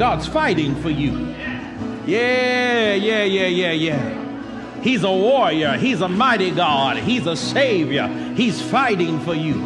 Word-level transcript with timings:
God's 0.00 0.26
fighting 0.26 0.74
for 0.76 0.88
you. 0.88 1.12
Yeah, 2.06 2.94
yeah, 2.94 3.22
yeah, 3.22 3.46
yeah, 3.48 3.72
yeah. 3.72 4.80
He's 4.80 5.04
a 5.04 5.12
warrior. 5.12 5.76
He's 5.76 6.00
a 6.00 6.08
mighty 6.08 6.52
God. 6.52 6.96
He's 6.96 7.26
a 7.26 7.36
savior. 7.36 8.08
He's 8.34 8.62
fighting 8.62 9.20
for 9.20 9.34
you. 9.34 9.56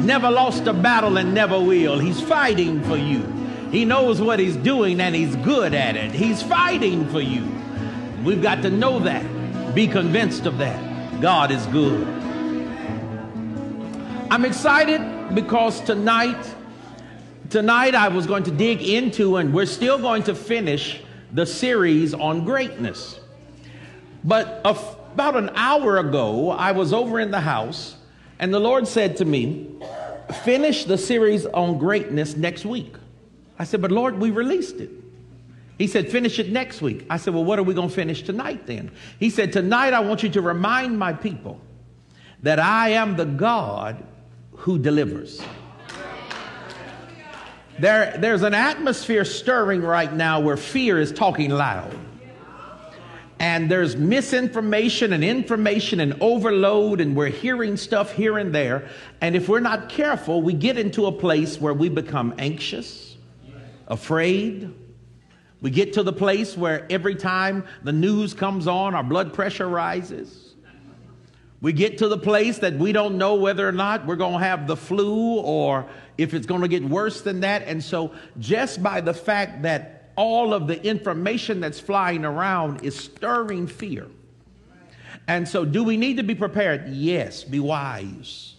Never 0.00 0.32
lost 0.32 0.66
a 0.66 0.72
battle 0.72 1.16
and 1.16 1.32
never 1.32 1.60
will. 1.60 2.00
He's 2.00 2.20
fighting 2.20 2.82
for 2.82 2.96
you. 2.96 3.22
He 3.70 3.84
knows 3.84 4.20
what 4.20 4.40
he's 4.40 4.56
doing 4.56 5.00
and 5.00 5.14
he's 5.14 5.36
good 5.36 5.72
at 5.74 5.94
it. 5.94 6.10
He's 6.10 6.42
fighting 6.42 7.08
for 7.10 7.20
you. 7.20 7.48
We've 8.24 8.42
got 8.42 8.62
to 8.62 8.70
know 8.70 8.98
that. 8.98 9.76
Be 9.76 9.86
convinced 9.86 10.46
of 10.46 10.58
that. 10.58 11.20
God 11.20 11.52
is 11.52 11.64
good. 11.66 12.04
I'm 14.28 14.44
excited 14.44 15.36
because 15.36 15.80
tonight, 15.82 16.56
tonight 17.50 17.94
I 17.94 18.08
was 18.08 18.26
going 18.26 18.44
to 18.44 18.50
dig 18.50 18.82
into, 18.82 19.36
and 19.36 19.52
we're 19.52 19.66
still 19.66 19.98
going 19.98 20.22
to 20.24 20.34
finish 20.34 21.00
the 21.32 21.46
series 21.46 22.14
on 22.14 22.44
greatness. 22.44 23.20
But 24.24 24.60
about 24.64 25.36
an 25.36 25.50
hour 25.54 25.98
ago, 25.98 26.50
I 26.50 26.72
was 26.72 26.92
over 26.92 27.20
in 27.20 27.30
the 27.30 27.40
house, 27.40 27.96
and 28.38 28.52
the 28.52 28.60
Lord 28.60 28.86
said 28.86 29.16
to 29.18 29.24
me, 29.24 29.68
Finish 30.44 30.84
the 30.84 30.98
series 30.98 31.46
on 31.46 31.78
greatness 31.78 32.36
next 32.36 32.66
week. 32.66 32.94
I 33.58 33.64
said, 33.64 33.80
But 33.80 33.90
Lord, 33.90 34.18
we 34.18 34.30
released 34.30 34.76
it. 34.76 34.90
He 35.78 35.86
said, 35.86 36.10
Finish 36.10 36.38
it 36.38 36.50
next 36.50 36.82
week. 36.82 37.06
I 37.08 37.16
said, 37.16 37.32
Well, 37.32 37.44
what 37.44 37.58
are 37.58 37.62
we 37.62 37.72
going 37.72 37.88
to 37.88 37.94
finish 37.94 38.22
tonight 38.22 38.66
then? 38.66 38.90
He 39.18 39.30
said, 39.30 39.52
Tonight 39.52 39.94
I 39.94 40.00
want 40.00 40.22
you 40.22 40.28
to 40.30 40.42
remind 40.42 40.98
my 40.98 41.14
people 41.14 41.60
that 42.42 42.58
I 42.58 42.90
am 42.90 43.16
the 43.16 43.24
God 43.24 44.04
who 44.52 44.78
delivers. 44.78 45.40
There, 47.78 48.16
there's 48.18 48.42
an 48.42 48.54
atmosphere 48.54 49.24
stirring 49.24 49.82
right 49.82 50.12
now 50.12 50.40
where 50.40 50.56
fear 50.56 50.98
is 50.98 51.12
talking 51.12 51.50
loud. 51.50 51.96
And 53.40 53.70
there's 53.70 53.96
misinformation 53.96 55.12
and 55.12 55.22
information 55.22 56.00
and 56.00 56.20
overload, 56.20 57.00
and 57.00 57.14
we're 57.14 57.28
hearing 57.28 57.76
stuff 57.76 58.10
here 58.12 58.36
and 58.36 58.52
there. 58.52 58.88
And 59.20 59.36
if 59.36 59.48
we're 59.48 59.60
not 59.60 59.88
careful, 59.88 60.42
we 60.42 60.54
get 60.54 60.76
into 60.76 61.06
a 61.06 61.12
place 61.12 61.60
where 61.60 61.72
we 61.72 61.88
become 61.88 62.34
anxious, 62.38 63.16
afraid. 63.86 64.74
We 65.60 65.70
get 65.70 65.92
to 65.92 66.02
the 66.02 66.12
place 66.12 66.56
where 66.56 66.84
every 66.90 67.14
time 67.14 67.64
the 67.84 67.92
news 67.92 68.34
comes 68.34 68.66
on, 68.66 68.96
our 68.96 69.04
blood 69.04 69.32
pressure 69.32 69.68
rises. 69.68 70.47
We 71.60 71.72
get 71.72 71.98
to 71.98 72.08
the 72.08 72.18
place 72.18 72.58
that 72.58 72.74
we 72.74 72.92
don't 72.92 73.18
know 73.18 73.34
whether 73.34 73.68
or 73.68 73.72
not 73.72 74.06
we're 74.06 74.16
going 74.16 74.34
to 74.34 74.44
have 74.44 74.66
the 74.66 74.76
flu 74.76 75.38
or 75.40 75.86
if 76.16 76.32
it's 76.32 76.46
going 76.46 76.60
to 76.60 76.68
get 76.68 76.84
worse 76.84 77.22
than 77.22 77.40
that. 77.40 77.62
And 77.62 77.82
so, 77.82 78.12
just 78.38 78.82
by 78.82 79.00
the 79.00 79.14
fact 79.14 79.62
that 79.62 80.12
all 80.14 80.54
of 80.54 80.68
the 80.68 80.80
information 80.84 81.60
that's 81.60 81.80
flying 81.80 82.24
around 82.24 82.84
is 82.84 82.96
stirring 82.96 83.66
fear. 83.66 84.06
And 85.26 85.48
so, 85.48 85.64
do 85.64 85.82
we 85.82 85.96
need 85.96 86.18
to 86.18 86.22
be 86.22 86.34
prepared? 86.36 86.88
Yes, 86.88 87.42
be 87.42 87.58
wise. 87.58 88.54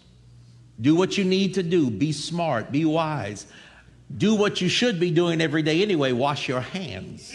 Do 0.80 0.94
what 0.94 1.16
you 1.16 1.24
need 1.24 1.54
to 1.54 1.62
do. 1.62 1.90
Be 1.90 2.12
smart. 2.12 2.70
Be 2.70 2.84
wise. 2.84 3.46
Do 4.14 4.34
what 4.34 4.60
you 4.60 4.68
should 4.68 5.00
be 5.00 5.10
doing 5.10 5.40
every 5.40 5.62
day 5.62 5.82
anyway. 5.82 6.12
Wash 6.12 6.48
your 6.48 6.60
hands. 6.60 7.34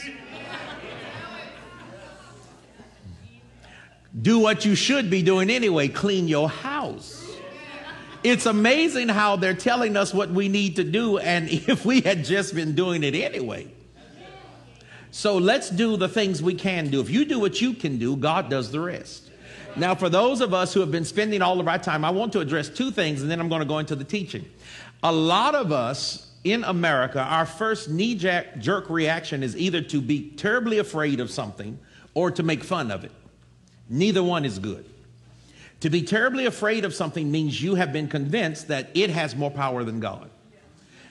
Do 4.22 4.40
what 4.40 4.66
you 4.66 4.76
should 4.76 5.10
be 5.10 5.22
doing 5.22 5.50
anyway 5.50 5.88
clean 5.88 6.28
your 6.28 6.50
house. 6.50 7.24
It's 8.24 8.48
amazing 8.48 9.10
how 9.10 9.36
they're 9.36 9.54
telling 9.54 9.96
us 9.96 10.12
what 10.12 10.32
we 10.32 10.48
need 10.48 10.78
to 10.78 10.84
do, 10.84 11.20
and 11.20 11.48
if 11.50 11.86
we 11.86 12.02
had 12.02 12.26
just 12.26 12.56
been 12.56 12.74
doing 12.74 13.04
it 13.04 13.14
anyway. 13.14 13.68
So 15.12 15.38
let's 15.38 15.70
do 15.70 15.96
the 15.96 16.10
things 16.10 16.42
we 16.42 16.56
can 16.56 16.90
do. 16.90 17.00
If 17.00 17.10
you 17.10 17.24
do 17.24 17.40
what 17.40 17.62
you 17.62 17.74
can 17.74 18.00
do, 18.00 18.18
God 18.18 18.50
does 18.50 18.72
the 18.72 18.82
rest. 18.82 19.30
Now, 19.78 19.94
for 19.94 20.10
those 20.10 20.42
of 20.42 20.54
us 20.54 20.74
who 20.74 20.80
have 20.80 20.92
been 20.92 21.06
spending 21.06 21.42
all 21.42 21.60
of 21.60 21.68
our 21.68 21.78
time, 21.78 22.04
I 22.04 22.10
want 22.10 22.34
to 22.34 22.40
address 22.40 22.68
two 22.68 22.92
things, 22.92 23.22
and 23.22 23.30
then 23.30 23.40
I'm 23.40 23.48
going 23.48 23.62
to 23.62 23.68
go 23.68 23.80
into 23.80 23.96
the 23.96 24.04
teaching. 24.04 24.46
A 25.04 25.12
lot 25.12 25.54
of 25.54 25.72
us 25.72 26.32
in 26.44 26.64
America, 26.64 27.20
our 27.20 27.46
first 27.46 27.90
knee 27.90 28.16
jerk 28.16 28.90
reaction 28.90 29.44
is 29.44 29.56
either 29.56 29.82
to 29.82 30.02
be 30.02 30.32
terribly 30.32 30.80
afraid 30.80 31.20
of 31.20 31.30
something 31.30 31.78
or 32.14 32.32
to 32.32 32.44
make 32.44 32.64
fun 32.64 32.92
of 32.92 33.04
it. 33.04 33.12
Neither 33.90 34.24
one 34.24 34.46
is 34.46 34.60
good. 34.60 34.86
To 35.82 35.90
be 35.90 36.02
terribly 36.02 36.46
afraid 36.46 36.86
of 36.86 36.94
something 36.94 37.32
means 37.32 37.62
you 37.62 37.76
have 37.76 37.94
been 37.94 38.08
convinced 38.08 38.70
that 38.70 38.90
it 38.94 39.10
has 39.10 39.36
more 39.36 39.52
power 39.52 39.84
than 39.84 40.00
God. 40.00 40.30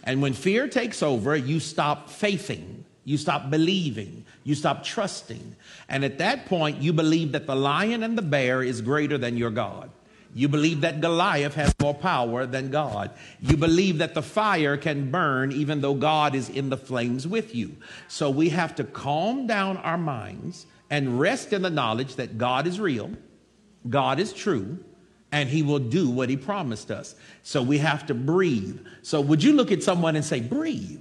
And 0.03 0.21
when 0.21 0.33
fear 0.33 0.69
takes 0.69 1.03
over, 1.03 1.37
you 1.37 1.61
stop 1.61 2.11
faithing, 2.11 2.85
you 3.05 3.17
stop 3.17 3.51
believing, 3.51 4.25
you 4.43 4.55
stop 4.55 4.85
trusting. 4.85 5.57
And 5.89 6.05
at 6.05 6.19
that 6.19 6.47
point, 6.47 6.83
you 6.83 6.93
believe 6.93 7.33
that 7.33 7.47
the 7.47 7.55
lion 7.55 8.03
and 8.03 8.19
the 8.19 8.23
bear 8.23 8.63
is 8.63 8.81
greater 8.81 9.17
than 9.17 9.37
your 9.37 9.51
God. 9.51 9.91
You 10.35 10.49
believe 10.49 10.81
that 10.81 11.01
Goliath 11.01 11.55
has 11.55 11.73
more 11.81 11.95
power 11.95 12.45
than 12.45 12.71
God. 12.71 13.13
You 13.41 13.57
believe 13.57 13.99
that 13.99 14.15
the 14.15 14.23
fire 14.23 14.77
can 14.77 15.13
burn 15.13 15.53
even 15.53 15.81
though 15.81 15.95
God 15.95 16.35
is 16.35 16.49
in 16.49 16.71
the 16.71 16.77
flames 16.77 17.27
with 17.27 17.55
you. 17.55 17.77
So 18.09 18.29
we 18.31 18.49
have 18.49 18.75
to 18.77 18.85
calm 18.85 19.47
down 19.47 19.77
our 19.77 19.97
minds 19.97 20.67
and 20.91 21.19
rest 21.19 21.53
in 21.53 21.63
the 21.63 21.71
knowledge 21.71 22.17
that 22.17 22.39
God 22.39 22.67
is 22.67 22.79
real, 22.79 23.11
God 23.89 24.19
is 24.21 24.33
true, 24.33 24.79
and 25.33 25.49
He 25.49 25.63
will 25.63 25.79
do 25.79 26.09
what 26.09 26.29
He 26.29 26.37
promised 26.37 26.91
us. 26.91 27.15
So 27.43 27.63
we 27.63 27.79
have 27.79 28.07
to 28.07 28.15
breathe. 28.15 28.81
So, 29.03 29.21
would 29.21 29.43
you 29.43 29.53
look 29.53 29.73
at 29.73 29.83
someone 29.83 30.17
and 30.17 30.25
say, 30.25 30.41
breathe? 30.41 31.01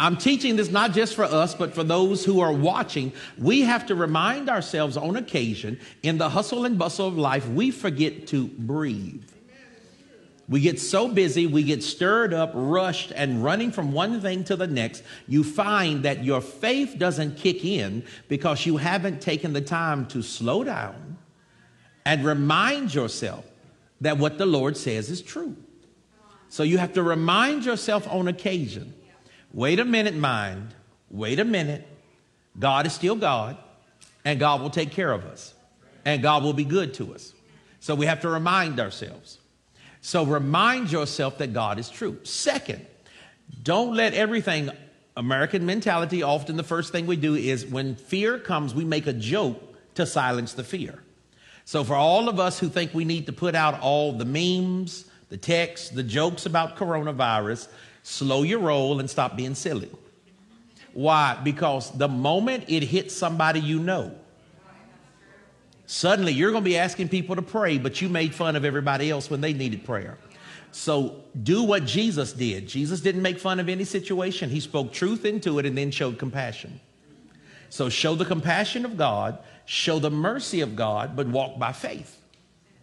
I'm 0.00 0.16
teaching 0.16 0.56
this 0.56 0.70
not 0.70 0.92
just 0.92 1.14
for 1.14 1.24
us, 1.24 1.54
but 1.54 1.72
for 1.72 1.84
those 1.84 2.24
who 2.24 2.40
are 2.40 2.52
watching. 2.52 3.12
We 3.38 3.62
have 3.62 3.86
to 3.86 3.94
remind 3.94 4.50
ourselves 4.50 4.96
on 4.96 5.16
occasion, 5.16 5.78
in 6.02 6.18
the 6.18 6.28
hustle 6.28 6.64
and 6.64 6.78
bustle 6.78 7.06
of 7.06 7.16
life, 7.16 7.48
we 7.48 7.70
forget 7.70 8.26
to 8.28 8.48
breathe. 8.48 9.22
We 10.48 10.60
get 10.60 10.78
so 10.78 11.08
busy, 11.08 11.46
we 11.46 11.62
get 11.62 11.82
stirred 11.82 12.34
up, 12.34 12.50
rushed, 12.54 13.12
and 13.12 13.42
running 13.42 13.72
from 13.72 13.92
one 13.92 14.20
thing 14.20 14.44
to 14.44 14.56
the 14.56 14.66
next. 14.66 15.02
You 15.26 15.42
find 15.42 16.02
that 16.02 16.22
your 16.22 16.42
faith 16.42 16.96
doesn't 16.98 17.38
kick 17.38 17.64
in 17.64 18.04
because 18.28 18.66
you 18.66 18.76
haven't 18.76 19.22
taken 19.22 19.54
the 19.54 19.62
time 19.62 20.06
to 20.08 20.22
slow 20.22 20.62
down 20.62 21.16
and 22.04 22.24
remind 22.24 22.94
yourself 22.94 23.46
that 24.02 24.18
what 24.18 24.36
the 24.36 24.44
Lord 24.44 24.76
says 24.76 25.10
is 25.10 25.22
true. 25.22 25.56
So 26.50 26.62
you 26.62 26.78
have 26.78 26.92
to 26.92 27.02
remind 27.02 27.64
yourself 27.64 28.06
on 28.08 28.28
occasion 28.28 28.94
wait 29.52 29.80
a 29.80 29.84
minute, 29.84 30.14
mind, 30.14 30.74
wait 31.10 31.38
a 31.38 31.44
minute. 31.44 31.86
God 32.58 32.86
is 32.86 32.92
still 32.92 33.16
God, 33.16 33.56
and 34.24 34.38
God 34.38 34.60
will 34.60 34.70
take 34.70 34.90
care 34.90 35.10
of 35.10 35.24
us, 35.24 35.54
and 36.04 36.22
God 36.22 36.42
will 36.42 36.52
be 36.52 36.64
good 36.64 36.94
to 36.94 37.14
us. 37.14 37.32
So 37.80 37.94
we 37.94 38.06
have 38.06 38.20
to 38.20 38.28
remind 38.28 38.78
ourselves. 38.78 39.38
So 40.04 40.22
remind 40.22 40.92
yourself 40.92 41.38
that 41.38 41.54
God 41.54 41.78
is 41.78 41.88
true. 41.88 42.18
Second, 42.24 42.84
don't 43.62 43.94
let 43.94 44.12
everything, 44.12 44.68
American 45.16 45.64
mentality, 45.64 46.22
often 46.22 46.58
the 46.58 46.62
first 46.62 46.92
thing 46.92 47.06
we 47.06 47.16
do 47.16 47.34
is 47.34 47.64
when 47.64 47.96
fear 47.96 48.38
comes, 48.38 48.74
we 48.74 48.84
make 48.84 49.06
a 49.06 49.14
joke 49.14 49.62
to 49.94 50.04
silence 50.04 50.52
the 50.52 50.62
fear. 50.62 51.02
So 51.64 51.84
for 51.84 51.94
all 51.94 52.28
of 52.28 52.38
us 52.38 52.58
who 52.58 52.68
think 52.68 52.92
we 52.92 53.06
need 53.06 53.24
to 53.24 53.32
put 53.32 53.54
out 53.54 53.80
all 53.80 54.12
the 54.12 54.26
memes, 54.26 55.06
the 55.30 55.38
texts, 55.38 55.88
the 55.88 56.02
jokes 56.02 56.44
about 56.44 56.76
coronavirus, 56.76 57.68
slow 58.02 58.42
your 58.42 58.58
roll 58.58 59.00
and 59.00 59.08
stop 59.08 59.38
being 59.38 59.54
silly. 59.54 59.90
Why? 60.92 61.40
Because 61.42 61.90
the 61.96 62.08
moment 62.08 62.64
it 62.68 62.82
hits 62.82 63.16
somebody 63.16 63.60
you 63.60 63.78
know, 63.78 64.14
Suddenly, 65.86 66.32
you're 66.32 66.50
going 66.50 66.64
to 66.64 66.70
be 66.70 66.78
asking 66.78 67.08
people 67.08 67.36
to 67.36 67.42
pray, 67.42 67.78
but 67.78 68.00
you 68.00 68.08
made 68.08 68.34
fun 68.34 68.56
of 68.56 68.64
everybody 68.64 69.10
else 69.10 69.28
when 69.28 69.40
they 69.40 69.52
needed 69.52 69.84
prayer. 69.84 70.16
So, 70.72 71.22
do 71.40 71.62
what 71.62 71.84
Jesus 71.84 72.32
did. 72.32 72.66
Jesus 72.66 73.00
didn't 73.00 73.22
make 73.22 73.38
fun 73.38 73.60
of 73.60 73.68
any 73.68 73.84
situation, 73.84 74.50
He 74.50 74.60
spoke 74.60 74.92
truth 74.92 75.24
into 75.24 75.58
it 75.58 75.66
and 75.66 75.76
then 75.78 75.90
showed 75.90 76.18
compassion. 76.18 76.80
So, 77.68 77.88
show 77.88 78.14
the 78.14 78.24
compassion 78.24 78.84
of 78.84 78.96
God, 78.96 79.38
show 79.66 79.98
the 79.98 80.10
mercy 80.10 80.62
of 80.62 80.74
God, 80.74 81.14
but 81.14 81.28
walk 81.28 81.58
by 81.58 81.72
faith. 81.72 82.20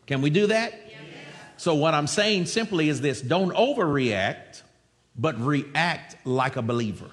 Can 0.05 0.21
we 0.21 0.29
do 0.29 0.47
that? 0.47 0.73
Yes. 0.87 0.99
So, 1.57 1.75
what 1.75 1.93
I'm 1.93 2.07
saying 2.07 2.45
simply 2.45 2.87
is 2.87 3.01
this 3.01 3.19
don't 3.19 3.53
overreact, 3.53 4.61
but 5.15 5.39
react 5.41 6.15
like 6.25 6.55
a 6.55 6.61
believer. 6.61 7.09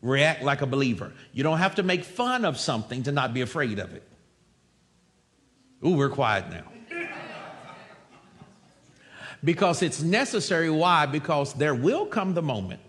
React 0.00 0.42
like 0.42 0.62
a 0.62 0.66
believer. 0.66 1.12
You 1.32 1.42
don't 1.42 1.58
have 1.58 1.74
to 1.76 1.82
make 1.82 2.04
fun 2.04 2.44
of 2.44 2.58
something 2.58 3.02
to 3.04 3.12
not 3.12 3.32
be 3.32 3.40
afraid 3.40 3.78
of 3.78 3.94
it. 3.94 4.02
Ooh, 5.84 5.90
we're 5.90 6.08
quiet 6.08 6.46
now. 6.50 6.64
Because 9.42 9.82
it's 9.82 10.02
necessary. 10.02 10.70
Why? 10.70 11.04
Because 11.04 11.52
there 11.54 11.74
will 11.74 12.06
come 12.06 12.32
the 12.32 12.42
moment 12.42 12.80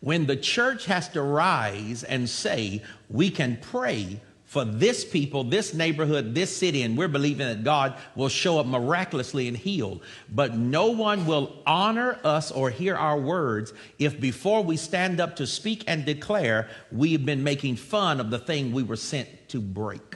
when 0.00 0.26
the 0.26 0.36
church 0.36 0.86
has 0.86 1.08
to 1.08 1.22
rise 1.22 2.04
and 2.04 2.28
say, 2.28 2.82
we 3.10 3.30
can 3.30 3.58
pray 3.60 4.20
for 4.44 4.64
this 4.64 5.04
people, 5.04 5.42
this 5.42 5.74
neighborhood, 5.74 6.32
this 6.32 6.56
city, 6.56 6.82
and 6.82 6.96
we're 6.96 7.08
believing 7.08 7.48
that 7.48 7.64
God 7.64 7.96
will 8.14 8.28
show 8.28 8.60
up 8.60 8.66
miraculously 8.66 9.48
and 9.48 9.56
heal. 9.56 10.00
But 10.32 10.56
no 10.56 10.92
one 10.92 11.26
will 11.26 11.60
honor 11.66 12.20
us 12.22 12.52
or 12.52 12.70
hear 12.70 12.94
our 12.94 13.18
words 13.18 13.72
if 13.98 14.20
before 14.20 14.62
we 14.62 14.76
stand 14.76 15.20
up 15.20 15.34
to 15.36 15.46
speak 15.46 15.82
and 15.88 16.04
declare, 16.04 16.68
we've 16.92 17.26
been 17.26 17.42
making 17.42 17.76
fun 17.76 18.20
of 18.20 18.30
the 18.30 18.38
thing 18.38 18.70
we 18.70 18.84
were 18.84 18.96
sent 18.96 19.48
to 19.48 19.60
break. 19.60 20.15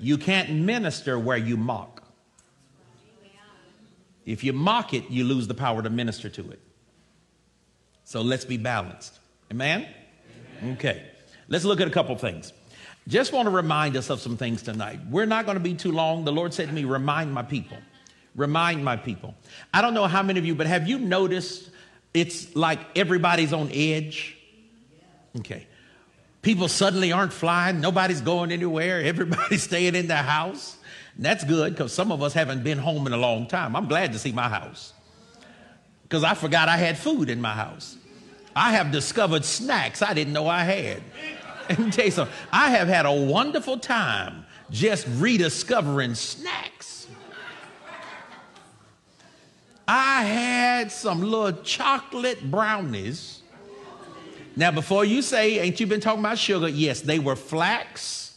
You 0.00 0.18
can't 0.18 0.50
minister 0.50 1.18
where 1.18 1.36
you 1.36 1.56
mock. 1.56 2.02
If 4.24 4.44
you 4.44 4.52
mock 4.52 4.92
it, 4.92 5.10
you 5.10 5.24
lose 5.24 5.48
the 5.48 5.54
power 5.54 5.82
to 5.82 5.90
minister 5.90 6.28
to 6.28 6.50
it. 6.50 6.60
So 8.04 8.20
let's 8.20 8.44
be 8.44 8.56
balanced. 8.56 9.18
Amen? 9.50 9.86
Okay. 10.72 11.02
Let's 11.48 11.64
look 11.64 11.80
at 11.80 11.88
a 11.88 11.90
couple 11.90 12.14
things. 12.16 12.52
Just 13.06 13.32
want 13.32 13.46
to 13.46 13.50
remind 13.50 13.96
us 13.96 14.10
of 14.10 14.20
some 14.20 14.36
things 14.36 14.62
tonight. 14.62 15.00
We're 15.08 15.24
not 15.24 15.46
going 15.46 15.56
to 15.56 15.62
be 15.62 15.74
too 15.74 15.92
long. 15.92 16.24
The 16.24 16.32
Lord 16.32 16.52
said 16.52 16.68
to 16.68 16.74
me, 16.74 16.84
remind 16.84 17.32
my 17.32 17.42
people. 17.42 17.78
Remind 18.36 18.84
my 18.84 18.96
people. 18.96 19.34
I 19.72 19.80
don't 19.80 19.94
know 19.94 20.06
how 20.06 20.22
many 20.22 20.38
of 20.38 20.44
you, 20.44 20.54
but 20.54 20.66
have 20.66 20.86
you 20.86 20.98
noticed 20.98 21.70
it's 22.12 22.54
like 22.54 22.80
everybody's 22.96 23.54
on 23.54 23.70
edge? 23.72 24.36
Okay. 25.38 25.66
People 26.42 26.68
suddenly 26.68 27.12
aren't 27.12 27.32
flying. 27.32 27.80
Nobody's 27.80 28.20
going 28.20 28.52
anywhere. 28.52 29.00
Everybody's 29.04 29.62
staying 29.62 29.94
in 29.94 30.06
their 30.06 30.22
house. 30.22 30.76
And 31.16 31.24
that's 31.24 31.44
good 31.44 31.74
because 31.74 31.92
some 31.92 32.12
of 32.12 32.22
us 32.22 32.32
haven't 32.32 32.62
been 32.62 32.78
home 32.78 33.06
in 33.06 33.12
a 33.12 33.16
long 33.16 33.46
time. 33.46 33.74
I'm 33.74 33.88
glad 33.88 34.12
to 34.12 34.18
see 34.18 34.32
my 34.32 34.48
house 34.48 34.92
because 36.02 36.24
I 36.24 36.34
forgot 36.34 36.68
I 36.68 36.76
had 36.76 36.96
food 36.96 37.28
in 37.28 37.40
my 37.40 37.52
house. 37.52 37.96
I 38.56 38.72
have 38.72 38.90
discovered 38.90 39.44
snacks 39.44 40.02
I 40.02 40.14
didn't 40.14 40.32
know 40.32 40.48
I 40.48 40.64
had. 40.64 41.02
Let 41.68 41.78
me 41.78 41.90
tell 41.90 42.06
you 42.06 42.10
something. 42.10 42.34
I 42.50 42.70
have 42.70 42.88
had 42.88 43.04
a 43.04 43.12
wonderful 43.12 43.78
time 43.78 44.46
just 44.70 45.06
rediscovering 45.18 46.14
snacks. 46.14 47.06
I 49.86 50.24
had 50.24 50.92
some 50.92 51.22
little 51.22 51.62
chocolate 51.62 52.50
brownies. 52.50 53.37
Now, 54.58 54.72
before 54.72 55.04
you 55.04 55.22
say, 55.22 55.60
ain't 55.60 55.78
you 55.78 55.86
been 55.86 56.00
talking 56.00 56.18
about 56.18 56.36
sugar? 56.36 56.66
Yes, 56.68 57.02
they 57.02 57.20
were 57.20 57.36
flax, 57.36 58.36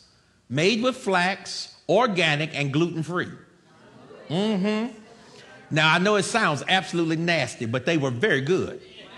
made 0.50 0.84
with 0.84 0.96
flax, 0.96 1.76
organic, 1.90 2.56
and 2.56 2.72
gluten 2.72 3.02
free. 3.02 3.32
Mm 4.30 4.60
hmm. 4.60 4.98
Now, 5.72 5.92
I 5.92 5.98
know 5.98 6.18
it 6.18 6.24
sounds 6.24 6.62
absolutely 6.68 7.16
nasty, 7.16 7.66
but 7.66 7.88
they 7.88 7.98
were 7.98 8.12
very 8.12 8.42
good. 8.42 8.84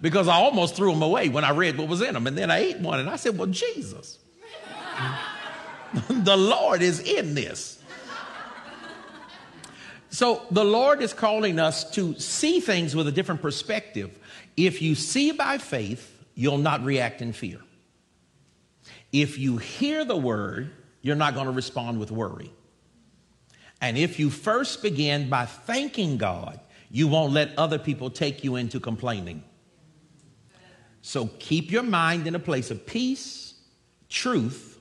because 0.00 0.26
I 0.26 0.34
almost 0.34 0.74
threw 0.74 0.90
them 0.90 1.02
away 1.02 1.28
when 1.28 1.44
I 1.44 1.50
read 1.50 1.78
what 1.78 1.86
was 1.86 2.02
in 2.02 2.12
them. 2.14 2.26
And 2.26 2.36
then 2.36 2.50
I 2.50 2.58
ate 2.58 2.80
one 2.80 2.98
and 2.98 3.08
I 3.08 3.14
said, 3.14 3.38
Well, 3.38 3.46
Jesus, 3.46 4.18
the 6.08 6.36
Lord 6.36 6.82
is 6.82 6.98
in 6.98 7.34
this. 7.36 7.75
So 10.16 10.40
the 10.50 10.64
Lord 10.64 11.02
is 11.02 11.12
calling 11.12 11.60
us 11.60 11.90
to 11.90 12.18
see 12.18 12.60
things 12.60 12.96
with 12.96 13.06
a 13.06 13.12
different 13.12 13.42
perspective. 13.42 14.18
If 14.56 14.80
you 14.80 14.94
see 14.94 15.32
by 15.32 15.58
faith, 15.58 16.24
you'll 16.34 16.56
not 16.56 16.82
react 16.82 17.20
in 17.20 17.34
fear. 17.34 17.60
If 19.12 19.38
you 19.38 19.58
hear 19.58 20.06
the 20.06 20.16
word, 20.16 20.70
you're 21.02 21.16
not 21.16 21.34
going 21.34 21.44
to 21.44 21.52
respond 21.52 22.00
with 22.00 22.10
worry. 22.10 22.50
And 23.82 23.98
if 23.98 24.18
you 24.18 24.30
first 24.30 24.80
begin 24.80 25.28
by 25.28 25.44
thanking 25.44 26.16
God, 26.16 26.60
you 26.90 27.08
won't 27.08 27.34
let 27.34 27.50
other 27.58 27.78
people 27.78 28.08
take 28.08 28.42
you 28.42 28.56
into 28.56 28.80
complaining. 28.80 29.44
So 31.02 31.26
keep 31.38 31.70
your 31.70 31.82
mind 31.82 32.26
in 32.26 32.34
a 32.34 32.38
place 32.38 32.70
of 32.70 32.86
peace, 32.86 33.52
truth, 34.08 34.80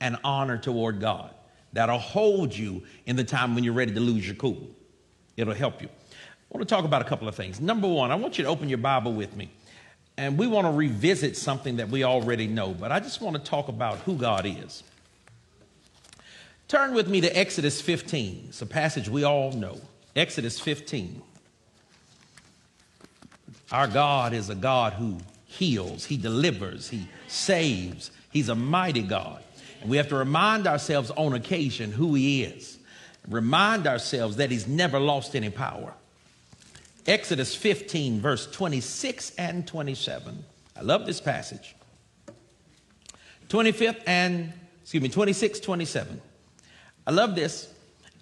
and 0.00 0.18
honor 0.22 0.56
toward 0.56 1.00
God. 1.00 1.34
That'll 1.72 1.98
hold 1.98 2.54
you 2.54 2.82
in 3.06 3.16
the 3.16 3.24
time 3.24 3.54
when 3.54 3.64
you're 3.64 3.72
ready 3.72 3.92
to 3.94 4.00
lose 4.00 4.26
your 4.26 4.36
cool. 4.36 4.68
It'll 5.36 5.54
help 5.54 5.80
you. 5.80 5.88
I 5.88 6.56
want 6.58 6.68
to 6.68 6.74
talk 6.74 6.84
about 6.84 7.00
a 7.00 7.06
couple 7.06 7.28
of 7.28 7.34
things. 7.34 7.60
Number 7.60 7.88
one, 7.88 8.10
I 8.10 8.14
want 8.14 8.36
you 8.36 8.44
to 8.44 8.50
open 8.50 8.68
your 8.68 8.78
Bible 8.78 9.12
with 9.12 9.34
me. 9.34 9.50
And 10.18 10.36
we 10.36 10.46
want 10.46 10.66
to 10.66 10.72
revisit 10.72 11.36
something 11.36 11.76
that 11.76 11.88
we 11.88 12.04
already 12.04 12.46
know, 12.46 12.74
but 12.74 12.92
I 12.92 13.00
just 13.00 13.22
want 13.22 13.36
to 13.36 13.42
talk 13.42 13.68
about 13.68 13.98
who 14.00 14.16
God 14.16 14.44
is. 14.44 14.82
Turn 16.68 16.92
with 16.92 17.08
me 17.08 17.22
to 17.22 17.36
Exodus 17.36 17.80
15. 17.80 18.46
It's 18.48 18.62
a 18.62 18.66
passage 18.66 19.08
we 19.08 19.24
all 19.24 19.52
know. 19.52 19.80
Exodus 20.14 20.60
15. 20.60 21.22
Our 23.70 23.88
God 23.88 24.34
is 24.34 24.50
a 24.50 24.54
God 24.54 24.92
who 24.92 25.16
heals, 25.46 26.04
He 26.04 26.18
delivers, 26.18 26.90
He 26.90 27.08
saves. 27.26 28.10
He's 28.30 28.50
a 28.50 28.54
mighty 28.54 29.02
God. 29.02 29.42
We 29.86 29.96
have 29.96 30.08
to 30.08 30.16
remind 30.16 30.66
ourselves 30.66 31.10
on 31.10 31.34
occasion 31.34 31.92
who 31.92 32.14
He 32.14 32.44
is. 32.44 32.78
Remind 33.28 33.86
ourselves 33.86 34.36
that 34.36 34.50
He's 34.50 34.66
never 34.66 34.98
lost 34.98 35.34
any 35.36 35.50
power. 35.50 35.94
Exodus 37.06 37.54
15, 37.54 38.20
verse 38.20 38.46
26 38.46 39.32
and 39.36 39.66
27. 39.66 40.44
I 40.76 40.80
love 40.82 41.04
this 41.06 41.20
passage. 41.20 41.74
25th 43.48 44.02
and, 44.06 44.52
excuse 44.80 45.02
me, 45.02 45.08
26, 45.08 45.60
27. 45.60 46.20
I 47.06 47.10
love 47.10 47.34
this. 47.34 47.68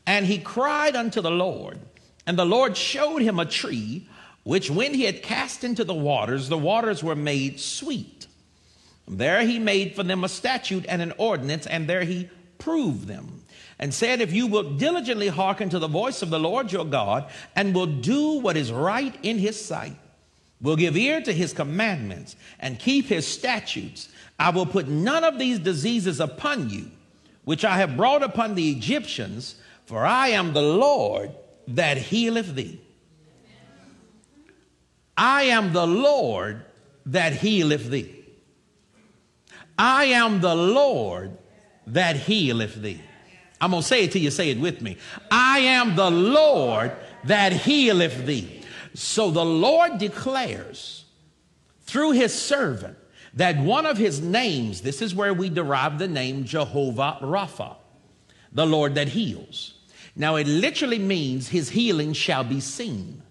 And 0.07 0.27
he 0.27 0.39
cried 0.39 0.97
unto 0.97 1.21
the 1.21 1.31
Lord, 1.31 1.79
and 2.27 2.39
the 2.39 2.45
Lord 2.45 2.77
showed 2.77 3.23
him 3.23 3.39
a 3.39 3.45
tree, 3.45 4.09
which 4.43 4.71
when 4.71 4.95
he 4.95 5.05
had 5.05 5.23
cast 5.23 5.63
into 5.63 5.85
the 5.85 5.95
waters, 5.95 6.49
the 6.49 6.59
waters 6.59 7.05
were 7.05 7.15
made 7.15 7.61
sweet. 7.61 8.27
There 9.11 9.45
he 9.45 9.59
made 9.59 9.97
for 9.97 10.05
them 10.05 10.23
a 10.23 10.29
statute 10.29 10.87
and 10.89 11.03
an 11.03 11.13
ordinance, 11.19 11.67
and 11.67 11.89
there 11.89 12.05
he 12.05 12.31
proved 12.59 13.09
them, 13.09 13.43
and 13.77 13.93
said, 13.93 14.21
If 14.21 14.33
you 14.33 14.47
will 14.47 14.77
diligently 14.77 15.27
hearken 15.27 15.69
to 15.71 15.81
the 15.81 15.89
voice 15.89 16.23
of 16.23 16.31
the 16.31 16.39
Lord 16.39 16.71
your 16.71 16.85
God, 16.85 17.29
and 17.57 17.75
will 17.75 17.87
do 17.87 18.39
what 18.39 18.57
is 18.57 18.71
right 18.71 19.13
in 19.25 19.39
his 19.39 19.63
sight, 19.63 19.97
will 20.61 20.77
give 20.77 20.97
ear 20.97 21.21
to 21.23 21.33
his 21.33 21.53
commandments, 21.53 22.37
and 22.61 22.79
keep 22.79 23.07
his 23.07 23.27
statutes, 23.27 24.09
I 24.39 24.51
will 24.51 24.67
put 24.67 24.87
none 24.87 25.25
of 25.25 25.41
these 25.41 25.59
diseases 25.59 26.21
upon 26.21 26.71
you, 26.71 26.89
which 27.45 27.65
I 27.65 27.79
have 27.79 27.97
brought 27.97 28.23
upon 28.23 28.55
the 28.55 28.71
Egyptians, 28.71 29.57
for 29.87 30.07
I 30.07 30.29
am 30.29 30.53
the 30.53 30.63
Lord 30.63 31.33
that 31.67 31.97
healeth 31.97 32.55
thee. 32.55 32.81
I 35.17 35.45
am 35.45 35.73
the 35.73 35.87
Lord 35.87 36.65
that 37.07 37.33
healeth 37.33 37.91
thee. 37.91 38.20
I 39.83 40.05
am 40.05 40.43
the 40.43 40.55
Lord 40.55 41.39
that 41.87 42.15
healeth 42.15 42.75
thee. 42.75 43.01
I'm 43.63 43.71
going 43.71 43.83
to 43.83 43.89
say 43.89 44.05
it 44.05 44.13
till 44.13 44.21
you 44.21 44.31
say 44.31 44.51
it 44.51 44.61
with 44.61 44.83
me. 44.83 44.99
I 45.31 45.61
am 45.61 45.97
the 45.97 46.11
Lord 46.11 46.93
that 47.25 47.55
healeth 47.55 48.27
thee. 48.27 48.61
So 48.93 49.31
the 49.31 49.45
Lord 49.45 49.97
declares 49.97 51.07
through 51.85 52.11
his 52.13 52.35
servant 52.35 52.99
that 53.33 53.59
one 53.59 53.87
of 53.87 53.97
his 53.97 54.21
names, 54.21 54.83
this 54.83 55.01
is 55.01 55.15
where 55.15 55.33
we 55.33 55.49
derive 55.49 55.99
the 55.99 56.09
name 56.09 56.45
Jehovah 56.45 57.17
Rapha, 57.23 57.77
the 58.53 58.67
Lord 58.67 58.97
that 58.97 59.09
heals. 59.09 59.79
Now 60.15 60.37
it 60.37 60.47
literally 60.47 60.99
means 60.99 61.49
his 61.49 61.71
healing 61.71 62.13
shall 62.13 62.45
be 62.45 62.61
seen. 62.61 63.23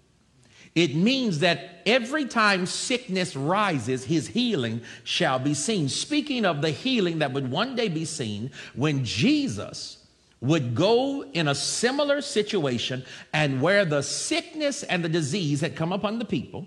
It 0.74 0.94
means 0.94 1.40
that 1.40 1.82
every 1.84 2.26
time 2.26 2.66
sickness 2.66 3.34
rises, 3.34 4.04
his 4.04 4.28
healing 4.28 4.82
shall 5.02 5.38
be 5.38 5.54
seen. 5.54 5.88
Speaking 5.88 6.44
of 6.44 6.62
the 6.62 6.70
healing 6.70 7.18
that 7.18 7.32
would 7.32 7.50
one 7.50 7.74
day 7.74 7.88
be 7.88 8.04
seen 8.04 8.52
when 8.74 9.04
Jesus 9.04 9.98
would 10.40 10.74
go 10.74 11.24
in 11.32 11.48
a 11.48 11.54
similar 11.54 12.20
situation 12.20 13.04
and 13.32 13.60
where 13.60 13.84
the 13.84 14.02
sickness 14.02 14.82
and 14.82 15.04
the 15.04 15.08
disease 15.08 15.60
had 15.60 15.76
come 15.76 15.92
upon 15.92 16.18
the 16.18 16.24
people, 16.24 16.66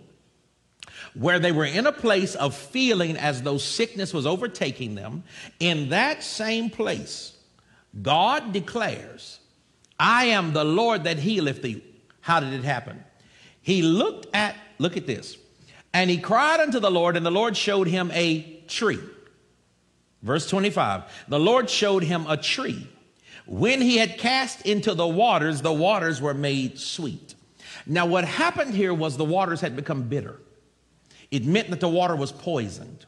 where 1.16 1.40
they 1.40 1.52
were 1.52 1.66
in 1.66 1.88
a 1.88 1.92
place 1.92 2.36
of 2.36 2.56
feeling 2.56 3.18
as 3.18 3.42
though 3.42 3.58
sickness 3.58 4.14
was 4.14 4.28
overtaking 4.28 4.96
them, 4.96 5.24
in 5.60 5.90
that 5.90 6.24
same 6.24 6.70
place, 6.70 7.38
God 8.02 8.52
declares, 8.52 9.40
I 10.00 10.26
am 10.26 10.54
the 10.54 10.66
Lord 10.66 11.06
that 11.06 11.20
healeth 11.20 11.62
thee. 11.62 11.84
How 12.22 12.40
did 12.40 12.54
it 12.54 12.64
happen? 12.64 13.04
He 13.64 13.82
looked 13.82 14.28
at, 14.36 14.56
look 14.78 14.98
at 14.98 15.08
this, 15.08 15.38
and 15.94 16.10
he 16.10 16.18
cried 16.18 16.60
unto 16.60 16.80
the 16.80 16.92
Lord, 16.92 17.18
and 17.18 17.26
the 17.26 17.32
Lord 17.32 17.58
showed 17.58 17.88
him 17.88 18.12
a 18.14 18.62
tree. 18.68 19.00
Verse 20.22 20.48
25 20.50 21.04
The 21.30 21.40
Lord 21.40 21.70
showed 21.70 22.04
him 22.04 22.26
a 22.28 22.38
tree. 22.38 22.88
When 23.46 23.82
he 23.82 23.98
had 23.98 24.18
cast 24.18 24.66
into 24.66 24.94
the 24.94 25.08
waters, 25.08 25.62
the 25.62 25.74
waters 25.74 26.22
were 26.22 26.34
made 26.34 26.78
sweet. 26.78 27.36
Now, 27.86 28.06
what 28.06 28.26
happened 28.26 28.74
here 28.74 28.94
was 28.94 29.18
the 29.18 29.26
waters 29.26 29.60
had 29.60 29.76
become 29.76 30.04
bitter. 30.04 30.40
It 31.32 31.46
meant 31.46 31.70
that 31.72 31.80
the 31.80 31.90
water 31.90 32.16
was 32.16 32.32
poisoned. 32.32 33.06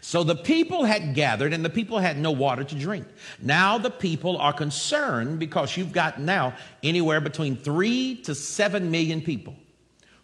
So 0.00 0.22
the 0.24 0.36
people 0.36 0.84
had 0.84 1.14
gathered 1.14 1.52
and 1.52 1.64
the 1.64 1.70
people 1.70 1.98
had 1.98 2.16
no 2.16 2.30
water 2.30 2.64
to 2.64 2.74
drink. 2.74 3.06
Now 3.40 3.76
the 3.76 3.90
people 3.90 4.38
are 4.38 4.52
concerned 4.52 5.38
because 5.38 5.76
you've 5.76 5.92
got 5.92 6.20
now 6.20 6.54
anywhere 6.82 7.20
between 7.20 7.56
three 7.56 8.16
to 8.22 8.34
seven 8.34 8.90
million 8.90 9.20
people 9.20 9.56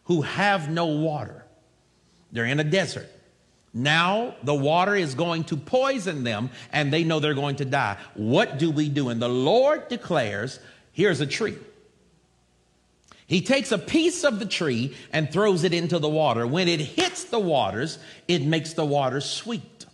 who 0.07 0.23
have 0.23 0.71
no 0.71 0.87
water. 0.87 1.45
They're 2.33 2.45
in 2.45 2.61
a 2.61 2.65
desert. 2.65 3.09
Now 3.73 4.35
the 4.43 4.55
water 4.55 4.95
is 4.95 5.15
going 5.15 5.45
to 5.45 5.57
poison 5.57 6.25
them 6.25 6.51
and 6.73 6.93
they 6.93 7.05
know 7.05 7.21
they're 7.21 7.35
going 7.35 7.57
to 7.57 7.65
die. 7.65 7.99
What 8.15 8.59
do 8.59 8.71
we 8.71 8.89
do? 8.89 9.11
And 9.11 9.21
the 9.21 9.29
Lord 9.29 9.89
declares 9.89 10.59
here's 10.93 11.21
a 11.21 11.27
tree. 11.27 11.59
He 13.27 13.43
takes 13.43 13.73
a 13.73 13.79
piece 13.79 14.25
of 14.25 14.39
the 14.39 14.47
tree 14.47 14.97
and 15.13 15.31
throws 15.31 15.65
it 15.65 15.75
into 15.75 15.99
the 15.99 16.09
water. 16.09 16.47
When 16.47 16.69
it 16.69 16.81
hits 16.81 17.25
the 17.25 17.41
waters, 17.41 17.99
it 18.29 18.43
makes 18.43 18.73
the 18.73 18.85
water 18.85 19.21
sweet. 19.21 19.85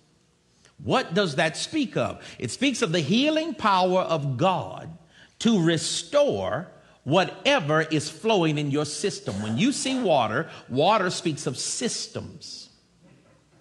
What 0.84 1.14
does 1.14 1.36
that 1.36 1.56
speak 1.56 1.96
of? 1.96 2.22
It 2.38 2.50
speaks 2.50 2.82
of 2.82 2.92
the 2.92 3.00
healing 3.00 3.54
power 3.54 4.00
of 4.00 4.36
God 4.36 4.96
to 5.40 5.62
restore 5.62 6.68
whatever 7.04 7.82
is 7.82 8.08
flowing 8.08 8.58
in 8.58 8.70
your 8.70 8.84
system. 8.84 9.42
When 9.42 9.58
you 9.58 9.72
see 9.72 10.00
water, 10.00 10.48
water 10.68 11.10
speaks 11.10 11.46
of 11.46 11.56
systems. 11.56 12.70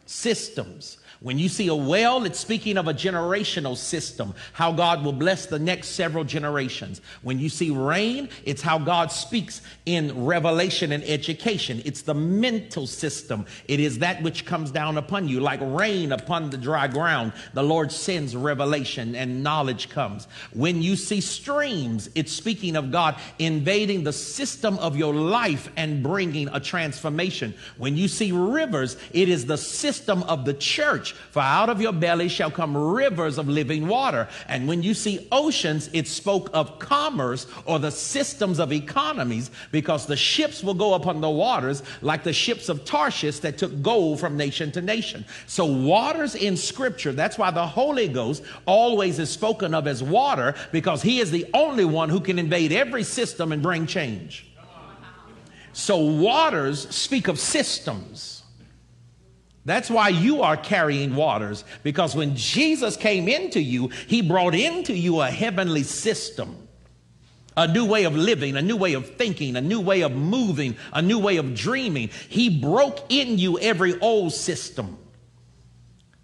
Systems. 0.05 0.98
When 1.21 1.37
you 1.37 1.49
see 1.49 1.67
a 1.67 1.75
well, 1.75 2.25
it's 2.25 2.39
speaking 2.39 2.77
of 2.77 2.87
a 2.87 2.95
generational 2.95 3.77
system, 3.77 4.33
how 4.53 4.71
God 4.71 5.03
will 5.05 5.13
bless 5.13 5.45
the 5.45 5.59
next 5.59 5.89
several 5.89 6.23
generations. 6.23 6.99
When 7.21 7.37
you 7.37 7.47
see 7.47 7.69
rain, 7.69 8.27
it's 8.43 8.63
how 8.63 8.79
God 8.79 9.11
speaks 9.11 9.61
in 9.85 10.25
revelation 10.25 10.91
and 10.91 11.03
education. 11.03 11.83
It's 11.85 12.01
the 12.01 12.15
mental 12.15 12.87
system. 12.87 13.45
It 13.67 13.79
is 13.79 13.99
that 13.99 14.23
which 14.23 14.47
comes 14.47 14.71
down 14.71 14.97
upon 14.97 15.27
you 15.27 15.41
like 15.41 15.59
rain 15.61 16.11
upon 16.11 16.49
the 16.49 16.57
dry 16.57 16.87
ground. 16.87 17.33
The 17.53 17.61
Lord 17.61 17.91
sends 17.91 18.35
revelation 18.35 19.13
and 19.13 19.43
knowledge 19.43 19.89
comes. 19.89 20.27
When 20.53 20.81
you 20.81 20.95
see 20.95 21.21
streams, 21.21 22.09
it's 22.15 22.31
speaking 22.31 22.75
of 22.75 22.91
God 22.91 23.15
invading 23.37 24.05
the 24.05 24.13
system 24.13 24.75
of 24.79 24.97
your 24.97 25.13
life 25.13 25.71
and 25.77 26.01
bringing 26.01 26.47
a 26.47 26.59
transformation. 26.59 27.53
When 27.77 27.95
you 27.95 28.07
see 28.07 28.31
rivers, 28.31 28.97
it 29.11 29.29
is 29.29 29.45
the 29.45 29.59
system 29.59 30.23
of 30.23 30.45
the 30.45 30.55
church 30.55 31.11
for 31.12 31.41
out 31.41 31.70
of 31.70 31.82
your 31.82 31.94
belly 31.94 32.27
shall 32.27 32.51
come 32.51 32.75
rivers 32.75 33.38
of 33.38 33.48
living 33.48 33.88
water. 33.88 34.27
And 34.48 34.68
when 34.68 34.84
you 34.84 34.94
see 34.94 35.27
oceans, 35.32 35.89
it 35.94 36.08
spoke 36.08 36.50
of 36.53 36.80
commerce 36.80 37.48
or 37.65 37.80
the 37.80 37.91
systems 37.91 38.60
of 38.60 38.72
economies 38.72 39.51
because 39.72 40.06
the 40.06 40.15
ships 40.15 40.63
will 40.63 40.74
go 40.74 40.94
upon 40.94 41.22
the 41.22 41.30
waters 41.30 41.84
like 42.01 42.24
the 42.24 42.34
ships 42.34 42.70
of 42.70 42.86
Tarshish 42.86 43.39
that 43.39 43.58
took 43.58 43.82
gold 43.82 44.20
from 44.20 44.38
nation 44.38 44.72
to 44.74 44.82
nation. 44.82 45.25
So 45.48 45.65
waters 45.65 46.36
in 46.36 46.58
scripture, 46.58 47.12
that's 47.12 47.38
why 47.38 47.51
the 47.51 47.65
Holy 47.65 48.08
Ghost 48.08 48.44
always 48.65 49.20
is 49.20 49.30
spoken 49.30 49.74
of 49.74 49.88
as 49.88 50.03
water 50.03 50.56
because 50.72 51.01
he 51.01 51.20
is 51.20 51.32
the 51.32 51.46
only 51.53 51.86
one 51.86 52.10
who 52.10 52.20
can 52.20 52.39
invade 52.39 52.72
every 52.72 53.03
system 53.03 53.51
and 53.51 53.62
bring 53.62 53.86
change. 53.86 54.48
So 55.74 55.98
waters 55.98 56.89
speak 56.89 57.27
of 57.27 57.39
systems. 57.39 58.40
That's 59.63 59.89
why 59.89 60.10
you 60.10 60.41
are 60.41 60.58
carrying 60.58 61.15
waters, 61.15 61.63
because 61.84 62.15
when 62.15 62.36
Jesus 62.36 62.98
came 62.98 63.27
into 63.27 63.62
you, 63.62 63.89
he 64.08 64.22
brought 64.22 64.56
into 64.56 64.94
you 64.94 65.22
a 65.22 65.30
heavenly 65.30 65.84
system, 65.84 66.68
a 67.56 67.68
new 67.68 67.86
way 67.86 68.06
of 68.06 68.15
living, 68.15 68.58
a 68.58 68.62
new 68.62 68.77
way 68.77 68.94
of 68.94 69.15
thinking, 69.18 69.56
a 69.56 69.62
new 69.62 69.80
way 69.80 70.01
of 70.01 70.13
moving, 70.13 70.75
a 70.94 71.01
new 71.01 71.20
way 71.20 71.38
of 71.38 71.53
dreaming. 71.53 72.10
He 72.27 72.50
broke 72.62 73.00
in 73.10 73.38
you 73.38 73.60
every 73.60 74.00
old 74.00 74.34
system. 74.34 74.98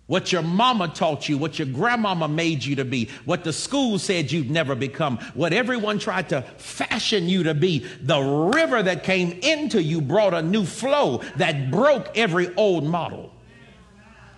What 0.07 0.31
your 0.31 0.41
mama 0.41 0.87
taught 0.87 1.27
you, 1.27 1.37
what 1.37 1.59
your 1.59 1.67
grandmama 1.67 2.29
made 2.29 2.63
you 2.63 2.77
to 2.77 2.85
be, 2.85 3.09
what 3.25 3.43
the 3.43 3.51
school 3.51 3.99
said 3.99 4.31
you'd 4.31 4.49
never 4.49 4.73
become, 4.73 5.17
what 5.33 5.51
everyone 5.51 5.99
tried 5.99 6.29
to 6.29 6.43
fashion 6.57 7.27
you 7.27 7.43
to 7.43 7.53
be. 7.53 7.79
The 8.01 8.19
river 8.19 8.81
that 8.81 9.03
came 9.03 9.31
into 9.43 9.83
you 9.83 9.99
brought 9.99 10.33
a 10.33 10.41
new 10.41 10.65
flow 10.65 11.21
that 11.35 11.69
broke 11.69 12.17
every 12.17 12.55
old 12.55 12.85
model. 12.85 13.33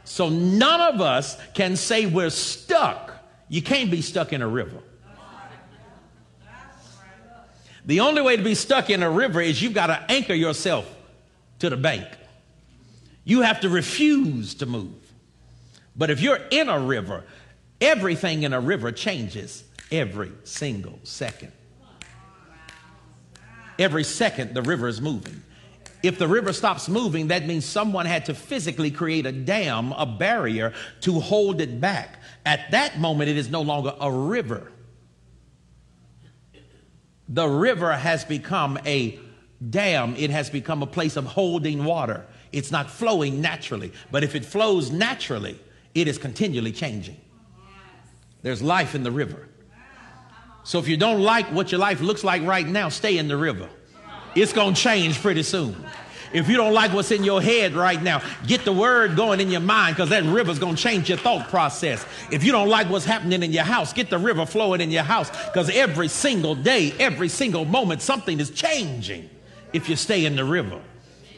So 0.05 0.27
none 0.27 0.95
of 0.95 1.01
us 1.01 1.37
can 1.53 1.75
say 1.75 2.07
we're 2.07 2.31
stuck. 2.31 3.13
You 3.47 3.61
can't 3.61 3.91
be 3.91 4.01
stuck 4.01 4.33
in 4.33 4.41
a 4.41 4.47
river. 4.47 4.81
The 7.85 7.99
only 7.99 8.23
way 8.23 8.37
to 8.37 8.43
be 8.43 8.55
stuck 8.55 8.89
in 8.89 9.03
a 9.03 9.09
river 9.09 9.39
is 9.39 9.61
you've 9.61 9.73
got 9.73 9.87
to 9.87 10.11
anchor 10.11 10.33
yourself 10.33 10.91
to 11.59 11.69
the 11.69 11.77
bank. 11.77 12.07
You 13.23 13.41
have 13.41 13.61
to 13.61 13.69
refuse 13.69 14.55
to 14.55 14.65
move. 14.65 15.08
But 15.95 16.09
if 16.09 16.21
you're 16.21 16.39
in 16.51 16.69
a 16.69 16.79
river, 16.79 17.23
everything 17.81 18.43
in 18.43 18.53
a 18.53 18.59
river 18.59 18.91
changes 18.91 19.63
every 19.91 20.31
single 20.43 20.99
second. 21.03 21.51
Every 23.77 24.03
second, 24.03 24.53
the 24.53 24.61
river 24.61 24.87
is 24.87 24.99
moving. 24.99 25.41
If 26.01 26.17
the 26.17 26.27
river 26.27 26.53
stops 26.53 26.87
moving, 26.87 27.27
that 27.27 27.45
means 27.45 27.65
someone 27.65 28.05
had 28.05 28.25
to 28.25 28.33
physically 28.33 28.91
create 28.91 29.25
a 29.25 29.31
dam, 29.31 29.91
a 29.93 30.05
barrier 30.05 30.73
to 31.01 31.19
hold 31.19 31.59
it 31.59 31.81
back. 31.81 32.19
At 32.45 32.71
that 32.71 32.99
moment, 32.99 33.29
it 33.29 33.37
is 33.37 33.49
no 33.49 33.61
longer 33.61 33.93
a 33.99 34.11
river. 34.11 34.71
The 37.27 37.47
river 37.47 37.93
has 37.93 38.23
become 38.23 38.79
a 38.85 39.19
dam, 39.69 40.15
it 40.17 40.29
has 40.29 40.49
become 40.49 40.81
a 40.81 40.87
place 40.87 41.17
of 41.17 41.25
holding 41.25 41.83
water. 41.83 42.25
It's 42.51 42.71
not 42.71 42.89
flowing 42.89 43.41
naturally. 43.41 43.91
But 44.09 44.23
if 44.23 44.35
it 44.35 44.45
flows 44.45 44.91
naturally, 44.91 45.59
it 45.93 46.07
is 46.07 46.17
continually 46.17 46.71
changing. 46.71 47.17
There's 48.41 48.61
life 48.61 48.95
in 48.95 49.03
the 49.03 49.11
river. 49.11 49.47
So 50.63 50.79
if 50.79 50.87
you 50.87 50.97
don't 50.97 51.21
like 51.21 51.47
what 51.47 51.71
your 51.71 51.79
life 51.79 52.01
looks 52.01 52.23
like 52.23 52.43
right 52.43 52.67
now, 52.67 52.89
stay 52.89 53.17
in 53.17 53.27
the 53.27 53.37
river. 53.37 53.69
It's 54.35 54.53
going 54.53 54.75
to 54.75 54.81
change 54.81 55.19
pretty 55.21 55.43
soon. 55.43 55.75
If 56.31 56.47
you 56.47 56.57
don't 56.57 56.73
like 56.73 56.93
what's 56.93 57.09
in 57.09 57.23
your 57.23 57.41
head 57.41 57.73
right 57.73 58.01
now, 58.01 58.21
get 58.45 58.63
the 58.63 58.71
word 58.71 59.15
going 59.15 59.39
in 59.39 59.49
your 59.49 59.61
mind 59.61 59.95
because 59.95 60.09
that 60.09 60.23
river's 60.23 60.59
going 60.59 60.75
to 60.75 60.81
change 60.81 61.09
your 61.09 61.17
thought 61.17 61.47
process. 61.47 62.05
If 62.31 62.43
you 62.43 62.51
don't 62.51 62.69
like 62.69 62.87
what's 62.89 63.05
happening 63.05 63.41
in 63.41 63.51
your 63.51 63.63
house, 63.63 63.93
get 63.93 64.11
the 64.11 64.19
river 64.19 64.45
flowing 64.45 64.79
in 64.79 64.91
your 64.91 65.03
house 65.03 65.31
because 65.47 65.71
every 65.71 66.07
single 66.07 66.53
day, 66.53 66.93
every 66.99 67.29
single 67.29 67.65
moment, 67.65 68.03
something 68.03 68.39
is 68.39 68.51
changing 68.51 69.27
if 69.73 69.89
you 69.89 69.95
stay 69.95 70.25
in 70.25 70.35
the 70.35 70.45
river. 70.45 70.79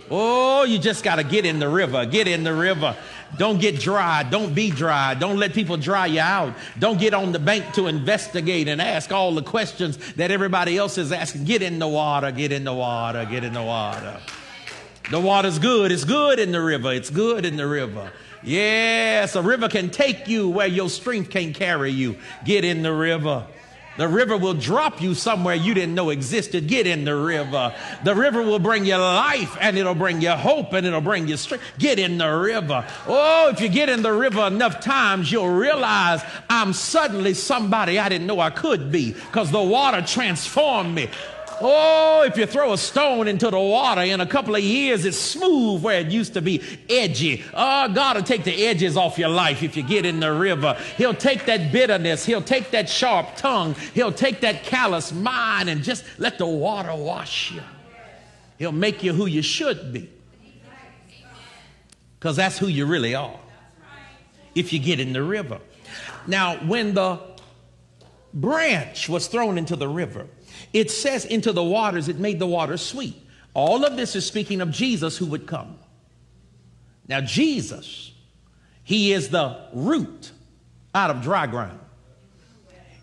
Oh, 0.09 0.63
you 0.63 0.77
just 0.77 1.05
got 1.05 1.15
to 1.15 1.23
get 1.23 1.45
in 1.45 1.59
the 1.59 1.69
river. 1.69 2.05
Get 2.05 2.27
in 2.27 2.43
the 2.43 2.53
river. 2.53 2.97
Don't 3.37 3.59
get 3.59 3.79
dry. 3.79 4.23
Don't 4.23 4.53
be 4.53 4.69
dry. 4.69 5.13
Don't 5.13 5.37
let 5.37 5.53
people 5.53 5.77
dry 5.77 6.05
you 6.07 6.19
out. 6.19 6.53
Don't 6.79 6.99
get 6.99 7.13
on 7.13 7.31
the 7.31 7.39
bank 7.39 7.73
to 7.73 7.87
investigate 7.87 8.67
and 8.67 8.81
ask 8.81 9.11
all 9.11 9.33
the 9.33 9.41
questions 9.41 9.97
that 10.13 10.31
everybody 10.31 10.77
else 10.77 10.97
is 10.97 11.11
asking. 11.11 11.45
Get 11.45 11.61
in 11.61 11.79
the 11.79 11.87
water. 11.87 12.31
Get 12.31 12.51
in 12.51 12.63
the 12.63 12.73
water. 12.73 13.25
Get 13.25 13.43
in 13.43 13.53
the 13.53 13.63
water. 13.63 14.19
The 15.09 15.19
water's 15.19 15.59
good. 15.59 15.91
It's 15.91 16.05
good 16.05 16.39
in 16.39 16.51
the 16.51 16.61
river. 16.61 16.93
It's 16.93 17.09
good 17.09 17.45
in 17.45 17.57
the 17.57 17.67
river. 17.67 18.11
Yes, 18.43 19.35
a 19.35 19.41
river 19.41 19.69
can 19.69 19.89
take 19.89 20.27
you 20.27 20.49
where 20.49 20.67
your 20.67 20.89
strength 20.89 21.29
can't 21.29 21.53
carry 21.53 21.91
you. 21.91 22.17
Get 22.43 22.65
in 22.65 22.81
the 22.81 22.93
river. 22.93 23.45
The 23.97 24.07
river 24.07 24.37
will 24.37 24.53
drop 24.53 25.01
you 25.01 25.13
somewhere 25.13 25.53
you 25.53 25.73
didn't 25.73 25.95
know 25.95 26.11
existed. 26.11 26.67
Get 26.67 26.87
in 26.87 27.03
the 27.03 27.15
river. 27.15 27.75
The 28.03 28.15
river 28.15 28.41
will 28.41 28.59
bring 28.59 28.85
you 28.85 28.95
life 28.95 29.57
and 29.59 29.77
it'll 29.77 29.95
bring 29.95 30.21
you 30.21 30.31
hope 30.31 30.73
and 30.73 30.87
it'll 30.87 31.01
bring 31.01 31.27
you 31.27 31.37
strength. 31.37 31.63
Get 31.77 31.99
in 31.99 32.17
the 32.17 32.29
river. 32.29 32.85
Oh, 33.07 33.49
if 33.49 33.59
you 33.59 33.67
get 33.67 33.89
in 33.89 34.01
the 34.01 34.13
river 34.13 34.47
enough 34.47 34.79
times, 34.79 35.31
you'll 35.31 35.49
realize 35.49 36.21
I'm 36.49 36.73
suddenly 36.73 37.33
somebody 37.33 37.99
I 37.99 38.07
didn't 38.07 38.27
know 38.27 38.39
I 38.39 38.49
could 38.49 38.91
be 38.91 39.11
because 39.11 39.51
the 39.51 39.61
water 39.61 40.01
transformed 40.01 40.95
me. 40.95 41.09
Oh, 41.61 42.23
if 42.25 42.37
you 42.37 42.45
throw 42.45 42.73
a 42.73 42.77
stone 42.77 43.27
into 43.27 43.49
the 43.49 43.59
water 43.59 44.01
in 44.01 44.19
a 44.21 44.25
couple 44.25 44.55
of 44.55 44.63
years, 44.63 45.05
it's 45.05 45.17
smooth 45.17 45.81
where 45.81 45.99
it 45.99 46.07
used 46.07 46.33
to 46.33 46.41
be 46.41 46.61
edgy. 46.89 47.43
Oh, 47.53 47.87
God 47.93 48.15
will 48.15 48.23
take 48.23 48.43
the 48.43 48.65
edges 48.65 48.97
off 48.97 49.17
your 49.17 49.29
life 49.29 49.63
if 49.63 49.77
you 49.77 49.83
get 49.83 50.05
in 50.05 50.19
the 50.19 50.31
river. 50.31 50.77
He'll 50.97 51.13
take 51.13 51.45
that 51.45 51.71
bitterness, 51.71 52.25
He'll 52.25 52.41
take 52.41 52.71
that 52.71 52.89
sharp 52.89 53.35
tongue, 53.35 53.75
He'll 53.93 54.11
take 54.11 54.41
that 54.41 54.63
callous 54.63 55.11
mind 55.11 55.69
and 55.69 55.83
just 55.83 56.03
let 56.17 56.37
the 56.37 56.45
water 56.45 56.95
wash 56.95 57.51
you. 57.51 57.61
He'll 58.57 58.71
make 58.71 59.03
you 59.03 59.13
who 59.13 59.25
you 59.25 59.41
should 59.41 59.93
be. 59.93 60.09
Because 62.19 62.35
that's 62.35 62.57
who 62.57 62.67
you 62.67 62.85
really 62.85 63.15
are 63.15 63.39
if 64.53 64.73
you 64.73 64.79
get 64.79 64.99
in 64.99 65.13
the 65.13 65.23
river. 65.23 65.59
Now, 66.27 66.57
when 66.57 66.93
the 66.93 67.19
branch 68.33 69.09
was 69.09 69.27
thrown 69.27 69.57
into 69.57 69.75
the 69.75 69.87
river, 69.87 70.27
it 70.73 70.91
says 70.91 71.25
into 71.25 71.51
the 71.51 71.63
waters, 71.63 72.07
it 72.07 72.17
made 72.17 72.39
the 72.39 72.47
water 72.47 72.77
sweet. 72.77 73.15
All 73.53 73.83
of 73.85 73.97
this 73.97 74.15
is 74.15 74.25
speaking 74.25 74.61
of 74.61 74.71
Jesus 74.71 75.17
who 75.17 75.25
would 75.27 75.45
come. 75.45 75.77
Now, 77.07 77.21
Jesus, 77.21 78.11
he 78.83 79.11
is 79.11 79.29
the 79.29 79.59
root 79.73 80.31
out 80.95 81.09
of 81.09 81.21
dry 81.21 81.47
ground. 81.47 81.79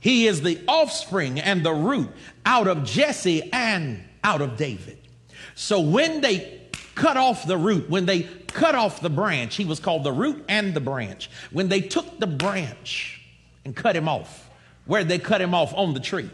He 0.00 0.26
is 0.26 0.40
the 0.40 0.60
offspring 0.68 1.40
and 1.40 1.64
the 1.64 1.72
root 1.72 2.08
out 2.46 2.68
of 2.68 2.84
Jesse 2.84 3.50
and 3.52 4.02
out 4.22 4.40
of 4.40 4.56
David. 4.56 4.98
So 5.54 5.80
when 5.80 6.20
they 6.20 6.62
cut 6.94 7.16
off 7.16 7.46
the 7.46 7.56
root, 7.56 7.90
when 7.90 8.06
they 8.06 8.22
cut 8.22 8.74
off 8.74 9.00
the 9.00 9.10
branch, 9.10 9.56
he 9.56 9.64
was 9.64 9.80
called 9.80 10.04
the 10.04 10.12
root 10.12 10.44
and 10.48 10.72
the 10.72 10.80
branch. 10.80 11.30
When 11.50 11.68
they 11.68 11.80
took 11.80 12.18
the 12.18 12.26
branch 12.26 13.20
and 13.64 13.74
cut 13.74 13.96
him 13.96 14.08
off, 14.08 14.48
where 14.86 15.04
they 15.04 15.18
cut 15.18 15.40
him 15.40 15.54
off 15.54 15.74
on 15.74 15.94
the 15.94 16.00
tree, 16.00 16.30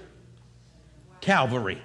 Calvary. 1.20 1.80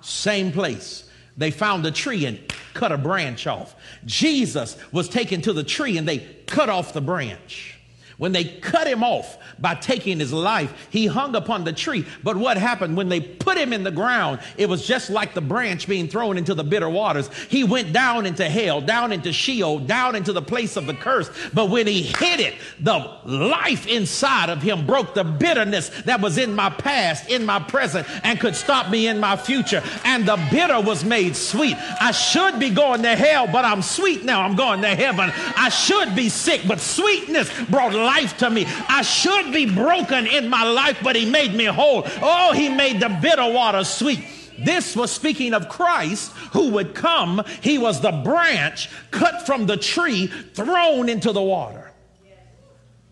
Same 0.00 0.52
place. 0.52 1.08
They 1.36 1.50
found 1.50 1.84
a 1.86 1.90
tree 1.90 2.26
and 2.26 2.40
cut 2.74 2.92
a 2.92 2.98
branch 2.98 3.46
off. 3.46 3.74
Jesus 4.04 4.76
was 4.92 5.08
taken 5.08 5.42
to 5.42 5.52
the 5.52 5.64
tree 5.64 5.98
and 5.98 6.06
they 6.06 6.18
cut 6.46 6.68
off 6.68 6.92
the 6.92 7.00
branch. 7.00 7.73
When 8.16 8.32
they 8.32 8.44
cut 8.44 8.86
him 8.86 9.02
off 9.02 9.38
by 9.58 9.74
taking 9.74 10.20
his 10.20 10.32
life, 10.32 10.88
he 10.90 11.06
hung 11.06 11.34
upon 11.34 11.64
the 11.64 11.72
tree. 11.72 12.06
But 12.22 12.36
what 12.36 12.56
happened 12.56 12.96
when 12.96 13.08
they 13.08 13.20
put 13.20 13.58
him 13.58 13.72
in 13.72 13.82
the 13.82 13.90
ground? 13.90 14.40
It 14.56 14.68
was 14.68 14.86
just 14.86 15.10
like 15.10 15.34
the 15.34 15.40
branch 15.40 15.88
being 15.88 16.08
thrown 16.08 16.38
into 16.38 16.54
the 16.54 16.62
bitter 16.62 16.88
waters. 16.88 17.28
He 17.48 17.64
went 17.64 17.92
down 17.92 18.24
into 18.24 18.48
hell, 18.48 18.80
down 18.80 19.12
into 19.12 19.32
Sheol, 19.32 19.80
down 19.80 20.14
into 20.14 20.32
the 20.32 20.42
place 20.42 20.76
of 20.76 20.86
the 20.86 20.94
curse. 20.94 21.28
But 21.52 21.70
when 21.70 21.88
he 21.88 22.02
hit 22.02 22.38
it, 22.38 22.54
the 22.78 22.98
life 23.24 23.86
inside 23.86 24.48
of 24.48 24.62
him 24.62 24.86
broke 24.86 25.14
the 25.14 25.24
bitterness 25.24 25.88
that 26.04 26.20
was 26.20 26.38
in 26.38 26.54
my 26.54 26.70
past, 26.70 27.28
in 27.28 27.44
my 27.44 27.58
present, 27.58 28.06
and 28.24 28.38
could 28.38 28.54
stop 28.54 28.90
me 28.90 29.08
in 29.08 29.18
my 29.18 29.36
future. 29.36 29.82
And 30.04 30.26
the 30.26 30.36
bitter 30.52 30.80
was 30.80 31.04
made 31.04 31.34
sweet. 31.34 31.76
I 32.00 32.12
should 32.12 32.60
be 32.60 32.70
going 32.70 33.02
to 33.02 33.16
hell, 33.16 33.48
but 33.48 33.64
I'm 33.64 33.82
sweet 33.82 34.24
now. 34.24 34.42
I'm 34.42 34.54
going 34.54 34.82
to 34.82 34.94
heaven. 34.94 35.32
I 35.56 35.68
should 35.68 36.14
be 36.14 36.28
sick, 36.28 36.62
but 36.68 36.78
sweetness 36.78 37.50
brought 37.68 37.92
life 37.92 38.04
to 38.38 38.50
me. 38.50 38.66
I 38.88 39.02
should 39.02 39.52
be 39.52 39.66
broken 39.66 40.26
in 40.26 40.48
my 40.48 40.64
life, 40.64 40.98
but 41.02 41.16
he 41.16 41.28
made 41.28 41.54
me 41.54 41.64
whole. 41.64 42.04
Oh, 42.22 42.52
he 42.52 42.68
made 42.68 43.00
the 43.00 43.08
bitter 43.08 43.50
water 43.50 43.84
sweet. 43.84 44.24
This 44.58 44.94
was 44.94 45.10
speaking 45.10 45.52
of 45.52 45.68
Christ 45.68 46.30
who 46.52 46.70
would 46.70 46.94
come. 46.94 47.42
He 47.60 47.78
was 47.78 48.00
the 48.00 48.12
branch 48.12 48.88
cut 49.10 49.46
from 49.46 49.66
the 49.66 49.76
tree, 49.76 50.26
thrown 50.26 51.08
into 51.08 51.32
the 51.32 51.42
water. 51.42 51.92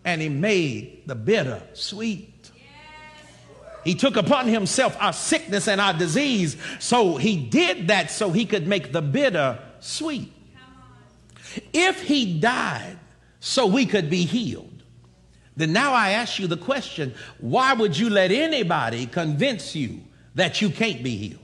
And 0.05 0.21
he 0.21 0.29
made 0.29 1.03
the 1.05 1.15
bitter 1.15 1.61
sweet. 1.73 2.29
He 3.83 3.95
took 3.95 4.15
upon 4.15 4.47
himself 4.47 4.95
our 4.99 5.13
sickness 5.13 5.67
and 5.67 5.81
our 5.81 5.93
disease. 5.93 6.55
So 6.79 7.17
he 7.17 7.35
did 7.35 7.89
that 7.89 8.11
so 8.11 8.31
he 8.31 8.45
could 8.45 8.65
make 8.65 8.91
the 8.93 9.01
bitter 9.01 9.59
sweet. 9.81 10.31
If 11.73 12.01
he 12.01 12.39
died 12.39 12.97
so 13.39 13.67
we 13.67 13.85
could 13.85 14.09
be 14.09 14.23
healed, 14.25 14.72
then 15.55 15.71
now 15.71 15.93
I 15.93 16.11
ask 16.11 16.39
you 16.39 16.47
the 16.47 16.57
question 16.57 17.13
why 17.39 17.73
would 17.73 17.97
you 17.97 18.09
let 18.09 18.31
anybody 18.31 19.05
convince 19.05 19.75
you 19.75 20.01
that 20.35 20.61
you 20.61 20.69
can't 20.69 21.03
be 21.03 21.15
healed? 21.15 21.39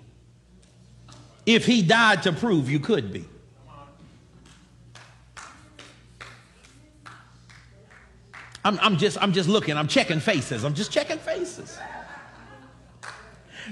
If 1.46 1.66
he 1.66 1.82
died 1.82 2.24
to 2.24 2.34
prove 2.34 2.70
you 2.70 2.80
could 2.80 3.12
be. 3.12 3.25
I'm, 8.66 8.78
I'm, 8.82 8.98
just, 8.98 9.18
I'm 9.22 9.32
just 9.32 9.48
looking, 9.48 9.78
I'm 9.78 9.88
checking 9.88 10.20
faces, 10.20 10.63
I'm 10.63 10.74
just 10.74 10.92
checking 10.92 11.18
faces. 11.18 11.80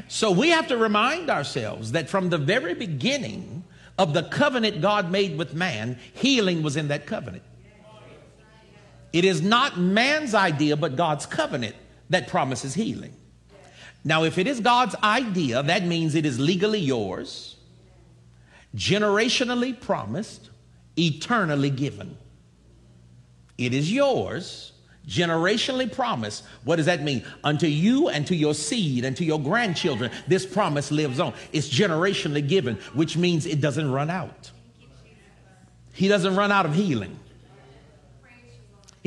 So 0.08 0.32
we 0.32 0.50
have 0.50 0.68
to 0.68 0.78
remind 0.78 1.30
ourselves 1.30 1.92
that 1.92 2.10
from 2.10 2.30
the 2.30 2.38
very 2.38 2.74
beginning 2.74 3.64
of 3.98 4.14
the 4.14 4.24
covenant 4.24 4.82
God 4.82 5.12
made 5.12 5.38
with 5.38 5.54
man, 5.54 6.00
healing 6.14 6.62
was 6.62 6.78
in 6.78 6.88
that 6.90 7.06
covenant. 7.06 7.44
It 9.14 9.26
is 9.26 9.42
not 9.42 9.80
man's 9.80 10.34
idea, 10.34 10.76
but 10.76 10.96
God's 10.96 11.26
covenant 11.26 11.76
that 12.10 12.28
promises 12.28 12.74
healing. 12.74 13.14
Now, 14.04 14.24
if 14.24 14.38
it 14.38 14.48
is 14.48 14.60
God's 14.60 14.96
idea, 15.04 15.64
that 15.64 15.84
means 15.86 16.16
it 16.16 16.26
is 16.26 16.40
legally 16.40 16.80
yours, 16.80 17.56
generationally 18.76 19.80
promised, 19.80 20.50
eternally 20.98 21.70
given. 21.70 22.18
It 23.58 23.74
is 23.74 23.92
yours, 23.92 24.72
generationally 25.08 25.92
promised. 25.92 26.44
What 26.64 26.76
does 26.76 26.86
that 26.86 27.02
mean? 27.02 27.24
Unto 27.44 27.66
you 27.66 28.10
and 28.10 28.28
to 28.28 28.36
your 28.36 28.54
seed 28.54 29.04
and 29.04 29.18
to 29.18 29.26
your 29.26 29.40
grandchildren, 29.40 30.12
this 30.28 30.46
promise 30.46 30.92
lives 30.92 31.20
on. 31.20 31.34
It's 31.54 31.70
generationally 31.70 32.48
given, 32.48 32.76
which 32.94 33.18
means 33.18 33.46
it 33.46 33.62
doesn't 33.62 33.90
run 33.92 34.10
out. 34.10 34.52
He 35.94 36.08
doesn't 36.08 36.36
run 36.36 36.52
out 36.52 36.66
of 36.66 36.76
healing. 36.76 37.20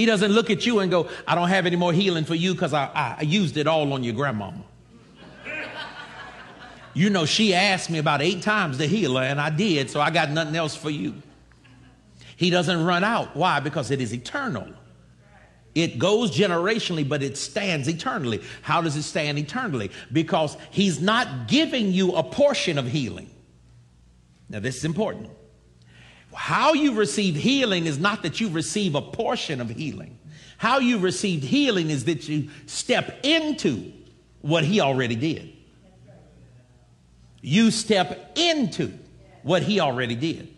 He 0.00 0.06
doesn't 0.06 0.32
look 0.32 0.48
at 0.48 0.64
you 0.64 0.78
and 0.78 0.90
go, 0.90 1.10
I 1.28 1.34
don't 1.34 1.50
have 1.50 1.66
any 1.66 1.76
more 1.76 1.92
healing 1.92 2.24
for 2.24 2.34
you 2.34 2.54
because 2.54 2.72
I, 2.72 3.16
I 3.18 3.20
used 3.20 3.58
it 3.58 3.66
all 3.66 3.92
on 3.92 4.02
your 4.02 4.14
grandmama. 4.14 4.64
you 6.94 7.10
know, 7.10 7.26
she 7.26 7.52
asked 7.52 7.90
me 7.90 7.98
about 7.98 8.22
eight 8.22 8.40
times 8.40 8.78
to 8.78 8.86
heal 8.86 9.16
her, 9.16 9.22
and 9.22 9.38
I 9.38 9.50
did, 9.50 9.90
so 9.90 10.00
I 10.00 10.08
got 10.08 10.30
nothing 10.30 10.56
else 10.56 10.74
for 10.74 10.88
you. 10.88 11.16
He 12.34 12.48
doesn't 12.48 12.82
run 12.82 13.04
out. 13.04 13.36
Why? 13.36 13.60
Because 13.60 13.90
it 13.90 14.00
is 14.00 14.14
eternal. 14.14 14.68
It 15.74 15.98
goes 15.98 16.34
generationally, 16.34 17.06
but 17.06 17.22
it 17.22 17.36
stands 17.36 17.86
eternally. 17.86 18.40
How 18.62 18.80
does 18.80 18.96
it 18.96 19.02
stand 19.02 19.38
eternally? 19.38 19.90
Because 20.10 20.56
he's 20.70 20.98
not 20.98 21.46
giving 21.46 21.92
you 21.92 22.14
a 22.14 22.22
portion 22.22 22.78
of 22.78 22.86
healing. 22.86 23.28
Now, 24.48 24.60
this 24.60 24.78
is 24.78 24.86
important. 24.86 25.28
How 26.34 26.72
you 26.72 26.94
receive 26.94 27.34
healing 27.34 27.86
is 27.86 27.98
not 27.98 28.22
that 28.22 28.40
you 28.40 28.48
receive 28.48 28.94
a 28.94 29.02
portion 29.02 29.60
of 29.60 29.70
healing. 29.70 30.18
How 30.58 30.78
you 30.78 30.98
receive 30.98 31.42
healing 31.42 31.90
is 31.90 32.04
that 32.04 32.28
you 32.28 32.50
step 32.66 33.24
into 33.24 33.92
what 34.42 34.64
he 34.64 34.80
already 34.80 35.16
did. 35.16 35.52
You 37.40 37.70
step 37.70 38.36
into 38.36 38.92
what 39.42 39.62
he 39.62 39.80
already 39.80 40.14
did. 40.14 40.54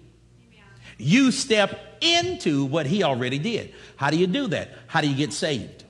You 0.98 1.30
step 1.30 1.78
into 2.00 2.64
what 2.64 2.86
he 2.86 3.02
already 3.02 3.38
did. 3.38 3.72
How 3.96 4.10
do 4.10 4.16
you 4.16 4.26
do 4.26 4.48
that? 4.48 4.70
How 4.88 5.00
do 5.00 5.08
you 5.08 5.16
get 5.16 5.32
saved? 5.32 5.84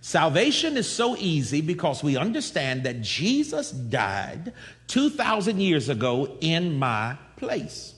Salvation 0.00 0.76
is 0.76 0.90
so 0.90 1.16
easy 1.16 1.60
because 1.60 2.02
we 2.02 2.16
understand 2.16 2.84
that 2.84 3.00
Jesus 3.02 3.70
died 3.70 4.52
2,000 4.88 5.60
years 5.60 5.88
ago 5.88 6.36
in 6.40 6.78
my 6.78 7.16
place 7.36 7.94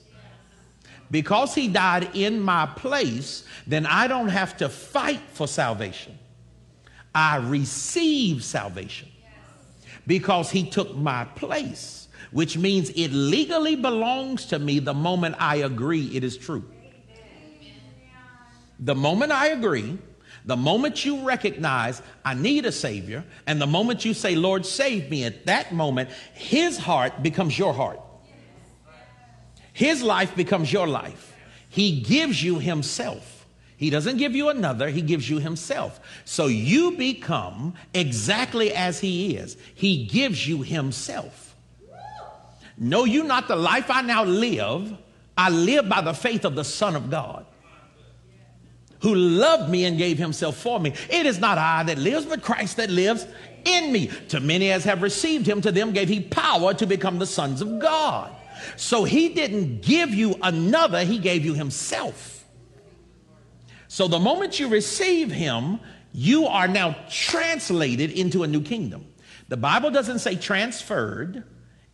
because 1.13 1.53
he 1.53 1.67
died 1.67 2.09
in 2.15 2.41
my 2.41 2.65
place, 2.65 3.43
then 3.67 3.85
I 3.85 4.07
don't 4.07 4.29
have 4.29 4.57
to 4.57 4.67
fight 4.67 5.21
for 5.33 5.47
salvation. 5.47 6.17
I 7.13 7.37
receive 7.37 8.43
salvation 8.43 9.09
because 10.07 10.49
he 10.49 10.67
took 10.67 10.95
my 10.95 11.25
place, 11.25 12.07
which 12.31 12.57
means 12.57 12.89
it 12.89 13.09
legally 13.09 13.75
belongs 13.75 14.47
to 14.47 14.57
me 14.57 14.79
the 14.79 14.95
moment 14.95 15.35
I 15.37 15.57
agree 15.57 16.07
it 16.15 16.23
is 16.23 16.35
true. 16.35 16.65
The 18.79 18.95
moment 18.95 19.31
I 19.31 19.49
agree, 19.49 19.99
the 20.45 20.57
moment 20.57 21.05
you 21.05 21.23
recognize 21.23 22.01
I 22.25 22.33
need 22.33 22.65
a 22.65 22.71
Savior, 22.71 23.23
and 23.45 23.61
the 23.61 23.67
moment 23.67 24.03
you 24.03 24.15
say, 24.15 24.33
Lord, 24.33 24.65
save 24.65 25.11
me, 25.11 25.25
at 25.25 25.45
that 25.45 25.75
moment, 25.75 26.09
His 26.33 26.79
heart 26.79 27.21
becomes 27.21 27.59
your 27.59 27.71
heart. 27.71 27.99
His 29.73 30.01
life 30.01 30.35
becomes 30.35 30.71
your 30.71 30.87
life. 30.87 31.35
He 31.69 32.01
gives 32.01 32.41
you 32.43 32.59
Himself. 32.59 33.45
He 33.75 33.89
doesn't 33.89 34.17
give 34.17 34.35
you 34.35 34.49
another, 34.49 34.89
He 34.89 35.01
gives 35.01 35.29
you 35.29 35.39
Himself. 35.39 35.99
So 36.23 36.47
you 36.47 36.91
become 36.91 37.73
exactly 37.93 38.71
as 38.71 38.99
He 38.99 39.35
is. 39.35 39.57
He 39.73 40.05
gives 40.05 40.47
you 40.47 40.61
Himself. 40.61 41.55
Know 42.77 43.05
you 43.05 43.23
not 43.23 43.47
the 43.47 43.55
life 43.55 43.89
I 43.89 44.01
now 44.01 44.23
live, 44.23 44.95
I 45.37 45.49
live 45.49 45.89
by 45.89 46.01
the 46.01 46.13
faith 46.13 46.45
of 46.45 46.55
the 46.55 46.63
Son 46.63 46.95
of 46.95 47.09
God 47.09 47.45
who 49.03 49.13
loved 49.13 49.69
me 49.69 49.83
and 49.83 49.97
gave 49.97 50.17
himself 50.17 50.55
for 50.55 50.79
me. 50.79 50.93
It 51.09 51.25
is 51.25 51.37
not 51.37 51.57
I 51.57 51.83
that 51.83 51.97
lives, 51.97 52.25
but 52.25 52.41
Christ 52.41 52.77
that 52.77 52.89
lives 52.89 53.27
in 53.65 53.91
me. 53.91 54.07
To 54.29 54.39
many 54.39 54.71
as 54.71 54.85
have 54.85 55.01
received 55.01 55.45
him, 55.45 55.59
to 55.61 55.73
them 55.73 55.91
gave 55.91 56.07
he 56.07 56.21
power 56.21 56.73
to 56.73 56.85
become 56.87 57.19
the 57.19 57.25
sons 57.25 57.61
of 57.61 57.79
God. 57.79 58.33
So 58.75 59.03
he 59.03 59.29
didn't 59.29 59.81
give 59.81 60.13
you 60.13 60.35
another, 60.41 61.03
he 61.03 61.19
gave 61.19 61.45
you 61.45 61.53
himself. 61.53 62.45
So 63.87 64.07
the 64.07 64.19
moment 64.19 64.59
you 64.59 64.69
receive 64.69 65.31
him, 65.31 65.79
you 66.13 66.47
are 66.47 66.67
now 66.67 66.95
translated 67.09 68.11
into 68.11 68.43
a 68.43 68.47
new 68.47 68.61
kingdom. 68.61 69.05
The 69.49 69.57
Bible 69.57 69.91
doesn't 69.91 70.19
say 70.19 70.35
transferred, 70.35 71.43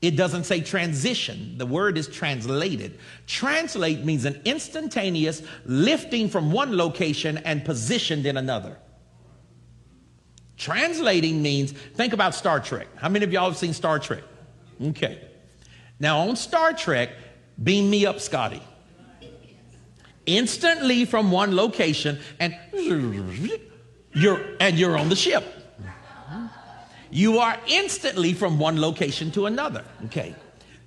it 0.01 0.15
doesn't 0.15 0.45
say 0.45 0.61
transition. 0.61 1.57
The 1.57 1.65
word 1.65 1.97
is 1.97 2.07
translated. 2.07 2.99
Translate 3.27 4.05
means 4.05 4.23
an 4.23 4.41
instantaneous 4.45 5.41
lifting 5.65 6.29
from 6.29 6.53
one 6.53 6.77
location 6.77 7.37
and 7.39 7.65
positioned 7.65 8.25
in 8.25 8.37
another. 8.37 8.77
Translating 10.55 11.41
means, 11.41 11.71
think 11.71 12.13
about 12.13 12.33
Star 12.33 12.59
Trek. 12.59 12.87
How 12.95 13.09
many 13.09 13.25
of 13.25 13.33
y'all 13.33 13.49
have 13.49 13.57
seen 13.57 13.73
Star 13.73 13.99
Trek? 13.99 14.23
Okay. 14.81 15.28
Now, 15.99 16.19
on 16.19 16.35
Star 16.35 16.73
Trek, 16.73 17.09
beam 17.61 17.89
me 17.89 18.05
up, 18.05 18.19
Scotty. 18.19 18.61
Instantly 20.25 21.05
from 21.05 21.31
one 21.31 21.55
location, 21.55 22.19
and 22.39 22.55
you're 24.13 24.39
and 24.59 24.77
you're 24.77 24.97
on 24.97 25.09
the 25.09 25.15
ship. 25.15 25.43
You 27.11 27.39
are 27.39 27.57
instantly 27.67 28.33
from 28.33 28.59
one 28.59 28.79
location 28.79 29.31
to 29.31 29.47
another. 29.47 29.83
Okay, 30.05 30.35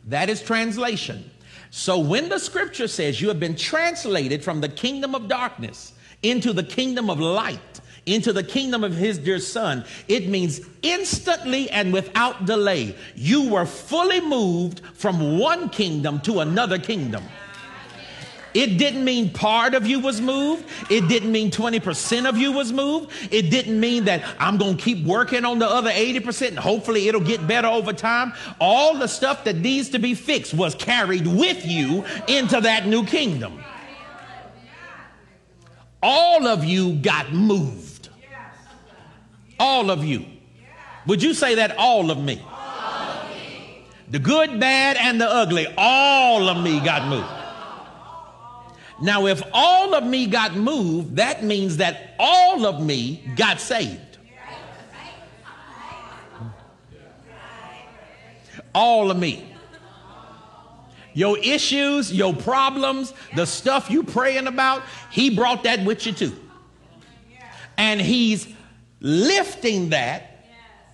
that 0.06 0.30
is 0.30 0.40
translation. 0.40 1.28
So 1.70 1.98
when 1.98 2.28
the 2.28 2.38
scripture 2.38 2.86
says 2.86 3.20
you 3.20 3.28
have 3.28 3.40
been 3.40 3.56
translated 3.56 4.44
from 4.44 4.60
the 4.60 4.68
kingdom 4.68 5.14
of 5.14 5.26
darkness 5.26 5.94
into 6.22 6.52
the 6.52 6.62
kingdom 6.62 7.10
of 7.10 7.18
light, 7.18 7.71
into 8.06 8.32
the 8.32 8.42
kingdom 8.42 8.82
of 8.82 8.94
his 8.94 9.18
dear 9.18 9.38
son, 9.38 9.84
it 10.08 10.28
means 10.28 10.60
instantly 10.82 11.70
and 11.70 11.92
without 11.92 12.44
delay, 12.44 12.96
you 13.14 13.48
were 13.48 13.66
fully 13.66 14.20
moved 14.20 14.80
from 14.94 15.38
one 15.38 15.68
kingdom 15.68 16.20
to 16.20 16.40
another 16.40 16.78
kingdom. 16.78 17.22
It 18.54 18.76
didn't 18.76 19.04
mean 19.04 19.30
part 19.30 19.74
of 19.74 19.86
you 19.86 20.00
was 20.00 20.20
moved. 20.20 20.66
It 20.90 21.08
didn't 21.08 21.32
mean 21.32 21.50
20% 21.50 22.28
of 22.28 22.36
you 22.36 22.52
was 22.52 22.72
moved. 22.72 23.10
It 23.32 23.50
didn't 23.50 23.80
mean 23.80 24.04
that 24.04 24.22
I'm 24.38 24.58
going 24.58 24.76
to 24.76 24.82
keep 24.82 25.04
working 25.06 25.44
on 25.44 25.58
the 25.58 25.66
other 25.66 25.90
80% 25.90 26.48
and 26.48 26.58
hopefully 26.58 27.08
it'll 27.08 27.22
get 27.22 27.46
better 27.46 27.68
over 27.68 27.92
time. 27.92 28.34
All 28.60 28.98
the 28.98 29.06
stuff 29.06 29.44
that 29.44 29.56
needs 29.56 29.88
to 29.90 29.98
be 29.98 30.14
fixed 30.14 30.52
was 30.52 30.74
carried 30.74 31.26
with 31.26 31.64
you 31.64 32.04
into 32.28 32.60
that 32.60 32.86
new 32.86 33.04
kingdom. 33.04 33.62
All 36.02 36.46
of 36.46 36.64
you 36.64 36.94
got 36.94 37.32
moved. 37.32 37.81
All 39.58 39.90
of 39.90 40.04
you. 40.04 40.24
Would 41.06 41.22
you 41.22 41.34
say 41.34 41.56
that 41.56 41.76
all 41.76 42.10
of 42.10 42.18
me? 42.18 42.42
The 44.10 44.18
good, 44.18 44.60
bad, 44.60 44.96
and 44.98 45.20
the 45.20 45.28
ugly, 45.28 45.66
all 45.76 46.48
of 46.48 46.62
me 46.62 46.80
got 46.80 47.08
moved. 47.08 47.26
Now, 49.00 49.26
if 49.26 49.42
all 49.52 49.94
of 49.94 50.04
me 50.04 50.26
got 50.26 50.54
moved, 50.54 51.16
that 51.16 51.42
means 51.42 51.78
that 51.78 52.14
all 52.18 52.66
of 52.66 52.80
me 52.80 53.24
got 53.36 53.58
saved. 53.60 54.18
All 58.74 59.10
of 59.10 59.18
me. 59.18 59.48
Your 61.14 61.36
issues, 61.38 62.12
your 62.12 62.34
problems, 62.34 63.12
the 63.34 63.44
stuff 63.44 63.90
you 63.90 64.02
praying 64.02 64.46
about, 64.46 64.82
he 65.10 65.34
brought 65.34 65.64
that 65.64 65.84
with 65.84 66.06
you 66.06 66.12
too. 66.12 66.36
And 67.76 68.00
he's 68.00 68.46
lifting 69.02 69.90
that 69.90 70.46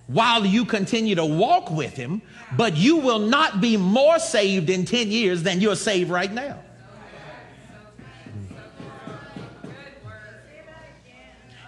while 0.07 0.45
you 0.45 0.65
continue 0.65 1.15
to 1.15 1.25
walk 1.25 1.71
with 1.71 1.95
him, 1.95 2.21
but 2.57 2.75
you 2.75 2.97
will 2.97 3.19
not 3.19 3.61
be 3.61 3.77
more 3.77 4.19
saved 4.19 4.69
in 4.69 4.83
10 4.83 5.09
years 5.09 5.43
than 5.43 5.61
you're 5.61 5.75
saved 5.75 6.09
right 6.09 6.33
now. 6.33 6.59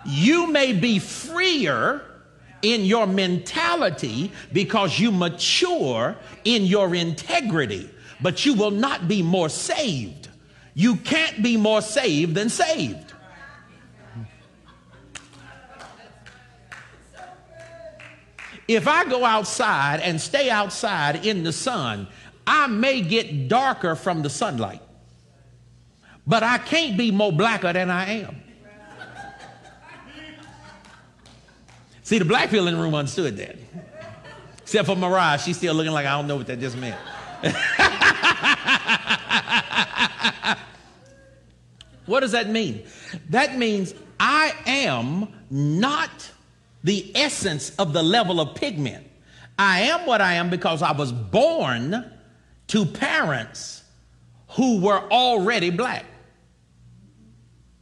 You 0.04 0.48
may 0.48 0.74
be 0.74 1.00
freer 1.00 2.02
in 2.64 2.84
your 2.84 3.08
mentality 3.08 4.32
because 4.52 5.00
you 5.00 5.12
mature 5.12 6.18
in 6.44 6.64
your 6.66 6.94
integrity 6.94 7.90
but 8.22 8.46
you 8.46 8.54
will 8.54 8.72
not 8.72 9.08
be 9.08 9.22
more 9.22 9.50
saved. 9.50 10.30
You 10.74 10.96
can't 10.98 11.42
be 11.42 11.58
more 11.58 11.82
saved 11.82 12.36
than 12.36 12.50
saved. 12.50 13.11
If 18.68 18.88
I 18.88 19.06
go 19.06 19.26
outside 19.26 20.00
and 20.02 20.20
stay 20.20 20.50
outside 20.50 21.26
in 21.26 21.44
the 21.44 21.52
sun, 21.52 22.08
I 22.46 22.68
may 22.68 23.02
get 23.02 23.48
darker 23.48 23.96
from 23.96 24.22
the 24.22 24.30
sunlight, 24.30 24.82
but 26.26 26.44
I 26.44 26.58
can't 26.58 26.98
be 26.98 27.12
more 27.12 27.32
blacker 27.32 27.74
than 27.74 27.90
I 27.90 28.22
am. 28.22 28.44
See, 32.04 32.20
the 32.20 32.26
black 32.26 32.50
people 32.50 32.68
in 32.68 32.76
the 32.76 32.82
room 32.82 32.94
understood 32.94 33.38
that. 33.38 33.58
Except 34.62 34.86
for 34.86 34.96
Mariah, 34.96 35.40
she's 35.40 35.58
still 35.58 35.74
looking 35.74 35.94
like 35.94 36.06
I 36.06 36.12
don't 36.12 36.28
know 36.28 36.38
what 36.38 36.48
that 36.48 36.60
just 36.60 36.78
meant. 36.78 37.00
what 42.06 42.20
does 42.20 42.34
that 42.34 42.50
mean? 42.50 42.84
That 43.30 43.58
means 43.58 43.96
I 44.20 44.54
am 44.66 45.30
not 45.50 46.10
the 46.84 47.12
essence 47.16 47.76
of 47.78 47.94
the 47.94 48.04
level 48.04 48.40
of 48.40 48.56
pigment. 48.56 49.08
I 49.58 49.82
am 49.82 50.06
what 50.06 50.22
I 50.22 50.34
am 50.34 50.50
because 50.50 50.82
I 50.82 50.92
was 50.92 51.12
born 51.12 52.12
to 52.68 52.86
parents 52.86 53.84
who 54.50 54.82
were 54.82 55.02
already 55.12 55.70
black. 55.70 56.06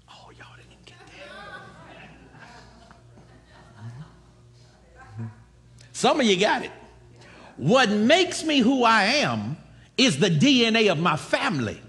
Oh, 0.09 0.31
y'all 0.37 0.47
didn't 0.57 0.85
get 0.85 0.97
that. 5.17 5.29
Some 5.93 6.19
of 6.19 6.25
you 6.25 6.37
got 6.37 6.63
it. 6.63 6.71
What 7.57 7.89
makes 7.89 8.43
me 8.43 8.59
who 8.59 8.83
I 8.83 9.03
am 9.03 9.57
is 9.97 10.17
the 10.19 10.29
DNA 10.29 10.91
of 10.91 10.99
my 10.99 11.17
family. 11.17 11.81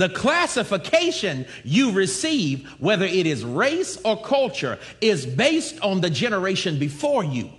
The 0.00 0.08
classification 0.08 1.44
you 1.62 1.92
receive, 1.92 2.66
whether 2.78 3.04
it 3.04 3.26
is 3.26 3.44
race 3.44 4.00
or 4.02 4.18
culture, 4.18 4.78
is 5.02 5.26
based 5.26 5.78
on 5.80 6.00
the 6.00 6.08
generation 6.08 6.78
before 6.78 7.22
you, 7.22 7.50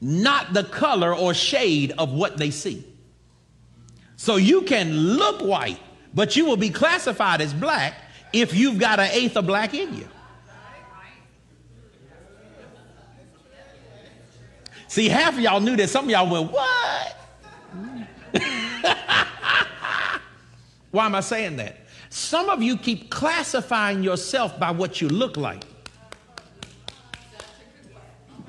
not 0.00 0.54
the 0.54 0.64
color 0.64 1.14
or 1.14 1.34
shade 1.34 1.92
of 1.98 2.14
what 2.14 2.38
they 2.38 2.50
see. 2.50 2.82
So 4.16 4.36
you 4.36 4.62
can 4.62 4.96
look 4.96 5.42
white, 5.42 5.78
but 6.14 6.34
you 6.36 6.46
will 6.46 6.56
be 6.56 6.70
classified 6.70 7.42
as 7.42 7.52
black 7.52 7.92
if 8.32 8.54
you've 8.54 8.78
got 8.78 8.98
an 8.98 9.10
eighth 9.12 9.36
of 9.36 9.46
black 9.46 9.74
in 9.74 9.94
you. 9.94 10.08
See, 14.88 15.10
half 15.10 15.34
of 15.34 15.40
y'all 15.40 15.60
knew 15.60 15.76
that. 15.76 15.90
Some 15.90 16.06
of 16.06 16.10
y'all 16.10 16.30
went, 16.30 16.50
What? 16.50 17.16
Why 20.90 21.06
am 21.06 21.14
I 21.14 21.20
saying 21.20 21.56
that? 21.56 21.76
Some 22.08 22.48
of 22.48 22.62
you 22.62 22.76
keep 22.76 23.10
classifying 23.10 24.02
yourself 24.02 24.58
by 24.58 24.70
what 24.72 25.00
you 25.00 25.08
look 25.08 25.36
like. 25.36 25.64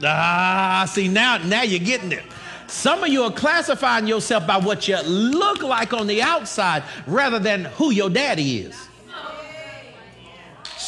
Ah, 0.03 0.85
see 0.89 1.07
now, 1.07 1.37
now 1.37 1.61
you're 1.61 1.79
getting 1.79 2.11
it. 2.11 2.23
Some 2.65 3.03
of 3.03 3.09
you 3.09 3.23
are 3.23 3.31
classifying 3.31 4.07
yourself 4.07 4.47
by 4.47 4.57
what 4.57 4.87
you 4.87 4.99
look 5.03 5.61
like 5.61 5.93
on 5.93 6.07
the 6.07 6.21
outside 6.21 6.83
rather 7.05 7.37
than 7.37 7.65
who 7.65 7.91
your 7.91 8.09
daddy 8.09 8.59
is. 8.61 8.87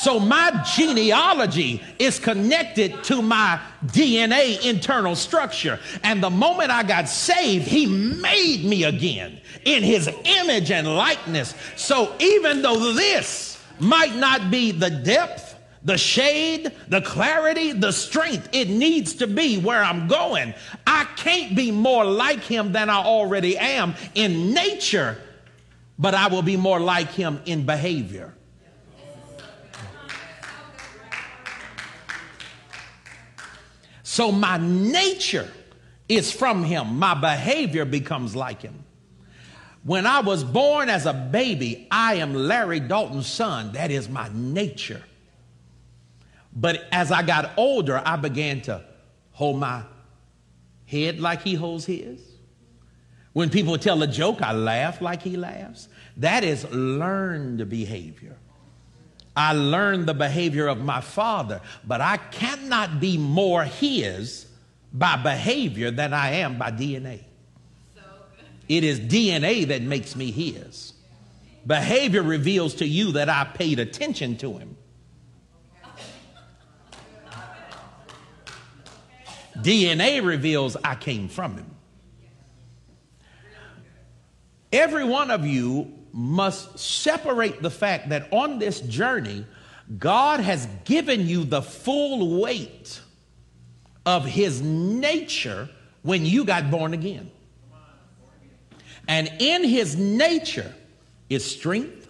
So 0.03 0.19
my 0.19 0.61
genealogy 0.75 1.81
is 1.97 2.19
connected 2.19 3.05
to 3.05 3.21
my 3.21 3.57
DNA 3.85 4.61
internal 4.69 5.15
structure. 5.15 5.79
And 6.03 6.21
the 6.21 6.29
moment 6.29 6.71
I 6.71 6.83
got 6.83 7.07
saved, 7.07 7.65
he 7.65 7.85
made 7.85 8.65
me 8.65 8.83
again 8.83 9.39
in 9.63 9.81
his 9.81 10.09
image 10.25 10.71
and 10.71 10.93
likeness. 10.93 11.55
So 11.77 12.13
even 12.19 12.61
though 12.61 12.91
this 12.91 13.63
might 13.79 14.13
not 14.17 14.51
be 14.51 14.71
the 14.71 14.89
depth, 14.89 15.55
the 15.85 15.97
shade, 15.97 16.73
the 16.89 16.99
clarity, 16.99 17.71
the 17.71 17.93
strength 17.93 18.49
it 18.51 18.67
needs 18.67 19.13
to 19.15 19.27
be 19.27 19.57
where 19.57 19.81
I'm 19.81 20.09
going, 20.09 20.53
I 20.85 21.05
can't 21.15 21.55
be 21.55 21.71
more 21.71 22.03
like 22.03 22.41
him 22.41 22.73
than 22.73 22.89
I 22.89 22.97
already 22.97 23.57
am 23.57 23.95
in 24.15 24.53
nature, 24.53 25.17
but 25.97 26.13
I 26.13 26.27
will 26.27 26.41
be 26.41 26.57
more 26.57 26.81
like 26.81 27.11
him 27.11 27.39
in 27.45 27.65
behavior. 27.65 28.33
So 34.13 34.31
my 34.31 34.59
nature 34.59 35.51
is 36.07 36.31
from 36.31 36.63
him. 36.63 36.99
My 36.99 37.15
behavior 37.15 37.83
becomes 37.83 38.35
like 38.35 38.61
him. 38.61 38.83
When 39.83 40.05
I 40.05 40.19
was 40.19 40.43
born 40.43 40.87
as 40.87 41.07
a 41.07 41.13
baby, 41.13 41.87
I 41.89 42.17
am 42.17 42.35
Larry 42.35 42.79
Dalton's 42.79 43.25
son. 43.25 43.71
That 43.71 43.89
is 43.89 44.07
my 44.07 44.29
nature. 44.31 45.01
But 46.55 46.83
as 46.91 47.11
I 47.11 47.23
got 47.23 47.53
older, 47.57 48.03
I 48.05 48.17
began 48.17 48.61
to 48.61 48.85
hold 49.31 49.59
my 49.59 49.81
head 50.85 51.19
like 51.19 51.41
he 51.41 51.55
holds 51.55 51.87
his. 51.87 52.21
When 53.31 53.49
people 53.49 53.79
tell 53.79 54.03
a 54.03 54.07
joke, 54.07 54.43
I 54.43 54.53
laugh 54.53 55.01
like 55.01 55.23
he 55.23 55.37
laughs. 55.37 55.87
That 56.17 56.43
is 56.43 56.71
learned 56.71 57.67
behavior. 57.67 58.37
I 59.35 59.53
learned 59.53 60.05
the 60.05 60.13
behavior 60.13 60.67
of 60.67 60.79
my 60.79 61.01
father, 61.01 61.61
but 61.83 62.01
I 62.01 62.17
cannot 62.17 62.99
be 62.99 63.17
more 63.17 63.63
his 63.63 64.45
by 64.91 65.15
behavior 65.15 65.89
than 65.89 66.13
I 66.13 66.31
am 66.35 66.57
by 66.57 66.71
DNA. 66.71 67.23
It 68.69 68.83
is 68.83 68.99
DNA 68.99 69.67
that 69.67 69.81
makes 69.81 70.15
me 70.15 70.31
his. 70.31 70.93
Behavior 71.65 72.21
reveals 72.21 72.75
to 72.75 72.87
you 72.87 73.13
that 73.13 73.29
I 73.29 73.45
paid 73.45 73.79
attention 73.79 74.37
to 74.37 74.57
him. 74.57 74.77
DNA 79.57 80.23
reveals 80.23 80.75
I 80.83 80.95
came 80.95 81.27
from 81.27 81.57
him. 81.57 81.75
Every 84.71 85.03
one 85.03 85.29
of 85.29 85.45
you 85.45 86.02
must 86.13 86.77
separate 86.77 87.61
the 87.61 87.71
fact 87.71 88.09
that 88.09 88.31
on 88.31 88.59
this 88.59 88.79
journey, 88.81 89.45
God 89.97 90.39
has 90.39 90.67
given 90.85 91.27
you 91.27 91.43
the 91.43 91.61
full 91.61 92.39
weight 92.39 93.01
of 94.05 94.23
his 94.25 94.61
nature 94.61 95.69
when 96.03 96.25
you 96.25 96.45
got 96.45 96.69
born 96.69 96.93
again. 96.93 97.31
And 99.07 99.29
in 99.39 99.63
his 99.63 99.97
nature 99.97 100.73
is 101.29 101.43
strength, 101.43 102.07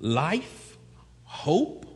life, 0.00 0.76
hope, 1.24 1.86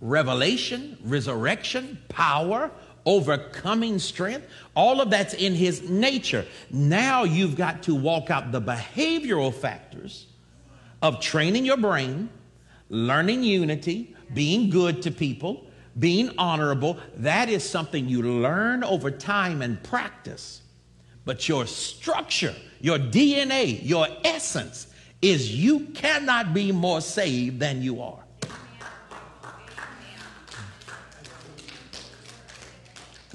revelation, 0.00 0.98
resurrection, 1.02 1.98
power, 2.08 2.70
overcoming 3.06 3.98
strength. 3.98 4.46
All 4.74 5.00
of 5.00 5.08
that's 5.08 5.32
in 5.32 5.54
his 5.54 5.88
nature. 5.88 6.44
Now 6.70 7.24
you've 7.24 7.56
got 7.56 7.84
to 7.84 7.94
walk 7.94 8.30
out 8.30 8.52
the 8.52 8.60
behavioral 8.60 9.54
factors 9.54 10.26
of 11.00 11.20
training 11.20 11.64
your 11.64 11.76
brain, 11.76 12.28
learning 12.88 13.44
unity, 13.44 14.14
being 14.34 14.68
good 14.70 15.02
to 15.02 15.10
people, 15.10 15.66
being 15.98 16.30
honorable. 16.36 16.98
That 17.16 17.48
is 17.48 17.68
something 17.68 18.08
you 18.08 18.22
learn 18.22 18.84
over 18.84 19.10
time 19.10 19.62
and 19.62 19.82
practice. 19.82 20.62
But 21.24 21.48
your 21.48 21.66
structure, 21.66 22.54
your 22.80 22.98
DNA, 22.98 23.80
your 23.82 24.06
essence 24.24 24.88
is 25.22 25.54
you 25.54 25.80
cannot 25.88 26.52
be 26.52 26.72
more 26.72 27.00
saved 27.00 27.58
than 27.58 27.82
you 27.82 28.02
are. 28.02 28.25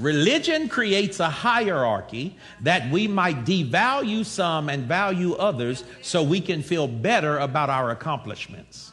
Religion 0.01 0.67
creates 0.67 1.19
a 1.19 1.29
hierarchy 1.29 2.35
that 2.61 2.89
we 2.91 3.07
might 3.07 3.45
devalue 3.45 4.25
some 4.25 4.67
and 4.67 4.85
value 4.85 5.33
others 5.35 5.83
so 6.01 6.23
we 6.23 6.41
can 6.41 6.63
feel 6.63 6.87
better 6.87 7.37
about 7.37 7.69
our 7.69 7.91
accomplishments. 7.91 8.91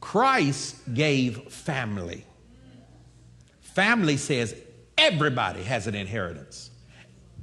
Christ 0.00 0.76
gave 0.92 1.52
family. 1.52 2.26
Family 3.60 4.16
says 4.16 4.56
everybody 4.98 5.62
has 5.62 5.86
an 5.86 5.94
inheritance. 5.94 6.70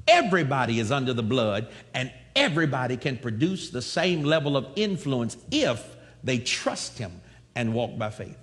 Everybody 0.08 0.80
is 0.80 0.91
under 0.91 1.13
the 1.13 1.23
blood, 1.23 1.69
and 1.93 2.12
everybody 2.36 2.97
can 2.97 3.17
produce 3.17 3.69
the 3.69 3.82
same 3.82 4.23
level 4.23 4.58
of 4.58 4.67
influence 4.75 5.38
if 5.52 5.95
they 6.23 6.39
trust 6.39 6.97
Him 6.97 7.21
and 7.56 7.73
walk 7.73 7.97
by 7.97 8.10
faith. 8.10 8.38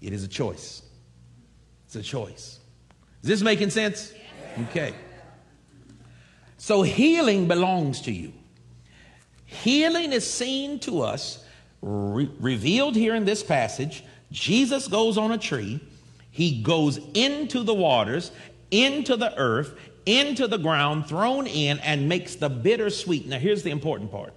It 0.00 0.12
is 0.12 0.24
a 0.24 0.28
choice. 0.28 0.82
It's 1.90 1.96
a 1.96 2.02
choice. 2.02 2.60
Is 3.24 3.28
this 3.28 3.42
making 3.42 3.70
sense? 3.70 4.14
Okay. 4.68 4.94
So 6.56 6.82
healing 6.82 7.48
belongs 7.48 8.02
to 8.02 8.12
you. 8.12 8.32
Healing 9.44 10.12
is 10.12 10.32
seen 10.32 10.78
to 10.80 11.00
us, 11.00 11.44
re- 11.82 12.30
revealed 12.38 12.94
here 12.94 13.16
in 13.16 13.24
this 13.24 13.42
passage. 13.42 14.04
Jesus 14.30 14.86
goes 14.86 15.18
on 15.18 15.32
a 15.32 15.38
tree, 15.38 15.80
he 16.30 16.62
goes 16.62 17.00
into 17.14 17.64
the 17.64 17.74
waters, 17.74 18.30
into 18.70 19.16
the 19.16 19.36
earth, 19.36 19.76
into 20.06 20.46
the 20.46 20.58
ground, 20.58 21.08
thrown 21.08 21.48
in, 21.48 21.80
and 21.80 22.08
makes 22.08 22.36
the 22.36 22.48
bitter 22.48 22.90
sweet. 22.90 23.26
Now, 23.26 23.40
here's 23.40 23.64
the 23.64 23.72
important 23.72 24.12
part 24.12 24.32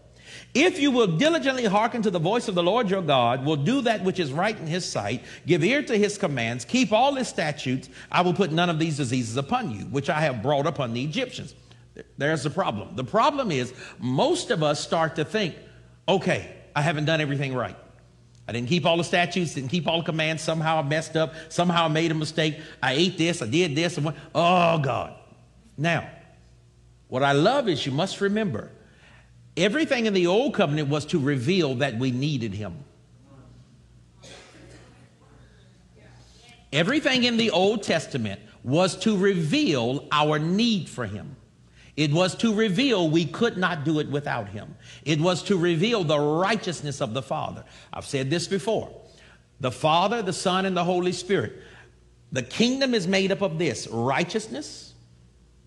if 0.53 0.79
you 0.79 0.91
will 0.91 1.07
diligently 1.07 1.65
hearken 1.65 2.01
to 2.03 2.11
the 2.11 2.19
voice 2.19 2.47
of 2.47 2.55
the 2.55 2.63
Lord 2.63 2.89
your 2.89 3.01
God, 3.01 3.43
will 3.43 3.55
do 3.55 3.81
that 3.81 4.03
which 4.03 4.19
is 4.19 4.31
right 4.31 4.57
in 4.57 4.67
his 4.67 4.85
sight, 4.85 5.23
give 5.47 5.63
ear 5.63 5.81
to 5.81 5.97
his 5.97 6.17
commands, 6.17 6.63
keep 6.63 6.91
all 6.91 7.15
his 7.15 7.27
statutes, 7.27 7.89
I 8.11 8.21
will 8.21 8.33
put 8.33 8.51
none 8.51 8.69
of 8.69 8.77
these 8.77 8.97
diseases 8.97 9.37
upon 9.37 9.71
you, 9.71 9.85
which 9.85 10.09
I 10.09 10.21
have 10.21 10.43
brought 10.43 10.67
upon 10.67 10.93
the 10.93 11.03
Egyptians. 11.03 11.55
There's 12.17 12.43
the 12.43 12.49
problem. 12.49 12.95
The 12.95 13.03
problem 13.03 13.51
is 13.51 13.73
most 13.99 14.51
of 14.51 14.63
us 14.63 14.79
start 14.79 15.15
to 15.15 15.25
think, 15.25 15.55
okay, 16.07 16.55
I 16.75 16.81
haven't 16.81 17.05
done 17.05 17.21
everything 17.21 17.53
right. 17.53 17.75
I 18.47 18.51
didn't 18.51 18.67
keep 18.67 18.85
all 18.85 18.97
the 18.97 19.03
statutes, 19.03 19.53
didn't 19.53 19.69
keep 19.69 19.87
all 19.87 19.99
the 19.99 20.05
commands. 20.05 20.41
Somehow 20.41 20.79
I 20.79 20.81
messed 20.81 21.15
up. 21.15 21.33
Somehow 21.49 21.85
I 21.85 21.87
made 21.87 22.11
a 22.11 22.15
mistake. 22.15 22.59
I 22.81 22.93
ate 22.93 23.17
this, 23.17 23.41
I 23.41 23.47
did 23.47 23.75
this. 23.75 23.97
And 23.97 24.13
oh, 24.35 24.77
God. 24.79 25.15
Now, 25.77 26.09
what 27.07 27.23
I 27.23 27.31
love 27.31 27.69
is 27.69 27.85
you 27.85 27.91
must 27.91 28.21
remember 28.21 28.69
Everything 29.55 30.05
in 30.07 30.13
the 30.13 30.27
old 30.27 30.53
covenant 30.53 30.89
was 30.89 31.05
to 31.07 31.19
reveal 31.19 31.75
that 31.75 31.97
we 31.97 32.11
needed 32.11 32.53
him. 32.53 32.83
Everything 36.71 37.23
in 37.23 37.37
the 37.37 37.51
Old 37.51 37.83
Testament 37.83 38.41
was 38.63 38.95
to 38.97 39.15
reveal 39.15 40.07
our 40.11 40.39
need 40.39 40.89
for 40.89 41.05
him. 41.05 41.35
It 41.95 42.11
was 42.11 42.35
to 42.37 42.51
reveal 42.51 43.07
we 43.07 43.25
could 43.25 43.57
not 43.57 43.83
do 43.83 43.99
it 43.99 44.09
without 44.09 44.49
him. 44.49 44.75
It 45.05 45.21
was 45.21 45.43
to 45.43 45.57
reveal 45.57 46.03
the 46.03 46.19
righteousness 46.19 46.99
of 46.99 47.13
the 47.13 47.21
Father. 47.21 47.63
I've 47.93 48.07
said 48.07 48.31
this 48.31 48.47
before. 48.47 48.89
The 49.59 49.71
Father, 49.71 50.23
the 50.23 50.33
Son, 50.33 50.65
and 50.65 50.75
the 50.75 50.83
Holy 50.83 51.11
Spirit. 51.11 51.53
The 52.31 52.41
kingdom 52.41 52.95
is 52.95 53.07
made 53.07 53.31
up 53.31 53.41
of 53.41 53.59
this 53.59 53.87
righteousness, 53.87 54.95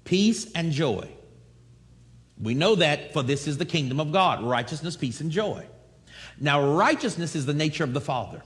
peace, 0.03 0.51
and 0.55 0.73
joy. 0.73 1.09
We 2.41 2.55
know 2.55 2.75
that, 2.77 3.13
for 3.13 3.23
this 3.23 3.47
is 3.47 3.59
the 3.59 3.65
kingdom 3.65 4.01
of 4.01 4.13
God 4.13 4.43
righteousness, 4.43 4.97
peace, 4.97 5.21
and 5.21 5.31
joy. 5.31 5.67
Now, 6.39 6.75
righteousness 6.75 7.35
is 7.35 7.47
the 7.47 7.55
nature 7.55 7.85
of 7.85 7.95
the 7.95 8.01
Father. 8.01 8.43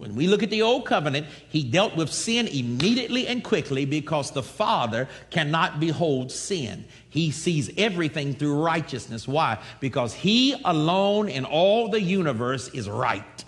When 0.00 0.14
we 0.14 0.28
look 0.28 0.42
at 0.42 0.48
the 0.48 0.62
old 0.62 0.86
covenant, 0.86 1.26
he 1.50 1.62
dealt 1.62 1.94
with 1.94 2.10
sin 2.10 2.46
immediately 2.46 3.26
and 3.26 3.44
quickly 3.44 3.84
because 3.84 4.30
the 4.30 4.42
Father 4.42 5.08
cannot 5.28 5.78
behold 5.78 6.32
sin. 6.32 6.86
He 7.10 7.30
sees 7.30 7.70
everything 7.76 8.32
through 8.32 8.62
righteousness. 8.62 9.28
Why? 9.28 9.58
Because 9.78 10.14
he 10.14 10.58
alone 10.64 11.28
in 11.28 11.44
all 11.44 11.88
the 11.90 12.00
universe 12.00 12.68
is 12.68 12.88
right. 12.88 13.44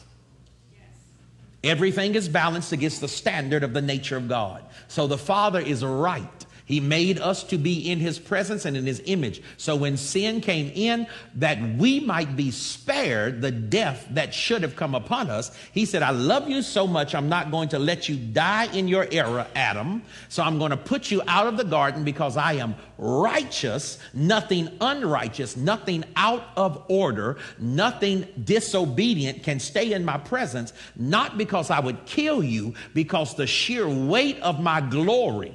Everything 1.64 2.16
is 2.16 2.28
balanced 2.28 2.72
against 2.72 3.00
the 3.00 3.08
standard 3.08 3.62
of 3.62 3.72
the 3.72 3.80
nature 3.80 4.18
of 4.18 4.28
God. 4.28 4.62
So 4.88 5.06
the 5.06 5.16
Father 5.16 5.60
is 5.60 5.82
right. 5.82 6.41
He 6.72 6.80
made 6.80 7.18
us 7.18 7.44
to 7.44 7.58
be 7.58 7.90
in 7.90 7.98
his 7.98 8.18
presence 8.18 8.64
and 8.64 8.78
in 8.78 8.86
his 8.86 9.02
image. 9.04 9.42
So 9.58 9.76
when 9.76 9.98
sin 9.98 10.40
came 10.40 10.72
in, 10.74 11.06
that 11.34 11.60
we 11.76 12.00
might 12.00 12.34
be 12.34 12.50
spared 12.50 13.42
the 13.42 13.50
death 13.50 14.06
that 14.12 14.32
should 14.32 14.62
have 14.62 14.74
come 14.74 14.94
upon 14.94 15.28
us, 15.28 15.54
he 15.72 15.84
said, 15.84 16.02
I 16.02 16.12
love 16.12 16.48
you 16.48 16.62
so 16.62 16.86
much, 16.86 17.14
I'm 17.14 17.28
not 17.28 17.50
going 17.50 17.68
to 17.68 17.78
let 17.78 18.08
you 18.08 18.16
die 18.16 18.72
in 18.72 18.88
your 18.88 19.06
error, 19.12 19.46
Adam. 19.54 20.02
So 20.30 20.42
I'm 20.42 20.58
going 20.58 20.70
to 20.70 20.78
put 20.78 21.10
you 21.10 21.20
out 21.28 21.46
of 21.46 21.58
the 21.58 21.64
garden 21.64 22.04
because 22.04 22.38
I 22.38 22.54
am 22.54 22.74
righteous, 22.96 23.98
nothing 24.14 24.70
unrighteous, 24.80 25.58
nothing 25.58 26.04
out 26.16 26.44
of 26.56 26.82
order, 26.88 27.36
nothing 27.58 28.26
disobedient 28.44 29.42
can 29.42 29.60
stay 29.60 29.92
in 29.92 30.06
my 30.06 30.16
presence, 30.16 30.72
not 30.96 31.36
because 31.36 31.68
I 31.68 31.80
would 31.80 32.06
kill 32.06 32.42
you, 32.42 32.72
because 32.94 33.34
the 33.34 33.46
sheer 33.46 33.86
weight 33.86 34.40
of 34.40 34.58
my 34.58 34.80
glory 34.80 35.54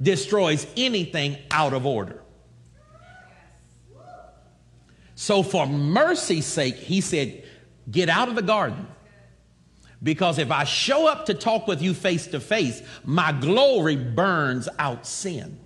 destroys 0.00 0.66
anything 0.76 1.36
out 1.50 1.72
of 1.72 1.86
order. 1.86 2.22
So, 5.14 5.42
for 5.42 5.66
mercy's 5.66 6.46
sake, 6.46 6.76
he 6.76 7.02
said, 7.02 7.44
Get 7.90 8.08
out 8.08 8.28
of 8.28 8.36
the 8.36 8.42
garden. 8.42 8.86
Because 10.02 10.38
if 10.38 10.50
I 10.50 10.64
show 10.64 11.06
up 11.06 11.26
to 11.26 11.34
talk 11.34 11.66
with 11.66 11.82
you 11.82 11.92
face 11.92 12.28
to 12.28 12.40
face, 12.40 12.80
my 13.04 13.32
glory 13.32 13.96
burns 13.96 14.66
out 14.78 15.06
sin. 15.06 15.58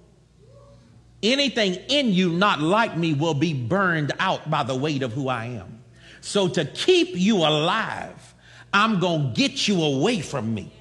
Anything 1.22 1.74
in 1.88 2.12
you 2.12 2.30
not 2.32 2.60
like 2.60 2.96
me 2.96 3.14
will 3.14 3.34
be 3.34 3.54
burned 3.54 4.10
out 4.18 4.50
by 4.50 4.64
the 4.64 4.74
weight 4.74 5.04
of 5.04 5.12
who 5.12 5.28
I 5.28 5.46
am. 5.46 5.84
So, 6.20 6.48
to 6.48 6.64
keep 6.64 7.10
you 7.12 7.36
alive, 7.36 8.34
I'm 8.72 8.98
going 8.98 9.34
to 9.34 9.40
get 9.40 9.68
you 9.68 9.84
away 9.84 10.20
from 10.20 10.52
me. 10.52 10.72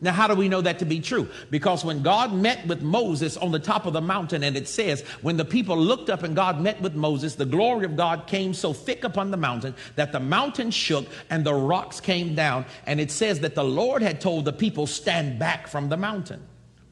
Now, 0.00 0.12
how 0.12 0.26
do 0.28 0.34
we 0.34 0.48
know 0.48 0.60
that 0.60 0.78
to 0.80 0.84
be 0.84 1.00
true? 1.00 1.28
Because 1.50 1.84
when 1.84 2.02
God 2.02 2.34
met 2.34 2.66
with 2.66 2.82
Moses 2.82 3.36
on 3.36 3.50
the 3.50 3.58
top 3.58 3.86
of 3.86 3.94
the 3.94 4.00
mountain, 4.00 4.44
and 4.44 4.56
it 4.56 4.68
says, 4.68 5.00
when 5.22 5.36
the 5.36 5.44
people 5.44 5.76
looked 5.76 6.10
up 6.10 6.22
and 6.22 6.36
God 6.36 6.60
met 6.60 6.80
with 6.82 6.94
Moses, 6.94 7.34
the 7.34 7.46
glory 7.46 7.86
of 7.86 7.96
God 7.96 8.26
came 8.26 8.52
so 8.52 8.72
thick 8.72 9.04
upon 9.04 9.30
the 9.30 9.36
mountain 9.38 9.74
that 9.94 10.12
the 10.12 10.20
mountain 10.20 10.70
shook 10.70 11.06
and 11.30 11.44
the 11.44 11.54
rocks 11.54 12.00
came 12.00 12.34
down. 12.34 12.66
And 12.86 13.00
it 13.00 13.10
says 13.10 13.40
that 13.40 13.54
the 13.54 13.64
Lord 13.64 14.02
had 14.02 14.20
told 14.20 14.44
the 14.44 14.52
people, 14.52 14.86
stand 14.86 15.38
back 15.38 15.66
from 15.66 15.88
the 15.88 15.96
mountain. 15.96 16.42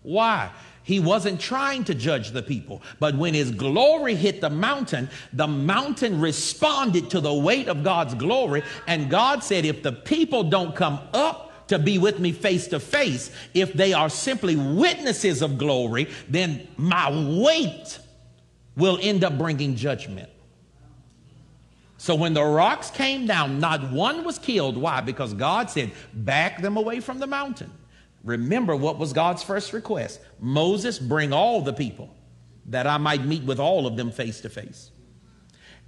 Why? 0.03 0.51
He 0.83 1.01
wasn't 1.01 1.41
trying 1.41 1.85
to 1.85 1.95
judge 1.95 2.33
the 2.33 2.43
people. 2.43 2.83
But 3.01 3.17
when 3.17 3.33
his 3.33 3.51
glory 3.51 4.15
hit 4.15 4.43
the 4.43 4.51
mountain, 4.51 5.09
the 5.33 5.47
mountain 5.47 6.21
responded 6.21 7.09
to 7.11 7.21
the 7.21 7.33
weight 7.33 7.69
of 7.69 7.83
God's 7.83 8.15
glory. 8.15 8.63
And 8.87 9.09
God 9.09 9.43
said, 9.43 9.65
if 9.65 9.83
the 9.83 9.93
people 9.93 10.45
don't 10.45 10.77
come 10.77 11.01
up, 11.15 11.53
to 11.79 11.85
be 11.85 11.99
with 11.99 12.19
me 12.19 12.33
face 12.33 12.69
to 12.69 12.81
face. 12.81 13.31
If 13.53 13.73
they 13.73 13.93
are 13.93 14.09
simply 14.09 14.57
witnesses 14.57 15.43
of 15.43 15.59
glory, 15.59 16.09
then 16.29 16.67
my 16.77 17.11
weight 17.11 17.99
will 18.77 18.99
end 19.01 19.25
up 19.25 19.39
bringing 19.39 19.77
judgment. 19.77 20.31
So 21.97 22.15
when 22.15 22.35
the 22.35 22.45
rocks 22.45 22.91
came 22.91 23.27
down, 23.27 23.61
not 23.61 23.91
one 23.91 24.25
was 24.25 24.39
killed. 24.39 24.77
Why? 24.77 25.01
Because 25.01 25.33
God 25.33 25.71
said, 25.71 25.93
back 26.13 26.61
them 26.61 26.77
away 26.77 27.01
from 27.01 27.19
the 27.19 27.27
mountain. 27.27 27.71
Remember 28.25 28.75
what 28.75 28.99
was 28.99 29.13
God's 29.13 29.43
first 29.43 29.73
request 29.73 30.21
Moses, 30.41 30.99
bring 30.99 31.33
all 31.33 31.61
the 31.61 31.73
people 31.73 32.15
that 32.67 32.87
I 32.87 32.97
might 32.97 33.25
meet 33.25 33.45
with 33.45 33.59
all 33.59 33.87
of 33.87 33.97
them 33.97 34.11
face 34.11 34.41
to 34.43 34.49
face. 34.49 34.91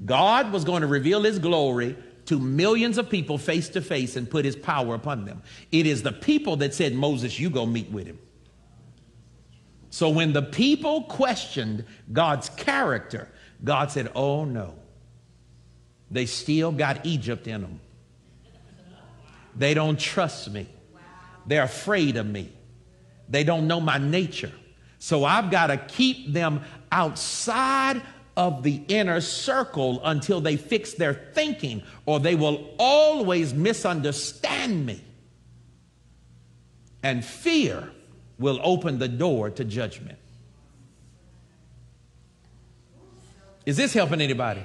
God 0.04 0.52
was 0.52 0.64
going 0.64 0.82
to 0.82 0.86
reveal 0.86 1.22
his 1.22 1.38
glory 1.38 1.96
to 2.26 2.38
millions 2.38 2.98
of 2.98 3.08
people 3.08 3.38
face 3.38 3.68
to 3.70 3.80
face 3.80 4.16
and 4.16 4.28
put 4.28 4.44
his 4.44 4.56
power 4.56 4.94
upon 4.94 5.24
them. 5.24 5.42
It 5.72 5.86
is 5.86 6.02
the 6.02 6.12
people 6.12 6.56
that 6.56 6.74
said, 6.74 6.94
Moses, 6.94 7.38
you 7.38 7.50
go 7.50 7.66
meet 7.66 7.90
with 7.90 8.06
him. 8.06 8.18
So 9.90 10.10
when 10.10 10.32
the 10.32 10.42
people 10.42 11.04
questioned 11.04 11.84
God's 12.12 12.48
character, 12.50 13.28
God 13.64 13.90
said, 13.90 14.10
Oh 14.14 14.44
no, 14.44 14.74
they 16.10 16.26
still 16.26 16.72
got 16.72 17.06
Egypt 17.06 17.46
in 17.46 17.62
them. 17.62 17.80
They 19.56 19.72
don't 19.72 19.98
trust 19.98 20.50
me. 20.50 20.66
They're 21.46 21.62
afraid 21.62 22.16
of 22.16 22.26
me. 22.26 22.52
They 23.28 23.44
don't 23.44 23.66
know 23.66 23.80
my 23.80 23.98
nature. 23.98 24.52
So 24.98 25.24
I've 25.24 25.50
got 25.50 25.68
to 25.68 25.78
keep 25.78 26.32
them 26.32 26.62
outside 26.92 28.02
of 28.36 28.62
the 28.62 28.82
inner 28.88 29.20
circle 29.20 30.00
until 30.04 30.40
they 30.40 30.56
fix 30.56 30.94
their 30.94 31.14
thinking, 31.14 31.82
or 32.04 32.20
they 32.20 32.34
will 32.34 32.74
always 32.78 33.54
misunderstand 33.54 34.84
me. 34.84 35.02
And 37.02 37.24
fear 37.24 37.88
will 38.38 38.60
open 38.62 38.98
the 38.98 39.08
door 39.08 39.50
to 39.50 39.64
judgment. 39.64 40.18
Is 43.64 43.76
this 43.76 43.92
helping 43.92 44.20
anybody? 44.20 44.62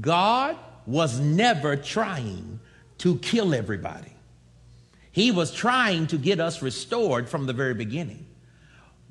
God 0.00 0.56
was 0.86 1.20
never 1.20 1.76
trying 1.76 2.60
to 2.98 3.18
kill 3.18 3.54
everybody. 3.54 4.12
He 5.12 5.30
was 5.30 5.52
trying 5.52 6.06
to 6.08 6.18
get 6.18 6.40
us 6.40 6.62
restored 6.62 7.28
from 7.28 7.46
the 7.46 7.52
very 7.52 7.74
beginning. 7.74 8.26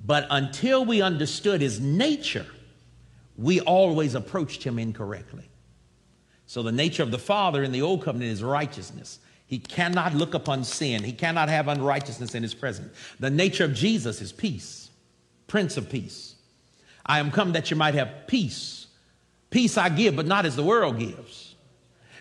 But 0.05 0.27
until 0.29 0.83
we 0.83 1.01
understood 1.01 1.61
his 1.61 1.79
nature, 1.79 2.45
we 3.37 3.61
always 3.61 4.15
approached 4.15 4.63
him 4.63 4.77
incorrectly. 4.77 5.49
So, 6.45 6.61
the 6.61 6.71
nature 6.71 7.03
of 7.03 7.11
the 7.11 7.17
Father 7.17 7.63
in 7.63 7.71
the 7.71 7.81
Old 7.81 8.03
Covenant 8.03 8.31
is 8.31 8.43
righteousness. 8.43 9.19
He 9.47 9.59
cannot 9.59 10.13
look 10.13 10.33
upon 10.33 10.63
sin, 10.65 11.03
he 11.03 11.13
cannot 11.13 11.49
have 11.49 11.67
unrighteousness 11.67 12.35
in 12.35 12.43
his 12.43 12.53
presence. 12.53 12.93
The 13.19 13.29
nature 13.29 13.63
of 13.63 13.73
Jesus 13.73 14.21
is 14.21 14.31
peace, 14.31 14.89
Prince 15.47 15.77
of 15.77 15.89
Peace. 15.89 16.35
I 17.05 17.19
am 17.19 17.31
come 17.31 17.53
that 17.53 17.71
you 17.71 17.77
might 17.77 17.95
have 17.95 18.27
peace. 18.27 18.87
Peace 19.49 19.77
I 19.77 19.89
give, 19.89 20.15
but 20.15 20.25
not 20.25 20.45
as 20.45 20.55
the 20.55 20.63
world 20.63 20.99
gives. 20.99 21.55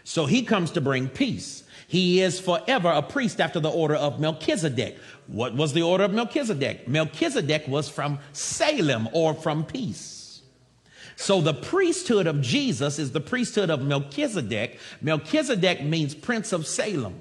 So, 0.04 0.26
he 0.26 0.42
comes 0.42 0.70
to 0.72 0.80
bring 0.80 1.08
peace. 1.08 1.64
He 1.88 2.22
is 2.22 2.40
forever 2.40 2.88
a 2.88 3.02
priest 3.02 3.38
after 3.38 3.60
the 3.60 3.70
order 3.70 3.96
of 3.96 4.18
Melchizedek. 4.18 4.98
What 5.26 5.54
was 5.54 5.72
the 5.72 5.82
order 5.82 6.04
of 6.04 6.12
Melchizedek? 6.12 6.88
Melchizedek 6.88 7.68
was 7.68 7.88
from 7.88 8.18
Salem 8.32 9.08
or 9.12 9.34
from 9.34 9.64
peace. 9.64 10.42
So 11.16 11.40
the 11.40 11.54
priesthood 11.54 12.26
of 12.26 12.40
Jesus 12.40 12.98
is 12.98 13.12
the 13.12 13.20
priesthood 13.20 13.70
of 13.70 13.82
Melchizedek. 13.82 14.78
Melchizedek 15.00 15.84
means 15.84 16.14
prince 16.14 16.52
of 16.52 16.66
Salem 16.66 17.20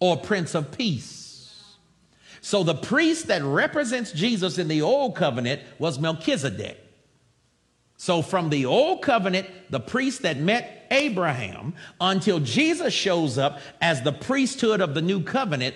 or 0.00 0.16
prince 0.16 0.54
of 0.54 0.76
peace. 0.76 1.76
So 2.40 2.62
the 2.62 2.74
priest 2.74 3.28
that 3.28 3.42
represents 3.42 4.12
Jesus 4.12 4.58
in 4.58 4.68
the 4.68 4.82
old 4.82 5.16
covenant 5.16 5.62
was 5.78 5.98
Melchizedek. 5.98 6.82
So, 7.98 8.20
from 8.20 8.50
the 8.50 8.66
old 8.66 9.02
covenant, 9.02 9.48
the 9.70 9.80
priest 9.80 10.22
that 10.22 10.38
met 10.38 10.86
Abraham, 10.90 11.74
until 12.00 12.40
Jesus 12.40 12.92
shows 12.92 13.38
up 13.38 13.58
as 13.80 14.02
the 14.02 14.12
priesthood 14.12 14.82
of 14.82 14.94
the 14.94 15.00
new 15.00 15.22
covenant, 15.22 15.74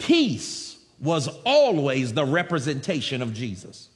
peace 0.00 0.76
was 0.98 1.28
always 1.44 2.12
the 2.12 2.24
representation 2.24 3.22
of 3.22 3.32
Jesus. 3.32 3.88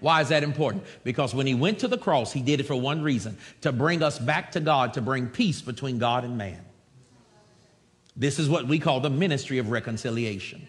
Why 0.00 0.20
is 0.20 0.28
that 0.28 0.42
important? 0.42 0.84
Because 1.02 1.34
when 1.34 1.46
he 1.46 1.54
went 1.54 1.78
to 1.78 1.88
the 1.88 1.96
cross, 1.96 2.30
he 2.30 2.42
did 2.42 2.60
it 2.60 2.64
for 2.64 2.76
one 2.76 3.00
reason 3.00 3.38
to 3.62 3.72
bring 3.72 4.02
us 4.02 4.18
back 4.18 4.52
to 4.52 4.60
God, 4.60 4.92
to 4.94 5.00
bring 5.00 5.28
peace 5.28 5.62
between 5.62 5.98
God 5.98 6.24
and 6.24 6.36
man. 6.36 6.62
This 8.14 8.38
is 8.38 8.48
what 8.48 8.68
we 8.68 8.78
call 8.78 9.00
the 9.00 9.08
ministry 9.08 9.56
of 9.56 9.70
reconciliation. 9.70 10.68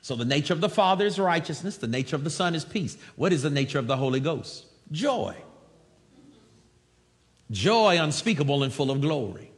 So 0.00 0.16
the 0.16 0.24
nature 0.24 0.52
of 0.52 0.60
the 0.60 0.68
Father 0.68 1.06
is 1.06 1.20
righteousness, 1.20 1.76
the 1.76 1.86
nature 1.86 2.16
of 2.16 2.24
the 2.24 2.30
Son 2.30 2.56
is 2.56 2.64
peace. 2.64 2.98
What 3.14 3.32
is 3.32 3.42
the 3.42 3.50
nature 3.50 3.78
of 3.78 3.86
the 3.86 3.96
Holy 3.96 4.18
Ghost? 4.18 4.66
Joy. 4.90 5.36
Joy 7.52 7.96
unspeakable 8.00 8.64
and 8.64 8.72
full 8.72 8.90
of 8.90 9.00
glory. 9.00 9.51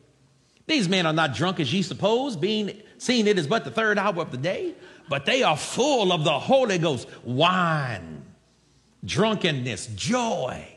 These 0.66 0.88
men 0.88 1.06
are 1.06 1.12
not 1.12 1.34
drunk 1.34 1.60
as 1.60 1.72
ye 1.72 1.82
suppose, 1.82 2.36
being 2.36 2.80
seeing 2.98 3.26
it 3.26 3.38
is 3.38 3.46
but 3.46 3.64
the 3.64 3.70
third 3.70 3.98
hour 3.98 4.20
of 4.20 4.30
the 4.30 4.36
day, 4.36 4.74
but 5.08 5.26
they 5.26 5.42
are 5.42 5.56
full 5.56 6.12
of 6.12 6.24
the 6.24 6.38
Holy 6.38 6.78
Ghost, 6.78 7.06
wine, 7.24 8.24
drunkenness, 9.04 9.88
joy 9.88 10.73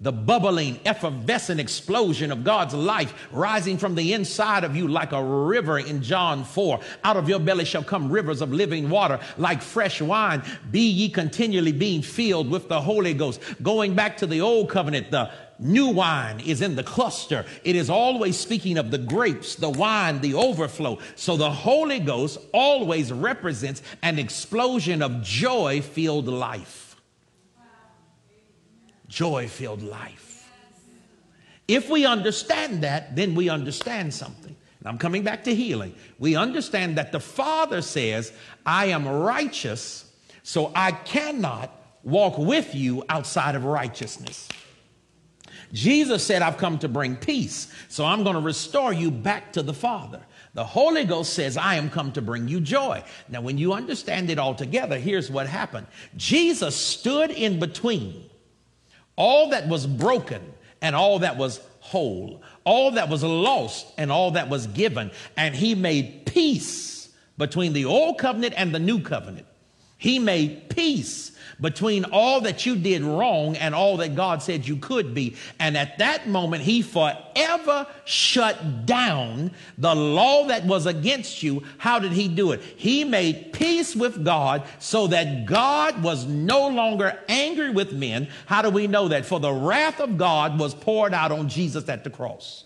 the 0.00 0.12
bubbling, 0.12 0.78
effervescent 0.84 1.58
explosion 1.58 2.30
of 2.30 2.44
God's 2.44 2.72
life 2.72 3.28
rising 3.32 3.78
from 3.78 3.96
the 3.96 4.12
inside 4.12 4.62
of 4.62 4.76
you 4.76 4.86
like 4.86 5.10
a 5.10 5.22
river 5.22 5.80
in 5.80 6.02
John 6.02 6.44
4. 6.44 6.78
Out 7.02 7.16
of 7.16 7.28
your 7.28 7.40
belly 7.40 7.64
shall 7.64 7.82
come 7.82 8.10
rivers 8.10 8.40
of 8.40 8.52
living 8.52 8.90
water 8.90 9.18
like 9.38 9.60
fresh 9.60 10.00
wine. 10.00 10.42
Be 10.70 10.88
ye 10.88 11.08
continually 11.08 11.72
being 11.72 12.02
filled 12.02 12.48
with 12.48 12.68
the 12.68 12.80
Holy 12.80 13.12
Ghost. 13.12 13.40
Going 13.60 13.94
back 13.94 14.16
to 14.18 14.26
the 14.26 14.40
old 14.40 14.70
covenant, 14.70 15.10
the 15.10 15.32
new 15.58 15.88
wine 15.88 16.38
is 16.38 16.62
in 16.62 16.76
the 16.76 16.84
cluster. 16.84 17.44
It 17.64 17.74
is 17.74 17.90
always 17.90 18.38
speaking 18.38 18.78
of 18.78 18.92
the 18.92 18.98
grapes, 18.98 19.56
the 19.56 19.70
wine, 19.70 20.20
the 20.20 20.34
overflow. 20.34 21.00
So 21.16 21.36
the 21.36 21.50
Holy 21.50 21.98
Ghost 21.98 22.38
always 22.52 23.12
represents 23.12 23.82
an 24.02 24.20
explosion 24.20 25.02
of 25.02 25.22
joy 25.22 25.82
filled 25.82 26.28
life 26.28 26.87
joy 29.08 29.48
filled 29.48 29.82
life. 29.82 30.48
If 31.66 31.90
we 31.90 32.06
understand 32.06 32.82
that, 32.82 33.14
then 33.14 33.34
we 33.34 33.48
understand 33.48 34.14
something. 34.14 34.56
And 34.80 34.88
I'm 34.88 34.98
coming 34.98 35.22
back 35.22 35.44
to 35.44 35.54
healing. 35.54 35.94
We 36.18 36.36
understand 36.36 36.96
that 36.96 37.12
the 37.12 37.20
Father 37.20 37.82
says, 37.82 38.32
I 38.64 38.86
am 38.86 39.06
righteous, 39.06 40.10
so 40.42 40.72
I 40.74 40.92
cannot 40.92 41.70
walk 42.02 42.38
with 42.38 42.74
you 42.74 43.04
outside 43.08 43.54
of 43.54 43.64
righteousness. 43.64 44.48
Jesus 45.72 46.24
said, 46.24 46.40
I've 46.40 46.56
come 46.56 46.78
to 46.78 46.88
bring 46.88 47.16
peace, 47.16 47.70
so 47.88 48.06
I'm 48.06 48.22
going 48.22 48.36
to 48.36 48.40
restore 48.40 48.92
you 48.92 49.10
back 49.10 49.52
to 49.52 49.62
the 49.62 49.74
Father. 49.74 50.22
The 50.54 50.64
Holy 50.64 51.04
Ghost 51.04 51.34
says, 51.34 51.58
I 51.58 51.74
am 51.74 51.90
come 51.90 52.12
to 52.12 52.22
bring 52.22 52.48
you 52.48 52.60
joy. 52.60 53.04
Now, 53.28 53.42
when 53.42 53.58
you 53.58 53.74
understand 53.74 54.30
it 54.30 54.38
all 54.38 54.54
together, 54.54 54.98
here's 54.98 55.30
what 55.30 55.46
happened 55.46 55.86
Jesus 56.16 56.74
stood 56.74 57.30
in 57.30 57.60
between 57.60 58.24
all 59.18 59.50
that 59.50 59.68
was 59.68 59.86
broken 59.86 60.40
and 60.80 60.96
all 60.96 61.18
that 61.18 61.36
was 61.36 61.60
whole, 61.80 62.40
all 62.64 62.92
that 62.92 63.08
was 63.08 63.22
lost 63.22 63.92
and 63.98 64.10
all 64.10 64.30
that 64.30 64.48
was 64.48 64.68
given. 64.68 65.10
And 65.36 65.54
he 65.54 65.74
made 65.74 66.24
peace 66.24 67.10
between 67.36 67.72
the 67.72 67.84
old 67.84 68.18
covenant 68.18 68.54
and 68.56 68.74
the 68.74 68.78
new 68.78 69.00
covenant. 69.00 69.46
He 69.98 70.18
made 70.18 70.70
peace 70.70 71.32
between 71.60 72.04
all 72.04 72.40
that 72.42 72.66
you 72.66 72.76
did 72.76 73.02
wrong 73.02 73.56
and 73.56 73.74
all 73.74 73.96
that 73.98 74.14
God 74.14 74.42
said 74.42 74.66
you 74.66 74.76
could 74.76 75.14
be. 75.14 75.36
And 75.58 75.76
at 75.76 75.98
that 75.98 76.28
moment, 76.28 76.62
he 76.62 76.82
forever 76.82 77.86
shut 78.04 78.86
down 78.86 79.50
the 79.76 79.94
law 79.94 80.46
that 80.46 80.64
was 80.64 80.86
against 80.86 81.42
you. 81.42 81.64
How 81.78 81.98
did 81.98 82.12
he 82.12 82.28
do 82.28 82.52
it? 82.52 82.62
He 82.62 83.04
made 83.04 83.52
peace 83.52 83.96
with 83.96 84.24
God 84.24 84.62
so 84.78 85.08
that 85.08 85.46
God 85.46 86.02
was 86.02 86.26
no 86.26 86.68
longer 86.68 87.18
angry 87.28 87.70
with 87.70 87.92
men. 87.92 88.28
How 88.46 88.62
do 88.62 88.70
we 88.70 88.86
know 88.86 89.08
that? 89.08 89.26
For 89.26 89.40
the 89.40 89.52
wrath 89.52 90.00
of 90.00 90.18
God 90.18 90.58
was 90.58 90.74
poured 90.74 91.14
out 91.14 91.32
on 91.32 91.48
Jesus 91.48 91.88
at 91.88 92.04
the 92.04 92.10
cross. 92.10 92.64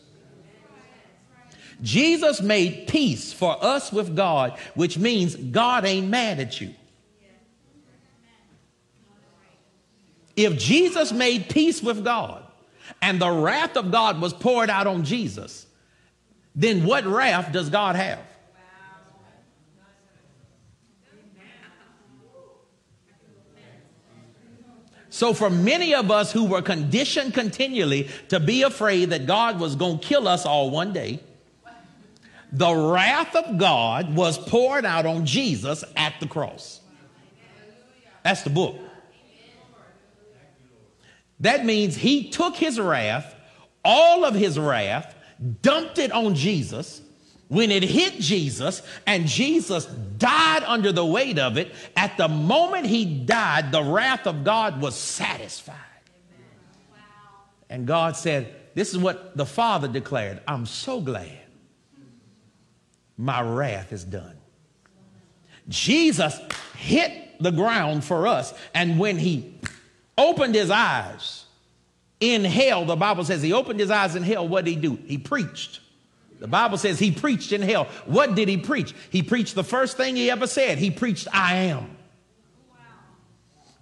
Jesus 1.83 2.41
made 2.41 2.87
peace 2.87 3.33
for 3.33 3.63
us 3.63 3.93
with 3.93 4.15
God, 4.15 4.57
which 4.75 4.99
means 4.99 5.35
God 5.35 5.85
ain't 5.85 6.09
mad 6.09 6.39
at 6.39 6.61
you. 6.61 6.75
If 10.37 10.59
Jesus 10.59 11.13
made 11.13 11.49
peace 11.49 11.83
with 11.83 12.05
God 12.05 12.45
and 13.01 13.21
the 13.21 13.31
wrath 13.31 13.77
of 13.77 13.91
God 13.91 14.21
was 14.21 14.33
poured 14.33 14.71
out 14.71 14.87
on 14.87 15.05
Jesus, 15.05 15.67
then 16.55 16.85
what 16.85 17.05
wrath 17.07 17.53
does 17.53 17.71
God 17.71 17.97
have? 17.97 18.21
So, 25.11 25.35
for 25.35 25.51
many 25.51 25.95
of 25.95 26.11
us 26.11 26.33
who 26.33 26.47
were 26.47 26.63
conditioned 26.63 27.35
continually 27.35 28.09
to 28.29 28.41
be 28.41 28.63
afraid 28.63 29.11
that 29.11 29.27
God 29.27 29.61
was 29.61 29.77
going 29.77 29.99
to 29.99 30.07
kill 30.07 30.27
us 30.27 30.47
all 30.47 30.71
one 30.71 30.95
day, 30.95 31.21
the 32.51 32.75
wrath 32.75 33.37
of 33.37 33.59
God 33.59 34.17
was 34.17 34.39
poured 34.39 34.87
out 34.87 35.05
on 35.05 35.27
Jesus 35.27 35.85
at 35.97 36.15
the 36.19 36.27
cross. 36.27 36.81
That's 38.25 38.41
the 38.43 38.51
book. 38.51 38.77
That 41.43 41.65
means 41.65 41.97
he 41.97 42.31
took 42.31 42.57
his 42.57 42.81
wrath, 42.81 43.35
all 43.85 44.25
of 44.25 44.35
his 44.35 44.59
wrath, 44.59 45.15
dumped 45.61 45.99
it 45.99 46.13
on 46.13 46.35
Jesus. 46.35 47.03
When 47.49 47.71
it 47.71 47.83
hit 47.83 48.15
Jesus 48.15 48.81
and 49.07 49.27
Jesus 49.27 49.85
died 49.85 50.63
under 50.65 50.91
the 50.91 51.05
weight 51.05 51.39
of 51.39 51.59
it, 51.59 51.75
at 51.97 52.17
the 52.17 52.29
moment 52.29 52.87
he 52.87 53.05
died, 53.05 53.73
the 53.73 53.83
wrath 53.83 54.27
of 54.27 54.45
God 54.45 54.81
was 54.81 54.95
satisfied. 54.95 55.77
And 57.69 57.87
God 57.87 58.17
said, 58.17 58.55
This 58.75 58.93
is 58.93 58.99
what 58.99 59.37
the 59.37 59.45
Father 59.45 59.89
declared 59.89 60.41
I'm 60.47 60.65
so 60.65 61.01
glad 61.01 61.41
my 63.19 63.43
wrath 63.43 63.93
is 63.93 64.05
done. 64.05 64.37
Jesus 65.69 66.39
hit 66.77 67.41
the 67.41 67.51
ground 67.51 68.05
for 68.05 68.27
us, 68.27 68.55
and 68.75 68.99
when 68.99 69.19
he 69.19 69.55
opened 70.17 70.55
his 70.55 70.71
eyes, 70.71 71.45
in 72.21 72.45
hell, 72.45 72.85
the 72.85 72.97
Bible 72.97 73.25
says 73.25 73.43
he 73.43 73.53
opened 73.53 73.81
his 73.81 73.91
eyes 73.91 74.15
in 74.15 74.23
hell. 74.23 74.47
What 74.47 74.65
did 74.65 74.71
he 74.73 74.77
do? 74.77 74.99
He 75.07 75.19
preached. 75.19 75.81
The 76.39 76.47
Bible 76.47 76.79
says 76.79 76.99
he 76.99 77.11
preached 77.11 77.53
in 77.53 77.63
hell. 77.63 77.85
What 78.07 78.35
did 78.35 78.49
he 78.49 78.57
preach? 78.57 78.95
He 79.11 79.23
preached 79.23 79.55
the 79.55 79.65
first 79.65 79.97
thing 79.97 80.17
he 80.17 80.31
ever 80.31 80.47
said. 80.47 80.79
He 80.79 80.91
preached, 80.91 81.29
I 81.33 81.55
am. 81.55 81.97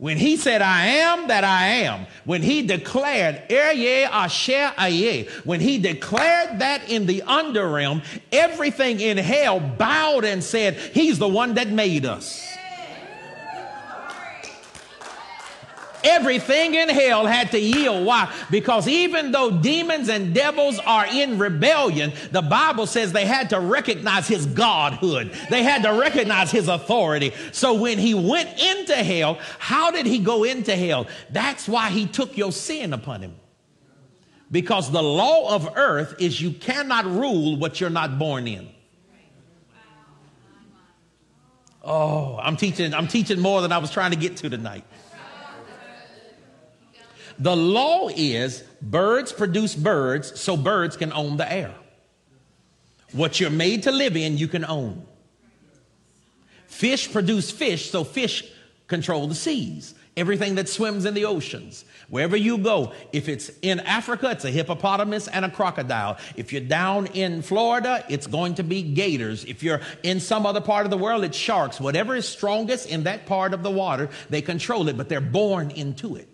When 0.01 0.17
he 0.17 0.39
said, 0.39 0.63
I 0.63 0.87
am 0.87 1.29
that 1.29 1.45
I 1.45 1.67
am, 1.67 2.07
when 2.25 2.41
he 2.41 2.67
declared, 2.67 3.47
Ehyeh 3.51 4.05
Asher 4.05 4.73
Ehyeh, 4.79 5.29
when 5.45 5.61
he 5.61 5.77
declared 5.77 6.61
that 6.61 6.89
in 6.89 7.05
the 7.05 7.23
underrealm, 7.27 8.03
everything 8.33 9.01
in 9.01 9.19
hell 9.19 9.61
bowed 9.61 10.25
and 10.25 10.43
said, 10.43 10.77
He's 10.77 11.19
the 11.19 11.29
one 11.29 11.55
that 11.55 11.69
made 11.69 12.07
us. 12.07 12.50
Everything 16.05 16.75
in 16.75 16.89
hell 16.89 17.27
had 17.27 17.51
to 17.53 17.59
yield. 17.59 18.07
Why? 18.07 18.33
Because 18.51 18.89
even 18.89 19.33
though 19.33 19.51
demons 19.51 20.09
and 20.09 20.35
devils 20.35 20.79
are 20.81 21.07
in 21.07 21.39
rebellion, 21.39 22.13
the 22.33 22.43
Bible 22.43 22.87
says 22.87 23.13
they 23.13 23.27
had 23.27 23.51
to 23.51 23.61
recognize 23.61 24.27
his 24.27 24.47
godhood. 24.47 25.33
They 25.51 25.63
had 25.63 25.83
to 25.83 25.93
recognize 25.99 26.51
his 26.51 26.69
authority. 26.69 27.33
So 27.53 27.75
when 27.75 27.99
he 27.99 28.15
went 28.15 28.61
into 28.61 28.95
hell, 28.97 29.39
how 29.59 29.91
did 29.91 30.07
he 30.07 30.19
go 30.19 30.45
into 30.45 30.75
hell? 30.75 31.07
That's 31.31 31.69
why 31.69 31.91
he 31.91 32.07
took 32.07 32.37
your 32.37 32.53
sin 32.53 32.93
upon 32.93 33.23
him. 33.23 33.37
Because 34.51 34.91
the 34.91 35.03
law 35.03 35.55
of 35.55 35.77
earth 35.77 36.17
is 36.19 36.41
you 36.41 36.51
cannot 36.51 37.05
rule 37.07 37.57
what 37.57 37.81
you're 37.81 37.91
not 37.91 38.19
born 38.19 38.49
in. 38.49 38.69
Oh, 41.83 42.39
I'm 42.43 42.57
teaching, 42.57 42.93
I'm 42.93 43.09
teaching 43.09 43.41
more 43.41 43.63
than 43.63 43.73
I 43.73 43.79
was 43.79 43.91
trying 43.91 44.11
to 44.11 44.17
get 44.17 44.37
to 44.39 44.51
tonight. 44.51 44.85
The 47.41 47.57
law 47.57 48.11
is 48.15 48.63
birds 48.83 49.33
produce 49.33 49.75
birds 49.75 50.39
so 50.39 50.59
birds 50.59 50.97
can 50.99 51.11
own 51.13 51.39
the 51.39 51.51
air. 51.51 51.75
What 53.13 53.41
you're 53.41 53.51
made 53.51 53.85
to 53.85 53.93
live 53.93 54.15
in, 54.15 54.37
you 54.37 54.47
can 54.47 54.65
own. 54.65 55.07
Fish 56.67 57.11
produce 57.11 57.51
fish 57.51 57.91
so 57.91 58.05
fish 58.05 58.45
control 58.89 59.27
the 59.27 59.35
seas. 59.35 59.95
Everything 60.17 60.57
that 60.57 60.69
swims 60.69 61.07
in 61.07 61.15
the 61.15 61.25
oceans. 61.25 61.85
Wherever 62.11 62.37
you 62.37 62.59
go, 62.59 62.93
if 63.13 63.29
it's 63.29 63.51
in 63.63 63.81
Africa, 63.81 64.33
it's 64.33 64.45
a 64.45 64.51
hippopotamus 64.51 65.29
and 65.29 65.45
a 65.45 65.51
crocodile. 65.51 66.19
If 66.37 66.53
you're 66.53 66.61
down 66.61 67.07
in 67.07 67.41
Florida, 67.41 68.05
it's 68.09 68.27
going 68.27 68.57
to 68.57 68.63
be 68.63 68.83
gators. 68.83 69.45
If 69.45 69.63
you're 69.63 69.81
in 70.03 70.21
some 70.21 70.45
other 70.45 70.61
part 70.61 70.85
of 70.85 70.91
the 70.91 70.99
world, 70.99 71.25
it's 71.25 71.39
sharks. 71.39 71.81
Whatever 71.81 72.17
is 72.17 72.29
strongest 72.29 72.91
in 72.91 73.05
that 73.05 73.25
part 73.25 73.55
of 73.55 73.63
the 73.63 73.71
water, 73.71 74.11
they 74.29 74.43
control 74.43 74.89
it, 74.89 74.97
but 74.97 75.09
they're 75.09 75.21
born 75.21 75.71
into 75.71 76.17
it. 76.17 76.30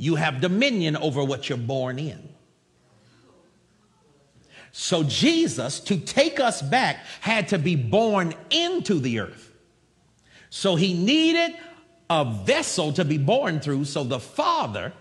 You 0.00 0.14
have 0.14 0.40
dominion 0.40 0.96
over 0.96 1.22
what 1.22 1.50
you're 1.50 1.58
born 1.58 1.98
in. 1.98 2.30
So 4.72 5.02
Jesus, 5.02 5.78
to 5.80 5.98
take 5.98 6.40
us 6.40 6.62
back, 6.62 7.04
had 7.20 7.48
to 7.48 7.58
be 7.58 7.76
born 7.76 8.32
into 8.48 8.98
the 8.98 9.20
earth. 9.20 9.52
So 10.48 10.74
he 10.74 10.94
needed 10.94 11.54
a 12.08 12.24
vessel 12.24 12.94
to 12.94 13.04
be 13.04 13.18
born 13.18 13.60
through. 13.60 13.84
So 13.84 14.02
the 14.02 14.18
Father 14.18 14.94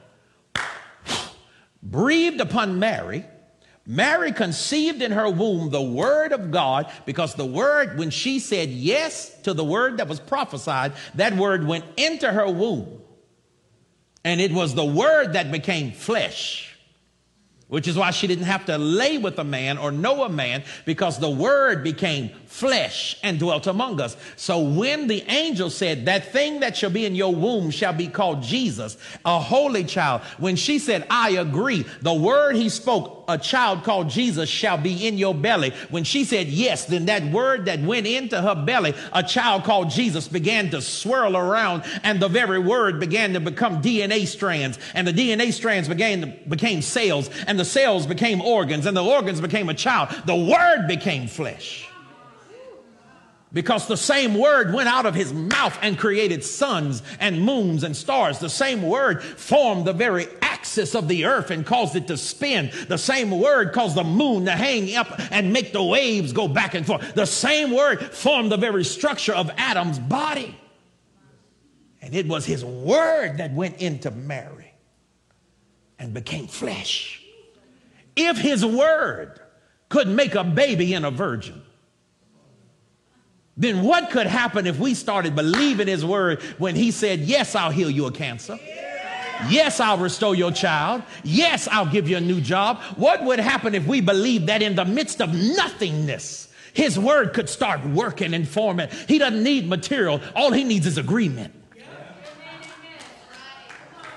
breathed 1.81 2.41
upon 2.41 2.77
Mary. 2.77 3.23
Mary 3.85 4.33
conceived 4.33 5.01
in 5.01 5.13
her 5.13 5.29
womb 5.29 5.69
the 5.69 5.81
word 5.81 6.33
of 6.33 6.51
God 6.51 6.91
because 7.05 7.35
the 7.35 7.45
word, 7.45 7.97
when 7.97 8.09
she 8.09 8.37
said 8.37 8.67
yes 8.67 9.33
to 9.43 9.53
the 9.53 9.63
word 9.63 9.95
that 9.99 10.09
was 10.09 10.19
prophesied, 10.19 10.91
that 11.15 11.37
word 11.37 11.65
went 11.65 11.85
into 11.95 12.29
her 12.29 12.51
womb. 12.51 12.98
And 14.23 14.41
it 14.41 14.51
was 14.51 14.75
the 14.75 14.85
word 14.85 15.33
that 15.33 15.51
became 15.51 15.91
flesh, 15.91 16.68
which 17.69 17.87
is 17.87 17.95
why 17.97 18.11
she 18.11 18.27
didn't 18.27 18.45
have 18.45 18.65
to 18.65 18.77
lay 18.77 19.17
with 19.17 19.39
a 19.39 19.43
man 19.43 19.77
or 19.77 19.91
know 19.91 20.23
a 20.23 20.29
man 20.29 20.63
because 20.85 21.19
the 21.19 21.29
word 21.29 21.83
became 21.83 22.29
flesh 22.45 23.15
and 23.21 23.37
dwelt 23.37 23.67
among 23.67 24.01
us. 24.01 24.17
So 24.35 24.59
when 24.59 25.07
the 25.07 25.21
angel 25.29 25.69
said, 25.69 26.05
That 26.05 26.33
thing 26.33 26.61
that 26.61 26.75
shall 26.75 26.89
be 26.89 27.05
in 27.05 27.15
your 27.15 27.33
womb 27.33 27.69
shall 27.69 27.93
be 27.93 28.07
called 28.07 28.41
Jesus, 28.41 28.97
a 29.23 29.39
holy 29.39 29.83
child, 29.83 30.21
when 30.39 30.55
she 30.55 30.79
said, 30.79 31.05
I 31.09 31.31
agree, 31.31 31.85
the 32.01 32.13
word 32.13 32.55
he 32.55 32.69
spoke, 32.69 33.23
a 33.27 33.37
child 33.37 33.83
called 33.83 34.09
Jesus 34.09 34.49
shall 34.49 34.77
be 34.77 35.07
in 35.07 35.19
your 35.19 35.35
belly. 35.35 35.71
When 35.91 36.03
she 36.03 36.23
said 36.25 36.47
yes, 36.47 36.85
then 36.85 37.05
that 37.05 37.23
word 37.25 37.65
that 37.65 37.79
went 37.79 38.07
into 38.07 38.41
her 38.41 38.55
belly, 38.55 38.95
a 39.13 39.21
child 39.21 39.63
called 39.63 39.91
Jesus, 39.91 40.27
began 40.27 40.71
to 40.71 40.81
swirl 40.81 41.37
around, 41.37 41.83
and 42.03 42.19
the 42.19 42.27
very 42.27 42.57
word 42.57 42.99
began 42.99 43.33
to 43.33 43.39
become 43.39 43.83
DNA 43.83 44.25
strands, 44.25 44.79
and 44.95 45.07
the 45.07 45.13
DNA 45.13 45.53
strands 45.53 45.87
began 45.87 46.21
to, 46.21 46.27
became 46.49 46.81
cells, 46.81 47.29
and 47.45 47.58
the 47.59 47.65
cells 47.65 48.07
became 48.07 48.41
organs, 48.41 48.85
and 48.85 48.95
the 48.95 49.03
organs 49.03 49.41
became 49.41 49.69
a 49.69 49.73
child. 49.73 50.09
The 50.25 50.35
word 50.35 50.87
became 50.87 51.27
flesh. 51.27 51.89
Because 53.51 53.87
the 53.87 53.97
same 53.97 54.35
word 54.35 54.73
went 54.73 54.87
out 54.87 55.07
of 55.07 55.15
his 55.15 55.33
mouth 55.33 55.77
and 55.81 55.97
created 55.97 56.43
suns 56.43 57.01
and 57.19 57.41
moons 57.41 57.83
and 57.83 57.95
stars. 57.95 58.37
The 58.37 58.49
same 58.49 58.83
word 58.83 59.23
formed 59.23 59.85
the 59.85 59.93
very 59.93 60.27
axis 60.41 60.93
of 60.93 61.07
the 61.07 61.25
earth 61.25 61.49
and 61.49 61.65
caused 61.65 61.95
it 61.95 62.07
to 62.07 62.17
spin. 62.17 62.71
The 62.87 62.97
same 62.97 63.31
word 63.31 63.73
caused 63.73 63.95
the 63.95 64.03
moon 64.03 64.45
to 64.45 64.51
hang 64.51 64.95
up 64.95 65.19
and 65.31 65.51
make 65.51 65.73
the 65.73 65.83
waves 65.83 66.31
go 66.31 66.47
back 66.47 66.75
and 66.75 66.85
forth. 66.85 67.15
The 67.15 67.25
same 67.25 67.71
word 67.71 68.13
formed 68.13 68.51
the 68.51 68.57
very 68.57 68.83
structure 68.83 69.33
of 69.33 69.49
Adam's 69.57 69.97
body. 69.97 70.55
And 72.03 72.13
it 72.13 72.27
was 72.27 72.45
his 72.45 72.63
word 72.63 73.37
that 73.37 73.51
went 73.51 73.81
into 73.81 74.11
Mary 74.11 74.73
and 75.97 76.13
became 76.13 76.45
flesh. 76.45 77.18
If 78.21 78.37
his 78.37 78.65
word 78.65 79.39
could 79.87 80.09
make 80.09 80.35
a 80.35 80.43
baby 80.43 80.93
in 80.93 81.05
a 81.05 81.11
virgin, 81.11 81.61
then 83.55 83.81
what 83.81 84.09
could 84.09 84.27
happen 84.27 84.67
if 84.67 84.77
we 84.77 84.93
started 84.93 85.37
believing 85.37 85.87
his 85.87 86.05
word 86.05 86.41
when 86.57 86.75
he 86.75 86.91
said, 86.91 87.21
Yes, 87.21 87.55
I'll 87.55 87.71
heal 87.71 87.89
you 87.89 88.03
your 88.03 88.11
cancer? 88.11 88.59
Yes, 89.47 89.79
I'll 89.79 89.97
restore 89.97 90.35
your 90.35 90.51
child. 90.51 91.01
Yes, 91.23 91.69
I'll 91.69 91.85
give 91.85 92.09
you 92.09 92.17
a 92.17 92.21
new 92.21 92.41
job. 92.41 92.81
What 92.97 93.23
would 93.23 93.39
happen 93.39 93.73
if 93.73 93.87
we 93.87 94.01
believed 94.01 94.47
that 94.47 94.61
in 94.61 94.75
the 94.75 94.83
midst 94.83 95.21
of 95.21 95.33
nothingness, 95.33 96.49
his 96.73 96.99
word 96.99 97.33
could 97.33 97.47
start 97.47 97.85
working 97.85 98.33
and 98.33 98.45
forming? 98.45 98.89
He 99.07 99.17
doesn't 99.17 99.41
need 99.41 99.69
material, 99.69 100.19
all 100.35 100.51
he 100.51 100.65
needs 100.65 100.85
is 100.85 100.97
agreement 100.97 101.53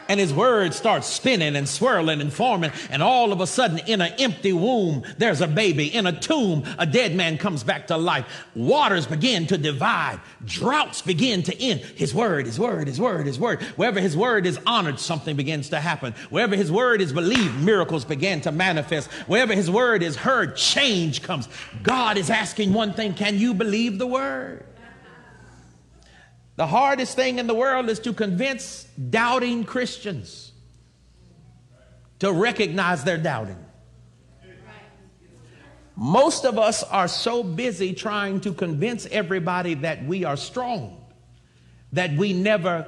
and 0.09 0.19
his 0.19 0.33
word 0.33 0.75
starts 0.75 1.07
spinning 1.07 1.57
and 1.57 1.69
swirling 1.69 2.21
and 2.21 2.33
forming. 2.33 2.73
And 2.91 3.03
all 3.03 3.33
of 3.33 3.41
a 3.41 3.47
sudden, 3.47 3.79
in 3.87 4.01
an 4.01 4.13
empty 4.19 4.53
womb, 4.53 5.05
there's 5.19 5.41
a 5.41 5.47
baby. 5.47 5.95
In 5.95 6.07
a 6.07 6.19
tomb, 6.19 6.65
a 6.79 6.87
dead 6.87 7.15
man 7.15 7.39
comes 7.39 7.65
back 7.65 7.87
to 7.89 7.97
life. 7.97 8.27
Waters 8.55 9.07
begin 9.07 9.47
to 9.49 9.59
divide. 9.59 10.21
Droughts 10.45 11.03
begin 11.03 11.43
to 11.45 11.57
end. 11.63 11.81
His 11.81 12.15
word, 12.15 12.47
his 12.47 12.59
word, 12.59 12.87
his 12.89 13.01
word, 13.01 13.27
his 13.27 13.39
word. 13.39 13.63
Wherever 13.77 14.01
his 14.01 14.17
word 14.17 14.47
is 14.47 14.59
honored, 14.67 14.99
something 14.99 15.37
begins 15.37 15.69
to 15.71 15.81
happen. 15.81 16.15
Wherever 16.31 16.57
his 16.57 16.71
word 16.71 17.01
is 17.01 17.13
believed, 17.13 17.61
miracles 17.61 18.05
begin 18.05 18.41
to 18.43 18.53
manifest. 18.53 19.11
Wherever 19.29 19.55
his 19.55 19.71
word 19.71 20.03
is 20.03 20.17
heard, 20.17 20.57
change 20.57 21.23
comes. 21.23 21.49
God 21.83 22.17
is 22.17 22.31
asking 22.31 22.73
one 22.73 22.93
thing 22.93 23.15
Can 23.15 23.39
you 23.39 23.55
believe 23.55 23.99
the 23.99 24.07
word? 24.07 24.65
The 26.57 26.67
hardest 26.67 27.17
thing 27.17 27.39
in 27.39 27.47
the 27.47 27.55
world 27.55 27.89
is 27.89 27.99
to 28.01 28.13
convince 28.13 28.85
doubting 28.85 29.65
Christians 29.65 30.53
to 32.19 32.33
recognize 32.33 33.05
their 33.05 33.19
doubting. 33.19 33.59
Most 35.97 36.45
of 36.45 36.59
us 36.59 36.83
are 36.83 37.09
so 37.09 37.43
busy 37.43 37.95
trying 37.95 38.41
to 38.43 38.53
convince 38.53 39.07
everybody 39.07 39.75
that 39.75 40.05
we 40.05 40.25
are 40.25 40.37
strong 40.37 41.03
that 41.93 42.13
we 42.13 42.33
never 42.33 42.87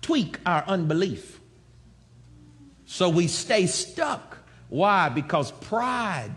tweak 0.00 0.38
our 0.46 0.64
unbelief. 0.66 1.40
So 2.86 3.08
we 3.08 3.26
stay 3.26 3.66
stuck. 3.66 4.38
Why? 4.68 5.08
Because 5.08 5.50
pride 5.50 6.30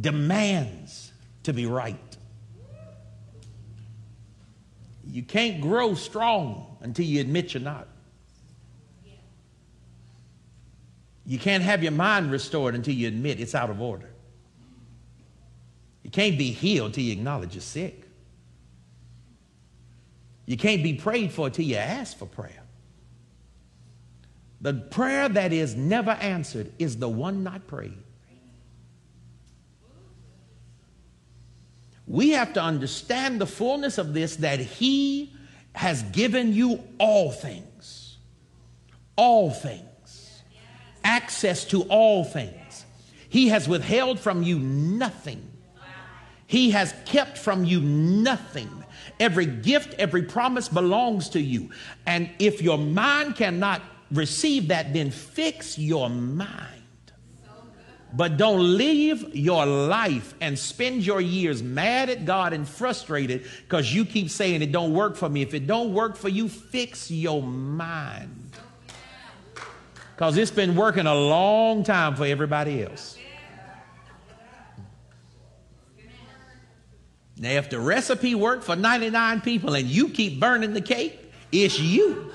demands 0.00 1.12
to 1.42 1.52
be 1.52 1.66
right. 1.66 2.05
You 5.16 5.22
can't 5.22 5.62
grow 5.62 5.94
strong 5.94 6.76
until 6.82 7.06
you 7.06 7.22
admit 7.22 7.54
you're 7.54 7.62
not. 7.62 7.88
You 11.24 11.38
can't 11.38 11.62
have 11.62 11.82
your 11.82 11.92
mind 11.92 12.30
restored 12.30 12.74
until 12.74 12.92
you 12.92 13.08
admit 13.08 13.40
it's 13.40 13.54
out 13.54 13.70
of 13.70 13.80
order. 13.80 14.10
You 16.02 16.10
can't 16.10 16.36
be 16.36 16.50
healed 16.50 16.92
till 16.92 17.02
you 17.02 17.14
acknowledge 17.14 17.54
you're 17.54 17.62
sick. 17.62 18.06
You 20.44 20.58
can't 20.58 20.82
be 20.82 20.92
prayed 20.92 21.32
for 21.32 21.48
till 21.48 21.64
you 21.64 21.76
ask 21.76 22.18
for 22.18 22.26
prayer. 22.26 22.62
The 24.60 24.74
prayer 24.74 25.30
that 25.30 25.50
is 25.50 25.74
never 25.74 26.10
answered 26.10 26.74
is 26.78 26.98
the 26.98 27.08
one 27.08 27.42
not 27.42 27.66
prayed. 27.66 27.96
We 32.06 32.30
have 32.30 32.52
to 32.52 32.62
understand 32.62 33.40
the 33.40 33.46
fullness 33.46 33.98
of 33.98 34.14
this 34.14 34.36
that 34.36 34.60
He 34.60 35.34
has 35.74 36.02
given 36.04 36.52
you 36.52 36.82
all 36.98 37.30
things. 37.30 38.18
All 39.16 39.50
things. 39.50 39.82
access 41.04 41.64
to 41.66 41.82
all 41.82 42.24
things. 42.24 42.84
He 43.28 43.48
has 43.48 43.68
withheld 43.68 44.18
from 44.18 44.42
you 44.42 44.58
nothing. 44.58 45.48
He 46.46 46.70
has 46.70 46.94
kept 47.04 47.38
from 47.38 47.64
you 47.64 47.80
nothing. 47.80 48.84
Every 49.18 49.46
gift, 49.46 49.94
every 49.98 50.22
promise 50.22 50.68
belongs 50.68 51.28
to 51.30 51.40
you. 51.40 51.70
And 52.06 52.30
if 52.38 52.60
your 52.60 52.78
mind 52.78 53.36
cannot 53.36 53.82
receive 54.10 54.68
that, 54.68 54.92
then 54.92 55.10
fix 55.10 55.78
your 55.78 56.10
mind. 56.10 56.75
But 58.16 58.38
don't 58.38 58.78
live 58.78 59.34
your 59.34 59.66
life 59.66 60.34
and 60.40 60.58
spend 60.58 61.04
your 61.04 61.20
years 61.20 61.62
mad 61.62 62.08
at 62.08 62.24
God 62.24 62.54
and 62.54 62.66
frustrated 62.66 63.46
because 63.62 63.92
you 63.92 64.06
keep 64.06 64.30
saying 64.30 64.62
it 64.62 64.72
don't 64.72 64.94
work 64.94 65.16
for 65.16 65.28
me. 65.28 65.42
If 65.42 65.52
it 65.52 65.66
don't 65.66 65.92
work 65.92 66.16
for 66.16 66.30
you, 66.30 66.48
fix 66.48 67.10
your 67.10 67.42
mind. 67.42 68.52
Because 70.14 70.38
it's 70.38 70.50
been 70.50 70.76
working 70.76 71.06
a 71.06 71.14
long 71.14 71.84
time 71.84 72.16
for 72.16 72.24
everybody 72.24 72.82
else. 72.82 73.18
Now, 77.38 77.50
if 77.50 77.68
the 77.68 77.78
recipe 77.78 78.34
worked 78.34 78.64
for 78.64 78.76
99 78.76 79.42
people 79.42 79.74
and 79.74 79.86
you 79.86 80.08
keep 80.08 80.40
burning 80.40 80.72
the 80.72 80.80
cake, 80.80 81.20
it's 81.52 81.78
you. 81.78 82.32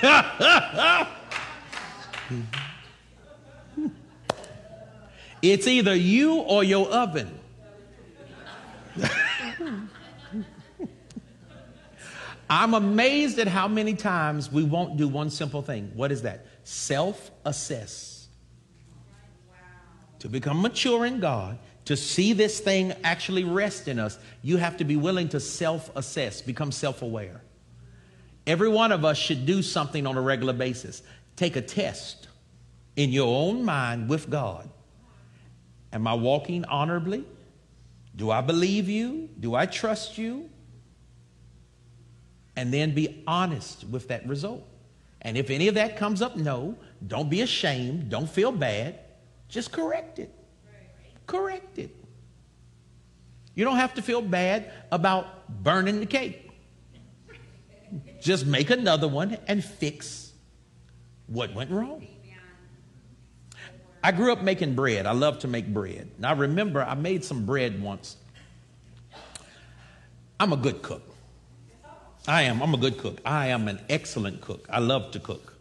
it's 5.42 5.66
either 5.66 5.94
you 5.94 6.36
or 6.36 6.64
your 6.64 6.88
oven. 6.88 7.38
I'm 12.50 12.72
amazed 12.74 13.38
at 13.38 13.46
how 13.46 13.68
many 13.68 13.94
times 13.94 14.50
we 14.50 14.64
won't 14.64 14.96
do 14.96 15.06
one 15.06 15.30
simple 15.30 15.60
thing. 15.62 15.92
What 15.94 16.10
is 16.10 16.22
that? 16.22 16.46
Self 16.64 17.30
assess. 17.44 18.28
To 20.20 20.28
become 20.28 20.62
mature 20.62 21.04
in 21.06 21.20
God, 21.20 21.58
to 21.84 21.96
see 21.96 22.32
this 22.32 22.58
thing 22.60 22.92
actually 23.04 23.44
rest 23.44 23.86
in 23.86 23.98
us, 23.98 24.18
you 24.42 24.56
have 24.56 24.76
to 24.78 24.84
be 24.84 24.96
willing 24.96 25.28
to 25.30 25.40
self 25.40 25.94
assess, 25.94 26.40
become 26.42 26.72
self 26.72 27.02
aware. 27.02 27.42
Every 28.46 28.68
one 28.68 28.92
of 28.92 29.04
us 29.04 29.18
should 29.18 29.44
do 29.44 29.62
something 29.62 30.06
on 30.06 30.16
a 30.16 30.20
regular 30.20 30.54
basis. 30.54 31.02
Take 31.36 31.56
a 31.56 31.62
test 31.62 32.28
in 32.96 33.10
your 33.10 33.28
own 33.28 33.64
mind 33.64 34.08
with 34.08 34.30
God. 34.30 34.68
Am 35.92 36.06
I 36.06 36.14
walking 36.14 36.64
honorably? 36.64 37.24
Do 38.14 38.30
I 38.30 38.40
believe 38.40 38.88
you? 38.88 39.28
Do 39.38 39.54
I 39.54 39.66
trust 39.66 40.18
you? 40.18 40.50
And 42.56 42.74
then 42.74 42.94
be 42.94 43.22
honest 43.26 43.84
with 43.84 44.08
that 44.08 44.26
result. 44.26 44.64
And 45.22 45.36
if 45.36 45.50
any 45.50 45.68
of 45.68 45.74
that 45.74 45.96
comes 45.96 46.22
up, 46.22 46.36
no, 46.36 46.76
don't 47.06 47.30
be 47.30 47.40
ashamed. 47.42 48.08
Don't 48.08 48.28
feel 48.28 48.52
bad. 48.52 48.98
Just 49.48 49.72
correct 49.72 50.18
it 50.18 50.34
correct 51.28 51.78
it. 51.78 51.94
You 53.54 53.64
don't 53.64 53.76
have 53.76 53.94
to 53.94 54.02
feel 54.02 54.20
bad 54.20 54.72
about 54.90 55.62
burning 55.62 56.00
the 56.00 56.06
cake. 56.06 56.50
Just 58.20 58.46
make 58.46 58.70
another 58.70 59.06
one 59.06 59.36
and 59.46 59.64
fix 59.64 60.32
what 61.26 61.54
went 61.54 61.70
wrong. 61.70 62.06
I 64.02 64.12
grew 64.12 64.32
up 64.32 64.42
making 64.42 64.74
bread. 64.74 65.06
I 65.06 65.12
love 65.12 65.40
to 65.40 65.48
make 65.48 65.66
bread. 65.72 66.10
And 66.16 66.26
I 66.26 66.32
remember 66.32 66.82
I 66.82 66.94
made 66.94 67.24
some 67.24 67.46
bread 67.46 67.82
once. 67.82 68.16
I'm 70.40 70.52
a 70.52 70.56
good 70.56 70.82
cook. 70.82 71.02
I 72.26 72.42
am. 72.42 72.62
I'm 72.62 72.74
a 72.74 72.76
good 72.76 72.98
cook. 72.98 73.20
I 73.24 73.48
am 73.48 73.68
an 73.68 73.80
excellent 73.88 74.40
cook. 74.40 74.66
I 74.70 74.78
love 74.78 75.10
to 75.12 75.20
cook. 75.20 75.54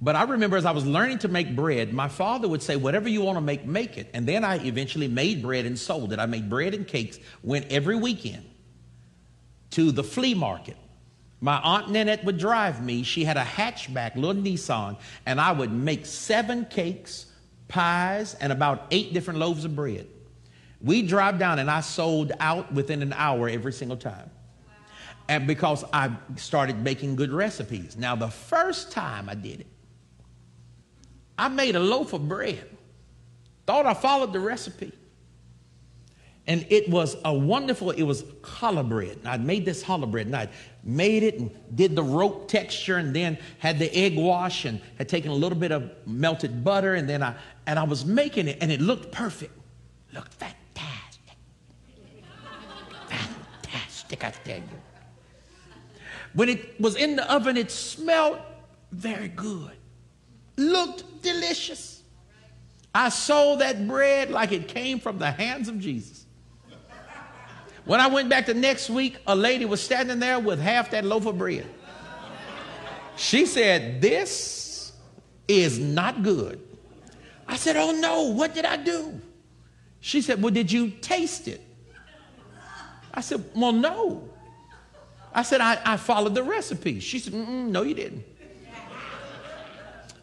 But 0.00 0.16
I 0.16 0.24
remember 0.24 0.56
as 0.56 0.66
I 0.66 0.72
was 0.72 0.84
learning 0.84 1.18
to 1.20 1.28
make 1.28 1.54
bread, 1.54 1.92
my 1.92 2.08
father 2.08 2.48
would 2.48 2.62
say, 2.62 2.76
Whatever 2.76 3.08
you 3.08 3.22
want 3.22 3.36
to 3.36 3.40
make, 3.40 3.64
make 3.64 3.96
it. 3.96 4.10
And 4.12 4.26
then 4.26 4.44
I 4.44 4.56
eventually 4.64 5.08
made 5.08 5.42
bread 5.42 5.66
and 5.66 5.78
sold 5.78 6.12
it. 6.12 6.18
I 6.18 6.26
made 6.26 6.50
bread 6.50 6.74
and 6.74 6.86
cakes, 6.86 7.18
went 7.42 7.66
every 7.70 7.96
weekend 7.96 8.44
to 9.70 9.92
the 9.92 10.04
flea 10.04 10.34
market. 10.34 10.76
My 11.40 11.58
aunt 11.58 11.90
Nanette 11.90 12.24
would 12.24 12.38
drive 12.38 12.82
me. 12.82 13.02
She 13.02 13.24
had 13.24 13.36
a 13.36 13.44
hatchback, 13.44 14.16
little 14.16 14.42
Nissan, 14.42 14.98
and 15.26 15.40
I 15.40 15.52
would 15.52 15.72
make 15.72 16.06
seven 16.06 16.64
cakes, 16.66 17.26
pies, 17.68 18.34
and 18.34 18.52
about 18.52 18.86
eight 18.90 19.12
different 19.12 19.40
loaves 19.40 19.64
of 19.64 19.74
bread. 19.74 20.06
We 20.80 21.02
drive 21.02 21.38
down, 21.38 21.58
and 21.58 21.70
I 21.70 21.80
sold 21.80 22.32
out 22.40 22.72
within 22.72 23.02
an 23.02 23.12
hour 23.14 23.48
every 23.48 23.72
single 23.72 23.96
time. 23.96 24.30
And 25.28 25.46
because 25.46 25.84
I 25.92 26.10
started 26.36 26.78
making 26.82 27.16
good 27.16 27.32
recipes. 27.32 27.96
Now, 27.96 28.14
the 28.14 28.28
first 28.28 28.92
time 28.92 29.28
I 29.28 29.34
did 29.34 29.60
it, 29.60 29.66
I 31.38 31.48
made 31.48 31.76
a 31.76 31.80
loaf 31.80 32.12
of 32.12 32.28
bread. 32.28 32.68
Thought 33.66 33.86
I 33.86 33.94
followed 33.94 34.32
the 34.32 34.40
recipe. 34.40 34.92
And 36.46 36.66
it 36.68 36.90
was 36.90 37.16
a 37.24 37.32
wonderful, 37.32 37.90
it 37.90 38.02
was 38.02 38.22
challah 38.42 38.86
bread. 38.86 39.16
And 39.18 39.28
I'd 39.28 39.44
made 39.44 39.64
this 39.64 39.82
challah 39.82 40.10
bread 40.10 40.26
and 40.26 40.36
I'd 40.36 40.50
made 40.82 41.22
it 41.22 41.38
and 41.38 41.50
did 41.74 41.96
the 41.96 42.02
rope 42.02 42.48
texture 42.48 42.98
and 42.98 43.16
then 43.16 43.38
had 43.58 43.78
the 43.78 43.94
egg 43.96 44.16
wash 44.16 44.66
and 44.66 44.80
had 44.98 45.08
taken 45.08 45.30
a 45.30 45.34
little 45.34 45.58
bit 45.58 45.72
of 45.72 45.90
melted 46.06 46.62
butter 46.62 46.94
and 46.94 47.08
then 47.08 47.22
I, 47.22 47.34
and 47.66 47.78
I 47.78 47.84
was 47.84 48.04
making 48.04 48.48
it 48.48 48.58
and 48.60 48.70
it 48.70 48.80
looked 48.80 49.10
perfect. 49.10 49.52
Looked 50.12 50.34
fantastic. 50.34 51.36
fantastic, 53.08 54.24
I 54.24 54.30
tell 54.30 54.56
you. 54.56 54.62
When 56.34 56.48
it 56.48 56.78
was 56.80 56.96
in 56.96 57.16
the 57.16 57.32
oven, 57.32 57.56
it 57.56 57.70
smelled 57.70 58.38
very 58.92 59.28
good 59.28 59.72
looked 60.56 61.22
delicious. 61.22 62.02
I 62.94 63.08
sold 63.08 63.60
that 63.60 63.88
bread 63.88 64.30
like 64.30 64.52
it 64.52 64.68
came 64.68 65.00
from 65.00 65.18
the 65.18 65.30
hands 65.30 65.68
of 65.68 65.80
Jesus. 65.80 66.23
When 67.84 68.00
I 68.00 68.06
went 68.06 68.28
back 68.28 68.46
the 68.46 68.54
next 68.54 68.88
week, 68.88 69.18
a 69.26 69.36
lady 69.36 69.64
was 69.64 69.82
standing 69.82 70.18
there 70.18 70.38
with 70.38 70.58
half 70.58 70.90
that 70.92 71.04
loaf 71.04 71.26
of 71.26 71.38
bread. 71.38 71.66
She 73.16 73.46
said, 73.46 74.00
This 74.00 74.92
is 75.46 75.78
not 75.78 76.22
good. 76.22 76.60
I 77.46 77.56
said, 77.56 77.76
Oh 77.76 77.92
no, 77.92 78.30
what 78.30 78.54
did 78.54 78.64
I 78.64 78.76
do? 78.76 79.20
She 80.00 80.22
said, 80.22 80.42
Well, 80.42 80.52
did 80.52 80.72
you 80.72 80.90
taste 80.90 81.46
it? 81.46 81.60
I 83.12 83.20
said, 83.20 83.44
Well, 83.54 83.72
no. 83.72 84.28
I 85.32 85.42
said, 85.42 85.60
I, 85.60 85.78
I 85.84 85.96
followed 85.96 86.34
the 86.34 86.42
recipe. 86.42 87.00
She 87.00 87.18
said, 87.18 87.34
No, 87.34 87.82
you 87.82 87.94
didn't. 87.94 88.24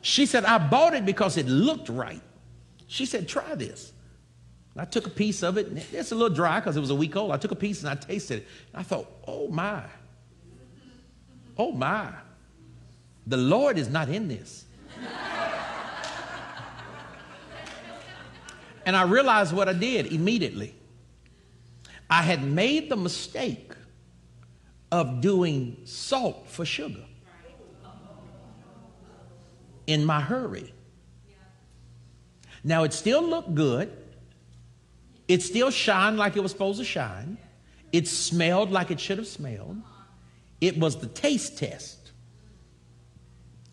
She 0.01 0.25
said, 0.25 0.45
I 0.45 0.57
bought 0.57 0.95
it 0.95 1.05
because 1.05 1.37
it 1.37 1.45
looked 1.45 1.89
right. 1.89 2.21
She 2.87 3.05
said, 3.05 3.27
try 3.27 3.55
this. 3.55 3.93
I 4.75 4.85
took 4.85 5.05
a 5.05 5.09
piece 5.09 5.43
of 5.43 5.57
it. 5.57 5.67
It's 5.91 6.11
a 6.11 6.15
little 6.15 6.33
dry 6.33 6.59
because 6.59 6.77
it 6.77 6.79
was 6.79 6.91
a 6.91 6.95
week 6.95 7.15
old. 7.15 7.31
I 7.31 7.37
took 7.37 7.51
a 7.51 7.55
piece 7.55 7.81
and 7.81 7.89
I 7.89 7.95
tasted 7.95 8.39
it. 8.39 8.47
I 8.73 8.83
thought, 8.83 9.05
oh 9.27 9.49
my. 9.49 9.83
Oh 11.57 11.73
my. 11.73 12.13
The 13.27 13.37
Lord 13.37 13.77
is 13.77 13.89
not 13.89 14.07
in 14.09 14.29
this. 14.29 14.65
and 18.85 18.95
I 18.95 19.03
realized 19.03 19.53
what 19.53 19.67
I 19.67 19.73
did 19.73 20.07
immediately. 20.07 20.73
I 22.09 22.21
had 22.21 22.43
made 22.43 22.89
the 22.89 22.97
mistake 22.97 23.73
of 24.91 25.21
doing 25.21 25.77
salt 25.85 26.47
for 26.47 26.65
sugar 26.65 27.05
in 29.87 30.05
my 30.05 30.21
hurry. 30.21 30.73
Now, 32.63 32.83
it 32.83 32.93
still 32.93 33.23
looked 33.23 33.55
good. 33.55 34.00
It 35.31 35.41
still 35.41 35.71
shined 35.71 36.17
like 36.17 36.35
it 36.35 36.41
was 36.41 36.51
supposed 36.51 36.79
to 36.79 36.83
shine. 36.83 37.37
It 37.93 38.05
smelled 38.09 38.69
like 38.69 38.91
it 38.91 38.99
should 38.99 39.17
have 39.17 39.27
smelled. 39.27 39.77
It 40.59 40.77
was 40.77 40.97
the 40.97 41.07
taste 41.07 41.57
test. 41.57 42.11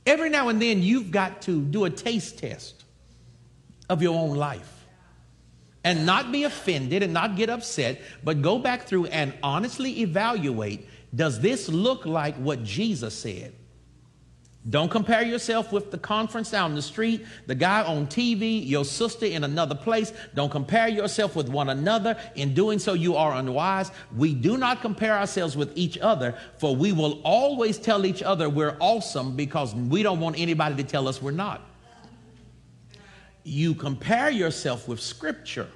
Every 0.06 0.30
now 0.30 0.50
and 0.50 0.62
then, 0.62 0.84
you've 0.84 1.11
got 1.11 1.42
to 1.42 1.61
do 1.61 1.84
a 1.84 1.90
taste 1.90 2.38
test 2.38 2.84
of 3.90 4.02
your 4.02 4.16
own 4.16 4.36
life 4.36 4.86
and 5.82 6.06
not 6.06 6.30
be 6.30 6.44
offended 6.44 7.02
and 7.02 7.12
not 7.12 7.34
get 7.34 7.50
upset, 7.50 8.02
but 8.22 8.40
go 8.40 8.61
back 8.61 8.82
through 8.82 9.06
and 9.06 9.34
honestly 9.42 10.02
evaluate 10.02 10.88
does 11.12 11.40
this 11.40 11.68
look 11.68 12.06
like 12.06 12.36
what 12.36 12.62
Jesus 12.62 13.18
said? 13.18 13.52
Don't 14.68 14.90
compare 14.90 15.22
yourself 15.22 15.72
with 15.72 15.90
the 15.90 15.98
conference 15.98 16.50
down 16.50 16.74
the 16.74 16.82
street, 16.82 17.24
the 17.46 17.54
guy 17.54 17.82
on 17.82 18.06
TV, 18.06 18.66
your 18.66 18.84
sister 18.84 19.24
in 19.24 19.44
another 19.44 19.74
place. 19.74 20.12
Don't 20.34 20.50
compare 20.50 20.88
yourself 20.88 21.34
with 21.34 21.48
one 21.48 21.70
another. 21.70 22.18
In 22.34 22.52
doing 22.52 22.78
so, 22.78 22.92
you 22.92 23.16
are 23.16 23.32
unwise. 23.34 23.90
We 24.14 24.34
do 24.34 24.58
not 24.58 24.82
compare 24.82 25.16
ourselves 25.16 25.56
with 25.56 25.72
each 25.74 25.96
other, 25.98 26.36
for 26.58 26.76
we 26.76 26.92
will 26.92 27.20
always 27.22 27.78
tell 27.78 28.04
each 28.04 28.22
other 28.22 28.50
we're 28.50 28.76
awesome 28.78 29.36
because 29.36 29.74
we 29.74 30.02
don't 30.02 30.20
want 30.20 30.38
anybody 30.38 30.74
to 30.82 30.84
tell 30.84 31.08
us 31.08 31.22
we're 31.22 31.30
not. 31.30 31.62
You 33.44 33.74
compare 33.74 34.28
yourself 34.28 34.86
with 34.86 35.00
Scripture 35.00 35.68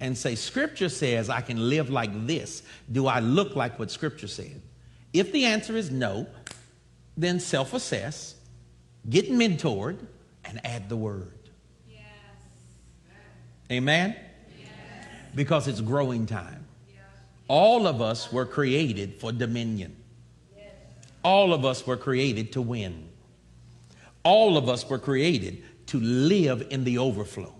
and 0.00 0.16
say, 0.16 0.34
Scripture 0.34 0.88
says 0.88 1.28
I 1.28 1.42
can 1.42 1.68
live 1.68 1.90
like 1.90 2.26
this. 2.26 2.62
Do 2.90 3.06
I 3.06 3.20
look 3.20 3.54
like 3.54 3.78
what 3.78 3.90
Scripture 3.90 4.28
said? 4.28 4.62
If 5.12 5.30
the 5.30 5.44
answer 5.44 5.76
is 5.76 5.90
no, 5.90 6.26
then 7.16 7.40
self 7.40 7.74
assess 7.74 8.36
get 9.08 9.30
mentored, 9.30 9.98
and 10.44 10.60
add 10.64 10.88
the 10.88 10.96
word. 10.96 11.38
Yes. 11.88 11.98
Amen? 13.70 14.16
Yes. 14.58 14.68
Because 15.34 15.68
it's 15.68 15.80
growing 15.80 16.26
time. 16.26 16.66
All 17.48 17.86
of 17.86 18.00
us 18.00 18.32
were 18.32 18.46
created 18.46 19.20
for 19.20 19.30
dominion. 19.30 19.96
All 21.22 21.52
of 21.52 21.64
us 21.64 21.86
were 21.86 21.96
created 21.96 22.52
to 22.52 22.62
win. 22.62 23.08
All 24.24 24.56
of 24.56 24.68
us 24.68 24.88
were 24.88 24.98
created 24.98 25.62
to 25.88 26.00
live 26.00 26.66
in 26.70 26.84
the 26.84 26.98
overflow. 26.98 27.54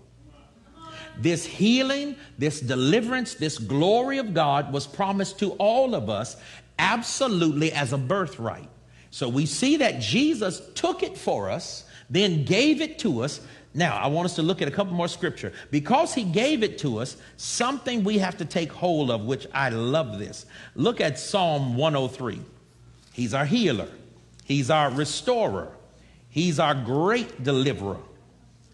This 1.19 1.45
healing, 1.45 2.15
this 2.39 2.59
deliverance, 2.59 3.35
this 3.35 3.59
glory 3.59 4.17
of 4.17 4.33
God 4.33 4.73
was 4.73 4.87
promised 4.87 5.37
to 5.39 5.51
all 5.53 5.93
of 5.93 6.09
us 6.09 6.37
absolutely 6.79 7.71
as 7.71 7.93
a 7.93 7.97
birthright. 7.97 8.69
So 9.13 9.29
we 9.29 9.45
see 9.45 9.77
that 9.77 9.99
Jesus 9.99 10.59
took 10.73 11.03
it 11.03 11.15
for 11.15 11.51
us, 11.51 11.85
then 12.09 12.45
gave 12.45 12.81
it 12.81 12.97
to 12.99 13.21
us. 13.21 13.41
Now, 13.75 13.95
I 13.95 14.07
want 14.07 14.25
us 14.25 14.37
to 14.37 14.41
look 14.41 14.59
at 14.59 14.67
a 14.67 14.71
couple 14.71 14.93
more 14.93 15.07
scripture. 15.07 15.53
Because 15.69 16.15
he 16.15 16.23
gave 16.23 16.63
it 16.63 16.79
to 16.79 16.97
us, 16.97 17.15
something 17.37 18.03
we 18.03 18.17
have 18.17 18.37
to 18.37 18.45
take 18.45 18.71
hold 18.71 19.11
of, 19.11 19.25
which 19.25 19.45
I 19.53 19.69
love 19.69 20.17
this. 20.17 20.47
Look 20.73 20.99
at 20.99 21.19
Psalm 21.19 21.77
103. 21.77 22.41
He's 23.11 23.35
our 23.35 23.45
healer, 23.45 23.87
he's 24.45 24.71
our 24.71 24.89
restorer, 24.89 25.71
he's 26.29 26.57
our 26.59 26.73
great 26.73 27.43
deliverer. 27.43 27.99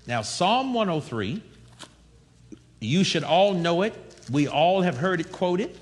Now, 0.08 0.22
Psalm 0.22 0.74
103, 0.74 1.44
you 2.80 3.04
should 3.04 3.26
all 3.26 3.54
know 3.54 3.82
it. 3.82 3.94
We 4.32 4.48
all 4.48 4.84
have 4.84 4.96
heard 4.96 5.20
it 5.20 5.34
quoted. 5.34 5.78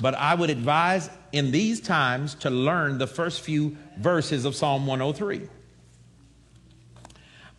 But 0.00 0.14
I 0.14 0.36
would 0.36 0.50
advise 0.50 1.10
in 1.32 1.50
these 1.50 1.80
times 1.80 2.34
to 2.36 2.50
learn 2.50 2.98
the 2.98 3.06
first 3.06 3.40
few 3.40 3.76
verses 3.98 4.44
of 4.44 4.54
Psalm 4.54 4.86
103. 4.86 5.48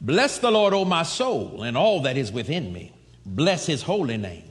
Bless 0.02 0.38
the 0.40 0.52
Lord, 0.52 0.74
O 0.74 0.86
my 0.86 1.04
soul, 1.04 1.64
and 1.64 1.76
all 1.78 2.02
that 2.04 2.18
is 2.18 2.32
within 2.32 2.72
me. 2.72 2.94
Bless 3.26 3.66
his 3.66 3.84
holy 3.84 4.18
name. 4.18 4.44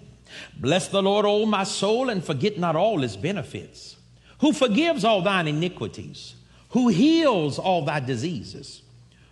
Bless 0.59 0.89
the 0.89 1.03
Lord, 1.03 1.25
O 1.25 1.47
my 1.47 1.65
soul, 1.65 2.11
and 2.11 2.23
forget 2.23 2.59
not 2.59 2.77
all 2.77 3.01
his 3.01 3.17
benefits, 3.17 3.97
who 4.41 4.53
forgives 4.53 5.05
all 5.05 5.23
thine 5.23 5.49
iniquities, 5.49 6.35
who 6.71 6.89
heals 6.89 7.59
all 7.59 7.85
thy 7.85 8.01
diseases, 8.01 8.83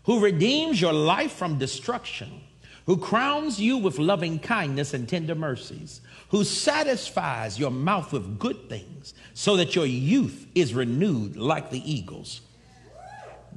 who 0.05 0.21
redeems 0.21 0.81
your 0.81 0.95
life 0.95 1.33
from 1.33 1.59
destruction, 1.59 2.41
who 2.87 2.97
crowns 2.97 3.61
you 3.61 3.77
with 3.77 3.99
loving 3.99 4.39
kindness 4.39 4.95
and 4.95 5.09
tender 5.09 5.35
mercies 5.35 6.01
who 6.31 6.45
satisfies 6.45 7.59
your 7.59 7.71
mouth 7.71 8.13
with 8.13 8.39
good 8.39 8.69
things 8.69 9.15
so 9.35 9.57
that 9.57 9.75
your 9.75 9.87
youth 9.87 10.47
is 10.55 10.73
renewed 10.73 11.37
like 11.37 11.71
the 11.71 11.93
eagles. 11.93 12.41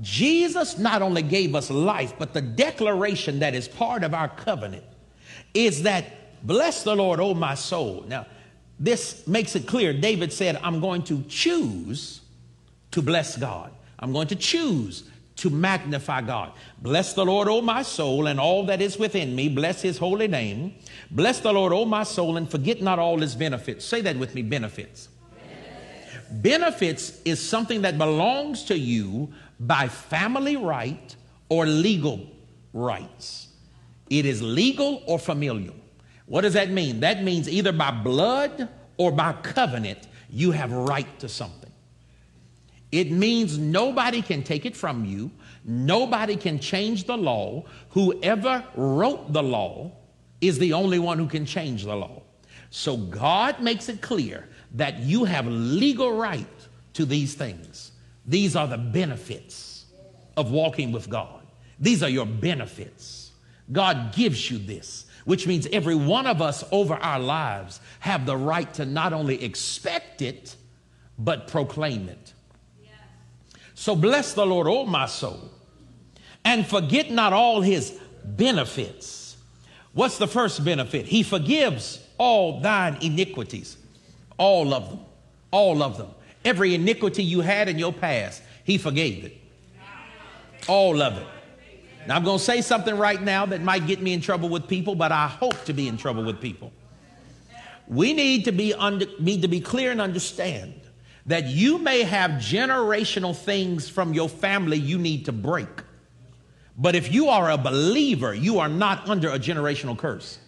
Jesus 0.02 0.78
not 0.78 1.02
only 1.02 1.22
gave 1.22 1.56
us 1.56 1.70
life, 1.70 2.14
but 2.18 2.34
the 2.34 2.42
declaration 2.42 3.40
that 3.40 3.54
is 3.54 3.68
part 3.68 4.04
of 4.04 4.14
our 4.14 4.30
covenant 4.30 4.84
is 5.54 5.84
that, 5.84 6.46
bless 6.46 6.84
the 6.84 6.96
Lord, 6.96 7.20
O 7.20 7.34
my 7.34 7.56
soul. 7.56 8.06
Now, 8.08 8.26
this 8.80 9.28
makes 9.28 9.56
it 9.56 9.68
clear. 9.68 9.94
David 9.94 10.32
said, 10.32 10.58
I'm 10.64 10.80
going 10.80 11.04
to 11.04 11.22
choose 11.24 12.22
to 12.92 13.02
bless 13.02 13.36
God. 13.36 13.74
I'm 14.00 14.14
going 14.14 14.28
to 14.28 14.36
choose 14.36 15.04
to 15.40 15.50
magnify 15.50 16.22
God. 16.22 16.52
Bless 16.82 17.14
the 17.14 17.26
Lord, 17.26 17.48
O 17.48 17.62
my 17.62 17.82
soul, 17.82 18.28
and 18.28 18.40
all 18.40 18.66
that 18.66 18.82
is 18.82 18.98
within 18.98 19.36
me. 19.36 19.50
Bless 19.50 19.82
his 19.82 19.98
holy 19.98 20.28
name. 20.28 20.76
Bless 21.12 21.40
the 21.40 21.52
Lord, 21.52 21.74
O 21.74 21.86
my 21.86 22.04
soul, 22.04 22.38
and 22.38 22.50
forget 22.50 22.82
not 22.82 23.00
all 23.00 23.20
his 23.20 23.36
benefits. 23.36 23.86
Say 23.86 24.02
that 24.02 24.18
with 24.18 24.36
me 24.36 24.42
benefits. 24.42 25.10
Benefits, 26.32 26.42
benefits 26.42 27.22
is 27.24 27.42
something 27.42 27.82
that 27.84 27.98
belongs 27.98 28.64
to 28.66 28.78
you 28.78 29.34
by 29.60 29.88
family 29.88 30.56
right 30.56 31.16
or 31.50 31.66
legal 31.66 32.28
rights. 32.74 33.48
It 34.10 34.26
is 34.26 34.42
legal 34.42 35.04
or 35.06 35.20
familial. 35.20 35.76
What 36.26 36.42
does 36.42 36.54
that 36.54 36.70
mean? 36.70 37.00
That 37.00 37.24
means 37.24 37.50
either 37.50 37.72
by 37.72 37.92
blood 37.92 38.70
or 38.98 39.12
by 39.12 39.34
covenant, 39.34 40.08
you 40.30 40.52
have 40.52 40.72
right 40.72 41.20
to 41.20 41.28
something. 41.30 41.59
It 42.92 43.12
means 43.12 43.58
nobody 43.58 44.22
can 44.22 44.44
take 44.44 44.66
it 44.66 44.76
from 44.76 45.06
you. 45.06 45.30
Nobody 45.64 46.36
can 46.36 46.60
change 46.60 47.04
the 47.04 47.18
law. 47.18 47.66
Whoever 47.90 48.64
wrote 48.76 49.32
the 49.32 49.44
law 49.44 49.92
is 50.42 50.58
the 50.58 50.74
only 50.74 51.00
one 51.00 51.18
who 51.20 51.28
can 51.28 51.46
change 51.46 51.84
the 51.84 51.96
law. 51.96 52.22
So 52.72 52.98
God 52.98 53.62
makes 53.62 53.90
it 53.90 54.02
clear 54.02 54.48
that 54.76 55.00
you 55.00 55.26
have 55.26 55.48
legal 55.48 56.14
right 56.14 56.48
to 56.94 57.06
these 57.06 57.34
things. 57.34 57.92
These 58.26 58.56
are 58.56 58.68
the 58.68 58.78
benefits 58.78 59.86
of 60.38 60.52
walking 60.52 60.92
with 60.92 61.10
God. 61.10 61.42
These 61.80 62.04
are 62.04 62.10
your 62.10 62.26
benefits. 62.26 63.32
God 63.72 64.14
gives 64.14 64.50
you 64.50 64.58
this, 64.58 65.06
which 65.26 65.48
means 65.48 65.68
every 65.72 65.96
one 65.96 66.28
of 66.28 66.42
us 66.42 66.64
over 66.72 66.96
our 66.96 67.20
lives 67.20 67.80
have 68.00 68.26
the 68.26 68.38
right 68.38 68.72
to 68.76 68.86
not 68.86 69.14
only 69.14 69.44
expect 69.44 70.22
it, 70.22 70.56
but 71.18 71.48
proclaim 71.48 72.10
it. 72.10 72.19
So 73.80 73.96
bless 73.96 74.34
the 74.34 74.46
Lord, 74.46 74.68
O 74.68 74.86
my 74.86 75.06
soul, 75.06 75.40
and 76.44 76.68
forget 76.68 77.12
not 77.12 77.32
all 77.32 77.62
his 77.62 77.98
benefits. 78.26 79.38
What's 79.94 80.18
the 80.18 80.28
first 80.28 80.66
benefit? 80.66 81.06
He 81.06 81.24
forgives 81.24 82.06
all 82.18 82.60
thine 82.60 82.98
iniquities, 83.02 83.78
all 84.38 84.74
of 84.74 84.90
them, 84.90 85.00
all 85.52 85.82
of 85.82 85.98
them. 85.98 86.10
Every 86.44 86.76
iniquity 86.76 87.24
you 87.24 87.40
had 87.40 87.70
in 87.70 87.80
your 87.80 87.94
past, 87.94 88.44
he 88.66 88.78
forgave 88.78 89.24
it. 89.24 89.38
All 90.68 91.02
of 91.02 91.18
it. 91.18 91.28
Now, 92.06 92.18
I'm 92.18 92.26
going 92.26 92.38
to 92.38 92.44
say 92.44 92.60
something 92.62 92.98
right 92.98 93.22
now 93.22 93.46
that 93.46 93.62
might 93.62 93.88
get 93.88 94.02
me 94.02 94.12
in 94.12 94.20
trouble 94.20 94.50
with 94.50 94.68
people, 94.68 94.94
but 94.94 95.14
I 95.14 95.28
hope 95.28 95.64
to 95.64 95.72
be 95.72 95.88
in 95.88 95.96
trouble 95.96 96.26
with 96.26 96.42
people. 96.42 96.74
We 97.88 98.12
need 98.12 98.44
to 98.44 98.52
be, 98.52 98.74
under, 98.74 99.06
need 99.22 99.42
to 99.44 99.48
be 99.48 99.62
clear 99.62 99.92
and 99.92 100.02
understand 100.02 100.82
that 101.26 101.46
you 101.46 101.78
may 101.78 102.04
have 102.04 102.32
generational 102.32 103.36
things 103.36 103.90
from 103.90 104.14
your 104.14 104.30
family 104.30 104.78
you 104.78 104.98
need 104.98 105.26
to 105.26 105.32
break. 105.32 105.68
But 106.78 106.96
if 106.96 107.12
you 107.12 107.28
are 107.28 107.52
a 107.52 107.58
believer, 107.58 108.34
you 108.34 108.60
are 108.60 108.70
not 108.70 109.10
under 109.10 109.30
a 109.30 109.38
generational 109.38 109.98
curse. 109.98 110.40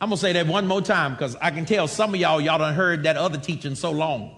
I'm 0.00 0.10
gonna 0.10 0.16
say 0.16 0.32
that 0.34 0.46
one 0.46 0.68
more 0.68 0.80
time 0.80 1.14
because 1.14 1.34
I 1.36 1.50
can 1.50 1.64
tell 1.64 1.88
some 1.88 2.14
of 2.14 2.20
y'all, 2.20 2.40
y'all 2.40 2.58
done 2.58 2.74
heard 2.74 3.02
that 3.02 3.16
other 3.16 3.38
teaching 3.38 3.74
so 3.74 3.90
long. 3.90 4.36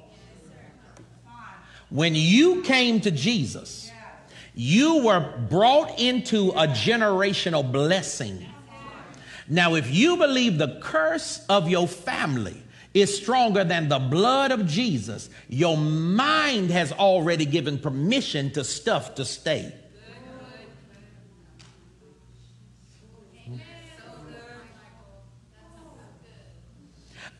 When 1.91 2.15
you 2.15 2.63
came 2.63 3.01
to 3.03 3.11
Jesus, 3.11 3.91
you 4.55 5.05
were 5.05 5.35
brought 5.51 5.99
into 5.99 6.51
a 6.51 6.67
generational 6.67 7.71
blessing. 7.71 8.47
Now, 9.49 9.75
if 9.75 9.93
you 9.93 10.17
believe 10.17 10.59
the 10.59 10.79
curse 10.81 11.45
of 11.49 11.69
your 11.69 11.89
family 11.89 12.63
is 12.95 13.16
stronger 13.16 13.64
than 13.64 13.88
the 13.88 13.99
blood 13.99 14.51
of 14.51 14.66
Jesus, 14.66 15.30
your 15.49 15.76
mind 15.76 16.70
has 16.70 16.93
already 16.93 17.47
given 17.47 17.78
permission 17.78 18.51
to 18.53 18.64
stuff 18.64 19.14
to 19.16 19.24
stay. 19.24 19.72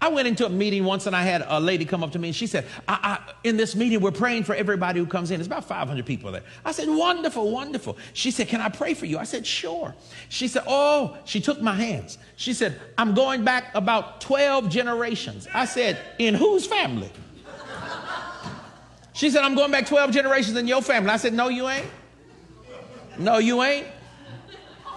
I 0.03 0.09
went 0.09 0.27
into 0.27 0.47
a 0.47 0.49
meeting 0.49 0.85
once 0.85 1.07
and 1.07 1.15
I 1.15 1.23
had 1.23 1.45
a 1.47 1.61
lady 1.61 1.85
come 1.85 2.03
up 2.03 2.13
to 2.13 2.19
me 2.19 2.29
and 2.29 2.35
she 2.35 2.47
said, 2.47 2.67
I, 2.89 3.19
I, 3.29 3.33
In 3.45 3.59
this 3.59 3.77
meeting, 3.77 4.01
we're 4.01 4.11
praying 4.11 4.45
for 4.45 4.55
everybody 4.55 4.99
who 4.99 5.07
comes 5.07 5.31
in. 5.31 5.37
There's 5.37 5.47
about 5.47 5.65
500 5.65 6.07
people 6.07 6.33
there. 6.33 6.43
I 6.65 6.73
said, 6.73 6.89
Wonderful, 6.89 7.51
wonderful. 7.51 7.99
She 8.15 8.31
said, 8.31 8.49
Can 8.49 8.63
I 8.63 8.71
pray 8.71 8.95
for 8.95 9.05
you? 9.05 9.19
I 9.19 9.25
said, 9.25 9.47
Sure. 9.47 9.95
She 10.31 10.49
said, 10.49 10.63
Oh, 10.67 11.19
she 11.27 11.41
took 11.41 11.61
my 11.61 11.75
hands. 11.75 12.17
She 12.37 12.55
said, 12.55 12.81
I'm 12.97 13.13
going 13.15 13.45
back 13.45 13.75
about 13.75 14.23
12 14.23 14.71
generations. 14.71 15.47
I 15.53 15.67
said, 15.67 15.99
In 16.19 16.35
whose 16.35 16.67
family? 16.67 17.11
She 19.13 19.29
said, 19.29 19.43
I'm 19.43 19.55
going 19.55 19.71
back 19.71 19.87
12 19.87 20.13
generations 20.13 20.57
in 20.57 20.67
your 20.67 20.81
family. 20.81 21.11
I 21.11 21.19
said, 21.19 21.35
No, 21.35 21.49
you 21.49 21.69
ain't. 21.69 21.87
No, 23.19 23.37
you 23.37 23.63
ain't. 23.63 23.87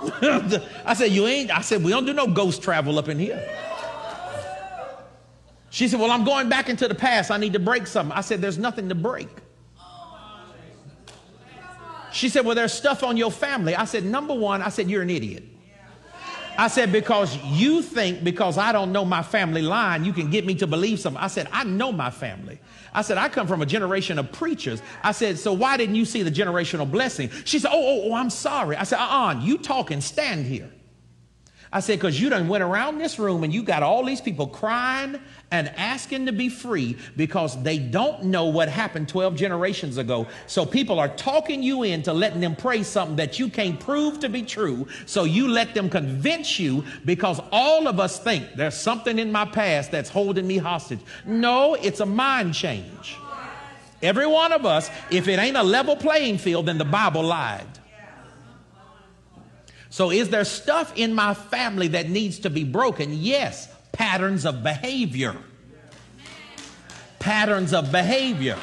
I 0.85 0.93
said, 0.93 1.11
You 1.11 1.27
ain't. 1.27 1.51
I 1.51 1.59
said, 1.59 1.83
We 1.83 1.91
don't 1.91 2.05
do 2.05 2.13
no 2.13 2.27
ghost 2.27 2.61
travel 2.63 2.97
up 2.99 3.09
in 3.09 3.19
here. 3.19 3.45
She 5.74 5.88
said, 5.88 5.99
Well, 5.99 6.11
I'm 6.11 6.24
going 6.24 6.49
back 6.49 6.69
into 6.69 6.88
the 6.88 6.93
past. 6.93 7.32
I 7.32 7.38
need 7.38 7.53
to 7.53 7.59
break 7.59 7.88
something. 7.88 8.15
I 8.15 8.21
said, 8.21 8.41
There's 8.41 8.59
nothing 8.59 8.89
to 8.89 8.95
break. 8.95 9.28
She 12.11 12.30
said, 12.30 12.45
Well, 12.45 12.53
there's 12.53 12.71
stuff 12.71 13.01
on 13.01 13.17
your 13.17 13.32
family. 13.32 13.76
I 13.76 13.86
said, 13.86 14.05
Number 14.05 14.36
one, 14.36 14.61
I 14.61 14.69
said, 14.69 14.88
You're 14.88 15.01
an 15.01 15.09
idiot. 15.09 15.43
I 16.59 16.67
said, 16.67 16.91
Because 16.91 17.36
you 17.43 17.82
think 17.82 18.24
because 18.24 18.59
I 18.59 18.71
don't 18.71 18.91
know 18.91 19.03
my 19.03 19.24
family 19.24 19.63
line, 19.63 20.05
you 20.05 20.13
can 20.13 20.30
get 20.30 20.45
me 20.45 20.53
to 20.55 20.67
believe 20.67 20.99
something. 20.99 21.19
I 21.19 21.26
said, 21.26 21.47
I 21.51 21.63
know 21.63 21.91
my 21.91 22.11
family. 22.11 22.59
I 22.93 23.01
said, 23.01 23.17
I 23.17 23.28
come 23.28 23.47
from 23.47 23.63
a 23.63 23.65
generation 23.65 24.19
of 24.19 24.32
preachers. 24.32 24.80
I 25.01 25.11
said, 25.11 25.39
So 25.39 25.53
why 25.53 25.76
didn't 25.78 25.95
you 25.95 26.05
see 26.05 26.21
the 26.21 26.30
generational 26.30 26.89
blessing? 26.89 27.32
She 27.45 27.57
said, 27.57 27.71
Oh, 27.74 27.84
oh, 27.84 28.11
oh 28.11 28.13
I'm 28.13 28.30
sorry. 28.30 28.76
I 28.76 28.84
said, 28.84 28.99
Uh 28.99 29.07
uh-uh, 29.09 29.41
you 29.41 29.57
talking, 29.57 30.01
stand 30.01 30.45
here. 30.45 30.69
I 31.74 31.80
said, 31.80 31.97
because 31.97 32.21
you 32.21 32.30
done 32.30 32.47
went 32.47 32.63
around 32.63 32.99
this 32.99 33.17
room 33.17 33.43
and 33.43 33.51
you 33.51 33.63
got 33.63 33.82
all 33.82 34.05
these 34.05 34.21
people 34.21 34.45
crying 34.45 35.19
and 35.53 35.69
asking 35.77 36.25
to 36.25 36.31
be 36.31 36.49
free 36.49 36.97
because 37.15 37.61
they 37.61 37.77
don't 37.77 38.23
know 38.23 38.45
what 38.45 38.67
happened 38.67 39.07
12 39.07 39.35
generations 39.35 39.99
ago. 39.99 40.27
So 40.47 40.65
people 40.65 40.99
are 40.99 41.09
talking 41.09 41.61
you 41.61 41.83
into 41.83 42.11
letting 42.11 42.41
them 42.41 42.55
pray 42.55 42.81
something 42.81 43.17
that 43.17 43.37
you 43.37 43.49
can't 43.49 43.79
prove 43.79 44.19
to 44.21 44.29
be 44.29 44.41
true. 44.41 44.87
So 45.05 45.25
you 45.25 45.47
let 45.47 45.75
them 45.75 45.91
convince 45.91 46.59
you 46.59 46.83
because 47.05 47.39
all 47.51 47.87
of 47.87 47.99
us 47.99 48.17
think 48.17 48.55
there's 48.55 48.75
something 48.75 49.19
in 49.19 49.31
my 49.31 49.45
past 49.45 49.91
that's 49.91 50.09
holding 50.09 50.47
me 50.47 50.57
hostage. 50.57 51.01
No, 51.23 51.75
it's 51.75 51.99
a 51.99 52.05
mind 52.07 52.55
change. 52.55 53.15
Every 54.01 54.25
one 54.25 54.53
of 54.53 54.65
us, 54.65 54.89
if 55.11 55.27
it 55.27 55.37
ain't 55.37 55.55
a 55.55 55.61
level 55.61 55.95
playing 55.95 56.39
field, 56.39 56.65
then 56.65 56.79
the 56.79 56.83
Bible 56.83 57.23
lied. 57.23 57.67
So, 59.91 60.09
is 60.09 60.29
there 60.29 60.45
stuff 60.45 60.91
in 60.95 61.13
my 61.13 61.35
family 61.35 61.89
that 61.89 62.09
needs 62.09 62.39
to 62.39 62.49
be 62.49 62.63
broken? 62.63 63.13
Yes. 63.13 63.69
Patterns 63.93 64.45
of 64.45 64.61
behavior. 64.61 65.35
Patterns 67.19 67.73
of 67.73 67.91
behavior. 67.91 68.57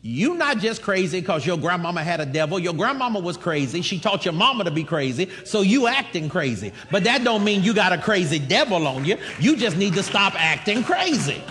You 0.00 0.34
not 0.34 0.58
just 0.58 0.80
crazy 0.80 1.20
because 1.20 1.44
your 1.44 1.58
grandmama 1.58 2.02
had 2.02 2.20
a 2.20 2.24
devil. 2.24 2.58
Your 2.58 2.72
grandmama 2.72 3.18
was 3.18 3.36
crazy. 3.36 3.82
She 3.82 3.98
taught 3.98 4.24
your 4.24 4.32
mama 4.32 4.64
to 4.64 4.70
be 4.70 4.84
crazy, 4.84 5.28
so 5.44 5.60
you 5.60 5.86
acting 5.86 6.30
crazy. 6.30 6.72
But 6.90 7.04
that 7.04 7.24
don't 7.24 7.44
mean 7.44 7.62
you 7.62 7.74
got 7.74 7.92
a 7.92 7.98
crazy 7.98 8.38
devil 8.38 8.86
on 8.86 9.04
you. 9.04 9.18
You 9.40 9.56
just 9.56 9.76
need 9.76 9.94
to 9.94 10.02
stop 10.02 10.34
acting 10.36 10.84
crazy. 10.84 11.42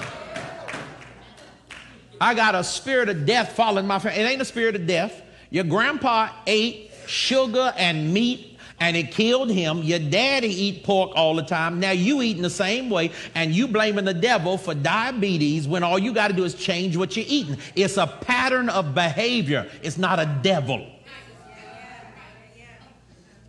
I 2.19 2.33
got 2.33 2.55
a 2.55 2.63
spirit 2.63 3.09
of 3.09 3.25
death 3.25 3.51
following 3.51 3.85
my 3.85 3.99
family. 3.99 4.21
It 4.21 4.23
ain't 4.23 4.41
a 4.41 4.45
spirit 4.45 4.75
of 4.75 4.87
death. 4.87 5.21
Your 5.49 5.65
grandpa 5.65 6.29
ate 6.47 6.91
sugar 7.05 7.73
and 7.77 8.13
meat 8.13 8.56
and 8.79 8.95
it 8.95 9.11
killed 9.11 9.49
him. 9.49 9.79
Your 9.79 9.99
daddy 9.99 10.49
eat 10.49 10.83
pork 10.83 11.11
all 11.15 11.35
the 11.35 11.43
time. 11.43 11.79
Now 11.79 11.91
you 11.91 12.21
eating 12.21 12.43
the 12.43 12.49
same 12.49 12.89
way 12.89 13.11
and 13.35 13.53
you 13.53 13.67
blaming 13.67 14.05
the 14.05 14.13
devil 14.13 14.57
for 14.57 14.73
diabetes 14.73 15.67
when 15.67 15.83
all 15.83 15.97
you 15.97 16.13
got 16.13 16.29
to 16.29 16.33
do 16.33 16.43
is 16.43 16.53
change 16.53 16.95
what 16.95 17.15
you're 17.15 17.25
eating. 17.27 17.57
It's 17.75 17.97
a 17.97 18.07
pattern 18.07 18.69
of 18.69 18.93
behavior. 18.93 19.69
It's 19.81 19.97
not 19.97 20.19
a 20.19 20.39
devil. 20.41 20.85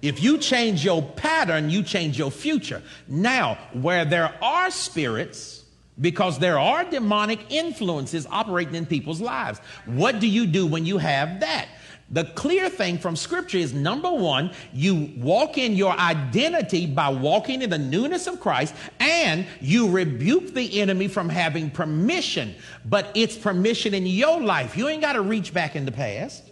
If 0.01 0.22
you 0.22 0.39
change 0.39 0.85
your 0.85 1.03
pattern, 1.03 1.70
you 1.70 1.83
change 1.83 2.18
your 2.18 2.31
future. 2.31 2.83
Now, 3.09 3.59
where 3.72 4.05
there 4.05 4.33
are 4.41 4.70
spirits, 4.70 5.64
because 6.01 6.39
there 6.39 6.59
are 6.59 6.85
demonic 6.85 7.41
influences 7.51 8.24
operating 8.31 8.76
in 8.76 8.87
people's 8.87 9.20
lives, 9.20 9.59
what 9.87 10.20
do 10.20 10.29
you 10.29 10.47
do 10.47 10.68
when 10.68 10.87
you 10.87 10.99
have 10.99 11.41
that? 11.41 11.66
The 12.11 12.25
clear 12.25 12.71
thing 12.71 12.97
from 12.97 13.17
scripture 13.17 13.59
is 13.59 13.75
number 13.75 14.11
one, 14.11 14.53
you 14.73 15.13
walk 15.19 15.59
in 15.59 15.75
your 15.75 15.93
identity 15.93 16.87
by 16.87 17.11
walking 17.11 17.61
in 17.61 17.69
the 17.69 17.79
newness 17.79 18.27
of 18.27 18.41
Christ 18.41 18.75
and 18.99 19.47
you 19.61 19.91
rebuke 19.91 20.55
the 20.55 20.81
enemy 20.81 21.09
from 21.09 21.29
having 21.29 21.71
permission, 21.71 22.55
but 22.87 23.11
it's 23.15 23.37
permission 23.37 23.93
in 23.93 24.07
your 24.07 24.41
life. 24.41 24.75
You 24.75 24.89
ain't 24.89 25.03
got 25.03 25.15
to 25.15 25.21
reach 25.21 25.53
back 25.53 25.77
in 25.77 25.85
the 25.85 25.93
past. 25.93 26.45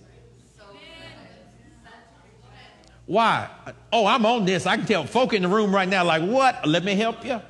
Why? 3.07 3.49
Oh, 3.93 4.05
I'm 4.05 4.27
on 4.27 4.45
this. 4.45 4.67
I 4.67 4.77
can 4.77 4.85
tell 4.85 5.05
folk 5.05 5.33
in 5.33 5.43
the 5.43 5.49
room 5.49 5.75
right 5.75 5.89
now, 5.89 6.05
like, 6.05 6.23
what? 6.23 6.67
Let 6.67 6.85
me 6.85 6.97
help 6.97 7.25
you 7.25 7.41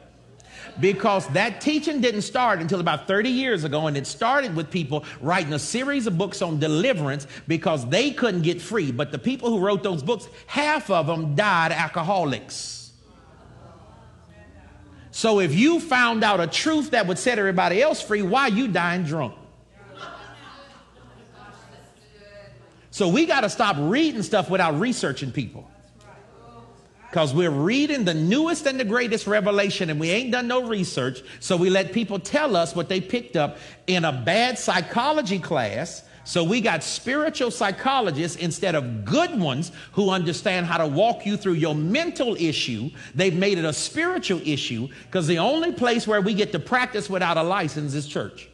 because 0.81 1.27
that 1.29 1.61
teaching 1.61 2.01
didn't 2.01 2.23
start 2.23 2.61
until 2.61 2.81
about 2.81 3.07
30 3.07 3.31
years 3.31 3.65
ago, 3.65 3.87
and 3.87 3.97
it 3.97 4.07
started 4.07 4.55
with 4.55 4.71
people 4.71 5.05
writing 5.21 5.53
a 5.53 5.59
series 5.59 6.07
of 6.07 6.19
books 6.19 6.43
on 6.43 6.59
deliverance 6.59 7.27
because 7.47 7.87
they 7.89 8.11
couldn't 8.11 8.43
get 8.43 8.61
free. 8.61 8.93
But 8.93 9.13
the 9.13 9.19
people 9.19 9.51
who 9.51 9.59
wrote 9.59 9.83
those 9.83 10.03
books, 10.03 10.29
half 10.47 10.91
of 10.91 11.07
them 11.07 11.35
died 11.35 11.73
alcoholics. 11.73 12.93
So 15.11 15.41
if 15.41 15.55
you 15.55 15.81
found 15.81 16.23
out 16.23 16.41
a 16.41 16.47
truth 16.47 16.91
that 16.91 17.07
would 17.07 17.19
set 17.19 17.39
everybody 17.39 17.81
else 17.81 18.03
free, 18.03 18.21
why 18.21 18.43
are 18.43 18.49
you 18.51 18.69
dying 18.69 19.05
drunk? 19.05 19.35
So 22.91 23.09
we 23.09 23.27
got 23.27 23.41
to 23.43 23.51
stop 23.51 23.77
reading 23.79 24.23
stuff 24.23 24.49
without 24.49 24.81
researching 24.81 25.31
people 25.31 25.71
because 27.11 27.33
we're 27.33 27.51
reading 27.51 28.05
the 28.05 28.15
newest 28.15 28.67
and 28.67 28.79
the 28.79 28.85
greatest 28.85 29.27
revelation 29.27 29.91
and 29.91 29.99
we 29.99 30.11
ain't 30.11 30.33
done 30.33 30.49
no 30.49 30.67
research. 30.67 31.23
So 31.41 31.57
we 31.57 31.71
let 31.71 31.93
people 31.93 32.19
tell 32.19 32.57
us 32.57 32.75
what 32.75 32.89
they 32.89 33.01
picked 33.01 33.37
up 33.37 33.59
in 33.87 34.05
a 34.05 34.13
bad 34.13 34.59
psychology 34.59 35.39
class. 35.39 36.03
So 36.25 36.43
we 36.43 36.61
got 36.61 36.83
spiritual 36.83 37.53
psychologists 37.53 38.37
instead 38.37 38.75
of 38.75 39.05
good 39.05 39.39
ones 39.39 39.71
who 39.93 40.11
understand 40.11 40.67
how 40.67 40.79
to 40.79 40.87
walk 40.87 41.25
you 41.25 41.37
through 41.37 41.55
your 41.55 41.75
mental 41.75 42.35
issue. 42.35 42.91
They've 43.15 43.37
made 43.37 43.59
it 43.59 43.65
a 43.65 43.73
spiritual 43.73 44.41
issue 44.45 44.89
because 45.05 45.29
the 45.29 45.39
only 45.39 45.73
place 45.73 46.07
where 46.07 46.21
we 46.21 46.35
get 46.35 46.51
to 46.53 46.59
practice 46.59 47.09
without 47.09 47.37
a 47.37 47.43
license 47.45 47.95
is 47.95 48.09
church. 48.09 48.49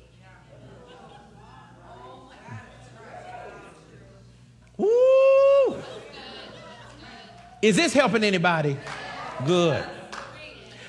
Woo! 4.76 5.82
Is 7.62 7.76
this 7.76 7.92
helping 7.92 8.24
anybody? 8.24 8.76
Good. 9.46 9.84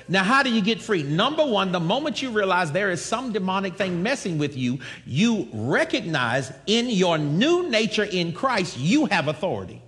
Now, 0.08 0.24
how 0.24 0.42
do 0.42 0.52
you 0.52 0.60
get 0.60 0.82
free? 0.82 1.04
Number 1.04 1.46
one, 1.46 1.70
the 1.70 1.78
moment 1.78 2.20
you 2.20 2.30
realize 2.30 2.72
there 2.72 2.90
is 2.90 3.02
some 3.02 3.32
demonic 3.32 3.76
thing 3.76 4.02
messing 4.02 4.38
with 4.38 4.56
you, 4.56 4.80
you 5.06 5.48
recognize 5.52 6.52
in 6.66 6.90
your 6.90 7.16
new 7.16 7.70
nature 7.70 8.02
in 8.02 8.32
Christ, 8.32 8.76
you 8.76 9.06
have 9.06 9.28
authority. 9.28 9.80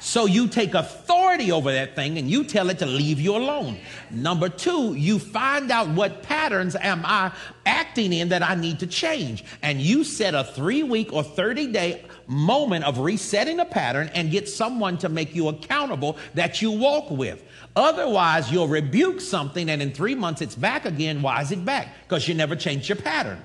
So 0.00 0.26
you 0.26 0.48
take 0.48 0.74
authority 0.74 1.52
over 1.52 1.70
that 1.70 1.94
thing 1.94 2.18
and 2.18 2.28
you 2.28 2.42
tell 2.42 2.70
it 2.70 2.80
to 2.80 2.86
leave 2.86 3.20
you 3.20 3.36
alone. 3.36 3.78
Number 4.10 4.48
two, 4.48 4.94
you 4.94 5.20
find 5.20 5.70
out 5.70 5.88
what 5.90 6.24
patterns 6.24 6.74
am 6.74 7.02
I 7.04 7.30
acting 7.64 8.12
in 8.12 8.30
that 8.30 8.42
I 8.42 8.56
need 8.56 8.80
to 8.80 8.88
change. 8.88 9.44
And 9.62 9.80
you 9.80 10.02
set 10.02 10.34
a 10.34 10.42
three 10.42 10.82
week 10.82 11.12
or 11.12 11.22
30 11.22 11.68
day 11.68 12.04
moment 12.26 12.84
of 12.84 12.98
resetting 12.98 13.60
a 13.60 13.64
pattern 13.64 14.10
and 14.14 14.30
get 14.30 14.48
someone 14.48 14.98
to 14.98 15.08
make 15.08 15.34
you 15.34 15.48
accountable 15.48 16.16
that 16.34 16.62
you 16.62 16.70
walk 16.70 17.10
with. 17.10 17.42
Otherwise, 17.74 18.50
you'll 18.50 18.68
rebuke 18.68 19.20
something 19.20 19.70
and 19.70 19.80
in 19.80 19.92
three 19.92 20.14
months 20.14 20.40
it's 20.40 20.54
back 20.54 20.84
again. 20.84 21.22
Why 21.22 21.40
is 21.40 21.52
it 21.52 21.64
back? 21.64 21.88
Because 22.02 22.28
you 22.28 22.34
never 22.34 22.56
changed 22.56 22.88
your 22.88 22.96
pattern. 22.96 23.42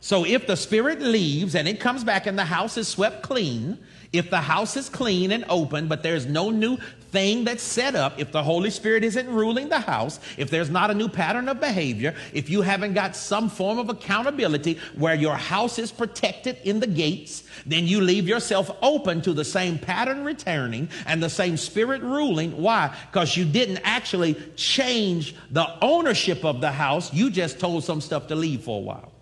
So 0.00 0.24
if 0.24 0.46
the 0.46 0.56
spirit 0.56 1.00
leaves 1.00 1.54
and 1.54 1.66
it 1.66 1.80
comes 1.80 2.04
back 2.04 2.26
and 2.26 2.38
the 2.38 2.44
house 2.44 2.76
is 2.76 2.86
swept 2.86 3.22
clean, 3.22 3.78
if 4.12 4.30
the 4.30 4.40
house 4.40 4.76
is 4.76 4.88
clean 4.88 5.32
and 5.32 5.44
open, 5.48 5.88
but 5.88 6.02
there's 6.02 6.26
no 6.26 6.50
new 6.50 6.78
thing 7.16 7.44
that's 7.44 7.62
set 7.62 7.94
up, 7.94 8.20
if 8.20 8.30
the 8.30 8.42
Holy 8.42 8.68
Spirit 8.68 9.02
isn't 9.02 9.26
ruling 9.26 9.70
the 9.70 9.80
house, 9.80 10.20
if 10.36 10.50
there's 10.50 10.68
not 10.68 10.90
a 10.90 10.94
new 10.94 11.08
pattern 11.08 11.48
of 11.48 11.58
behavior, 11.58 12.14
if 12.34 12.50
you 12.50 12.60
haven't 12.60 12.92
got 12.92 13.16
some 13.16 13.48
form 13.48 13.78
of 13.78 13.88
accountability 13.88 14.78
where 14.96 15.14
your 15.14 15.34
house 15.34 15.78
is 15.78 15.90
protected 15.90 16.58
in 16.62 16.78
the 16.78 16.86
gates, 16.86 17.44
then 17.64 17.86
you 17.86 18.02
leave 18.02 18.28
yourself 18.28 18.70
open 18.82 19.22
to 19.22 19.32
the 19.32 19.46
same 19.46 19.78
pattern 19.78 20.24
returning 20.24 20.90
and 21.06 21.22
the 21.22 21.30
same 21.30 21.56
spirit 21.56 22.02
ruling. 22.02 22.54
Why? 22.60 22.94
Because 23.10 23.34
you 23.34 23.46
didn't 23.46 23.80
actually 23.82 24.34
change 24.54 25.34
the 25.50 25.66
ownership 25.82 26.44
of 26.44 26.60
the 26.60 26.70
house, 26.70 27.10
you 27.14 27.30
just 27.30 27.58
told 27.58 27.82
some 27.82 28.02
stuff 28.02 28.26
to 28.26 28.34
leave 28.34 28.60
for 28.60 28.78
a 28.78 28.82
while. 28.82 29.15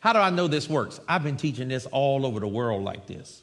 How 0.00 0.12
do 0.12 0.18
I 0.18 0.30
know 0.30 0.48
this 0.48 0.68
works? 0.68 0.98
I've 1.06 1.22
been 1.22 1.36
teaching 1.36 1.68
this 1.68 1.86
all 1.86 2.26
over 2.26 2.40
the 2.40 2.48
world 2.48 2.82
like 2.82 3.06
this. 3.06 3.42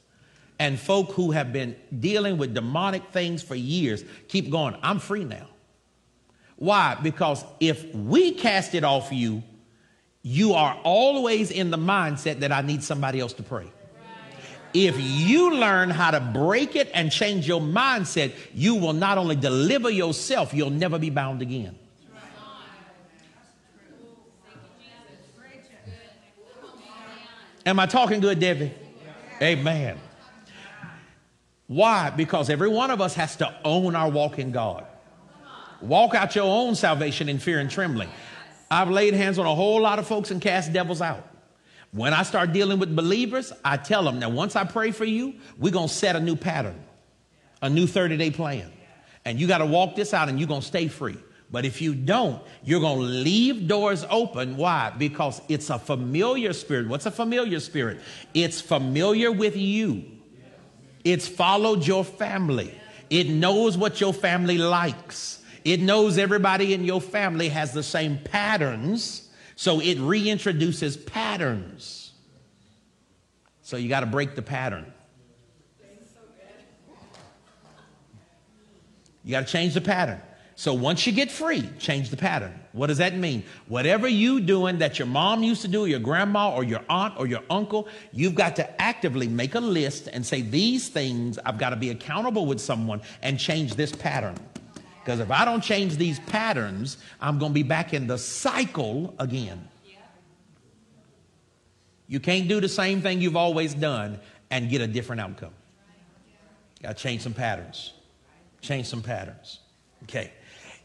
And 0.60 0.80
folk 0.80 1.12
who 1.12 1.32
have 1.32 1.54
been 1.54 1.76
dealing 2.00 2.38
with 2.38 2.54
demonic 2.56 3.12
things 3.12 3.44
for 3.44 3.56
years 3.56 4.04
keep 4.28 4.50
going, 4.50 4.76
I'm 4.82 5.00
free 5.00 5.24
now. 5.24 5.48
Why? 6.56 6.98
Because 7.02 7.46
if 7.60 7.94
we 7.94 8.32
cast 8.32 8.74
it 8.74 8.84
off 8.84 9.12
you, 9.12 9.44
you 10.24 10.54
are 10.54 10.80
always 10.84 11.52
in 11.52 11.70
the 11.70 11.78
mindset 11.78 12.40
that 12.40 12.52
I 12.52 12.62
need 12.62 12.84
somebody 12.84 13.20
else 13.20 13.34
to 13.34 13.44
pray. 13.44 13.72
If 14.74 15.00
you 15.00 15.54
learn 15.54 15.92
how 15.92 16.12
to 16.12 16.20
break 16.20 16.76
it 16.76 16.90
and 16.94 17.12
change 17.12 17.48
your 17.48 17.62
mindset, 17.62 18.34
you 18.54 18.76
will 18.76 18.94
not 18.94 19.18
only 19.18 19.36
deliver 19.36 19.90
yourself, 19.90 20.54
you'll 20.54 20.72
never 20.72 21.00
be 21.00 21.10
bound 21.12 21.42
again. 21.42 21.78
Am 27.68 27.82
I 27.82 27.86
talking 27.86 28.22
good, 28.22 28.40
Debbie? 28.40 28.72
Amen. 29.42 30.00
Why? 31.68 32.10
Because 32.10 32.50
every 32.50 32.70
one 32.70 32.92
of 32.92 33.02
us 33.02 33.14
has 33.16 33.36
to 33.36 33.54
own 33.66 33.94
our 33.94 34.10
walk 34.10 34.40
in 34.40 34.54
God. 34.54 34.88
Walk 35.82 36.16
out 36.16 36.34
your 36.34 36.46
own 36.46 36.76
salvation 36.76 37.28
in 37.28 37.40
fear 37.40 37.60
and 37.60 37.70
trembling. 37.70 38.08
I've 38.72 38.90
laid 38.90 39.14
hands 39.14 39.38
on 39.38 39.46
a 39.46 39.54
whole 39.54 39.82
lot 39.82 40.00
of 40.00 40.08
folks 40.08 40.32
and 40.32 40.42
cast 40.42 40.72
devils 40.72 41.02
out. 41.02 41.28
When 41.92 42.14
I 42.14 42.24
start 42.24 42.54
dealing 42.54 42.80
with 42.80 42.96
believers, 42.96 43.52
I 43.66 43.76
tell 43.76 44.06
them, 44.06 44.20
now 44.20 44.30
once 44.30 44.56
I 44.56 44.64
pray 44.64 44.92
for 44.92 45.04
you, 45.04 45.34
we're 45.58 45.74
going 45.74 45.90
to 45.90 45.94
set 45.94 46.16
a 46.16 46.22
new 46.22 46.38
pattern, 46.38 46.82
a 47.62 47.70
new 47.70 47.86
30 47.86 48.16
day 48.16 48.32
plan. 48.32 48.72
And 49.26 49.42
you 49.42 49.46
got 49.46 49.58
to 49.58 49.66
walk 49.66 49.98
this 49.98 50.14
out 50.14 50.30
and 50.30 50.40
you're 50.40 50.48
going 50.48 50.62
to 50.62 50.68
stay 50.68 50.88
free. 50.88 51.18
But 51.50 51.66
if 51.66 51.82
you 51.82 51.96
don't, 51.96 52.42
you're 52.64 52.82
going 52.82 53.00
to 53.00 53.06
leave 53.06 53.68
doors 53.68 54.06
open. 54.10 54.58
Why? 54.58 54.92
Because 54.98 55.42
it's 55.48 55.70
a 55.70 55.80
familiar 55.80 56.52
spirit. 56.52 56.90
What's 56.90 57.06
a 57.06 57.12
familiar 57.12 57.60
spirit? 57.62 58.02
It's 58.34 58.60
familiar 58.60 59.32
with 59.32 59.56
you, 59.56 60.04
it's 61.04 61.28
followed 61.28 61.88
your 61.88 62.04
family, 62.04 62.74
it 63.10 63.30
knows 63.30 63.78
what 63.78 64.02
your 64.02 64.14
family 64.14 64.58
likes, 64.58 65.42
it 65.64 65.80
knows 65.80 66.18
everybody 66.18 66.74
in 66.74 66.84
your 66.84 67.02
family 67.02 67.50
has 67.50 67.72
the 67.72 67.84
same 67.84 68.20
patterns. 68.20 69.24
So 69.60 69.80
it 69.80 69.98
reintroduces 69.98 71.04
patterns. 71.04 72.14
So 73.64 73.76
you 73.76 73.90
got 73.90 74.02
to 74.02 74.06
break 74.06 74.36
the 74.36 74.44
pattern. 74.44 74.94
You 79.24 79.32
got 79.32 79.48
to 79.48 79.52
change 79.52 79.74
the 79.74 79.82
pattern. 79.82 80.22
So 80.60 80.74
once 80.74 81.06
you 81.06 81.14
get 81.14 81.30
free, 81.30 81.70
change 81.78 82.10
the 82.10 82.18
pattern. 82.18 82.60
What 82.72 82.88
does 82.88 82.98
that 82.98 83.16
mean? 83.16 83.44
Whatever 83.68 84.08
you 84.08 84.40
doing 84.40 84.80
that 84.80 84.98
your 84.98 85.06
mom 85.06 85.44
used 85.44 85.62
to 85.62 85.68
do, 85.68 85.86
your 85.86 86.00
grandma 86.00 86.52
or 86.52 86.64
your 86.64 86.82
aunt 86.90 87.14
or 87.20 87.28
your 87.28 87.44
uncle, 87.48 87.88
you've 88.12 88.34
got 88.34 88.56
to 88.56 88.82
actively 88.82 89.28
make 89.28 89.54
a 89.54 89.60
list 89.60 90.10
and 90.12 90.26
say 90.26 90.42
these 90.42 90.90
things 90.90 91.38
I've 91.46 91.60
got 91.60 91.70
to 91.70 91.76
be 91.76 91.92
accountable 91.92 92.48
with 92.48 92.60
someone 92.60 93.04
and 93.22 93.38
change 93.38 93.76
this 93.76 93.92
pattern. 93.92 94.34
Because 95.06 95.20
if 95.20 95.30
I 95.30 95.46
don't 95.46 95.62
change 95.62 95.96
these 95.96 96.20
patterns, 96.22 96.98
I'm 97.22 97.38
going 97.38 97.52
to 97.52 97.54
be 97.54 97.62
back 97.62 97.94
in 97.94 98.08
the 98.08 98.18
cycle 98.18 99.14
again. 99.20 99.68
You 102.08 102.20
can't 102.20 102.48
do 102.48 102.60
the 102.60 102.70
same 102.70 103.02
thing 103.02 103.22
you've 103.22 103.36
always 103.36 103.76
done 103.76 104.20
and 104.50 104.72
get 104.72 104.82
a 104.82 104.88
different 104.88 105.22
outcome. 105.22 105.54
Got 106.82 106.98
to 106.98 107.04
change 107.04 107.22
some 107.22 107.36
patterns. 107.36 107.94
Change 108.62 108.88
some 108.88 109.04
patterns. 109.04 109.60
Okay. 110.04 110.32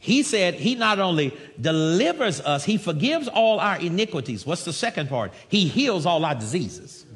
He 0.02 0.24
said 0.24 0.54
he 0.54 0.74
not 0.74 0.98
only 0.98 1.32
delivers 1.60 2.40
us, 2.40 2.64
he 2.64 2.76
forgives 2.76 3.28
all 3.28 3.60
our 3.60 3.78
iniquities. 3.78 4.44
What's 4.44 4.64
the 4.64 4.72
second 4.72 5.08
part? 5.08 5.32
He 5.48 5.68
heals 5.68 6.06
all 6.06 6.24
our 6.24 6.34
diseases. 6.34 7.06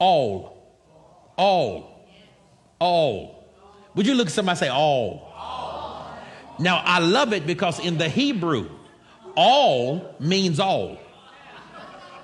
All. 0.00 0.76
All. 1.36 2.04
All. 2.80 3.48
Would 3.94 4.08
you 4.08 4.14
look 4.14 4.26
at 4.26 4.32
somebody 4.32 4.58
say 4.58 4.68
all? 4.68 5.32
all? 5.36 6.18
Now 6.58 6.82
I 6.84 6.98
love 6.98 7.32
it 7.32 7.46
because 7.46 7.78
in 7.78 7.98
the 7.98 8.08
Hebrew, 8.08 8.68
all 9.36 10.16
means 10.18 10.58
all. 10.58 10.98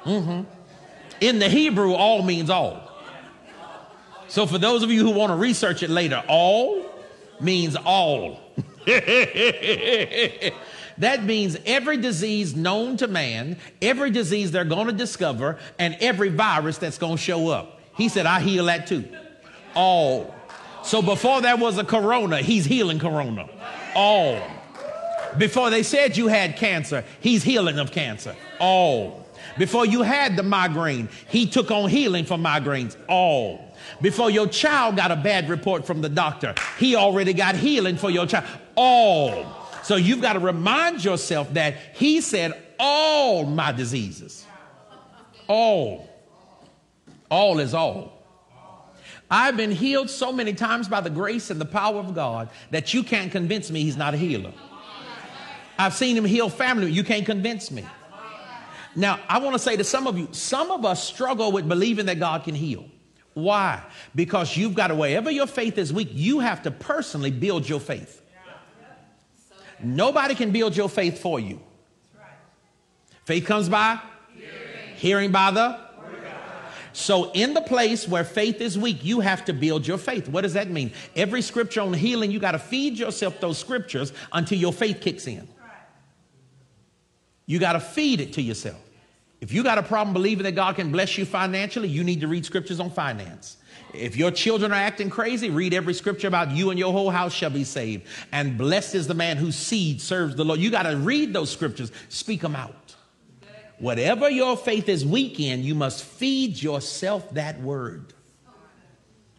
Mm-hmm. 0.04 0.42
In 1.20 1.38
the 1.38 1.48
Hebrew, 1.48 1.92
all 1.92 2.24
means 2.24 2.50
all. 2.50 2.90
So 4.26 4.44
for 4.44 4.58
those 4.58 4.82
of 4.82 4.90
you 4.90 5.04
who 5.04 5.12
want 5.12 5.30
to 5.30 5.36
research 5.36 5.84
it 5.84 5.90
later, 5.90 6.20
all 6.26 6.84
means 7.40 7.76
all. 7.76 8.40
that 10.98 11.24
means 11.24 11.56
every 11.64 11.96
disease 11.96 12.54
known 12.54 12.96
to 12.98 13.08
man, 13.08 13.56
every 13.80 14.10
disease 14.10 14.50
they're 14.50 14.64
going 14.64 14.86
to 14.86 14.92
discover, 14.92 15.58
and 15.78 15.96
every 16.00 16.28
virus 16.28 16.78
that's 16.78 16.98
going 16.98 17.16
to 17.16 17.22
show 17.22 17.48
up. 17.48 17.80
He 17.96 18.08
said, 18.08 18.26
I 18.26 18.40
heal 18.40 18.66
that 18.66 18.86
too. 18.86 19.04
All. 19.74 20.34
So 20.82 21.00
before 21.00 21.40
there 21.40 21.56
was 21.56 21.78
a 21.78 21.84
corona, 21.84 22.42
he's 22.42 22.64
healing 22.64 22.98
corona. 22.98 23.48
All. 23.94 24.40
Before 25.38 25.70
they 25.70 25.82
said 25.82 26.16
you 26.16 26.28
had 26.28 26.56
cancer, 26.56 27.04
he's 27.20 27.42
healing 27.42 27.78
of 27.78 27.90
cancer. 27.90 28.36
All. 28.60 29.26
Before 29.58 29.86
you 29.86 30.02
had 30.02 30.36
the 30.36 30.42
migraine, 30.42 31.08
he 31.28 31.46
took 31.46 31.70
on 31.70 31.88
healing 31.88 32.24
for 32.24 32.36
migraines. 32.36 32.96
All. 33.08 33.74
Before 34.00 34.30
your 34.30 34.48
child 34.48 34.96
got 34.96 35.10
a 35.10 35.16
bad 35.16 35.48
report 35.48 35.86
from 35.86 36.00
the 36.00 36.08
doctor, 36.08 36.54
he 36.78 36.96
already 36.96 37.32
got 37.32 37.54
healing 37.56 37.96
for 37.96 38.10
your 38.10 38.26
child. 38.26 38.46
All. 38.76 39.46
So 39.82 39.96
you've 39.96 40.22
got 40.22 40.34
to 40.34 40.38
remind 40.38 41.04
yourself 41.04 41.52
that 41.54 41.74
he 41.94 42.20
said 42.20 42.52
all 42.78 43.44
my 43.44 43.72
diseases. 43.72 44.46
All. 45.48 46.08
All 47.30 47.58
is 47.58 47.74
all. 47.74 48.12
I've 49.30 49.56
been 49.56 49.70
healed 49.70 50.10
so 50.10 50.32
many 50.32 50.52
times 50.52 50.88
by 50.88 51.00
the 51.00 51.10
grace 51.10 51.50
and 51.50 51.60
the 51.60 51.66
power 51.66 51.98
of 51.98 52.14
God 52.14 52.50
that 52.70 52.94
you 52.94 53.02
can't 53.02 53.32
convince 53.32 53.70
me 53.70 53.82
he's 53.82 53.96
not 53.96 54.14
a 54.14 54.16
healer. 54.16 54.52
I've 55.78 55.94
seen 55.94 56.16
him 56.16 56.24
heal 56.24 56.48
family. 56.48 56.90
You 56.90 57.02
can't 57.02 57.26
convince 57.26 57.70
me. 57.70 57.84
Now, 58.96 59.18
I 59.28 59.38
want 59.38 59.54
to 59.54 59.58
say 59.58 59.76
to 59.76 59.84
some 59.84 60.06
of 60.06 60.16
you, 60.16 60.28
some 60.30 60.70
of 60.70 60.84
us 60.84 61.02
struggle 61.02 61.50
with 61.50 61.68
believing 61.68 62.06
that 62.06 62.20
God 62.20 62.44
can 62.44 62.54
heal. 62.54 62.84
Why? 63.32 63.82
Because 64.14 64.56
you've 64.56 64.74
got 64.74 64.88
to, 64.88 64.94
wherever 64.94 65.30
your 65.30 65.48
faith 65.48 65.78
is 65.78 65.92
weak, 65.92 66.10
you 66.12 66.38
have 66.38 66.62
to 66.62 66.70
personally 66.70 67.32
build 67.32 67.68
your 67.68 67.80
faith. 67.80 68.22
Nobody 69.82 70.34
can 70.34 70.50
build 70.50 70.76
your 70.76 70.88
faith 70.88 71.20
for 71.20 71.40
you. 71.40 71.60
Faith 73.24 73.46
comes 73.46 73.68
by 73.68 73.98
hearing, 74.34 74.96
hearing 74.96 75.32
by 75.32 75.50
the 75.50 75.84
so, 76.94 77.32
in 77.32 77.54
the 77.54 77.60
place 77.60 78.06
where 78.06 78.22
faith 78.22 78.60
is 78.60 78.78
weak, 78.78 79.04
you 79.04 79.18
have 79.18 79.44
to 79.46 79.52
build 79.52 79.84
your 79.84 79.98
faith. 79.98 80.28
What 80.28 80.42
does 80.42 80.52
that 80.52 80.70
mean? 80.70 80.92
Every 81.16 81.42
scripture 81.42 81.80
on 81.80 81.92
healing, 81.92 82.30
you 82.30 82.38
got 82.38 82.52
to 82.52 82.58
feed 82.60 82.96
yourself 82.96 83.40
those 83.40 83.58
scriptures 83.58 84.12
until 84.32 84.58
your 84.58 84.72
faith 84.72 85.00
kicks 85.00 85.26
in. 85.26 85.48
You 87.46 87.58
got 87.58 87.72
to 87.72 87.80
feed 87.80 88.20
it 88.20 88.34
to 88.34 88.42
yourself. 88.42 88.80
If 89.40 89.52
you 89.52 89.64
got 89.64 89.76
a 89.76 89.82
problem 89.82 90.14
believing 90.14 90.44
that 90.44 90.52
God 90.52 90.76
can 90.76 90.92
bless 90.92 91.18
you 91.18 91.24
financially, 91.24 91.88
you 91.88 92.04
need 92.04 92.20
to 92.20 92.28
read 92.28 92.46
scriptures 92.46 92.78
on 92.78 92.90
finance. 92.90 93.56
If 93.94 94.16
your 94.16 94.30
children 94.30 94.72
are 94.72 94.76
acting 94.76 95.10
crazy, 95.10 95.50
read 95.50 95.72
every 95.72 95.94
scripture 95.94 96.28
about 96.28 96.50
you 96.50 96.70
and 96.70 96.78
your 96.78 96.92
whole 96.92 97.10
house 97.10 97.32
shall 97.32 97.50
be 97.50 97.64
saved. 97.64 98.06
And 98.32 98.58
blessed 98.58 98.94
is 98.94 99.06
the 99.06 99.14
man 99.14 99.36
whose 99.36 99.56
seed 99.56 100.00
serves 100.00 100.34
the 100.34 100.44
Lord. 100.44 100.60
You 100.60 100.70
got 100.70 100.82
to 100.82 100.96
read 100.96 101.32
those 101.32 101.50
scriptures, 101.50 101.92
speak 102.08 102.40
them 102.40 102.56
out. 102.56 102.94
Whatever 103.78 104.30
your 104.30 104.56
faith 104.56 104.88
is 104.88 105.04
weak 105.04 105.40
in, 105.40 105.62
you 105.62 105.74
must 105.74 106.04
feed 106.04 106.62
yourself 106.62 107.28
that 107.34 107.60
word. 107.60 108.12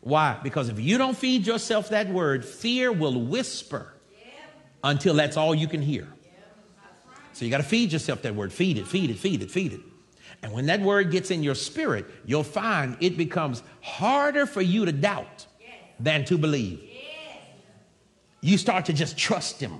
Why? 0.02 0.40
Because 0.44 0.70
if 0.70 0.80
you 0.80 0.98
don't 0.98 1.18
feed 1.18 1.48
yourself 1.48 1.90
that 1.90 2.10
word, 2.10 2.46
fear 2.46 2.92
will 2.92 3.20
whisper 3.20 3.94
until 4.84 5.16
that's 5.16 5.36
all 5.36 5.56
you 5.56 5.68
can 5.68 5.82
hear. 5.82 6.08
So 7.34 7.44
you 7.44 7.52
got 7.52 7.58
to 7.58 7.64
feed 7.64 7.92
yourself 7.92 8.22
that 8.22 8.36
word. 8.36 8.54
Feed 8.54 8.78
it, 8.78 8.88
feed 8.88 9.10
it, 9.10 9.18
feed 9.18 9.42
it, 9.42 9.52
feed 9.52 9.74
it. 9.74 9.82
And 10.46 10.54
when 10.54 10.68
that 10.68 10.80
word 10.80 11.10
gets 11.10 11.32
in 11.32 11.42
your 11.42 11.56
spirit, 11.56 12.06
you'll 12.24 12.44
find 12.44 12.98
it 13.00 13.18
becomes 13.18 13.64
harder 13.82 14.46
for 14.46 14.62
you 14.62 14.86
to 14.86 14.92
doubt 14.92 15.48
than 16.00 16.24
to 16.26 16.38
believe. 16.38 16.88
You 18.42 18.60
start 18.60 18.86
to 18.86 18.94
just 18.94 19.18
trust 19.18 19.60
Him. 19.60 19.80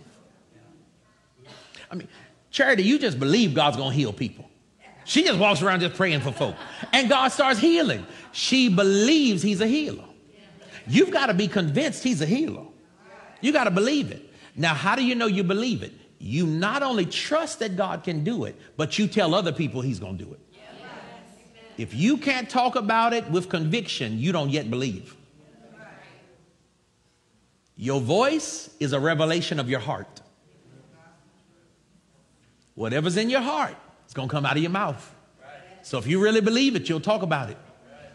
I 1.92 1.94
mean, 1.94 2.08
Charity, 2.50 2.82
you 2.82 2.98
just 2.98 3.20
believe 3.20 3.54
God's 3.54 3.78
to 3.78 3.90
heal 3.92 4.12
people. 4.12 4.50
She 5.04 5.24
just 5.24 5.38
walks 5.38 5.62
around 5.62 5.82
just 5.82 5.94
praying 5.94 6.22
for 6.22 6.32
folk. 6.32 6.56
And 6.92 7.10
God 7.10 7.28
starts 7.28 7.60
healing. 7.60 8.04
She 8.32 8.70
believes 8.70 9.44
He's 9.44 9.62
a 9.62 9.68
healer. 9.68 10.06
You've 10.88 11.12
got 11.12 11.28
to 11.28 11.36
be 11.36 11.48
convinced 11.48 12.04
He's 12.04 12.22
a 12.22 12.26
healer. 12.26 12.66
You 13.40 13.54
got 13.54 13.66
to 13.66 13.72
believe 13.72 14.10
it. 14.10 14.34
Now, 14.56 14.74
how 14.74 14.96
do 14.96 15.06
you 15.06 15.14
know 15.14 15.28
you 15.28 15.44
believe 15.44 15.84
it? 15.84 15.94
You 16.18 16.48
not 16.48 16.82
only 16.82 17.06
trust 17.06 17.60
that 17.60 17.78
God 17.78 18.04
can 18.04 18.24
do 18.24 18.46
it, 18.46 18.60
but 18.78 18.98
you 18.98 19.06
tell 19.06 19.36
other 19.36 19.52
people 19.52 19.82
He's 19.82 20.00
to 20.18 20.26
do 20.26 20.34
it. 20.34 20.40
If 21.78 21.94
you 21.94 22.18
can't 22.18 22.50
talk 22.50 22.76
about 22.76 23.14
it 23.14 23.30
with 23.30 23.50
conviction, 23.50 24.20
you 24.20 24.32
don't 24.32 24.50
yet 24.50 24.70
believe. 24.70 25.16
Your 27.78 28.00
voice 28.00 28.70
is 28.80 28.94
a 28.94 29.00
revelation 29.00 29.60
of 29.60 29.70
your 29.70 29.82
heart. 29.82 30.22
Whatever's 32.76 33.18
in 33.18 33.30
your 33.30 33.42
heart, 33.42 33.76
it's 34.06 34.14
going 34.14 34.30
to 34.30 34.34
come 34.34 34.46
out 34.46 34.56
of 34.56 34.62
your 34.62 34.72
mouth. 34.72 35.14
So 35.82 35.98
if 35.98 36.08
you 36.08 36.22
really 36.22 36.42
believe 36.42 36.76
it, 36.76 36.90
you'll 36.90 37.00
talk 37.00 37.22
about 37.22 37.50
it. 37.50 37.58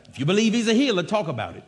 If 0.09 0.19
you 0.19 0.25
believe 0.25 0.55
he's 0.55 0.69
a 0.69 0.75
healer, 0.75 1.03
talk 1.03 1.29
about 1.29 1.57
it. 1.57 1.65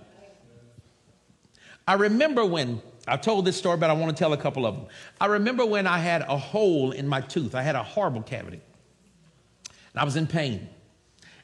I 1.87 1.95
remember 1.95 2.45
when 2.45 2.83
I've 3.07 3.21
told 3.21 3.45
this 3.45 3.57
story, 3.57 3.77
but 3.77 3.91
I 3.91 3.93
want 3.93 4.17
to 4.17 4.19
tell 4.19 4.33
a 4.33 4.37
couple 4.37 4.67
of 4.67 4.77
them. 4.77 4.87
I 5.21 5.27
remember 5.27 5.67
when 5.67 5.87
I 5.87 5.99
had 5.99 6.23
a 6.23 6.37
hole 6.37 6.93
in 6.93 7.09
my 7.09 7.21
tooth. 7.21 7.55
I 7.55 7.63
had 7.63 7.77
a 7.77 7.83
horrible 7.83 8.23
cavity. 8.23 8.61
And 9.69 10.01
I 10.01 10.05
was 10.05 10.17
in 10.17 10.27
pain. 10.27 10.69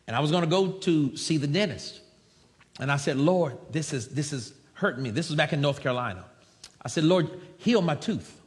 And 0.09 0.17
I 0.17 0.21
was 0.21 0.31
going 0.31 0.43
to 0.43 0.49
go 0.49 0.73
to 0.73 1.17
see 1.19 1.37
the 1.37 1.47
dentist. 1.47 2.01
And 2.81 2.91
I 2.91 2.97
said, 2.97 3.19
Lord, 3.19 3.59
this 3.71 3.93
is, 3.93 4.09
this 4.09 4.33
is 4.33 4.55
hurting 4.73 5.03
me. 5.03 5.11
This 5.11 5.29
was 5.29 5.37
back 5.37 5.53
in 5.53 5.61
North 5.61 5.83
Carolina. 5.83 6.25
I 6.81 6.89
said, 6.89 7.05
Lord, 7.05 7.29
heal 7.59 7.83
my 7.83 7.95
tooth. 7.95 8.41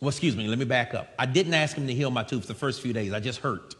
Well, 0.00 0.08
excuse 0.08 0.36
me, 0.36 0.46
let 0.46 0.56
me 0.56 0.64
back 0.64 0.94
up. 0.94 1.08
I 1.18 1.26
didn't 1.26 1.54
ask 1.54 1.76
him 1.76 1.88
to 1.88 1.92
heal 1.92 2.12
my 2.12 2.22
tooth 2.22 2.46
the 2.46 2.54
first 2.54 2.80
few 2.80 2.92
days. 2.92 3.12
I 3.12 3.18
just 3.18 3.40
hurt. 3.40 3.74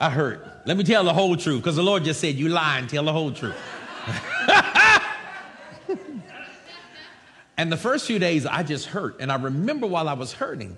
I 0.00 0.10
hurt. 0.10 0.44
Let 0.66 0.76
me 0.76 0.82
tell 0.82 1.04
the 1.04 1.14
whole 1.14 1.36
truth 1.36 1.62
because 1.62 1.76
the 1.76 1.84
Lord 1.84 2.02
just 2.02 2.20
said, 2.20 2.34
You 2.34 2.48
lie 2.48 2.78
and 2.78 2.88
tell 2.88 3.04
the 3.04 3.12
whole 3.12 3.30
truth. 3.30 3.54
and 7.56 7.70
the 7.70 7.76
first 7.76 8.08
few 8.08 8.18
days, 8.18 8.46
I 8.46 8.64
just 8.64 8.86
hurt. 8.86 9.18
And 9.20 9.30
I 9.30 9.36
remember 9.36 9.86
while 9.86 10.08
I 10.08 10.14
was 10.14 10.32
hurting, 10.32 10.76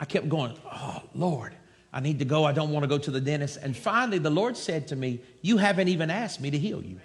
I 0.00 0.06
kept 0.06 0.30
going, 0.30 0.56
Oh, 0.64 1.02
Lord, 1.14 1.54
I 1.94 2.00
need 2.00 2.18
to 2.18 2.24
go. 2.24 2.44
I 2.44 2.50
don't 2.50 2.72
want 2.72 2.82
to 2.82 2.88
go 2.88 2.98
to 2.98 3.10
the 3.12 3.20
dentist. 3.20 3.56
And 3.62 3.76
finally, 3.76 4.18
the 4.18 4.28
Lord 4.28 4.56
said 4.56 4.88
to 4.88 4.96
me, 4.96 5.20
You 5.42 5.58
haven't 5.58 5.86
even 5.86 6.10
asked 6.10 6.40
me 6.40 6.50
to 6.50 6.58
heal 6.58 6.82
you. 6.82 6.98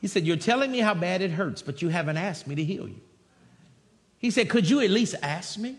He 0.00 0.08
said, 0.08 0.26
You're 0.26 0.38
telling 0.38 0.72
me 0.72 0.78
how 0.78 0.94
bad 0.94 1.20
it 1.20 1.30
hurts, 1.30 1.60
but 1.60 1.82
you 1.82 1.90
haven't 1.90 2.16
asked 2.16 2.46
me 2.46 2.54
to 2.54 2.64
heal 2.64 2.88
you. 2.88 3.00
He 4.18 4.30
said, 4.30 4.48
Could 4.48 4.70
you 4.70 4.80
at 4.80 4.88
least 4.88 5.16
ask 5.22 5.58
me? 5.58 5.76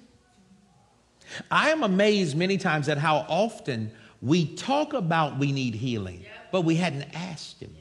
I 1.50 1.72
am 1.72 1.82
amazed 1.82 2.38
many 2.38 2.60
times 2.60 2.90
at 2.90 3.00
how 3.00 3.26
often 3.28 3.92
we 4.22 4.54
talk 4.56 4.94
about 4.94 5.40
we 5.40 5.52
need 5.52 5.74
healing, 5.74 6.26
but 6.52 6.62
we 6.62 6.76
hadn't 6.76 7.10
asked 7.16 7.60
Him. 7.60 7.76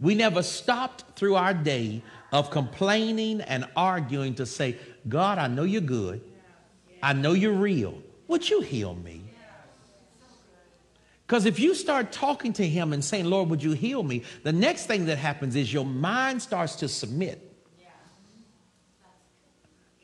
We 0.00 0.14
never 0.14 0.42
stopped 0.42 1.04
through 1.16 1.34
our 1.34 1.52
day 1.52 2.02
of 2.32 2.50
complaining 2.50 3.42
and 3.42 3.66
arguing 3.76 4.36
to 4.36 4.46
say, 4.46 4.78
God, 5.06 5.36
I 5.36 5.48
know 5.48 5.64
you're 5.64 5.82
good. 5.82 6.22
I 7.02 7.12
know 7.12 7.32
you're 7.32 7.52
real. 7.52 8.02
Would 8.28 8.48
you 8.48 8.60
heal 8.60 8.94
me? 8.94 9.22
Because 11.26 11.44
if 11.44 11.58
you 11.58 11.74
start 11.74 12.10
talking 12.10 12.54
to 12.54 12.66
him 12.66 12.94
and 12.94 13.04
saying, 13.04 13.26
Lord, 13.26 13.50
would 13.50 13.62
you 13.62 13.72
heal 13.72 14.02
me? 14.02 14.22
The 14.44 14.52
next 14.52 14.86
thing 14.86 15.06
that 15.06 15.18
happens 15.18 15.56
is 15.56 15.70
your 15.70 15.84
mind 15.84 16.40
starts 16.40 16.76
to 16.76 16.88
submit. 16.88 17.44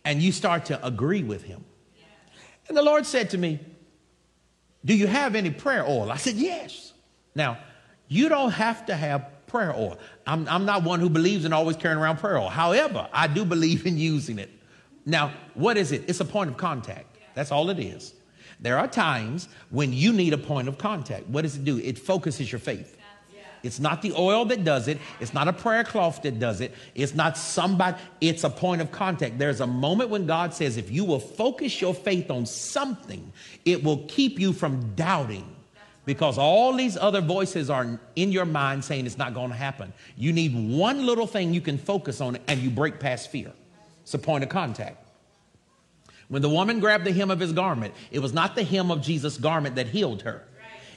And 0.05 0.23
you 0.23 0.33
start 0.33 0.67
to 0.67 0.87
agree 0.87 1.23
with 1.23 1.43
him. 1.45 1.65
And 2.69 2.77
the 2.77 2.83
Lord 2.83 3.07
said 3.07 3.31
to 3.31 3.39
me, 3.39 3.59
Do 4.85 4.95
you 4.95 5.07
have 5.07 5.35
any 5.35 5.51
prayer 5.51 5.85
oil? 5.87 6.11
I 6.11 6.17
said, 6.17 6.35
Yes. 6.35 6.93
Now, 7.35 7.59
you 8.07 8.29
don't 8.29 8.51
have 8.51 8.85
to 8.87 8.95
have 8.95 9.27
prayer 9.47 9.75
oil. 9.75 9.99
I'm, 10.27 10.47
I'm 10.47 10.67
not 10.67 10.83
one 10.83 11.01
who 11.01 11.09
believes 11.09 11.47
in 11.47 11.55
always 11.55 11.77
carrying 11.77 11.99
around 11.99 12.19
prayer 12.19 12.39
oil. 12.39 12.51
However, 12.51 13.09
I 13.13 13.29
do 13.29 13.47
believe 13.47 13.87
in 13.87 13.97
using 13.97 14.39
it. 14.39 14.51
Now, 15.07 15.33
what 15.55 15.79
is 15.79 15.91
it? 15.91 16.05
It's 16.07 16.21
a 16.21 16.25
point 16.25 16.51
of 16.51 16.59
contact. 16.59 17.14
That's 17.35 17.53
all 17.53 17.71
it 17.71 17.79
is. 17.79 18.15
There 18.61 18.79
are 18.79 18.89
times 18.89 19.49
when 19.71 19.93
you 19.93 20.13
need 20.13 20.33
a 20.33 20.39
point 20.39 20.69
of 20.69 20.79
contact. 20.79 21.27
What 21.29 21.43
does 21.43 21.57
it 21.57 21.65
do? 21.65 21.79
It 21.79 21.99
focuses 21.99 22.51
your 22.51 22.61
faith. 22.61 22.99
It's 23.65 23.81
not 23.81 24.03
the 24.03 24.13
oil 24.13 24.45
that 24.47 24.63
does 24.63 24.89
it. 24.89 24.99
It's 25.21 25.33
not 25.33 25.49
a 25.49 25.53
prayer 25.53 25.85
cloth 25.85 26.21
that 26.23 26.39
does 26.39 26.61
it. 26.61 26.75
It's 26.95 27.15
not 27.15 27.39
somebody, 27.39 27.97
it's 28.21 28.45
a 28.45 28.51
point 28.51 28.83
of 28.83 28.93
contact. 28.93 29.39
There's 29.39 29.61
a 29.61 29.67
moment 29.67 30.11
when 30.11 30.27
God 30.27 30.53
says, 30.53 30.77
if 30.77 30.91
you 30.91 31.05
will 31.05 31.19
focus 31.19 31.81
your 31.81 31.95
faith 31.95 32.31
on 32.31 32.45
something, 32.45 33.33
it 33.65 33.83
will 33.83 34.05
keep 34.07 34.39
you 34.39 34.53
from 34.53 34.95
doubting 34.95 35.47
because 36.05 36.37
all 36.37 36.75
these 36.75 36.99
other 36.99 37.23
voices 37.23 37.71
are 37.71 37.99
in 38.17 38.33
your 38.33 38.45
mind 38.45 38.85
saying 38.85 39.07
it's 39.07 39.17
not 39.17 39.33
going 39.33 39.49
to 39.49 39.57
happen. 39.57 39.95
You 40.17 40.35
need 40.35 40.55
one 40.55 41.07
little 41.07 41.27
thing 41.27 41.55
you 41.55 41.63
can 41.63 41.79
focus 41.79 42.21
on 42.21 42.37
and 42.47 42.61
you 42.61 42.69
break 42.69 43.01
past 43.01 43.31
fear. 43.31 43.51
It's 44.03 44.13
a 44.13 44.19
point 44.19 44.45
of 44.45 44.51
contact. 44.51 45.04
When 46.29 46.43
the 46.43 46.49
woman 46.49 46.81
grabbed 46.81 47.05
the 47.05 47.13
hem 47.13 47.31
of 47.31 47.41
his 47.41 47.53
garment, 47.53 47.95
it 48.11 48.21
was 48.21 48.33
not 48.33 48.55
the 48.55 48.65
hem 48.65 48.91
of 48.91 49.03
Jesus' 49.03 49.37
garment 49.37 49.77
that 49.77 49.89
healed 49.89 50.23
her. 50.23 50.45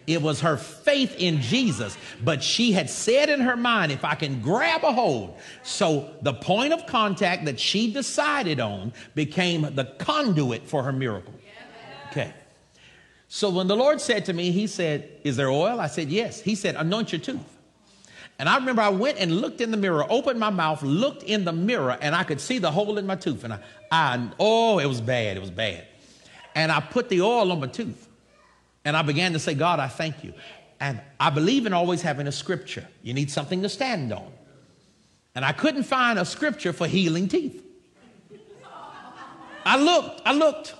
It 0.07 0.21
was 0.21 0.39
her 0.39 0.55
faith 0.55 1.17
in 1.17 1.41
Jesus. 1.41 1.97
But 2.23 2.41
she 2.41 2.71
had 2.71 2.89
said 2.89 3.29
in 3.29 3.41
her 3.41 3.57
mind, 3.57 3.91
if 3.91 4.05
I 4.05 4.15
can 4.15 4.41
grab 4.41 4.85
a 4.85 4.93
hold. 4.93 5.37
So 5.63 6.09
the 6.21 6.33
point 6.33 6.71
of 6.71 6.87
contact 6.87 7.43
that 7.45 7.59
she 7.59 7.91
decided 7.91 8.61
on 8.61 8.93
became 9.15 9.63
the 9.75 9.83
conduit 9.99 10.65
for 10.65 10.83
her 10.83 10.93
miracle. 10.93 11.33
Okay. 12.11 12.33
So 13.27 13.49
when 13.49 13.67
the 13.67 13.75
Lord 13.75 13.99
said 13.99 14.25
to 14.25 14.33
me, 14.33 14.51
He 14.51 14.65
said, 14.67 15.09
Is 15.25 15.35
there 15.35 15.49
oil? 15.49 15.81
I 15.81 15.87
said, 15.87 16.07
Yes. 16.07 16.39
He 16.39 16.55
said, 16.55 16.75
Anoint 16.75 17.11
your 17.11 17.19
tooth. 17.19 17.56
And 18.39 18.47
I 18.47 18.55
remember 18.57 18.81
I 18.81 18.89
went 18.89 19.17
and 19.17 19.41
looked 19.41 19.61
in 19.61 19.71
the 19.71 19.77
mirror, 19.77 20.05
opened 20.09 20.39
my 20.39 20.51
mouth, 20.51 20.83
looked 20.83 21.23
in 21.23 21.43
the 21.43 21.53
mirror, 21.53 21.97
and 22.01 22.15
I 22.15 22.23
could 22.23 22.39
see 22.39 22.59
the 22.59 22.71
hole 22.71 22.97
in 22.97 23.07
my 23.07 23.15
tooth. 23.15 23.43
And 23.43 23.53
I, 23.53 23.59
I 23.91 24.29
oh, 24.39 24.79
it 24.79 24.85
was 24.85 25.01
bad. 25.01 25.37
It 25.37 25.39
was 25.39 25.49
bad. 25.49 25.87
And 26.53 26.71
I 26.71 26.79
put 26.79 27.09
the 27.09 27.21
oil 27.21 27.51
on 27.51 27.59
my 27.59 27.67
tooth. 27.67 28.07
And 28.85 28.95
I 28.95 29.01
began 29.01 29.33
to 29.33 29.39
say, 29.39 29.53
God, 29.53 29.79
I 29.79 29.87
thank 29.87 30.23
you. 30.23 30.33
And 30.79 31.01
I 31.19 31.29
believe 31.29 31.65
in 31.65 31.73
always 31.73 32.01
having 32.01 32.27
a 32.27 32.31
scripture. 32.31 32.87
You 33.01 33.13
need 33.13 33.29
something 33.29 33.61
to 33.63 33.69
stand 33.69 34.13
on. 34.13 34.31
And 35.35 35.43
I 35.43 35.51
couldn't 35.51 35.83
find 35.83 36.17
a 36.17 36.25
scripture 36.25 36.73
for 36.73 36.87
healing 36.87 37.27
teeth. 37.27 37.63
I 39.65 39.77
looked, 39.77 40.21
I 40.25 40.33
looked. 40.33 40.73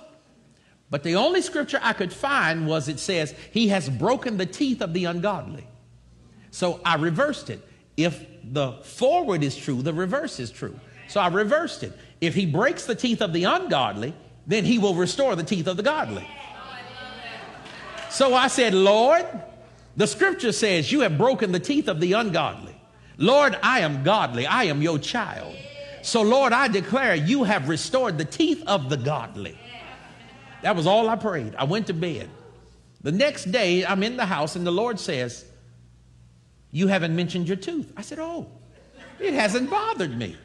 But 0.90 1.02
the 1.02 1.16
only 1.16 1.42
scripture 1.42 1.78
I 1.82 1.92
could 1.92 2.12
find 2.12 2.66
was 2.66 2.88
it 2.88 2.98
says, 2.98 3.34
He 3.52 3.68
has 3.68 3.88
broken 3.88 4.36
the 4.36 4.46
teeth 4.46 4.80
of 4.80 4.94
the 4.94 5.04
ungodly. 5.04 5.67
So 6.50 6.80
I 6.84 6.96
reversed 6.96 7.50
it. 7.50 7.66
If 7.96 8.24
the 8.44 8.72
forward 8.84 9.42
is 9.42 9.56
true, 9.56 9.82
the 9.82 9.92
reverse 9.92 10.40
is 10.40 10.50
true. 10.50 10.78
So 11.08 11.20
I 11.20 11.28
reversed 11.28 11.82
it. 11.82 11.92
If 12.20 12.34
he 12.34 12.46
breaks 12.46 12.86
the 12.86 12.94
teeth 12.94 13.20
of 13.22 13.32
the 13.32 13.44
ungodly, 13.44 14.14
then 14.46 14.64
he 14.64 14.78
will 14.78 14.94
restore 14.94 15.36
the 15.36 15.42
teeth 15.42 15.66
of 15.66 15.76
the 15.76 15.82
godly. 15.82 16.26
So 18.10 18.34
I 18.34 18.48
said, 18.48 18.74
Lord, 18.74 19.26
the 19.96 20.06
scripture 20.06 20.52
says 20.52 20.90
you 20.90 21.00
have 21.00 21.18
broken 21.18 21.52
the 21.52 21.60
teeth 21.60 21.88
of 21.88 22.00
the 22.00 22.14
ungodly. 22.14 22.74
Lord, 23.18 23.58
I 23.62 23.80
am 23.80 24.04
godly. 24.04 24.46
I 24.46 24.64
am 24.64 24.80
your 24.80 24.98
child. 24.98 25.56
So, 26.02 26.22
Lord, 26.22 26.52
I 26.52 26.68
declare 26.68 27.14
you 27.14 27.44
have 27.44 27.68
restored 27.68 28.16
the 28.16 28.24
teeth 28.24 28.62
of 28.66 28.88
the 28.88 28.96
godly. 28.96 29.58
That 30.62 30.76
was 30.76 30.86
all 30.86 31.08
I 31.08 31.16
prayed. 31.16 31.54
I 31.56 31.64
went 31.64 31.88
to 31.88 31.92
bed. 31.92 32.30
The 33.02 33.12
next 33.12 33.50
day, 33.52 33.84
I'm 33.84 34.02
in 34.02 34.16
the 34.16 34.24
house, 34.24 34.56
and 34.56 34.66
the 34.66 34.72
Lord 34.72 34.98
says, 34.98 35.44
you 36.70 36.88
haven't 36.88 37.14
mentioned 37.14 37.48
your 37.48 37.56
tooth. 37.56 37.92
I 37.96 38.02
said, 38.02 38.18
Oh, 38.18 38.46
it 39.18 39.34
hasn't 39.34 39.70
bothered 39.70 40.16
me. 40.16 40.36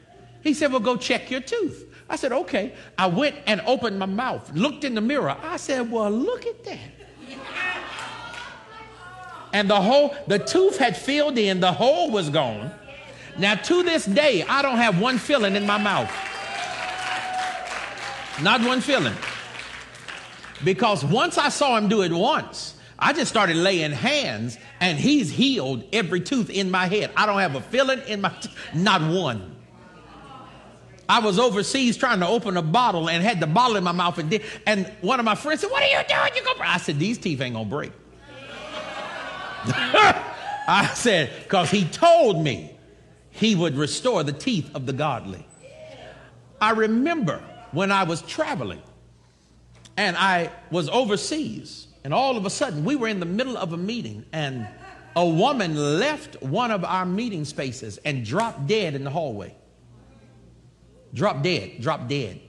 He 0.42 0.54
said, 0.54 0.72
Well, 0.72 0.82
go 0.82 0.98
check 0.98 1.30
your 1.30 1.42
tooth. 1.42 1.86
I 2.10 2.16
said, 2.16 2.32
Okay. 2.32 2.74
I 2.98 3.08
went 3.08 3.36
and 3.46 3.62
opened 3.66 4.00
my 4.00 4.06
mouth, 4.06 4.52
looked 4.54 4.84
in 4.84 4.96
the 4.96 5.02
mirror. 5.02 5.36
I 5.42 5.58
said, 5.58 5.92
Well, 5.92 6.12
look 6.12 6.46
at 6.46 6.64
that. 6.66 6.80
And 9.54 9.70
the 9.70 9.80
hole, 9.80 10.16
the 10.28 10.40
tooth 10.40 10.78
had 10.78 10.98
filled 10.98 11.38
in, 11.38 11.60
the 11.60 11.72
hole 11.72 12.10
was 12.10 12.30
gone. 12.30 12.72
Now, 13.38 13.56
to 13.56 13.84
this 13.84 14.06
day, 14.06 14.44
I 14.44 14.62
don't 14.62 14.78
have 14.78 15.00
one 15.00 15.18
filling 15.18 15.56
in 15.56 15.66
my 15.66 15.78
mouth. 15.78 16.12
Not 18.42 18.62
one 18.62 18.82
filling. 18.82 19.16
Because 20.64 21.06
once 21.06 21.38
I 21.38 21.50
saw 21.50 21.78
him 21.78 21.88
do 21.88 22.02
it 22.02 22.12
once, 22.12 22.76
I 23.04 23.12
just 23.12 23.30
started 23.30 23.58
laying 23.58 23.92
hands 23.92 24.58
and 24.80 24.98
he's 24.98 25.30
healed 25.30 25.84
every 25.92 26.22
tooth 26.22 26.50
in 26.50 26.72
my 26.72 26.86
head. 26.86 27.12
I 27.18 27.26
don't 27.26 27.40
have 27.40 27.54
a 27.56 27.60
filling 27.60 28.00
in 28.08 28.22
my, 28.22 28.30
t- 28.30 28.50
not 28.74 29.02
one. 29.02 29.58
I 31.10 31.20
was 31.20 31.38
overseas 31.38 31.98
trying 31.98 32.22
to 32.22 32.28
open 32.28 32.56
a 32.56 32.62
bottle 32.62 33.10
and 33.10 33.22
had 33.22 33.42
the 33.42 33.46
bottle 33.46 33.76
in 33.76 33.84
my 33.84 33.92
mouth 33.92 34.20
and 34.20 34.30
did, 34.30 34.44
and 34.66 34.88
one 35.02 35.20
of 35.20 35.26
my 35.26 35.36
friends 35.36 35.60
said, 35.60 35.70
"What 35.70 35.84
are 35.84 35.88
you 35.88 36.00
doing? 36.08 36.32
You 36.34 36.44
go?" 36.46 36.54
I 36.64 36.78
said, 36.78 36.98
"These 36.98 37.18
teeth 37.18 37.42
ain't 37.42 37.56
gonna 37.56 37.70
break." 37.70 37.92
I 39.66 40.90
said, 40.96 41.50
"Cause 41.50 41.70
he 41.70 41.84
told 41.84 42.42
me 42.42 42.74
he 43.32 43.54
would 43.54 43.76
restore 43.76 44.24
the 44.24 44.32
teeth 44.32 44.74
of 44.74 44.86
the 44.86 44.94
godly." 44.94 45.46
I 46.62 46.72
remember 46.72 47.44
when 47.74 47.92
I 47.92 48.04
was 48.04 48.22
traveling 48.22 48.82
and 49.98 50.16
I 50.16 50.52
was 50.72 50.88
overseas 50.88 51.88
and 52.04 52.14
all 52.14 52.38
of 52.38 52.46
a 52.46 52.50
sudden, 52.50 52.84
we 52.84 52.96
were 52.96 53.08
in 53.08 53.20
the 53.20 53.26
middle 53.26 53.58
of 53.58 53.74
a 53.74 53.78
meeting, 53.78 54.26
and 54.34 54.68
a 55.16 55.26
woman 55.26 56.00
left 56.00 56.42
one 56.42 56.72
of 56.72 56.84
our 56.84 57.06
meeting 57.06 57.46
spaces 57.46 57.98
and 58.00 58.26
dropped 58.26 58.68
dead 58.68 58.96
in 58.96 59.04
the 59.04 59.10
hallway. 59.10 59.56
Dropped 61.14 61.44
dead, 61.44 61.80
dropped 61.80 62.08
dead. 62.08 62.40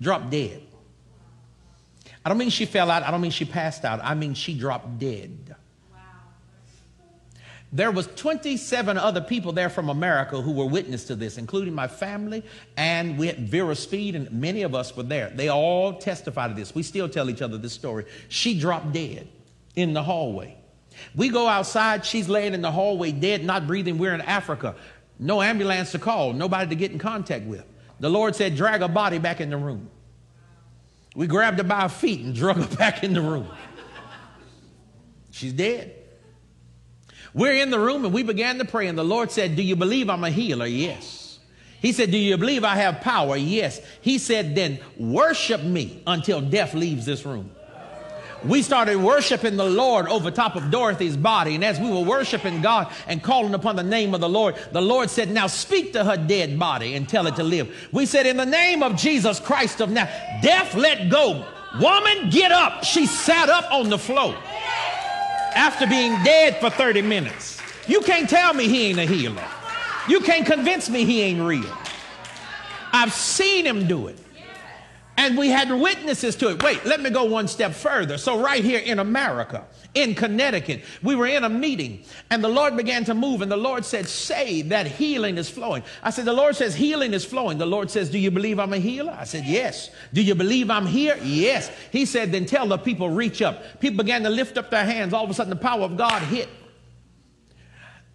Dropped 0.00 0.30
dead. 0.30 0.62
I 2.24 2.28
don't 2.28 2.38
mean 2.38 2.50
she 2.50 2.66
fell 2.66 2.90
out, 2.90 3.02
I 3.02 3.10
don't 3.10 3.20
mean 3.20 3.30
she 3.30 3.44
passed 3.44 3.84
out, 3.84 4.00
I 4.02 4.14
mean 4.14 4.34
she 4.34 4.54
dropped 4.58 4.98
dead. 4.98 5.43
There 7.74 7.90
was 7.90 8.06
27 8.14 8.96
other 8.96 9.20
people 9.20 9.50
there 9.50 9.68
from 9.68 9.88
America 9.88 10.40
who 10.40 10.52
were 10.52 10.64
witness 10.64 11.06
to 11.06 11.16
this, 11.16 11.38
including 11.38 11.74
my 11.74 11.88
family, 11.88 12.44
and 12.76 13.18
we 13.18 13.26
had 13.26 13.48
Vera 13.48 13.74
Speed, 13.74 14.14
and 14.14 14.30
many 14.30 14.62
of 14.62 14.76
us 14.76 14.96
were 14.96 15.02
there. 15.02 15.30
They 15.30 15.48
all 15.48 15.94
testified 15.94 16.50
to 16.52 16.54
this. 16.54 16.72
We 16.72 16.84
still 16.84 17.08
tell 17.08 17.28
each 17.28 17.42
other 17.42 17.58
this 17.58 17.72
story. 17.72 18.04
She 18.28 18.56
dropped 18.60 18.92
dead 18.92 19.26
in 19.74 19.92
the 19.92 20.04
hallway. 20.04 20.56
We 21.16 21.30
go 21.30 21.48
outside, 21.48 22.06
she's 22.06 22.28
laying 22.28 22.54
in 22.54 22.62
the 22.62 22.70
hallway 22.70 23.10
dead, 23.10 23.44
not 23.44 23.66
breathing. 23.66 23.98
We're 23.98 24.14
in 24.14 24.20
Africa. 24.20 24.76
No 25.18 25.42
ambulance 25.42 25.90
to 25.92 25.98
call, 25.98 26.32
nobody 26.32 26.68
to 26.68 26.76
get 26.76 26.92
in 26.92 27.00
contact 27.00 27.44
with. 27.44 27.64
The 27.98 28.08
Lord 28.08 28.36
said, 28.36 28.54
drag 28.54 28.82
her 28.82 28.88
body 28.88 29.18
back 29.18 29.40
in 29.40 29.50
the 29.50 29.56
room. 29.56 29.90
We 31.16 31.26
grabbed 31.26 31.58
her 31.58 31.64
by 31.64 31.80
her 31.80 31.88
feet 31.88 32.20
and 32.20 32.36
drug 32.36 32.58
her 32.58 32.76
back 32.76 33.02
in 33.02 33.14
the 33.14 33.20
room. 33.20 33.48
She's 35.32 35.52
dead. 35.52 35.93
We're 37.34 37.56
in 37.56 37.70
the 37.70 37.80
room 37.80 38.04
and 38.04 38.14
we 38.14 38.22
began 38.22 38.58
to 38.58 38.64
pray, 38.64 38.86
and 38.86 38.96
the 38.96 39.04
Lord 39.04 39.32
said, 39.32 39.56
Do 39.56 39.62
you 39.62 39.74
believe 39.74 40.08
I'm 40.08 40.22
a 40.22 40.30
healer? 40.30 40.66
Yes. 40.66 41.40
He 41.80 41.92
said, 41.92 42.12
Do 42.12 42.16
you 42.16 42.38
believe 42.38 42.64
I 42.64 42.76
have 42.76 43.00
power? 43.00 43.36
Yes. 43.36 43.80
He 44.00 44.18
said, 44.18 44.54
Then 44.54 44.78
worship 44.96 45.62
me 45.62 46.00
until 46.06 46.40
death 46.40 46.74
leaves 46.74 47.04
this 47.04 47.26
room. 47.26 47.50
We 48.44 48.62
started 48.62 48.96
worshiping 48.98 49.56
the 49.56 49.64
Lord 49.64 50.06
over 50.06 50.30
top 50.30 50.54
of 50.54 50.70
Dorothy's 50.70 51.16
body. 51.16 51.54
And 51.54 51.64
as 51.64 51.80
we 51.80 51.90
were 51.90 52.02
worshiping 52.02 52.60
God 52.60 52.92
and 53.06 53.22
calling 53.22 53.54
upon 53.54 53.76
the 53.76 53.82
name 53.82 54.14
of 54.14 54.20
the 54.20 54.28
Lord, 54.28 54.54
the 54.70 54.82
Lord 54.82 55.10
said, 55.10 55.30
Now 55.30 55.48
speak 55.48 55.92
to 55.94 56.04
her 56.04 56.16
dead 56.16 56.56
body 56.56 56.94
and 56.94 57.08
tell 57.08 57.26
it 57.26 57.36
to 57.36 57.42
live. 57.42 57.88
We 57.90 58.06
said, 58.06 58.26
In 58.26 58.36
the 58.36 58.46
name 58.46 58.82
of 58.82 58.96
Jesus 58.96 59.40
Christ 59.40 59.80
of 59.80 59.90
now, 59.90 60.04
death 60.40 60.74
let 60.74 61.10
go. 61.10 61.44
Woman, 61.80 62.30
get 62.30 62.52
up. 62.52 62.84
She 62.84 63.06
sat 63.06 63.48
up 63.48 63.72
on 63.72 63.88
the 63.88 63.98
floor 63.98 64.36
after 65.54 65.86
being 65.86 66.12
dead 66.24 66.56
for 66.60 66.70
30 66.70 67.02
minutes. 67.02 67.60
You 67.86 68.00
can't 68.00 68.28
tell 68.28 68.54
me 68.54 68.68
he 68.68 68.86
ain't 68.86 68.98
a 68.98 69.04
healer. 69.04 69.44
You 70.08 70.20
can't 70.20 70.46
convince 70.46 70.90
me 70.90 71.04
he 71.04 71.22
ain't 71.22 71.40
real. 71.40 71.76
I've 72.92 73.12
seen 73.12 73.66
him 73.66 73.86
do 73.86 74.08
it. 74.08 74.18
And 75.16 75.38
we 75.38 75.48
had 75.48 75.70
witnesses 75.70 76.36
to 76.36 76.50
it. 76.50 76.62
Wait, 76.62 76.84
let 76.84 77.00
me 77.00 77.10
go 77.10 77.24
one 77.24 77.48
step 77.48 77.72
further. 77.72 78.18
So, 78.18 78.40
right 78.40 78.64
here 78.64 78.80
in 78.80 78.98
America, 78.98 79.64
in 79.94 80.14
Connecticut, 80.14 80.82
we 81.02 81.14
were 81.14 81.26
in 81.26 81.44
a 81.44 81.48
meeting 81.48 82.04
and 82.30 82.42
the 82.42 82.48
Lord 82.48 82.76
began 82.76 83.04
to 83.04 83.14
move. 83.14 83.42
And 83.42 83.50
the 83.50 83.56
Lord 83.56 83.84
said, 83.84 84.08
Say 84.08 84.62
that 84.62 84.86
healing 84.86 85.38
is 85.38 85.48
flowing. 85.48 85.82
I 86.02 86.10
said, 86.10 86.24
The 86.24 86.32
Lord 86.32 86.56
says 86.56 86.74
healing 86.74 87.14
is 87.14 87.24
flowing. 87.24 87.58
The 87.58 87.66
Lord 87.66 87.90
says, 87.90 88.10
Do 88.10 88.18
you 88.18 88.30
believe 88.30 88.58
I'm 88.58 88.72
a 88.72 88.78
healer? 88.78 89.16
I 89.18 89.24
said, 89.24 89.44
Yes. 89.44 89.90
Do 90.12 90.20
you 90.22 90.34
believe 90.34 90.70
I'm 90.70 90.86
here? 90.86 91.16
Yes. 91.22 91.70
He 91.92 92.04
said, 92.06 92.32
Then 92.32 92.44
tell 92.44 92.66
the 92.66 92.78
people, 92.78 93.08
reach 93.08 93.40
up. 93.40 93.80
People 93.80 93.98
began 93.98 94.22
to 94.24 94.30
lift 94.30 94.58
up 94.58 94.70
their 94.70 94.84
hands. 94.84 95.12
All 95.12 95.24
of 95.24 95.30
a 95.30 95.34
sudden, 95.34 95.50
the 95.50 95.56
power 95.56 95.82
of 95.82 95.96
God 95.96 96.22
hit. 96.22 96.48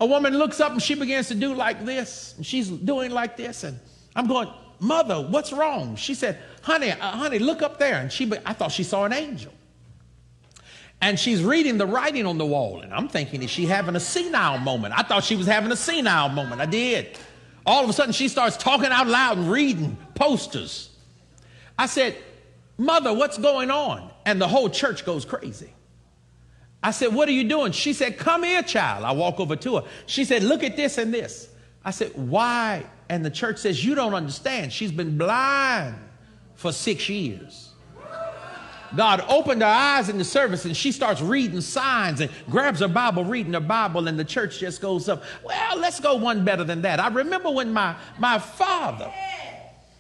A 0.02 0.06
woman 0.06 0.38
looks 0.38 0.60
up 0.60 0.72
and 0.72 0.82
she 0.82 0.96
begins 0.96 1.28
to 1.28 1.36
do 1.36 1.54
like 1.54 1.86
this. 1.86 2.34
And 2.38 2.46
she's 2.46 2.70
doing 2.70 3.12
like 3.12 3.38
this. 3.38 3.64
And 3.64 3.80
I'm 4.16 4.28
going, 4.28 4.50
Mother, 4.80 5.22
what's 5.22 5.52
wrong? 5.52 5.96
She 5.96 6.14
said, 6.14 6.40
Honey, 6.62 6.92
uh, 6.92 6.96
honey, 6.96 7.40
look 7.40 7.62
up 7.62 7.80
there. 7.80 8.00
And 8.00 8.12
she, 8.12 8.32
I 8.46 8.54
thought 8.54 8.72
she 8.72 8.84
saw 8.84 9.06
an 9.06 9.14
angel. 9.14 9.54
And 11.02 11.18
she's 11.18 11.44
reading 11.44 11.78
the 11.78 11.86
writing 11.86 12.26
on 12.26 12.38
the 12.38 12.46
wall. 12.46 12.82
And 12.82 12.94
I'm 12.94 13.08
thinking, 13.08 13.42
is 13.42 13.50
she 13.50 13.66
having 13.66 13.96
a 13.96 14.00
senile 14.00 14.58
moment? 14.60 14.94
I 14.98 15.04
thought 15.04 15.24
she 15.24 15.36
was 15.36 15.48
having 15.48 15.72
a 15.72 15.76
senile 15.76 16.30
moment. 16.30 16.60
I 16.62 16.66
did. 16.66 17.18
All 17.66 17.84
of 17.84 17.90
a 17.90 17.94
sudden, 17.94 18.12
she 18.12 18.28
starts 18.28 18.58
talking 18.58 18.88
out 18.88 19.08
loud 19.08 19.38
and 19.38 19.50
reading 19.52 19.98
posters. 20.16 20.90
I 21.78 21.86
said, 21.86 22.18
Mother, 22.78 23.14
what's 23.14 23.38
going 23.38 23.72
on? 23.72 24.10
And 24.26 24.42
the 24.42 24.48
whole 24.48 24.70
church 24.70 25.06
goes 25.06 25.26
crazy. 25.26 25.74
I 26.82 26.92
said, 26.92 27.14
What 27.14 27.30
are 27.30 27.34
you 27.34 27.48
doing? 27.48 27.72
She 27.72 27.94
said, 27.94 28.18
Come 28.18 28.44
here, 28.44 28.64
child. 28.64 29.06
I 29.06 29.12
walk 29.12 29.40
over 29.40 29.56
to 29.56 29.78
her. 29.78 29.84
She 30.06 30.26
said, 30.26 30.44
Look 30.44 30.64
at 30.64 30.76
this 30.76 30.98
and 30.98 31.14
this. 31.14 31.50
I 31.84 31.92
said, 31.92 32.12
Why? 32.16 32.86
And 33.10 33.26
the 33.26 33.30
church 33.30 33.58
says, 33.58 33.84
You 33.84 33.96
don't 33.96 34.14
understand. 34.14 34.74
She's 34.74 34.92
been 34.92 35.18
blind 35.18 35.96
for 36.56 36.72
six 36.72 37.10
years. 37.10 37.69
God 38.96 39.24
opened 39.28 39.62
her 39.62 39.68
eyes 39.68 40.10
in 40.10 40.18
the 40.18 40.24
service 40.24 40.66
and 40.66 40.76
she 40.76 40.92
starts 40.92 41.22
reading 41.22 41.62
signs 41.62 42.22
and 42.22 42.32
grabs 42.50 42.80
her 42.80 42.88
Bible, 42.88 43.24
reading 43.24 43.54
her 43.54 43.60
Bible, 43.60 44.08
and 44.08 44.20
the 44.20 44.26
church 44.26 44.60
just 44.60 44.82
goes 44.82 45.10
up. 45.10 45.24
Well, 45.44 45.78
let's 45.78 46.00
go 46.00 46.16
one 46.16 46.44
better 46.44 46.64
than 46.64 46.82
that. 46.84 47.00
I 47.00 47.08
remember 47.10 47.52
when 47.52 47.72
my, 47.72 47.96
my 48.18 48.40
father 48.40 49.12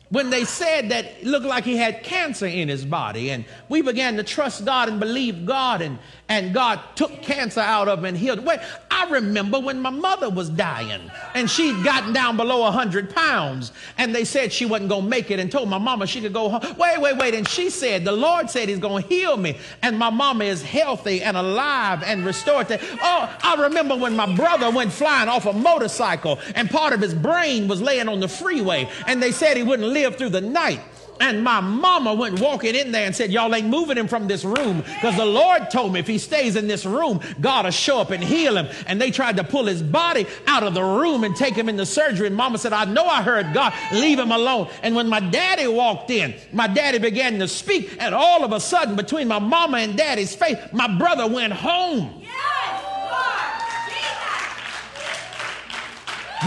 when 0.10 0.30
they 0.30 0.44
said 0.44 0.90
that 0.90 1.06
it 1.06 1.24
looked 1.24 1.46
like 1.46 1.64
he 1.64 1.78
had 1.78 2.04
cancer 2.04 2.48
in 2.48 2.68
his 2.68 2.84
body. 2.84 3.32
And 3.32 3.46
we 3.70 3.82
began 3.82 4.18
to 4.18 4.24
trust 4.24 4.66
God 4.66 4.90
and 4.90 5.00
believe 5.00 5.46
God, 5.46 5.82
and, 5.82 6.00
and 6.30 6.54
God 6.54 6.80
took 6.96 7.22
cancer 7.22 7.60
out 7.60 7.88
of 7.88 8.00
him 8.00 8.06
and 8.06 8.18
healed. 8.18 8.46
Wait, 8.46 8.60
I 8.90 9.10
remember 9.10 9.60
when 9.60 9.80
my 9.80 9.90
mother 9.90 10.30
was 10.30 10.50
dying 10.50 11.12
and 11.36 11.50
she'd 11.50 11.84
gotten 11.84 12.14
down 12.14 12.38
below 12.38 12.62
100 12.62 13.14
pounds, 13.14 13.72
and 13.98 14.14
they 14.14 14.26
said 14.26 14.52
she 14.52 14.66
wasn't 14.66 14.90
going 14.90 15.04
to 15.04 15.10
make 15.10 15.32
it 15.32 15.40
and 15.40 15.52
told 15.52 15.70
my 15.70 15.78
mama 15.78 16.08
she 16.08 16.22
could 16.22 16.34
go 16.34 16.50
home. 16.50 16.76
Wait, 16.78 17.00
wait, 17.00 17.18
wait. 17.18 17.34
And 17.34 17.48
she 17.48 17.70
said, 17.70 18.04
The 18.04 18.12
Lord 18.12 18.50
said 18.50 18.70
He's 18.70 18.80
going 18.80 19.04
to 19.04 19.10
heal 19.10 19.38
me, 19.38 19.58
and 19.82 19.98
my 19.98 20.10
mama 20.10 20.44
is 20.44 20.62
healthy 20.62 21.22
and 21.22 21.38
alive 21.38 22.04
and 22.04 22.26
restored. 22.26 22.68
To, 22.70 22.80
oh, 23.02 23.38
I 23.44 23.56
remember 23.60 23.96
when 23.96 24.16
my 24.16 24.34
brother 24.36 24.70
went 24.70 24.92
flying 24.92 25.30
off 25.30 25.46
a 25.46 25.54
motorcycle, 25.54 26.40
and 26.56 26.70
part 26.70 26.94
of 26.94 27.02
his 27.02 27.14
brain 27.14 27.68
was 27.68 27.82
laying 27.82 28.10
on 28.10 28.20
the 28.20 28.28
freeway, 28.28 28.90
and 29.08 29.22
they 29.22 29.32
said 29.32 29.56
he 29.56 29.64
wouldn't 29.64 29.88
live 29.88 30.10
live 30.10 30.18
through 30.18 30.30
the 30.30 30.42
night. 30.42 30.82
And 31.20 31.44
my 31.44 31.60
mama 31.60 32.14
went 32.14 32.40
walking 32.40 32.76
in 32.76 32.92
there 32.92 33.06
and 33.06 33.16
said, 33.16 33.32
Y'all 33.32 33.54
ain't 33.54 33.68
moving 33.68 33.98
him 33.98 34.08
from 34.08 34.28
this 34.28 34.46
room 34.46 34.78
because 34.78 35.16
the 35.16 35.26
Lord 35.26 35.70
told 35.70 35.94
me 35.94 36.00
if 36.00 36.08
he 36.08 36.18
stays 36.18 36.56
in 36.56 36.68
this 36.68 36.86
room, 36.86 37.20
God 37.42 37.66
will 37.66 37.72
show 37.72 38.00
up 38.00 38.12
and 38.12 38.24
heal 38.24 38.58
him. 38.58 38.68
And 38.88 39.02
they 39.02 39.12
tried 39.12 39.38
to 39.38 39.44
pull 39.44 39.66
his 39.66 39.84
body 39.84 40.26
out 40.48 40.64
of 40.64 40.74
the 40.74 40.84
room 40.84 41.24
and 41.24 41.36
take 41.36 41.56
him 41.56 41.70
into 41.70 41.86
surgery. 41.86 42.28
And 42.28 42.36
mama 42.36 42.58
said, 42.58 42.74
I 42.74 42.86
know 42.86 43.06
I 43.06 43.22
heard 43.22 43.54
God, 43.54 43.74
leave 43.94 44.20
him 44.20 44.32
alone. 44.32 44.70
And 44.82 44.96
when 44.96 45.08
my 45.08 45.20
daddy 45.20 45.68
walked 45.68 46.10
in, 46.10 46.36
my 46.54 46.68
daddy 46.68 47.00
began 47.00 47.40
to 47.40 47.48
speak. 47.48 47.98
And 48.00 48.16
all 48.16 48.44
of 48.44 48.52
a 48.52 48.60
sudden, 48.60 48.96
between 48.96 49.28
my 49.28 49.40
mama 49.40 49.78
and 49.78 49.98
daddy's 49.98 50.36
face, 50.36 50.58
my 50.72 50.88
brother 50.98 51.28
went 51.28 51.54
home. 51.54 52.24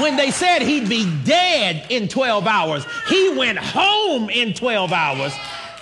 When 0.00 0.16
they 0.16 0.30
said 0.30 0.62
he'd 0.62 0.88
be 0.88 1.10
dead 1.24 1.86
in 1.90 2.08
12 2.08 2.46
hours, 2.46 2.86
he 3.08 3.30
went 3.36 3.58
home 3.58 4.30
in 4.30 4.54
12 4.54 4.92
hours. 4.92 5.32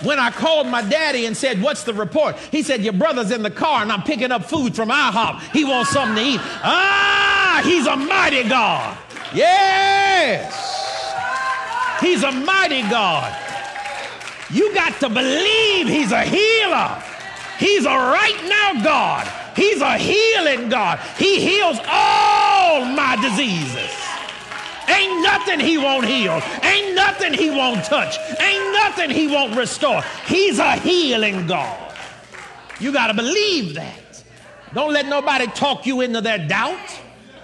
When 0.02 0.18
I 0.18 0.30
called 0.30 0.66
my 0.66 0.82
daddy 0.82 1.26
and 1.26 1.36
said, 1.36 1.62
What's 1.62 1.84
the 1.84 1.94
report? 1.94 2.36
He 2.50 2.62
said, 2.62 2.82
Your 2.82 2.94
brother's 2.94 3.30
in 3.30 3.42
the 3.42 3.50
car 3.50 3.82
and 3.82 3.92
I'm 3.92 4.02
picking 4.02 4.32
up 4.32 4.44
food 4.44 4.74
from 4.74 4.88
IHOP. 4.88 5.52
He 5.52 5.64
wants 5.64 5.90
something 5.90 6.16
to 6.16 6.30
eat. 6.30 6.40
Ah, 6.42 7.60
he's 7.64 7.86
a 7.86 7.96
mighty 7.96 8.48
God. 8.48 8.96
Yes. 9.34 10.80
He's 12.00 12.22
a 12.22 12.32
mighty 12.32 12.82
God. 12.82 13.36
You 14.50 14.74
got 14.74 14.98
to 15.00 15.08
believe 15.08 15.86
he's 15.86 16.12
a 16.12 16.22
healer. 16.22 17.02
He's 17.60 17.84
a 17.84 17.90
right 17.90 18.40
now 18.48 18.82
God. 18.82 19.30
He's 19.54 19.82
a 19.82 19.98
healing 19.98 20.70
God. 20.70 20.98
He 21.18 21.38
heals 21.40 21.78
all 21.86 22.86
my 22.86 23.16
diseases. 23.20 23.90
Ain't 24.88 25.22
nothing 25.22 25.60
he 25.60 25.76
won't 25.76 26.06
heal. 26.06 26.40
Ain't 26.62 26.96
nothing 26.96 27.34
he 27.34 27.50
won't 27.50 27.84
touch. 27.84 28.16
Ain't 28.40 28.72
nothing 28.72 29.10
he 29.10 29.28
won't 29.28 29.54
restore. 29.54 30.02
He's 30.26 30.58
a 30.58 30.76
healing 30.76 31.46
God. 31.46 31.94
You 32.80 32.92
got 32.92 33.08
to 33.08 33.14
believe 33.14 33.74
that. 33.74 34.24
Don't 34.72 34.92
let 34.94 35.06
nobody 35.06 35.46
talk 35.48 35.86
you 35.86 36.00
into 36.00 36.22
their 36.22 36.38
doubt. 36.38 36.98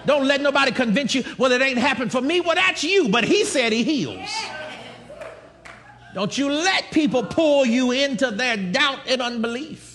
Don't 0.07 0.27
let 0.27 0.41
nobody 0.41 0.71
convince 0.71 1.15
you, 1.15 1.25
well, 1.37 1.53
it 1.53 1.61
ain't 1.61 1.79
happened 1.79 2.11
for 2.11 2.23
me. 2.23 2.41
Well, 2.41 2.55
that's 2.55 2.83
you, 2.83 3.11
but 3.11 3.25
he 3.25 3.45
said 3.45 3.73
he 3.73 3.83
heals. 3.83 4.31
Don't 6.15 6.39
you 6.39 6.51
let 6.51 6.91
people 6.93 7.23
pull 7.25 7.67
you 7.67 7.91
into 7.91 8.31
their 8.31 8.57
doubt 8.57 9.01
and 9.07 9.21
unbelief. 9.21 9.86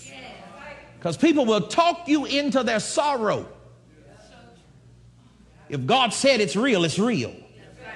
Because 1.02 1.18
people 1.18 1.48
will 1.48 1.62
talk 1.62 2.08
you 2.08 2.26
into 2.26 2.62
their 2.62 2.80
sorrow. 2.80 3.48
If 5.68 5.88
God 5.88 6.14
said 6.14 6.42
it's 6.42 6.56
real, 6.56 6.84
it's 6.84 7.00
real. 7.00 7.34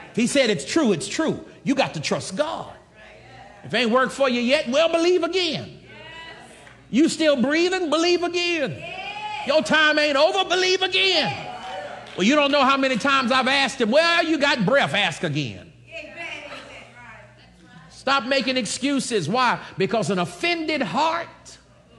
If 0.09 0.15
He 0.15 0.25
said 0.25 0.49
it's 0.49 0.65
true, 0.65 0.91
it's 0.91 1.07
true. 1.07 1.45
You 1.63 1.75
got 1.75 1.93
to 1.93 1.99
trust 1.99 2.35
God. 2.35 2.73
If 3.63 3.71
it 3.71 3.77
ain't 3.77 3.91
worked 3.91 4.11
for 4.11 4.27
you 4.27 4.41
yet, 4.41 4.67
well, 4.69 4.89
believe 4.91 5.23
again. 5.23 5.81
You 6.89 7.07
still 7.07 7.39
breathing? 7.39 7.91
Believe 7.91 8.23
again. 8.23 8.83
Your 9.45 9.61
time 9.61 9.99
ain't 9.99 10.17
over? 10.17 10.49
Believe 10.49 10.81
again. 10.81 11.31
Well, 12.17 12.25
you 12.25 12.33
don't 12.35 12.51
know 12.51 12.63
how 12.63 12.75
many 12.75 12.97
times 12.97 13.31
I've 13.31 13.47
asked 13.47 13.81
him, 13.81 13.91
well, 13.91 14.25
you 14.25 14.39
got 14.39 14.65
breath, 14.65 14.95
ask 14.95 15.21
again. 15.21 15.71
Stop 17.91 18.25
making 18.25 18.57
excuses. 18.57 19.29
Why? 19.29 19.59
Because 19.77 20.09
an 20.09 20.17
offended 20.17 20.81
heart 20.81 21.27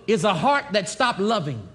is 0.06 0.24
a 0.24 0.34
heart 0.34 0.66
that 0.72 0.88
stopped 0.88 1.18
loving. 1.18 1.68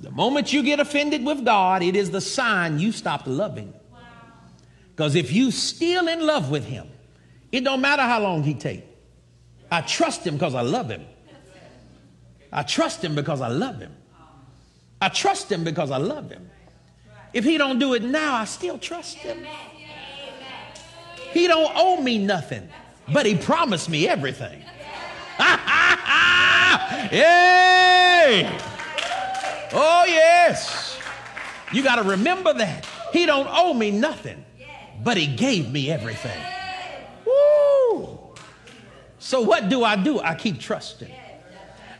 The 0.00 0.10
moment 0.10 0.52
you 0.52 0.64
get 0.64 0.80
offended 0.80 1.24
with 1.24 1.44
God, 1.44 1.82
it 1.82 1.94
is 1.94 2.10
the 2.10 2.20
sign 2.20 2.80
you 2.80 2.90
stopped 2.90 3.26
loving. 3.26 3.72
Because 4.90 5.14
if 5.14 5.32
you 5.32 5.50
still 5.50 6.08
in 6.08 6.26
love 6.26 6.50
with 6.50 6.64
him, 6.64 6.88
it 7.52 7.62
don't 7.64 7.80
matter 7.80 8.02
how 8.02 8.20
long 8.20 8.42
he 8.42 8.54
take. 8.54 8.84
I 9.70 9.80
trust 9.80 10.26
him 10.26 10.34
because 10.34 10.54
I 10.54 10.62
love 10.62 10.90
him. 10.90 11.06
I 12.52 12.62
trust 12.62 13.02
him 13.02 13.14
because 13.14 13.40
I 13.40 13.48
love 13.48 13.78
him. 13.78 13.94
I 15.00 15.08
trust 15.08 15.50
him 15.50 15.64
because 15.64 15.90
I 15.90 15.96
love 15.96 16.30
him. 16.30 16.50
If 17.32 17.44
he 17.44 17.56
don't 17.56 17.78
do 17.78 17.94
it 17.94 18.02
now, 18.02 18.34
I 18.34 18.44
still 18.44 18.78
trust 18.78 19.16
him. 19.16 19.46
He 21.32 21.46
don't 21.46 21.72
owe 21.74 22.00
me 22.02 22.18
nothing, 22.18 22.68
but 23.12 23.24
he 23.24 23.36
promised 23.36 23.88
me 23.88 24.06
everything. 24.06 24.62
Yay! 27.10 28.58
Oh, 29.72 30.04
yes. 30.06 30.98
You 31.72 31.82
got 31.82 31.96
to 31.96 32.02
remember 32.02 32.52
that. 32.54 32.86
He 33.12 33.26
don't 33.26 33.48
owe 33.50 33.74
me 33.74 33.90
nothing, 33.90 34.44
but 35.02 35.16
he 35.16 35.26
gave 35.26 35.70
me 35.70 35.90
everything. 35.90 36.40
Woo! 37.26 38.18
So 39.18 39.40
what 39.40 39.68
do 39.68 39.84
I 39.84 39.96
do? 39.96 40.20
I 40.20 40.34
keep 40.34 40.60
trusting. 40.60 41.12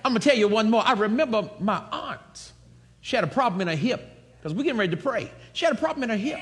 I'm 0.05 0.13
going 0.13 0.21
to 0.21 0.29
tell 0.29 0.37
you 0.37 0.49
one 0.49 0.71
more. 0.71 0.83
I 0.85 0.93
remember 0.93 1.49
my 1.61 1.83
aunt. 1.91 2.53
She 3.01 3.17
had 3.17 3.25
a 3.25 3.29
problem 3.29 3.61
in 3.61 3.69
her 3.69 3.77
hip 3.77 4.09
because 4.37 4.55
we're 4.55 4.65
getting 4.65 4.79
ready 4.79 4.95
to 4.97 5.03
pray. 5.03 5.31
She 5.53 5.65
had 5.65 5.75
a 5.75 5.79
problem 5.79 6.03
in 6.05 6.11
her 6.11 6.17
hip. 6.17 6.41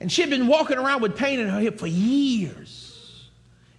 And 0.00 0.10
she 0.10 0.20
had 0.20 0.30
been 0.30 0.46
walking 0.46 0.76
around 0.76 1.02
with 1.02 1.16
pain 1.16 1.40
in 1.40 1.48
her 1.48 1.60
hip 1.60 1.78
for 1.78 1.86
years. 1.86 3.30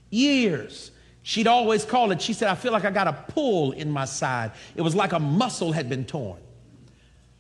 Years. 0.10 0.92
She'd 1.28 1.48
always 1.48 1.84
call 1.86 2.12
it, 2.12 2.22
she 2.22 2.34
said, 2.34 2.50
I 2.50 2.54
feel 2.54 2.72
like 2.72 2.86
I 2.86 2.92
got 2.92 3.08
a 3.08 3.14
pull 3.14 3.72
in 3.72 3.90
my 3.90 4.06
side. 4.06 4.52
It 4.76 4.84
was 4.84 4.94
like 4.94 5.12
a 5.12 5.18
muscle 5.20 5.72
had 5.72 5.90
been 5.90 6.06
torn. 6.06 6.38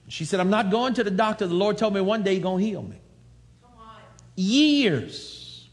She 0.07 0.26
said, 0.26 0.40
I'm 0.40 0.49
not 0.49 0.72
going 0.72 0.95
to 0.95 1.03
the 1.03 1.12
doctor. 1.12 1.45
The 1.45 1.53
Lord 1.53 1.78
told 1.78 1.94
me 1.94 2.02
one 2.02 2.24
day 2.24 2.34
He's 2.34 2.41
going 2.41 2.64
to 2.64 2.68
heal 2.68 2.82
me. 2.82 2.98
Years. 4.36 5.68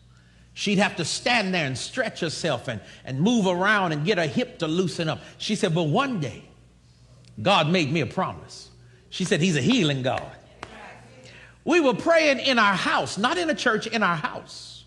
She'd 0.53 0.77
have 0.77 0.97
to 0.97 1.07
stand 1.07 1.55
there 1.55 1.65
and 1.65 1.77
stretch 1.77 2.21
herself 2.21 2.69
and, 2.69 2.83
and 3.07 3.19
move 3.19 3.47
around 3.47 3.93
and 3.93 4.05
get 4.05 4.19
her 4.19 4.27
hip 4.27 4.59
to 4.59 4.69
loosen 4.69 5.09
up. 5.09 5.21
She 5.39 5.55
said, 5.55 5.75
But 5.75 5.85
one 5.85 6.21
day, 6.21 6.45
God 7.41 7.71
made 7.71 7.91
me 7.91 8.03
a 8.03 8.07
promise. 8.07 8.69
She 9.09 9.25
said, 9.25 9.41
He's 9.41 9.57
a 9.57 9.63
healing 9.63 10.03
God. 10.03 10.31
We 11.65 11.81
were 11.81 11.95
praying 11.95 12.41
in 12.41 12.59
our 12.59 12.75
house, 12.75 13.17
not 13.17 13.39
in 13.39 13.49
a 13.49 13.55
church, 13.55 13.87
in 13.87 14.03
our 14.03 14.17
house. 14.17 14.85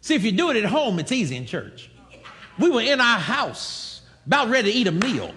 See, 0.00 0.16
if 0.16 0.24
you 0.24 0.32
do 0.32 0.50
it 0.50 0.56
at 0.56 0.64
home, 0.64 0.98
it's 0.98 1.12
easy 1.12 1.36
in 1.36 1.46
church. 1.46 1.89
We 2.60 2.70
were 2.70 2.82
in 2.82 3.00
our 3.00 3.18
house, 3.18 4.02
about 4.26 4.48
ready 4.48 4.70
to 4.70 4.78
eat 4.78 4.86
a 4.86 4.92
meal. 4.92 5.34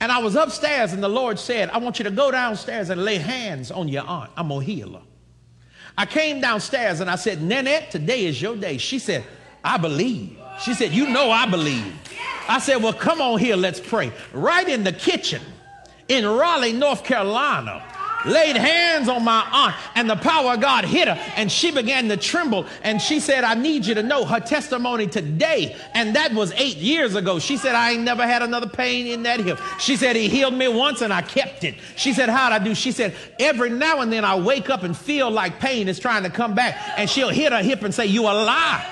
And 0.00 0.12
I 0.12 0.18
was 0.18 0.34
upstairs, 0.34 0.92
and 0.92 1.02
the 1.02 1.08
Lord 1.08 1.38
said, 1.38 1.70
I 1.70 1.78
want 1.78 1.98
you 1.98 2.04
to 2.04 2.10
go 2.10 2.30
downstairs 2.30 2.90
and 2.90 3.04
lay 3.04 3.16
hands 3.16 3.70
on 3.70 3.88
your 3.88 4.02
aunt. 4.06 4.30
I'm 4.36 4.48
going 4.48 4.66
to 4.66 4.72
heal 4.72 4.92
her. 4.94 5.02
I 5.96 6.06
came 6.06 6.40
downstairs 6.40 7.00
and 7.00 7.08
I 7.08 7.16
said, 7.16 7.40
Nanette, 7.40 7.90
today 7.90 8.24
is 8.24 8.40
your 8.42 8.56
day. 8.56 8.78
She 8.78 8.98
said, 8.98 9.24
I 9.62 9.78
believe. 9.78 10.36
She 10.60 10.74
said, 10.74 10.92
You 10.92 11.08
know 11.08 11.30
I 11.30 11.46
believe. 11.46 11.94
I 12.48 12.58
said, 12.58 12.82
Well, 12.82 12.92
come 12.92 13.20
on 13.20 13.38
here, 13.38 13.56
let's 13.56 13.80
pray. 13.80 14.12
Right 14.32 14.68
in 14.68 14.84
the 14.84 14.92
kitchen 14.92 15.40
in 16.08 16.26
Raleigh, 16.26 16.72
North 16.72 17.04
Carolina, 17.04 17.82
laid 18.26 18.56
hands 18.56 19.08
on 19.08 19.24
my 19.24 19.46
aunt, 19.52 19.74
and 19.94 20.08
the 20.08 20.16
power 20.16 20.54
of 20.54 20.60
God 20.60 20.84
hit 20.84 21.08
her, 21.08 21.14
and 21.36 21.50
she 21.50 21.70
began 21.70 22.08
to 22.08 22.16
tremble. 22.16 22.66
And 22.82 23.00
she 23.00 23.20
said, 23.20 23.44
I 23.44 23.54
need 23.54 23.86
you 23.86 23.94
to 23.94 24.02
know 24.02 24.24
her 24.24 24.40
testimony 24.40 25.06
today. 25.06 25.76
And 25.94 26.16
that 26.16 26.32
was 26.32 26.52
eight 26.52 26.76
years 26.76 27.14
ago. 27.14 27.38
She 27.38 27.56
said, 27.56 27.74
I 27.74 27.92
ain't 27.92 28.02
never 28.02 28.26
had 28.26 28.42
another 28.42 28.68
pain 28.68 29.06
in 29.06 29.22
that 29.24 29.40
hip. 29.40 29.58
She 29.78 29.96
said, 29.96 30.16
He 30.16 30.28
healed 30.28 30.54
me 30.54 30.68
once 30.68 31.00
and 31.02 31.12
I 31.12 31.22
kept 31.22 31.64
it. 31.64 31.74
She 31.96 32.12
said, 32.12 32.28
How'd 32.28 32.52
I 32.52 32.58
do? 32.58 32.74
She 32.74 32.92
said, 32.92 33.14
Every 33.38 33.70
now 33.70 34.00
and 34.00 34.12
then 34.12 34.24
I 34.24 34.38
wake 34.38 34.70
up 34.70 34.82
and 34.82 34.96
feel 34.96 35.30
like 35.30 35.60
pain 35.60 35.88
is 35.88 35.98
trying 35.98 36.22
to 36.24 36.30
come 36.30 36.54
back, 36.54 36.76
and 36.98 37.08
she'll 37.08 37.30
hit 37.30 37.52
her 37.52 37.62
hip 37.62 37.82
and 37.82 37.94
say, 37.94 38.06
You 38.06 38.22
a 38.22 38.34
lie. 38.34 38.90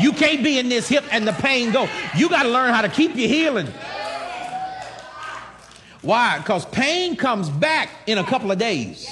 You 0.00 0.12
can't 0.12 0.42
be 0.42 0.58
in 0.58 0.68
this 0.68 0.88
hip 0.88 1.04
and 1.12 1.26
the 1.26 1.32
pain 1.32 1.70
go. 1.70 1.88
You 2.16 2.28
got 2.28 2.44
to 2.44 2.48
learn 2.48 2.72
how 2.72 2.82
to 2.82 2.88
keep 2.88 3.14
your 3.14 3.28
healing. 3.28 3.68
Why? 6.02 6.38
Because 6.38 6.66
pain 6.66 7.16
comes 7.16 7.48
back 7.48 7.88
in 8.06 8.18
a 8.18 8.24
couple 8.24 8.50
of 8.50 8.58
days. 8.58 9.08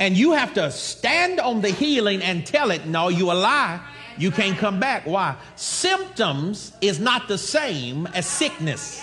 And 0.00 0.16
you 0.16 0.32
have 0.32 0.52
to 0.54 0.70
stand 0.72 1.38
on 1.38 1.60
the 1.60 1.70
healing 1.70 2.22
and 2.22 2.44
tell 2.44 2.72
it, 2.72 2.86
no, 2.86 3.08
you 3.08 3.30
a 3.30 3.34
lie. 3.34 3.80
You 4.18 4.30
can't 4.30 4.58
come 4.58 4.80
back. 4.80 5.06
Why? 5.06 5.36
Symptoms 5.56 6.72
is 6.80 6.98
not 6.98 7.28
the 7.28 7.38
same 7.38 8.06
as 8.08 8.26
sickness. 8.26 9.02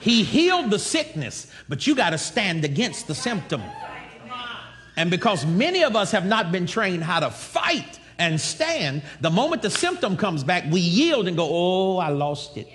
He 0.00 0.22
healed 0.22 0.70
the 0.70 0.78
sickness, 0.78 1.46
but 1.68 1.86
you 1.86 1.94
got 1.94 2.10
to 2.10 2.18
stand 2.18 2.64
against 2.64 3.06
the 3.06 3.14
symptom. 3.14 3.62
And 4.96 5.10
because 5.10 5.44
many 5.44 5.84
of 5.84 5.94
us 5.94 6.10
have 6.12 6.24
not 6.24 6.50
been 6.50 6.66
trained 6.66 7.04
how 7.04 7.20
to 7.20 7.30
fight 7.30 8.00
and 8.18 8.40
stand, 8.40 9.02
the 9.20 9.30
moment 9.30 9.62
the 9.62 9.70
symptom 9.70 10.16
comes 10.16 10.42
back, 10.42 10.64
we 10.70 10.80
yield 10.80 11.28
and 11.28 11.36
go, 11.36 11.48
oh, 11.50 11.98
I 11.98 12.08
lost 12.08 12.56
it. 12.56 12.66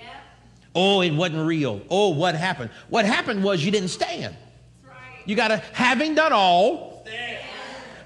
Oh, 0.78 1.00
it 1.00 1.12
wasn't 1.12 1.46
real. 1.46 1.80
Oh, 1.88 2.10
what 2.10 2.34
happened? 2.34 2.70
What 2.90 3.06
happened 3.06 3.42
was 3.42 3.64
you 3.64 3.70
didn't 3.70 3.88
stand. 3.88 4.36
You 5.24 5.34
got 5.34 5.48
to, 5.48 5.56
having 5.72 6.14
done 6.14 6.34
all, 6.34 7.02
stand. 7.06 7.38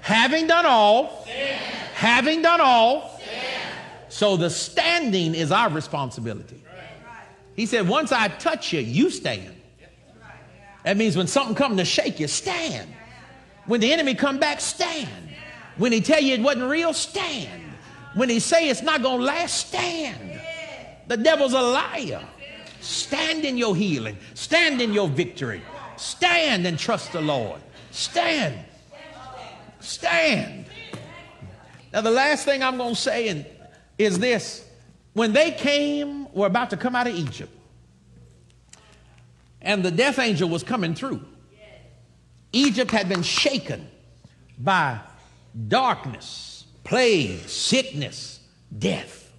having 0.01 0.47
done 0.47 0.65
all, 0.65 1.23
stand. 1.23 1.61
having 1.93 2.41
done 2.41 2.61
all. 2.61 3.19
Stand. 3.21 3.75
So 4.07 4.37
the 4.37 4.49
standing 4.49 5.35
is 5.35 5.51
our 5.51 5.69
responsibility. 5.69 6.63
He 7.57 7.65
said, 7.65 7.89
once 7.89 8.13
I 8.13 8.29
touch 8.29 8.71
you, 8.71 8.79
you 8.79 9.09
stand. 9.09 9.53
That 10.85 10.95
means 10.95 11.17
when 11.17 11.27
something 11.27 11.55
comes 11.55 11.77
to 11.77 11.85
shake 11.85 12.21
you, 12.21 12.27
stand. 12.27 12.89
When 13.65 13.81
the 13.81 13.91
enemy 13.91 14.15
come 14.15 14.39
back, 14.39 14.61
stand. 14.61 15.09
When 15.77 15.91
he 15.91 15.99
tell 15.99 16.21
you 16.21 16.35
it 16.35 16.41
wasn't 16.41 16.69
real, 16.71 16.93
stand. 16.93 17.61
When 18.15 18.29
he 18.29 18.39
say 18.39 18.69
it's 18.69 18.81
not 18.81 19.01
going 19.01 19.19
to 19.19 19.25
last, 19.25 19.67
stand. 19.67 20.41
The 21.07 21.17
devil's 21.17 21.53
a 21.53 21.61
liar. 21.61 22.25
Stand 22.81 23.45
in 23.45 23.57
your 23.57 23.75
healing. 23.75 24.17
Stand 24.33 24.81
in 24.81 24.93
your 24.93 25.07
victory. 25.07 25.61
Stand 25.97 26.65
and 26.65 26.77
trust 26.77 27.13
the 27.13 27.21
Lord. 27.21 27.61
Stand. 27.91 28.65
Stand. 29.79 30.65
Now, 31.93 32.01
the 32.01 32.11
last 32.11 32.45
thing 32.45 32.63
I'm 32.63 32.77
going 32.77 32.95
to 32.95 32.99
say 32.99 33.45
is 33.97 34.19
this. 34.19 34.65
When 35.13 35.33
they 35.33 35.51
came, 35.51 36.31
were 36.33 36.47
about 36.47 36.69
to 36.69 36.77
come 36.77 36.95
out 36.95 37.05
of 37.05 37.15
Egypt, 37.15 37.51
and 39.61 39.83
the 39.83 39.91
death 39.91 40.17
angel 40.19 40.49
was 40.49 40.63
coming 40.63 40.95
through, 40.95 41.23
Egypt 42.53 42.91
had 42.91 43.09
been 43.09 43.23
shaken 43.23 43.87
by 44.57 44.99
darkness, 45.67 46.65
plague, 46.83 47.39
sickness, 47.47 48.39
death. 48.77 49.31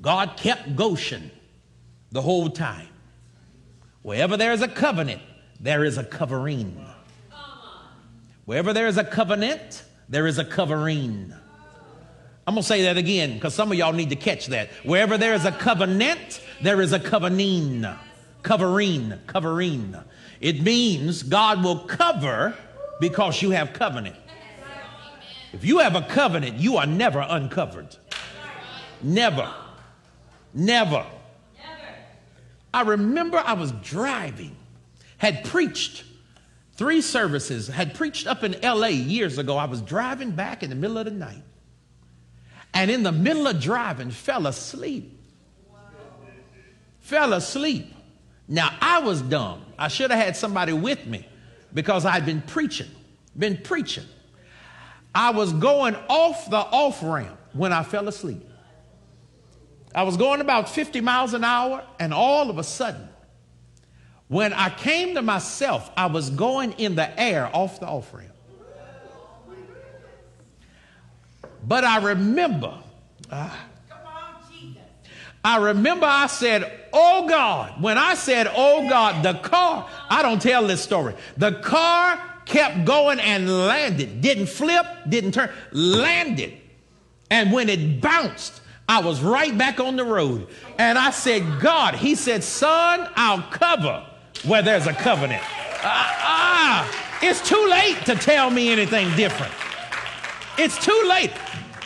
God 0.00 0.36
kept 0.36 0.76
Goshen 0.76 1.30
the 2.10 2.22
whole 2.22 2.50
time. 2.50 2.88
Wherever 4.02 4.36
there 4.36 4.52
is 4.52 4.62
a 4.62 4.68
covenant, 4.68 5.22
there 5.60 5.84
is 5.84 5.98
a 5.98 6.04
covering. 6.04 6.84
Wherever 8.44 8.72
there 8.72 8.86
is 8.86 8.96
a 8.96 9.04
covenant, 9.04 9.84
there 10.08 10.26
is 10.26 10.38
a 10.38 10.44
covering. 10.44 11.34
I'm 12.46 12.54
going 12.54 12.62
to 12.62 12.66
say 12.66 12.82
that 12.84 12.96
again 12.96 13.34
because 13.34 13.54
some 13.54 13.70
of 13.70 13.76
y'all 13.76 13.92
need 13.92 14.08
to 14.08 14.16
catch 14.16 14.46
that. 14.46 14.70
Wherever 14.82 15.18
there 15.18 15.34
is 15.34 15.44
a 15.44 15.52
covenant, 15.52 16.40
there 16.62 16.80
is 16.80 16.94
a 16.94 16.98
covering. 16.98 17.86
Covering, 18.42 19.12
covering. 19.26 19.94
It 20.40 20.62
means 20.62 21.22
God 21.22 21.62
will 21.62 21.80
cover 21.80 22.56
because 23.00 23.42
you 23.42 23.50
have 23.50 23.74
covenant. 23.74 24.16
If 25.52 25.64
you 25.64 25.80
have 25.80 25.94
a 25.94 26.02
covenant, 26.02 26.56
you 26.56 26.76
are 26.78 26.86
never 26.86 27.26
uncovered. 27.28 27.96
Never. 29.02 29.52
Never. 30.54 31.04
I 32.72 32.82
remember 32.82 33.38
I 33.38 33.54
was 33.54 33.72
driving, 33.72 34.54
had 35.16 35.44
preached 35.44 36.04
three 36.74 37.00
services, 37.00 37.68
had 37.68 37.94
preached 37.94 38.26
up 38.26 38.44
in 38.44 38.56
LA 38.62 38.88
years 38.88 39.38
ago. 39.38 39.56
I 39.56 39.64
was 39.64 39.80
driving 39.80 40.30
back 40.32 40.62
in 40.62 40.70
the 40.70 40.76
middle 40.76 40.98
of 40.98 41.06
the 41.06 41.10
night. 41.10 41.42
And 42.74 42.90
in 42.90 43.02
the 43.02 43.12
middle 43.12 43.46
of 43.46 43.60
driving, 43.60 44.10
fell 44.10 44.46
asleep. 44.46 45.18
Fell 47.00 47.32
asleep. 47.32 47.92
Now, 48.46 48.70
I 48.80 49.00
was 49.00 49.22
dumb. 49.22 49.62
I 49.78 49.88
should 49.88 50.10
have 50.10 50.24
had 50.24 50.36
somebody 50.36 50.72
with 50.72 51.06
me 51.06 51.26
because 51.74 52.04
I'd 52.04 52.26
been 52.26 52.42
preaching, 52.42 52.90
been 53.36 53.56
preaching. 53.56 54.04
I 55.14 55.30
was 55.30 55.52
going 55.52 55.96
off 56.08 56.48
the 56.50 56.58
off 56.58 57.02
ramp 57.02 57.38
when 57.52 57.72
I 57.72 57.82
fell 57.82 58.08
asleep. 58.08 58.47
I 59.94 60.02
was 60.02 60.16
going 60.16 60.40
about 60.40 60.68
50 60.68 61.00
miles 61.00 61.34
an 61.34 61.44
hour, 61.44 61.84
and 61.98 62.12
all 62.12 62.50
of 62.50 62.58
a 62.58 62.64
sudden, 62.64 63.08
when 64.28 64.52
I 64.52 64.68
came 64.68 65.14
to 65.14 65.22
myself, 65.22 65.90
I 65.96 66.06
was 66.06 66.30
going 66.30 66.72
in 66.72 66.94
the 66.94 67.18
air 67.18 67.50
off 67.52 67.80
the 67.80 67.86
off 67.86 68.12
ramp. 68.12 68.32
But 71.66 71.84
I 71.84 71.98
remember, 71.98 72.78
uh, 73.30 73.50
I 75.44 75.56
remember 75.58 76.06
I 76.06 76.26
said, 76.26 76.72
Oh 76.92 77.26
God. 77.28 77.80
When 77.82 77.98
I 77.98 78.14
said, 78.14 78.50
Oh 78.54 78.88
God, 78.88 79.22
the 79.22 79.34
car, 79.34 79.88
I 80.08 80.22
don't 80.22 80.40
tell 80.40 80.66
this 80.66 80.82
story. 80.82 81.14
The 81.36 81.52
car 81.60 82.22
kept 82.44 82.84
going 82.84 83.20
and 83.20 83.48
landed, 83.66 84.20
didn't 84.20 84.46
flip, 84.46 84.86
didn't 85.08 85.32
turn, 85.32 85.50
landed. 85.72 86.54
And 87.30 87.52
when 87.52 87.68
it 87.68 88.00
bounced, 88.00 88.57
I 88.88 89.00
was 89.00 89.20
right 89.20 89.56
back 89.56 89.80
on 89.80 89.96
the 89.96 90.04
road. 90.04 90.48
And 90.78 90.96
I 90.96 91.10
said, 91.10 91.60
God, 91.60 91.94
he 91.94 92.14
said, 92.14 92.42
son, 92.42 93.08
I'll 93.16 93.42
cover 93.42 94.06
where 94.44 94.62
there's 94.62 94.86
a 94.86 94.94
covenant. 94.94 95.42
Ah, 95.80 96.88
uh, 96.88 97.08
it's 97.22 97.46
too 97.46 97.66
late 97.68 97.98
to 98.06 98.14
tell 98.14 98.50
me 98.50 98.70
anything 98.70 99.14
different. 99.14 99.52
It's 100.56 100.82
too 100.84 101.04
late. 101.08 101.32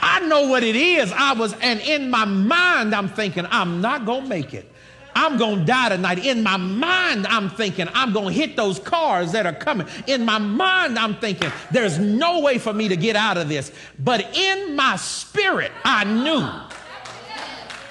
I 0.01 0.21
know 0.21 0.49
what 0.49 0.63
it 0.63 0.77
is. 0.77 1.13
I 1.13 1.33
was, 1.33 1.55
and 1.61 1.81
in 1.81 2.11
my 2.11 2.25
mind, 2.25 2.95
I'm 2.95 3.09
thinking, 3.09 3.47
I'm 3.51 3.81
not 3.81 4.05
going 4.05 4.23
to 4.23 4.29
make 4.29 4.55
it. 4.55 4.69
I'm 5.15 5.37
going 5.37 5.61
to 5.61 5.65
die 5.65 5.91
tonight. 5.91 6.25
In 6.25 6.43
my 6.43 6.57
mind, 6.57 7.27
I'm 7.27 7.51
thinking, 7.51 7.87
I'm 7.93 8.13
going 8.13 8.29
to 8.29 8.33
hit 8.33 8.57
those 8.57 8.79
cars 8.79 9.33
that 9.33 9.45
are 9.47 9.53
coming. 9.53 9.87
In 10.07 10.25
my 10.25 10.39
mind, 10.39 10.99
I'm 10.99 11.17
thinking, 11.17 11.53
there's 11.71 11.99
no 11.99 12.41
way 12.41 12.59
for 12.59 12.73
me 12.73 12.89
to 12.89 12.97
get 12.97 13.15
out 13.15 13.37
of 13.37 13.49
this. 13.49 13.73
But 13.99 14.37
in 14.37 14.75
my 14.75 14.97
spirit, 14.97 15.71
I 15.85 16.05
knew 16.05 16.49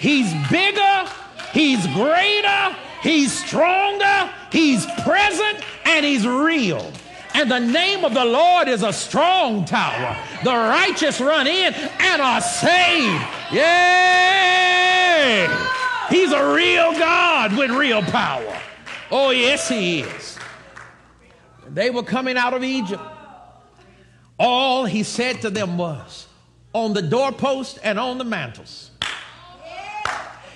He's 0.02 0.34
bigger, 0.50 1.06
He's 1.54 1.86
greater, 1.94 2.76
He's 3.04 3.32
stronger, 3.32 4.34
He's 4.52 4.84
present, 5.04 5.64
and 5.86 6.04
He's 6.04 6.26
real. 6.26 6.92
And 7.36 7.52
the 7.52 7.60
name 7.60 8.04
of 8.04 8.16
the 8.16 8.26
Lord 8.26 8.68
is 8.68 8.82
a 8.82 8.92
strong 8.92 9.64
tower. 9.64 10.18
The 10.44 10.56
righteous 10.56 11.22
run 11.22 11.46
in 11.46 11.76
and 11.76 12.20
are 12.20 12.42
saved. 12.42 13.24
Yay! 13.52 15.48
He's 16.10 16.32
a 16.32 16.52
real 16.52 16.94
God 16.94 17.56
with 17.56 17.70
real 17.70 18.02
power. 18.02 18.60
Oh, 19.12 19.30
yes, 19.30 19.70
He 19.70 20.00
is. 20.00 20.40
They 21.70 21.92
were 21.92 22.02
coming 22.02 22.38
out 22.38 22.56
of 22.56 22.64
Egypt. 22.64 23.04
All 24.40 24.86
He 24.86 25.04
said 25.04 25.42
to 25.42 25.52
them 25.52 25.78
was 25.78 26.26
on 26.74 26.94
the 26.94 27.04
doorpost 27.04 27.78
and 27.84 28.00
on 28.00 28.18
the 28.18 28.24
mantles 28.24 28.91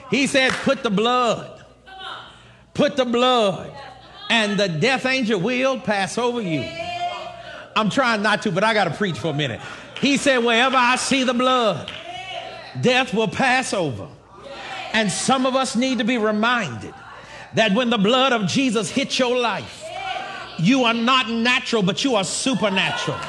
he 0.09 0.27
said, 0.27 0.51
Put 0.51 0.83
the 0.83 0.89
blood. 0.89 1.63
Put 2.73 2.95
the 2.95 3.05
blood. 3.05 3.71
And 4.29 4.59
the 4.59 4.67
death 4.67 5.05
angel 5.05 5.39
will 5.39 5.79
pass 5.79 6.17
over 6.17 6.41
you. 6.41 6.67
I'm 7.75 7.89
trying 7.89 8.21
not 8.21 8.41
to, 8.43 8.51
but 8.51 8.63
I 8.63 8.73
got 8.73 8.85
to 8.85 8.93
preach 8.93 9.19
for 9.19 9.29
a 9.29 9.33
minute. 9.33 9.61
He 9.99 10.17
said, 10.17 10.39
Wherever 10.39 10.77
I 10.77 10.95
see 10.95 11.23
the 11.23 11.33
blood, 11.33 11.91
death 12.81 13.13
will 13.13 13.27
pass 13.27 13.73
over. 13.73 14.07
And 14.93 15.11
some 15.11 15.45
of 15.45 15.55
us 15.55 15.75
need 15.75 15.97
to 15.97 16.03
be 16.03 16.17
reminded 16.17 16.93
that 17.55 17.73
when 17.73 17.89
the 17.89 17.97
blood 17.97 18.33
of 18.33 18.47
Jesus 18.47 18.89
hits 18.89 19.19
your 19.19 19.37
life, 19.37 19.83
you 20.57 20.85
are 20.85 20.93
not 20.93 21.29
natural, 21.29 21.83
but 21.83 22.03
you 22.03 22.15
are 22.15 22.23
supernatural. 22.23 23.19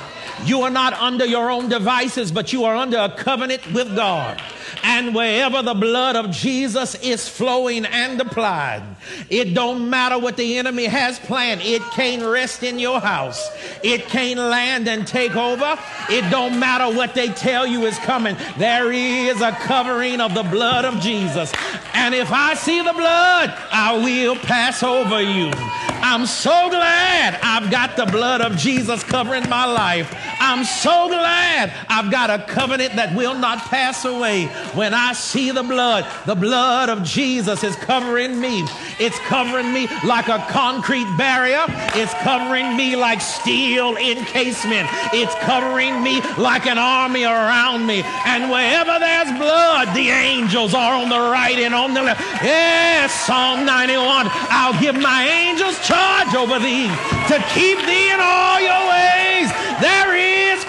You 0.45 0.63
are 0.63 0.71
not 0.71 0.93
under 0.95 1.25
your 1.25 1.51
own 1.51 1.69
devices, 1.69 2.31
but 2.31 2.53
you 2.53 2.65
are 2.65 2.77
under 2.77 2.99
a 2.99 3.09
covenant 3.09 3.73
with 3.73 3.97
God. 3.97 4.41
And 4.83 5.15
wherever 5.15 5.63
the 5.63 5.75
blood 5.75 6.17
of 6.17 6.31
Jesus 6.31 6.95
is 6.97 7.29
flowing 7.29 7.85
and 7.85 8.21
applied, 8.21 8.83
it 9.31 9.55
don't 9.55 9.89
matter 9.89 10.19
what 10.19 10.37
the 10.37 10.59
enemy 10.59 10.87
has 10.87 11.19
planned. 11.19 11.61
It 11.63 11.83
can't 11.93 12.23
rest 12.23 12.63
in 12.63 12.79
your 12.79 13.01
house. 13.01 13.49
It 13.83 14.07
can't 14.07 14.39
land 14.39 14.89
and 14.89 15.07
take 15.07 15.37
over. 15.37 15.79
It 16.09 16.29
don't 16.31 16.59
matter 16.59 16.97
what 16.97 17.15
they 17.15 17.29
tell 17.29 17.67
you 17.67 17.85
is 17.87 17.99
coming. 17.99 18.37
There 18.59 18.93
is 18.93 19.41
a 19.41 19.53
covering 19.53 20.21
of 20.21 20.35
the 20.35 20.43
blood 20.45 20.85
of 20.85 21.01
Jesus. 21.01 21.53
And 21.95 22.15
if 22.15 22.31
I 22.33 22.55
see 22.55 22.83
the 22.83 22.93
blood, 22.93 23.55
I 23.71 23.97
will 23.97 24.37
pass 24.37 24.83
over 24.83 25.21
you. 25.21 25.51
I'm 25.99 26.27
so 26.27 26.69
glad 26.69 27.39
I've 27.43 27.71
got 27.71 27.97
the 27.97 28.07
blood 28.07 28.41
of 28.41 28.57
Jesus 28.57 29.03
covering 29.03 29.49
my 29.49 29.65
life. 29.65 30.15
I'm 30.39 30.65
so 30.65 31.09
glad 31.09 31.73
I've 31.89 32.11
got 32.11 32.31
a 32.31 32.39
covenant 32.45 32.95
that 32.97 33.17
will 33.17 33.35
not 33.35 33.59
pass 33.59 34.05
away. 34.05 34.49
When 34.75 34.95
I 34.95 35.13
see 35.13 35.51
the 35.51 35.63
blood, 35.63 36.07
the 36.27 36.35
blood 36.35 36.89
of 36.89 37.03
Jesus 37.03 37.63
is 37.65 37.77
covering 37.77 38.41
me. 38.41 38.65
It's 38.99 39.19
covering 39.21 39.73
me 39.73 39.89
like 40.05 40.29
a 40.29 40.39
concrete 40.51 41.09
barrier. 41.17 41.65
It's 41.95 42.15
covering 42.23 42.77
me 42.77 42.97
like 42.97 43.21
steel 43.21 43.97
encasement. 43.97 44.89
It's 45.13 45.35
covering 45.45 46.03
me 46.03 46.21
like 46.39 46.67
an 46.67 46.79
army 46.79 47.25
around 47.25 47.87
me. 47.87 48.03
And 48.25 48.51
wherever 48.51 48.99
there's 48.99 49.33
blood, 49.39 49.95
the 49.95 50.11
angels 50.11 50.75
are 50.75 50.95
on 50.95 51.09
the 51.09 51.19
right 51.19 51.59
and 51.59 51.75
on 51.75 51.95
the 51.95 52.03
left. 52.03 52.21
Yes, 52.43 53.13
Psalm 53.27 53.65
91. 53.67 54.29
I'll 54.51 54.81
give 54.81 54.97
my 54.97 55.27
angels 55.29 55.79
charge 55.87 56.35
over 56.35 56.59
thee 56.59 56.89
to 57.29 57.37
keep 57.53 57.79
thee 57.85 58.11
in 58.11 58.21
all 58.21 58.61
your 58.61 58.83
ways. 58.89 59.49
There 59.81 60.16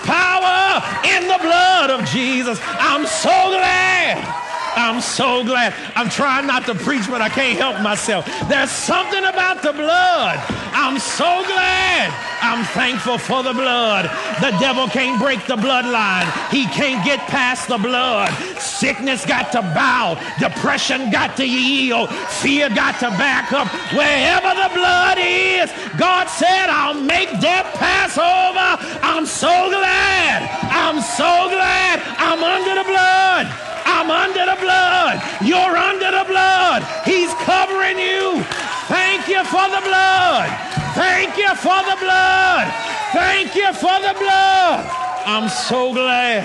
power 0.07 0.81
in 1.03 1.27
the 1.27 1.37
blood 1.43 1.91
of 1.91 2.05
Jesus. 2.07 2.59
I'm 2.63 3.05
so 3.05 3.29
glad. 3.29 4.46
I'm 4.77 5.01
so 5.01 5.43
glad. 5.43 5.73
I'm 5.95 6.09
trying 6.09 6.45
not 6.45 6.65
to 6.67 6.75
preach, 6.75 7.09
but 7.09 7.19
I 7.19 7.29
can't 7.29 7.57
help 7.57 7.81
myself. 7.81 8.25
There's 8.47 8.69
something 8.69 9.25
about 9.25 9.63
the 9.63 9.73
blood. 9.73 10.37
I'm 10.71 10.99
so 10.99 11.25
glad. 11.25 12.13
I'm 12.41 12.63
thankful 12.77 13.17
for 13.17 13.41
the 13.41 13.53
blood. 13.53 14.05
The 14.39 14.51
devil 14.59 14.87
can't 14.87 15.19
break 15.19 15.45
the 15.47 15.55
bloodline. 15.55 16.29
He 16.51 16.65
can't 16.67 17.03
get 17.03 17.19
past 17.21 17.67
the 17.67 17.79
blood. 17.79 18.31
Sickness 18.59 19.25
got 19.25 19.51
to 19.53 19.61
bow. 19.61 20.13
Depression 20.39 21.09
got 21.09 21.35
to 21.37 21.45
yield. 21.49 22.09
Fear 22.37 22.69
got 22.69 22.99
to 22.99 23.09
back 23.17 23.51
up. 23.51 23.67
Wherever 23.93 24.53
the 24.53 24.69
blood 24.75 25.17
is, 25.19 25.71
God 25.97 26.27
said, 26.29 26.69
I'll 26.69 27.01
make 27.01 27.29
death 27.41 27.65
pass 27.75 28.15
over. 28.15 29.01
I'm 29.01 29.25
so 29.25 29.49
glad. 29.69 30.45
I'm 30.69 31.01
so 31.01 31.49
glad 31.49 31.99
I'm 32.19 32.43
under 32.43 32.75
the 32.75 32.85
blood. 32.85 33.76
I'm 33.87 34.11
under 34.11 34.45
the 34.45 34.59
blood. 34.59 35.23
You're 35.41 35.77
under 35.77 36.11
the 36.11 36.25
blood. 36.27 36.83
He's 37.05 37.33
covering 37.47 37.97
you. 37.97 38.43
Thank 38.91 39.27
you 39.27 39.43
for 39.45 39.67
the 39.71 39.81
blood. 39.81 40.49
Thank 40.93 41.37
you 41.37 41.55
for 41.55 41.79
the 41.87 41.97
blood. 41.99 42.67
Thank 43.13 43.55
you 43.55 43.71
for 43.73 43.97
the 44.03 44.13
blood. 44.19 44.83
I'm 45.25 45.47
so 45.49 45.93
glad. 45.93 46.43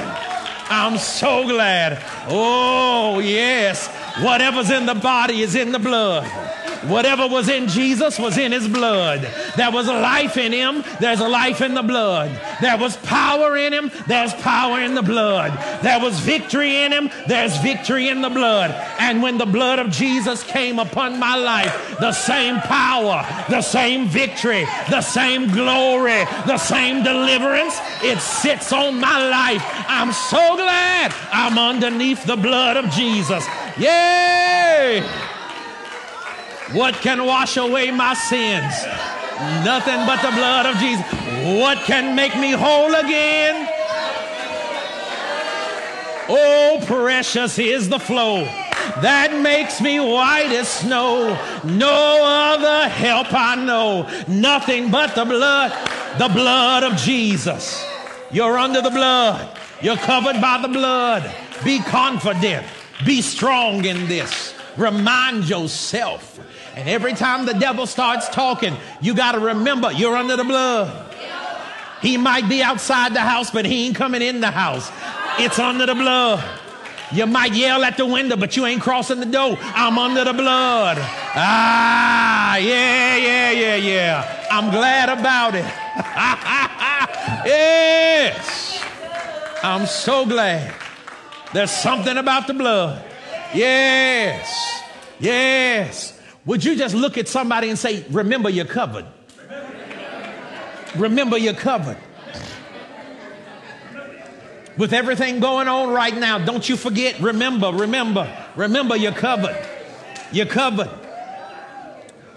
I'm 0.70 0.98
so 0.98 1.44
glad. 1.44 2.02
Oh, 2.28 3.18
yes. 3.18 3.88
Whatever's 4.22 4.70
in 4.70 4.86
the 4.86 4.94
body 4.94 5.42
is 5.42 5.54
in 5.54 5.72
the 5.72 5.78
blood. 5.78 6.24
Whatever 6.86 7.28
was 7.28 7.48
in 7.48 7.68
Jesus 7.68 8.18
was 8.18 8.38
in 8.38 8.52
his 8.52 8.66
blood. 8.66 9.28
There 9.56 9.70
was 9.70 9.86
life 9.86 10.36
in 10.36 10.52
him. 10.52 10.84
There's 11.00 11.20
life 11.20 11.60
in 11.60 11.74
the 11.74 11.82
blood. 11.82 12.30
There 12.60 12.76
was 12.76 12.96
power 12.98 13.56
in 13.56 13.72
him. 13.72 13.90
There's 14.06 14.34
power 14.34 14.80
in 14.80 14.94
the 14.94 15.02
blood. 15.02 15.52
There 15.82 16.00
was 16.00 16.18
victory 16.20 16.82
in 16.82 16.92
him. 16.92 17.10
There's 17.26 17.56
victory 17.58 18.08
in 18.08 18.20
the 18.20 18.30
blood. 18.30 18.72
And 18.98 19.22
when 19.22 19.38
the 19.38 19.46
blood 19.46 19.78
of 19.78 19.90
Jesus 19.90 20.42
came 20.42 20.78
upon 20.78 21.18
my 21.18 21.36
life, 21.36 21.96
the 22.00 22.12
same 22.12 22.56
power, 22.60 23.24
the 23.48 23.62
same 23.62 24.08
victory, 24.08 24.64
the 24.90 25.02
same 25.02 25.50
glory, 25.50 26.24
the 26.46 26.58
same 26.58 27.02
deliverance, 27.04 27.78
it 28.02 28.18
sits 28.18 28.72
on 28.72 29.00
my 29.00 29.28
life. 29.28 29.62
I'm 29.88 30.12
so 30.12 30.56
glad 30.56 31.14
I'm 31.30 31.58
underneath 31.58 32.24
the 32.24 32.36
blood 32.36 32.76
of 32.76 32.90
Jesus. 32.90 33.46
Yay! 33.78 35.02
What 36.70 36.94
can 36.94 37.26
wash 37.26 37.56
away 37.56 37.90
my 37.90 38.14
sins? 38.14 38.72
Nothing 39.64 40.06
but 40.06 40.22
the 40.22 40.30
blood 40.30 40.66
of 40.66 40.76
Jesus. 40.76 41.04
What 41.60 41.78
can 41.78 42.14
make 42.14 42.36
me 42.36 42.52
whole 42.52 42.94
again? 42.94 43.68
Oh, 46.28 46.82
precious 46.86 47.58
is 47.58 47.88
the 47.88 47.98
flow 47.98 48.48
that 49.00 49.40
makes 49.40 49.80
me 49.80 49.98
white 50.00 50.50
as 50.50 50.68
snow. 50.68 51.38
No 51.64 52.20
other 52.24 52.88
help 52.88 53.32
I 53.32 53.56
know. 53.56 54.08
Nothing 54.28 54.90
but 54.90 55.14
the 55.14 55.24
blood, 55.24 55.72
the 56.18 56.28
blood 56.28 56.84
of 56.84 56.96
Jesus. 56.96 57.84
You're 58.30 58.58
under 58.58 58.82
the 58.82 58.90
blood. 58.90 59.56
You're 59.80 59.96
covered 59.96 60.40
by 60.40 60.60
the 60.60 60.68
blood. 60.68 61.34
Be 61.64 61.80
confident. 61.80 62.66
Be 63.04 63.22
strong 63.22 63.84
in 63.84 64.06
this. 64.08 64.54
Remind 64.76 65.48
yourself 65.48 66.40
and 66.74 66.88
every 66.88 67.14
time 67.14 67.46
the 67.46 67.54
devil 67.54 67.86
starts 67.86 68.28
talking, 68.28 68.76
you 69.00 69.14
got 69.14 69.32
to 69.32 69.40
remember 69.40 69.92
you're 69.92 70.16
under 70.16 70.36
the 70.36 70.44
blood. 70.44 71.14
He 72.00 72.16
might 72.16 72.48
be 72.48 72.62
outside 72.62 73.14
the 73.14 73.20
house, 73.20 73.50
but 73.50 73.64
he 73.64 73.86
ain't 73.86 73.96
coming 73.96 74.22
in 74.22 74.40
the 74.40 74.50
house. 74.50 74.90
It's 75.38 75.58
under 75.58 75.86
the 75.86 75.94
blood. 75.94 76.44
You 77.12 77.26
might 77.26 77.52
yell 77.52 77.84
at 77.84 77.96
the 77.96 78.06
window, 78.06 78.36
but 78.36 78.56
you 78.56 78.64
ain't 78.64 78.80
crossing 78.80 79.20
the 79.20 79.26
door. 79.26 79.56
I'm 79.60 79.98
under 79.98 80.24
the 80.24 80.32
blood. 80.32 80.96
Ah, 80.98 82.56
yeah, 82.56 83.16
yeah, 83.16 83.50
yeah, 83.50 83.76
yeah. 83.76 84.46
I'm 84.50 84.70
glad 84.70 85.10
about 85.10 85.54
it. 85.54 85.64
yes. 87.46 88.82
I'm 89.62 89.86
so 89.86 90.24
glad. 90.24 90.74
There's 91.52 91.70
something 91.70 92.16
about 92.16 92.46
the 92.46 92.54
blood. 92.54 93.04
Yes. 93.54 94.82
Yes. 95.20 96.11
Would 96.44 96.64
you 96.64 96.76
just 96.76 96.94
look 96.94 97.18
at 97.18 97.28
somebody 97.28 97.68
and 97.68 97.78
say, 97.78 98.04
Remember 98.10 98.50
you're 98.50 98.64
covered? 98.64 99.06
Remember 100.96 101.38
you're 101.38 101.54
covered. 101.54 101.96
With 104.76 104.92
everything 104.92 105.40
going 105.40 105.68
on 105.68 105.90
right 105.90 106.16
now, 106.16 106.38
don't 106.38 106.68
you 106.68 106.76
forget, 106.76 107.20
remember, 107.20 107.70
remember, 107.70 108.28
remember 108.56 108.96
you're 108.96 109.12
covered. 109.12 109.56
You're 110.32 110.46
covered. 110.46 110.90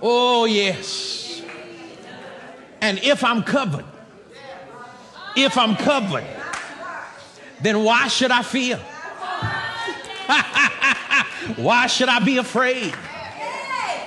Oh, 0.02 0.46
yes. 0.46 1.42
And 2.82 3.00
if 3.00 3.24
I'm 3.24 3.42
covered, 3.42 3.86
if 5.36 5.58
I'm 5.58 5.76
covered, 5.78 6.26
then 7.62 7.84
why 7.84 8.10
should 8.10 8.32
I 8.32 8.44
fear? 8.44 8.78
why 11.56 11.88
should 11.88 12.10
I 12.10 12.20
be 12.20 12.38
afraid? 12.38 12.94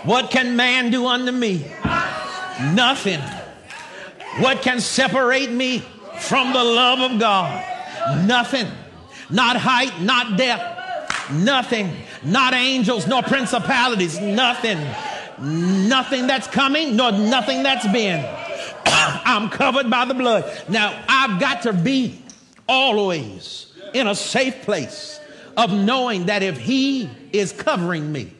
What 0.04 0.30
can 0.30 0.56
man 0.56 0.90
do 0.90 1.06
unto 1.06 1.32
me? 1.32 1.64
Nothing. 2.72 3.20
What 4.40 4.62
can 4.62 4.80
separate 4.80 5.50
me 5.50 5.82
from 6.20 6.52
the 6.52 6.62
love 6.62 7.10
of 7.10 7.18
God? 7.18 7.64
Nothing. 8.26 8.68
Not 9.30 9.56
height, 9.56 10.00
not 10.00 10.36
depth. 10.36 11.30
Nothing. 11.32 11.90
Not 12.22 12.54
angels, 12.54 13.06
nor 13.06 13.22
principalities. 13.22 14.20
Nothing. 14.20 14.78
Nothing 15.40 16.26
that's 16.26 16.46
coming, 16.46 16.96
nor 16.96 17.12
nothing 17.12 17.62
that's 17.62 17.86
been. 17.88 18.24
I'm 18.86 19.48
covered 19.50 19.90
by 19.90 20.04
the 20.04 20.14
blood. 20.14 20.44
Now, 20.68 21.00
I've 21.08 21.40
got 21.40 21.62
to 21.62 21.72
be 21.72 22.22
always 22.68 23.72
in 23.94 24.06
a 24.06 24.14
safe 24.14 24.62
place 24.62 25.20
of 25.56 25.72
knowing 25.72 26.26
that 26.26 26.42
if 26.42 26.58
He 26.58 27.10
is 27.32 27.52
covering 27.52 28.10
me, 28.10 28.32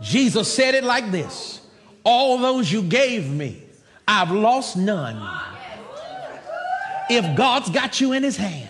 Jesus 0.00 0.52
said 0.52 0.74
it 0.74 0.84
like 0.84 1.10
this 1.10 1.60
All 2.04 2.38
those 2.38 2.70
you 2.70 2.82
gave 2.82 3.30
me, 3.30 3.62
I've 4.06 4.30
lost 4.30 4.76
none. 4.76 5.16
If 7.08 7.36
God's 7.36 7.70
got 7.70 8.00
you 8.00 8.12
in 8.12 8.22
his 8.22 8.36
hand, 8.36 8.68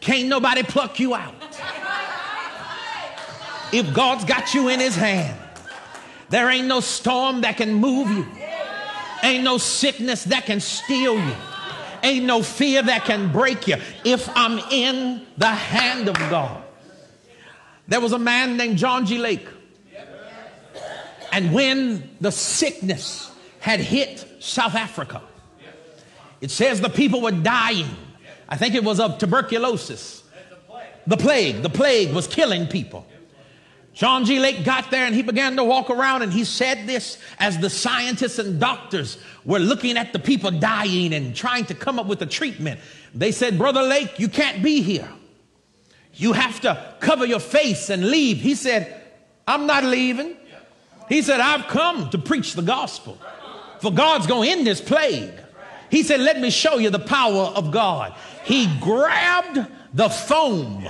can't 0.00 0.28
nobody 0.28 0.62
pluck 0.62 0.98
you 0.98 1.14
out. 1.14 1.34
If 3.72 3.94
God's 3.94 4.24
got 4.24 4.54
you 4.54 4.68
in 4.68 4.80
his 4.80 4.96
hand, 4.96 5.38
there 6.30 6.48
ain't 6.50 6.66
no 6.66 6.80
storm 6.80 7.42
that 7.42 7.56
can 7.56 7.74
move 7.74 8.10
you. 8.10 8.26
Ain't 9.22 9.44
no 9.44 9.58
sickness 9.58 10.24
that 10.24 10.46
can 10.46 10.60
steal 10.60 11.14
you. 11.14 11.34
Ain't 12.02 12.24
no 12.24 12.42
fear 12.42 12.82
that 12.82 13.04
can 13.04 13.30
break 13.30 13.68
you 13.68 13.76
if 14.04 14.28
I'm 14.34 14.58
in 14.70 15.26
the 15.36 15.46
hand 15.46 16.08
of 16.08 16.14
God. 16.14 16.62
There 17.86 18.00
was 18.00 18.12
a 18.12 18.18
man 18.18 18.56
named 18.56 18.78
John 18.78 19.04
G. 19.04 19.18
Lake. 19.18 19.46
And 21.32 21.52
when 21.52 22.16
the 22.20 22.32
sickness 22.32 23.30
had 23.60 23.80
hit 23.80 24.26
South 24.40 24.74
Africa, 24.74 25.22
it 26.40 26.50
says 26.50 26.80
the 26.80 26.88
people 26.88 27.20
were 27.20 27.30
dying. 27.30 27.88
I 28.48 28.56
think 28.56 28.74
it 28.74 28.82
was 28.82 28.98
of 28.98 29.18
tuberculosis. 29.18 30.24
The 31.06 31.16
plague. 31.16 31.62
The 31.62 31.70
plague 31.70 32.12
was 32.12 32.26
killing 32.26 32.66
people. 32.66 33.06
John 33.92 34.24
G. 34.24 34.38
Lake 34.38 34.64
got 34.64 34.90
there 34.90 35.04
and 35.04 35.14
he 35.14 35.22
began 35.22 35.56
to 35.56 35.64
walk 35.64 35.90
around 35.90 36.22
and 36.22 36.32
he 36.32 36.44
said 36.44 36.86
this 36.86 37.18
as 37.38 37.58
the 37.58 37.68
scientists 37.68 38.38
and 38.38 38.60
doctors 38.60 39.18
were 39.44 39.58
looking 39.58 39.96
at 39.96 40.12
the 40.12 40.18
people 40.18 40.50
dying 40.50 41.12
and 41.12 41.34
trying 41.34 41.64
to 41.66 41.74
come 41.74 41.98
up 41.98 42.06
with 42.06 42.22
a 42.22 42.26
treatment. 42.26 42.80
They 43.14 43.32
said, 43.32 43.58
Brother 43.58 43.82
Lake, 43.82 44.18
you 44.18 44.28
can't 44.28 44.62
be 44.62 44.80
here. 44.80 45.08
You 46.14 46.32
have 46.32 46.60
to 46.60 46.94
cover 47.00 47.26
your 47.26 47.40
face 47.40 47.90
and 47.90 48.08
leave. 48.08 48.38
He 48.38 48.54
said, 48.54 49.02
I'm 49.46 49.66
not 49.66 49.84
leaving. 49.84 50.36
He 51.10 51.20
said, 51.20 51.40
I've 51.40 51.66
come 51.66 52.08
to 52.10 52.18
preach 52.18 52.54
the 52.54 52.62
gospel. 52.62 53.18
For 53.80 53.92
God's 53.92 54.26
going 54.26 54.48
to 54.48 54.56
end 54.56 54.66
this 54.66 54.80
plague. 54.80 55.34
He 55.90 56.02
said, 56.02 56.20
Let 56.20 56.40
me 56.40 56.48
show 56.48 56.78
you 56.78 56.88
the 56.88 56.98
power 56.98 57.52
of 57.54 57.70
God. 57.70 58.14
He 58.44 58.66
grabbed 58.80 59.66
the 59.92 60.08
foam 60.08 60.88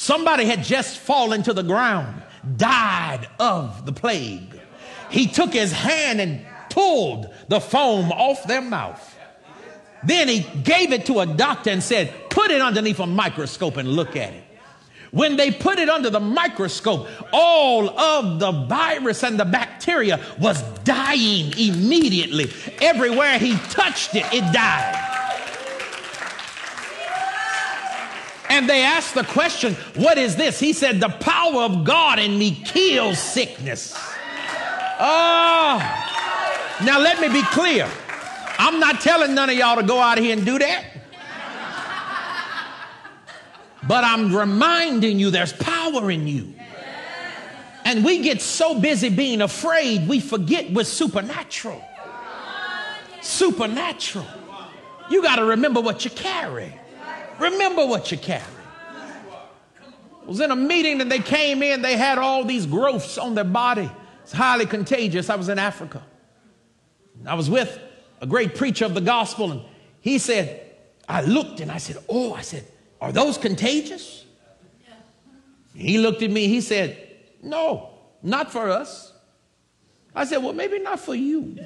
Somebody 0.00 0.46
had 0.46 0.64
just 0.64 0.98
fallen 0.98 1.42
to 1.42 1.52
the 1.52 1.62
ground, 1.62 2.22
died 2.56 3.28
of 3.38 3.84
the 3.84 3.92
plague. 3.92 4.58
He 5.10 5.26
took 5.26 5.52
his 5.52 5.72
hand 5.72 6.22
and 6.22 6.40
pulled 6.70 7.28
the 7.48 7.60
foam 7.60 8.10
off 8.10 8.44
their 8.44 8.62
mouth. 8.62 9.18
Then 10.02 10.26
he 10.26 10.40
gave 10.62 10.92
it 10.92 11.04
to 11.04 11.20
a 11.20 11.26
doctor 11.26 11.68
and 11.68 11.82
said, 11.82 12.30
Put 12.30 12.50
it 12.50 12.62
underneath 12.62 12.98
a 12.98 13.06
microscope 13.06 13.76
and 13.76 13.90
look 13.90 14.16
at 14.16 14.32
it. 14.32 14.44
When 15.10 15.36
they 15.36 15.50
put 15.50 15.78
it 15.78 15.88
under 15.88 16.08
the 16.08 16.20
microscope, 16.20 17.08
all 17.32 17.90
of 17.98 18.38
the 18.38 18.52
virus 18.52 19.24
and 19.24 19.38
the 19.38 19.44
bacteria 19.44 20.20
was 20.38 20.62
dying 20.84 21.52
immediately. 21.58 22.50
Everywhere 22.80 23.38
he 23.38 23.56
touched 23.70 24.14
it, 24.14 24.24
it 24.32 24.52
died. 24.52 25.06
And 28.50 28.68
they 28.68 28.82
asked 28.82 29.14
the 29.14 29.24
question, 29.24 29.74
What 29.94 30.18
is 30.18 30.36
this? 30.36 30.60
He 30.60 30.72
said, 30.72 31.00
The 31.00 31.08
power 31.08 31.62
of 31.62 31.84
God 31.84 32.18
in 32.18 32.38
me 32.38 32.52
kills 32.64 33.18
sickness. 33.18 33.96
Oh, 35.02 35.78
now 36.84 36.98
let 37.00 37.20
me 37.20 37.28
be 37.28 37.42
clear. 37.46 37.88
I'm 38.58 38.78
not 38.78 39.00
telling 39.00 39.34
none 39.34 39.48
of 39.48 39.56
y'all 39.56 39.76
to 39.76 39.82
go 39.82 39.98
out 39.98 40.18
here 40.18 40.36
and 40.36 40.44
do 40.44 40.58
that. 40.58 40.84
But 43.86 44.04
I'm 44.04 44.34
reminding 44.34 45.18
you 45.18 45.30
there's 45.30 45.52
power 45.52 46.10
in 46.10 46.26
you. 46.26 46.54
And 47.84 48.04
we 48.04 48.22
get 48.22 48.42
so 48.42 48.78
busy 48.78 49.08
being 49.08 49.40
afraid, 49.40 50.06
we 50.06 50.20
forget 50.20 50.70
we're 50.70 50.84
supernatural. 50.84 51.82
Supernatural. 53.22 54.26
You 55.10 55.22
got 55.22 55.36
to 55.36 55.44
remember 55.44 55.80
what 55.80 56.04
you 56.04 56.10
carry. 56.10 56.72
Remember 57.38 57.86
what 57.86 58.12
you 58.12 58.18
carry. 58.18 58.42
I 60.22 60.26
was 60.26 60.40
in 60.40 60.50
a 60.50 60.56
meeting 60.56 61.00
and 61.00 61.10
they 61.10 61.18
came 61.18 61.62
in, 61.62 61.82
they 61.82 61.96
had 61.96 62.18
all 62.18 62.44
these 62.44 62.66
growths 62.66 63.18
on 63.18 63.34
their 63.34 63.44
body. 63.44 63.90
It's 64.22 64.32
highly 64.32 64.66
contagious. 64.66 65.28
I 65.30 65.36
was 65.36 65.48
in 65.48 65.58
Africa. 65.58 66.02
I 67.26 67.34
was 67.34 67.50
with 67.50 67.78
a 68.20 68.26
great 68.26 68.54
preacher 68.54 68.84
of 68.84 68.94
the 68.94 69.00
gospel, 69.00 69.50
and 69.50 69.62
he 70.00 70.18
said, 70.18 70.62
I 71.08 71.22
looked 71.22 71.60
and 71.60 71.70
I 71.70 71.78
said, 71.78 71.96
Oh, 72.08 72.34
I 72.34 72.42
said, 72.42 72.64
are 73.00 73.12
those 73.12 73.38
contagious? 73.38 74.24
He 75.74 75.98
looked 75.98 76.22
at 76.22 76.30
me, 76.30 76.48
he 76.48 76.60
said, 76.60 76.98
No, 77.42 77.90
not 78.22 78.52
for 78.52 78.70
us. 78.70 79.12
I 80.14 80.24
said, 80.24 80.38
Well, 80.38 80.52
maybe 80.52 80.78
not 80.78 81.00
for 81.00 81.14
you. 81.14 81.56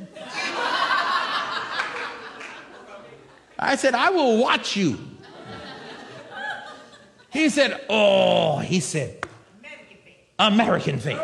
I 3.59 3.77
said, 3.77 3.95
I 3.95 4.11
will 4.11 4.39
watch 4.39 4.77
you 4.77 4.99
he 7.35 7.49
said, 7.49 7.85
Oh, 7.91 8.59
he 8.59 8.79
said, 8.79 9.27
American 10.39 11.01
faith. 11.01 11.19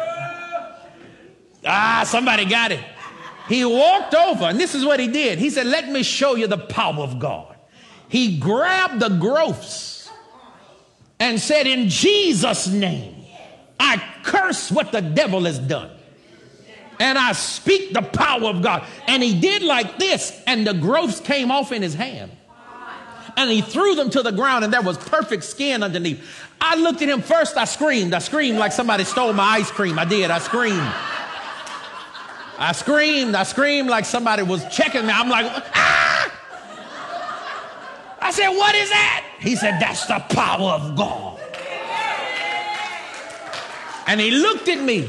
Ah, 1.64 2.02
somebody 2.04 2.44
got 2.46 2.72
it. 2.72 2.80
He 3.48 3.64
walked 3.64 4.14
over, 4.14 4.46
and 4.46 4.58
this 4.58 4.74
is 4.74 4.84
what 4.84 4.98
he 4.98 5.06
did. 5.06 5.38
He 5.38 5.50
said, 5.50 5.66
Let 5.66 5.88
me 5.88 6.02
show 6.02 6.34
you 6.34 6.48
the 6.48 6.58
power 6.58 6.98
of 7.04 7.20
God. 7.20 7.56
He 8.08 8.38
grabbed 8.38 8.98
the 8.98 9.08
growths 9.08 9.99
and 11.20 11.38
said, 11.38 11.66
In 11.68 11.88
Jesus' 11.88 12.66
name, 12.66 13.14
I 13.78 14.02
curse 14.24 14.72
what 14.72 14.90
the 14.90 15.00
devil 15.00 15.44
has 15.44 15.58
done. 15.58 15.90
And 16.98 17.16
I 17.16 17.32
speak 17.32 17.92
the 17.94 18.02
power 18.02 18.46
of 18.50 18.62
God. 18.62 18.84
And 19.06 19.22
he 19.22 19.40
did 19.40 19.62
like 19.62 19.98
this, 19.98 20.42
and 20.46 20.66
the 20.66 20.74
growths 20.74 21.20
came 21.20 21.50
off 21.50 21.72
in 21.72 21.82
his 21.82 21.94
hand 21.94 22.32
and 23.36 23.50
he 23.50 23.60
threw 23.60 23.94
them 23.94 24.10
to 24.10 24.22
the 24.22 24.32
ground 24.32 24.64
and 24.64 24.72
there 24.72 24.82
was 24.82 24.98
perfect 24.98 25.44
skin 25.44 25.82
underneath. 25.82 26.22
I 26.60 26.76
looked 26.76 27.00
at 27.00 27.08
him 27.08 27.22
first, 27.22 27.56
I 27.56 27.64
screamed. 27.64 28.12
I 28.12 28.18
screamed 28.18 28.58
like 28.58 28.72
somebody 28.72 29.04
stole 29.04 29.32
my 29.32 29.44
ice 29.44 29.70
cream. 29.70 29.98
I 29.98 30.04
did. 30.04 30.30
I 30.30 30.38
screamed. 30.38 30.92
I 32.58 32.72
screamed. 32.72 33.34
I 33.34 33.44
screamed 33.44 33.88
like 33.88 34.04
somebody 34.04 34.42
was 34.42 34.64
checking 34.74 35.06
me. 35.06 35.12
I'm 35.12 35.30
like, 35.30 35.46
ah! 35.74 36.32
I 38.20 38.30
said, 38.30 38.48
what 38.50 38.74
is 38.74 38.90
that? 38.90 39.29
He 39.40 39.56
said, 39.56 39.80
that's 39.80 40.06
the 40.06 40.18
power 40.28 40.72
of 40.72 40.96
God. 40.96 41.40
And 44.06 44.20
he 44.20 44.30
looked 44.32 44.68
at 44.68 44.82
me. 44.82 45.08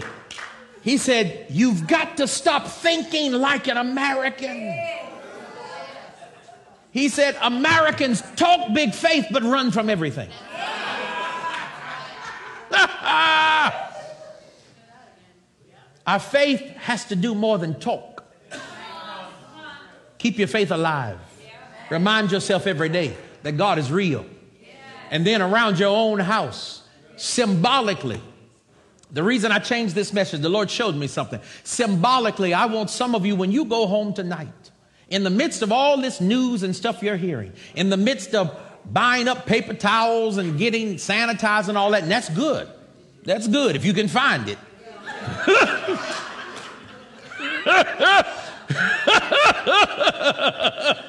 He 0.83 0.97
said, 0.97 1.47
You've 1.49 1.87
got 1.87 2.17
to 2.17 2.27
stop 2.27 2.67
thinking 2.67 3.33
like 3.33 3.67
an 3.67 3.77
American. 3.77 4.77
He 6.91 7.09
said, 7.09 7.35
Americans 7.41 8.21
talk 8.35 8.73
big 8.73 8.93
faith 8.93 9.25
but 9.31 9.41
run 9.41 9.71
from 9.71 9.89
everything. 9.89 10.29
Our 16.05 16.19
faith 16.19 16.61
has 16.77 17.05
to 17.05 17.15
do 17.15 17.33
more 17.33 17.57
than 17.57 17.79
talk. 17.79 18.23
Keep 20.19 20.37
your 20.37 20.47
faith 20.47 20.69
alive. 20.69 21.17
Remind 21.89 22.31
yourself 22.31 22.67
every 22.67 22.89
day 22.89 23.17
that 23.43 23.57
God 23.57 23.79
is 23.79 23.91
real. 23.91 24.25
And 25.09 25.25
then 25.25 25.41
around 25.41 25.77
your 25.77 25.95
own 25.95 26.19
house, 26.19 26.83
symbolically, 27.17 28.21
the 29.11 29.23
reason 29.23 29.51
I 29.51 29.59
changed 29.59 29.93
this 29.93 30.13
message, 30.13 30.41
the 30.41 30.49
Lord 30.49 30.71
showed 30.71 30.95
me 30.95 31.07
something. 31.07 31.41
Symbolically, 31.63 32.53
I 32.53 32.65
want 32.67 32.89
some 32.89 33.13
of 33.13 33.25
you, 33.25 33.35
when 33.35 33.51
you 33.51 33.65
go 33.65 33.87
home 33.87 34.13
tonight, 34.13 34.71
in 35.09 35.23
the 35.25 35.29
midst 35.29 35.61
of 35.61 35.71
all 35.71 35.97
this 35.97 36.21
news 36.21 36.63
and 36.63 36.73
stuff 36.73 37.03
you're 37.03 37.17
hearing, 37.17 37.51
in 37.75 37.89
the 37.89 37.97
midst 37.97 38.33
of 38.33 38.57
buying 38.85 39.27
up 39.27 39.45
paper 39.45 39.73
towels 39.73 40.37
and 40.37 40.57
getting 40.57 40.95
sanitized 40.95 41.67
and 41.67 41.77
all 41.77 41.91
that, 41.91 42.03
and 42.03 42.11
that's 42.11 42.29
good. 42.29 42.69
That's 43.23 43.47
good 43.47 43.75
if 43.75 43.83
you 43.83 43.93
can 43.93 44.07
find 44.07 44.47
it. 44.47 44.57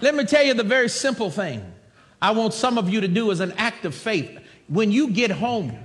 Let 0.00 0.14
me 0.14 0.24
tell 0.24 0.44
you 0.44 0.54
the 0.54 0.62
very 0.62 0.88
simple 0.88 1.30
thing 1.30 1.72
I 2.20 2.32
want 2.32 2.54
some 2.54 2.78
of 2.78 2.88
you 2.88 3.00
to 3.00 3.08
do 3.08 3.30
as 3.30 3.40
an 3.40 3.52
act 3.52 3.84
of 3.84 3.94
faith. 3.94 4.38
When 4.68 4.90
you 4.90 5.10
get 5.10 5.30
home, 5.30 5.78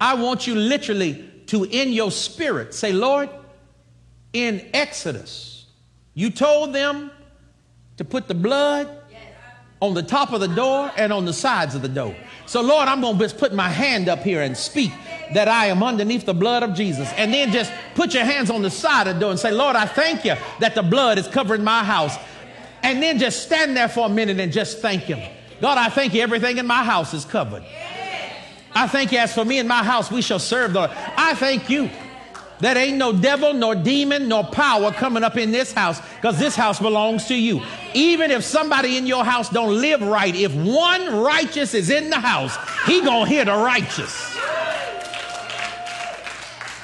I 0.00 0.14
want 0.14 0.46
you 0.46 0.54
literally 0.54 1.30
to, 1.46 1.64
in 1.64 1.92
your 1.92 2.10
spirit, 2.10 2.74
say, 2.74 2.92
Lord, 2.92 3.28
in 4.32 4.68
Exodus, 4.74 5.66
you 6.14 6.30
told 6.30 6.74
them 6.74 7.10
to 7.96 8.04
put 8.04 8.28
the 8.28 8.34
blood 8.34 8.88
on 9.80 9.94
the 9.94 10.02
top 10.02 10.32
of 10.32 10.40
the 10.40 10.48
door 10.48 10.90
and 10.96 11.12
on 11.12 11.24
the 11.24 11.32
sides 11.32 11.74
of 11.74 11.82
the 11.82 11.88
door. 11.88 12.16
So, 12.46 12.62
Lord, 12.62 12.88
I'm 12.88 13.00
going 13.00 13.18
to 13.18 13.24
just 13.24 13.38
put 13.38 13.52
my 13.52 13.68
hand 13.68 14.08
up 14.08 14.20
here 14.20 14.42
and 14.42 14.56
speak 14.56 14.90
that 15.34 15.48
I 15.48 15.66
am 15.66 15.82
underneath 15.82 16.24
the 16.24 16.34
blood 16.34 16.62
of 16.62 16.74
Jesus. 16.74 17.12
And 17.16 17.32
then 17.32 17.52
just 17.52 17.72
put 17.94 18.14
your 18.14 18.24
hands 18.24 18.50
on 18.50 18.62
the 18.62 18.70
side 18.70 19.06
of 19.06 19.14
the 19.14 19.20
door 19.20 19.30
and 19.30 19.38
say, 19.38 19.50
Lord, 19.50 19.76
I 19.76 19.86
thank 19.86 20.24
you 20.24 20.34
that 20.60 20.74
the 20.74 20.82
blood 20.82 21.18
is 21.18 21.28
covering 21.28 21.62
my 21.62 21.84
house. 21.84 22.16
And 22.86 23.02
then 23.02 23.18
just 23.18 23.42
stand 23.42 23.76
there 23.76 23.88
for 23.88 24.06
a 24.06 24.08
minute 24.08 24.38
and 24.38 24.52
just 24.52 24.78
thank 24.78 25.02
Him. 25.02 25.18
God, 25.60 25.76
I 25.76 25.88
thank 25.88 26.14
you, 26.14 26.22
everything 26.22 26.58
in 26.58 26.68
my 26.68 26.84
house 26.84 27.14
is 27.14 27.24
covered. 27.24 27.64
I 28.76 28.86
thank 28.86 29.10
you, 29.10 29.18
as 29.18 29.34
for 29.34 29.44
me 29.44 29.58
and 29.58 29.68
my 29.68 29.82
house, 29.82 30.08
we 30.08 30.22
shall 30.22 30.38
serve 30.38 30.72
the 30.72 30.78
Lord. 30.78 30.92
I 30.94 31.34
thank 31.34 31.68
you 31.68 31.90
that 32.60 32.76
ain't 32.76 32.96
no 32.96 33.12
devil, 33.12 33.54
nor 33.54 33.74
demon, 33.74 34.28
nor 34.28 34.44
power 34.44 34.92
coming 34.92 35.24
up 35.24 35.36
in 35.36 35.50
this 35.50 35.72
house 35.72 36.00
because 36.14 36.38
this 36.38 36.54
house 36.54 36.78
belongs 36.78 37.26
to 37.26 37.34
you. 37.34 37.60
Even 37.92 38.30
if 38.30 38.44
somebody 38.44 38.96
in 38.96 39.04
your 39.04 39.24
house 39.24 39.48
don't 39.48 39.80
live 39.80 40.00
right, 40.00 40.36
if 40.36 40.54
one 40.54 41.16
righteous 41.16 41.74
is 41.74 41.90
in 41.90 42.08
the 42.08 42.20
house, 42.20 42.56
he 42.86 43.00
gonna 43.00 43.26
hear 43.26 43.44
the 43.44 43.56
righteous. 43.56 44.38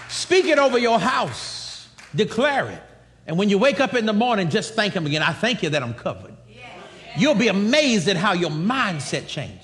Speak 0.08 0.46
it 0.46 0.58
over 0.58 0.78
your 0.78 0.98
house. 0.98 1.86
Declare 2.12 2.70
it. 2.70 2.91
And 3.26 3.38
when 3.38 3.48
you 3.48 3.58
wake 3.58 3.80
up 3.80 3.94
in 3.94 4.06
the 4.06 4.12
morning, 4.12 4.50
just 4.50 4.74
thank 4.74 4.94
Him 4.94 5.06
again. 5.06 5.22
I 5.22 5.32
thank 5.32 5.62
you 5.62 5.70
that 5.70 5.82
I'm 5.82 5.94
covered. 5.94 6.34
You'll 7.16 7.34
be 7.34 7.48
amazed 7.48 8.08
at 8.08 8.16
how 8.16 8.32
your 8.32 8.50
mindset 8.50 9.28
changes, 9.28 9.61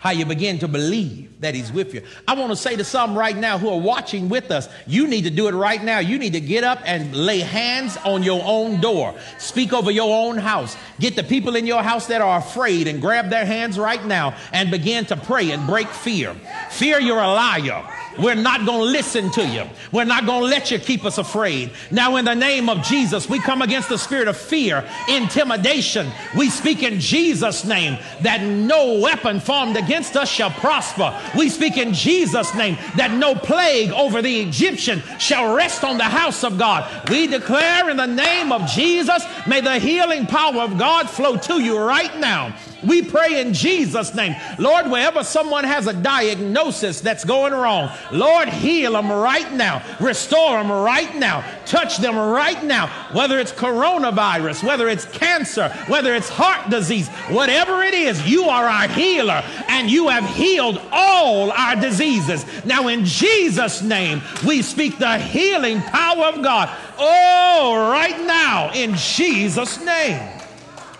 how 0.00 0.10
you 0.10 0.24
begin 0.24 0.58
to 0.58 0.66
believe 0.66 1.30
that 1.40 1.54
He's 1.54 1.70
with 1.70 1.92
you. 1.92 2.02
I 2.26 2.34
want 2.34 2.50
to 2.50 2.56
say 2.56 2.74
to 2.74 2.84
some 2.84 3.16
right 3.16 3.36
now 3.36 3.58
who 3.58 3.68
are 3.68 3.78
watching 3.78 4.30
with 4.30 4.50
us, 4.50 4.66
you 4.86 5.06
need 5.06 5.24
to 5.24 5.30
do 5.30 5.46
it 5.46 5.52
right 5.52 5.82
now. 5.82 5.98
You 5.98 6.18
need 6.18 6.32
to 6.32 6.40
get 6.40 6.64
up 6.64 6.80
and 6.86 7.14
lay 7.14 7.40
hands 7.40 7.98
on 7.98 8.22
your 8.22 8.40
own 8.42 8.80
door, 8.80 9.14
speak 9.38 9.74
over 9.74 9.90
your 9.90 10.26
own 10.26 10.38
house, 10.38 10.74
get 10.98 11.16
the 11.16 11.22
people 11.22 11.54
in 11.54 11.66
your 11.66 11.82
house 11.82 12.06
that 12.06 12.22
are 12.22 12.38
afraid 12.38 12.88
and 12.88 13.02
grab 13.02 13.28
their 13.28 13.44
hands 13.44 13.78
right 13.78 14.02
now 14.06 14.34
and 14.54 14.70
begin 14.70 15.04
to 15.04 15.16
pray 15.18 15.50
and 15.50 15.66
break 15.66 15.88
fear. 15.88 16.34
Fear, 16.70 17.00
you're 17.00 17.20
a 17.20 17.28
liar. 17.28 17.86
We're 18.18 18.34
not 18.34 18.66
going 18.66 18.80
to 18.80 18.84
listen 18.84 19.30
to 19.32 19.46
you. 19.46 19.64
We're 19.92 20.04
not 20.04 20.26
going 20.26 20.40
to 20.40 20.46
let 20.46 20.70
you 20.70 20.78
keep 20.78 21.04
us 21.04 21.18
afraid. 21.18 21.72
Now, 21.90 22.16
in 22.16 22.24
the 22.24 22.34
name 22.34 22.68
of 22.68 22.82
Jesus, 22.82 23.28
we 23.28 23.38
come 23.38 23.62
against 23.62 23.88
the 23.88 23.98
spirit 23.98 24.28
of 24.28 24.36
fear, 24.36 24.84
intimidation. 25.08 26.10
We 26.36 26.50
speak 26.50 26.82
in 26.82 27.00
Jesus' 27.00 27.64
name 27.64 27.98
that 28.22 28.42
no 28.42 28.98
weapon 28.98 29.40
formed 29.40 29.76
against 29.76 29.89
us 30.16 30.28
shall 30.28 30.50
prosper. 30.50 31.18
We 31.36 31.48
speak 31.48 31.76
in 31.76 31.94
Jesus' 31.94 32.54
name 32.54 32.78
that 32.96 33.12
no 33.12 33.34
plague 33.34 33.90
over 33.90 34.22
the 34.22 34.40
Egyptian 34.40 35.02
shall 35.18 35.54
rest 35.54 35.84
on 35.84 35.98
the 35.98 36.04
house 36.04 36.44
of 36.44 36.58
God. 36.58 37.08
We 37.10 37.26
declare 37.26 37.90
in 37.90 37.96
the 37.96 38.06
name 38.06 38.52
of 38.52 38.66
Jesus, 38.68 39.24
may 39.46 39.60
the 39.60 39.78
healing 39.78 40.26
power 40.26 40.62
of 40.62 40.78
God 40.78 41.08
flow 41.08 41.36
to 41.36 41.60
you 41.60 41.78
right 41.78 42.16
now. 42.18 42.54
We 42.86 43.02
pray 43.02 43.40
in 43.40 43.52
Jesus' 43.52 44.14
name. 44.14 44.34
Lord, 44.58 44.90
wherever 44.90 45.22
someone 45.22 45.64
has 45.64 45.86
a 45.86 45.92
diagnosis 45.92 47.00
that's 47.00 47.24
going 47.24 47.52
wrong, 47.52 47.90
Lord, 48.12 48.48
heal 48.48 48.92
them 48.92 49.10
right 49.10 49.52
now. 49.52 49.82
Restore 50.00 50.58
them 50.58 50.72
right 50.72 51.14
now. 51.16 51.44
Touch 51.66 51.98
them 51.98 52.16
right 52.16 52.62
now. 52.64 52.88
Whether 53.12 53.38
it's 53.38 53.52
coronavirus, 53.52 54.64
whether 54.64 54.88
it's 54.88 55.04
cancer, 55.06 55.68
whether 55.88 56.14
it's 56.14 56.28
heart 56.28 56.70
disease, 56.70 57.08
whatever 57.28 57.82
it 57.82 57.94
is, 57.94 58.28
you 58.28 58.44
are 58.44 58.66
our 58.66 58.88
healer 58.88 59.42
and 59.68 59.90
you 59.90 60.08
have 60.08 60.24
healed 60.26 60.80
all 60.90 61.50
our 61.50 61.76
diseases. 61.76 62.44
Now, 62.64 62.88
in 62.88 63.04
Jesus' 63.04 63.82
name, 63.82 64.22
we 64.46 64.62
speak 64.62 64.98
the 64.98 65.18
healing 65.18 65.80
power 65.80 66.26
of 66.26 66.42
God. 66.42 66.70
Oh, 66.98 67.90
right 67.90 68.20
now, 68.26 68.72
in 68.72 68.94
Jesus' 68.94 69.82
name, 69.84 70.20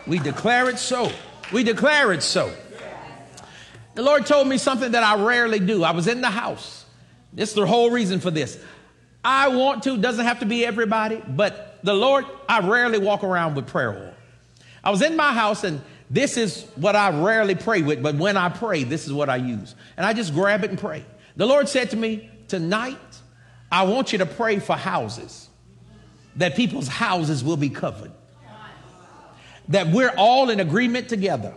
we 0.06 0.18
declare 0.18 0.68
it 0.68 0.78
so. 0.78 1.10
We 1.52 1.64
declare 1.64 2.12
it 2.12 2.22
so. 2.22 2.52
The 3.94 4.02
Lord 4.02 4.24
told 4.26 4.46
me 4.46 4.56
something 4.56 4.92
that 4.92 5.02
I 5.02 5.22
rarely 5.22 5.58
do. 5.58 5.82
I 5.82 5.90
was 5.90 6.06
in 6.06 6.20
the 6.20 6.30
house. 6.30 6.84
This 7.32 7.50
is 7.50 7.54
the 7.54 7.66
whole 7.66 7.90
reason 7.90 8.20
for 8.20 8.30
this. 8.30 8.58
I 9.24 9.48
want 9.48 9.82
to, 9.84 9.98
doesn't 9.98 10.24
have 10.24 10.40
to 10.40 10.46
be 10.46 10.64
everybody, 10.64 11.22
but 11.28 11.80
the 11.82 11.92
Lord, 11.92 12.24
I 12.48 12.60
rarely 12.60 12.98
walk 12.98 13.24
around 13.24 13.54
with 13.54 13.66
prayer 13.66 13.92
oil. 13.92 14.14
I 14.82 14.90
was 14.90 15.02
in 15.02 15.16
my 15.16 15.34
house 15.34 15.64
and 15.64 15.82
this 16.08 16.36
is 16.36 16.64
what 16.76 16.96
I 16.96 17.10
rarely 17.10 17.54
pray 17.54 17.82
with, 17.82 18.02
but 18.02 18.14
when 18.16 18.36
I 18.36 18.48
pray, 18.48 18.84
this 18.84 19.06
is 19.06 19.12
what 19.12 19.28
I 19.28 19.36
use. 19.36 19.74
And 19.96 20.06
I 20.06 20.12
just 20.12 20.32
grab 20.32 20.64
it 20.64 20.70
and 20.70 20.78
pray. 20.78 21.04
The 21.36 21.46
Lord 21.46 21.68
said 21.68 21.90
to 21.90 21.96
me, 21.96 22.30
Tonight, 22.48 22.98
I 23.70 23.84
want 23.84 24.10
you 24.10 24.18
to 24.18 24.26
pray 24.26 24.58
for 24.58 24.74
houses, 24.74 25.48
that 26.36 26.56
people's 26.56 26.88
houses 26.88 27.44
will 27.44 27.56
be 27.56 27.70
covered 27.70 28.10
that 29.70 29.88
we're 29.88 30.12
all 30.16 30.50
in 30.50 30.60
agreement 30.60 31.08
together. 31.08 31.54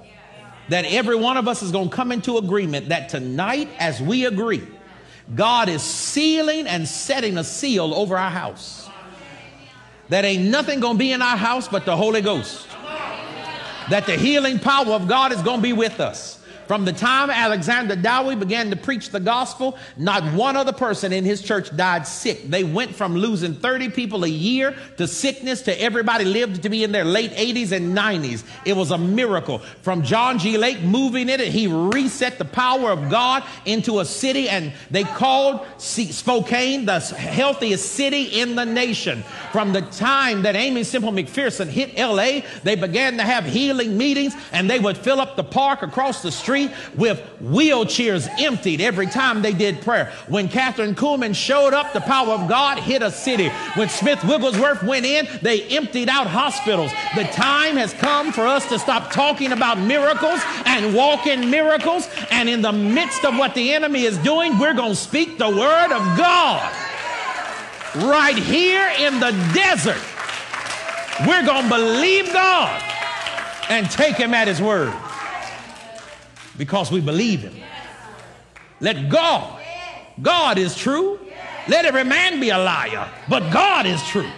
That 0.69 0.85
every 0.85 1.15
one 1.15 1.35
of 1.35 1.48
us 1.48 1.61
is 1.61 1.72
going 1.72 1.90
to 1.90 1.95
come 1.95 2.11
into 2.11 2.38
agreement 2.38 2.90
that 2.90 3.10
tonight, 3.10 3.69
as 3.80 4.02
we 4.02 4.26
agree, 4.26 4.65
God 5.35 5.68
is 5.68 5.81
sealing 5.81 6.68
and 6.68 6.88
setting 6.88 7.38
a 7.38 7.44
seal 7.44 7.94
over 7.94 8.18
our 8.18 8.30
house. 8.30 8.90
That 10.10 10.26
ain't 10.26 10.44
nothing 10.44 10.80
going 10.80 10.95
to 10.95 10.99
be 10.99 11.11
in 11.11 11.22
our 11.22 11.38
house 11.38 11.68
but 11.68 11.85
the 11.85 11.98
Holy 11.98 12.22
Ghost. 12.22 12.68
That 13.90 14.06
the 14.06 14.15
healing 14.15 14.60
power 14.60 14.94
of 14.94 15.07
God 15.07 15.34
is 15.34 15.41
going 15.41 15.57
to 15.57 15.64
be 15.64 15.73
with 15.73 15.99
us. 15.99 16.43
From 16.74 16.86
the 16.86 16.91
time 16.91 17.30
Alexander 17.30 17.95
Dowie 17.95 18.36
began 18.36 18.72
to 18.72 18.76
preach 18.76 19.12
the 19.12 19.20
gospel, 19.20 19.78
not 19.95 20.24
one 20.34 20.58
other 20.58 20.74
person 20.74 21.14
in 21.14 21.24
his 21.24 21.40
church 21.40 21.70
died 21.78 22.08
sick. 22.08 22.50
They 22.50 22.64
went 22.64 22.95
from 22.95 23.14
losing 23.14 23.54
30 23.54 23.90
people 23.90 24.24
a 24.24 24.28
year 24.28 24.76
to 24.98 25.08
sickness 25.08 25.62
to 25.62 25.80
everybody 25.80 26.26
lived 26.26 26.64
to 26.64 26.70
be 26.70 26.84
in 26.84 26.91
their 26.91 27.06
late 27.06 27.30
80s 27.34 27.74
and 27.74 27.95
90s. 27.95 28.44
It 28.66 28.76
was 28.76 28.90
a 28.90 28.98
miracle. 28.98 29.60
From 29.84 30.02
John 30.02 30.40
G. 30.40 30.58
Lake 30.58 30.82
moving 30.82 31.30
it, 31.30 31.40
he 31.41 31.68
reset 31.68 32.40
the 32.40 32.45
power 32.45 32.90
of 32.90 33.08
God 33.08 33.44
into 33.66 34.00
a 34.00 34.06
city, 34.06 34.50
and 34.50 34.74
they 34.90 35.04
called 35.04 35.64
Spokane 35.78 36.86
the 36.86 37.00
healthiest 37.02 37.94
city 37.94 38.24
in 38.41 38.56
the 38.56 38.66
nation. 38.66 39.22
From 39.52 39.74
the 39.74 39.82
time 39.82 40.41
that 40.41 40.56
Aimee 40.56 40.86
Semple 40.86 41.12
McPherson 41.12 41.68
hit 41.68 41.95
LA, 42.00 42.41
they 42.64 42.74
began 42.76 43.18
to 43.18 43.24
have 43.24 43.45
healing 43.45 43.95
meetings, 43.95 44.34
and 44.52 44.68
they 44.68 44.80
would 44.80 44.98
fill 44.98 45.22
up 45.22 45.36
the 45.36 45.44
park 45.44 45.84
across 45.84 46.24
the 46.24 46.32
street 46.32 46.62
with 46.95 47.22
wheelchairs 47.41 48.27
emptied 48.40 48.81
every 48.81 49.07
time 49.07 49.41
they 49.41 49.53
did 49.53 49.81
prayer. 49.81 50.11
When 50.27 50.48
Kathryn 50.48 50.95
Kuhlman 50.95 51.35
showed 51.35 51.73
up, 51.73 51.94
the 51.94 52.02
power 52.02 52.30
of 52.30 52.48
God 52.48 52.80
hit 52.80 53.02
a 53.02 53.11
city. 53.11 53.49
When 53.76 53.90
Smith 53.90 54.23
Wigglesworth 54.23 54.84
went 54.84 55.06
in, 55.06 55.27
they 55.41 55.64
emptied 55.64 56.10
out 56.10 56.27
hospitals. 56.27 56.91
The 57.15 57.23
time 57.26 57.77
has 57.77 57.94
come 57.94 58.31
for 58.31 58.45
us 58.45 58.68
to 58.69 58.80
stop 58.80 59.11
talking 59.11 59.52
about 59.52 59.80
miracles 59.80 60.41
and 60.65 60.95
walk 60.95 61.27
in 61.27 61.49
miracles. 61.49 62.10
And 62.31 62.49
in 62.49 62.61
the 62.61 62.72
midst 62.72 63.26
of 63.26 63.38
what 63.38 63.56
the 63.56 63.73
enemy 63.73 64.03
is 64.03 64.18
doing, 64.19 64.57
we're 64.57 64.73
going 64.73 64.91
to 64.91 64.95
speak 64.95 65.38
the 65.38 65.49
word 65.49 65.91
of 65.91 66.18
God. 66.18 66.73
Right 67.95 68.38
here 68.38 68.91
in 68.99 69.19
the 69.19 69.31
desert, 69.53 70.02
we're 71.27 71.45
going 71.45 71.64
to 71.64 71.69
believe 71.69 72.34
God 72.34 72.81
and 73.69 73.90
take 73.90 74.15
him 74.15 74.34
at 74.34 74.48
his 74.48 74.61
word 74.61 74.94
because 76.57 76.91
we 76.91 77.01
believe 77.01 77.41
him. 77.41 77.55
Let 78.80 79.09
God, 79.09 79.61
God 80.21 80.57
is 80.57 80.75
true. 80.75 81.19
Let 81.67 81.85
every 81.85 82.03
man 82.03 82.39
be 82.39 82.49
a 82.49 82.57
liar, 82.57 83.09
but 83.30 83.51
God 83.51 83.85
is 83.85 84.03
true. 84.07 84.30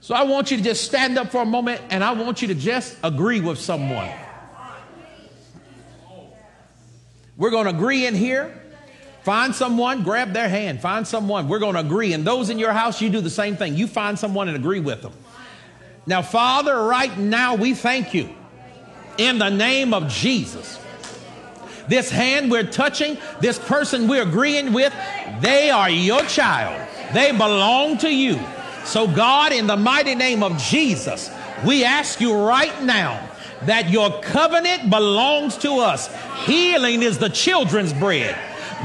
So 0.00 0.14
I 0.14 0.24
want 0.24 0.50
you 0.50 0.56
to 0.56 0.62
just 0.62 0.84
stand 0.84 1.18
up 1.18 1.30
for 1.30 1.42
a 1.42 1.46
moment 1.46 1.80
and 1.90 2.02
I 2.02 2.12
want 2.12 2.42
you 2.42 2.48
to 2.48 2.54
just 2.54 2.96
agree 3.02 3.40
with 3.40 3.58
someone. 3.58 4.10
We're 7.36 7.50
going 7.50 7.64
to 7.64 7.70
agree 7.70 8.06
in 8.06 8.14
here. 8.14 8.62
Find 9.22 9.54
someone, 9.54 10.04
grab 10.04 10.32
their 10.32 10.48
hand, 10.48 10.80
find 10.80 11.06
someone. 11.06 11.48
We're 11.48 11.58
going 11.58 11.74
to 11.74 11.80
agree. 11.80 12.12
And 12.12 12.24
those 12.24 12.48
in 12.48 12.58
your 12.58 12.72
house, 12.72 13.00
you 13.00 13.10
do 13.10 13.20
the 13.20 13.30
same 13.30 13.56
thing. 13.56 13.76
You 13.76 13.88
find 13.88 14.16
someone 14.16 14.46
and 14.46 14.56
agree 14.56 14.78
with 14.78 15.02
them. 15.02 15.12
Now, 16.06 16.22
Father, 16.22 16.84
right 16.84 17.18
now 17.18 17.56
we 17.56 17.74
thank 17.74 18.14
you 18.14 18.32
in 19.18 19.38
the 19.38 19.50
name 19.50 19.94
of 19.94 20.08
Jesus. 20.08 20.78
This 21.88 22.10
hand 22.10 22.50
we're 22.50 22.64
touching, 22.64 23.16
this 23.40 23.58
person 23.58 24.08
we're 24.08 24.22
agreeing 24.22 24.72
with, 24.72 24.92
they 25.40 25.70
are 25.70 25.90
your 25.90 26.22
child. 26.22 26.88
They 27.14 27.30
belong 27.30 27.98
to 27.98 28.10
you. 28.10 28.40
So, 28.84 29.06
God, 29.06 29.52
in 29.52 29.66
the 29.66 29.76
mighty 29.76 30.14
name 30.14 30.42
of 30.42 30.58
Jesus, 30.58 31.30
we 31.64 31.84
ask 31.84 32.20
you 32.20 32.36
right 32.36 32.82
now 32.82 33.28
that 33.62 33.90
your 33.90 34.20
covenant 34.20 34.90
belongs 34.90 35.56
to 35.58 35.78
us. 35.78 36.08
Healing 36.44 37.02
is 37.02 37.18
the 37.18 37.28
children's 37.28 37.92
bread. 37.92 38.36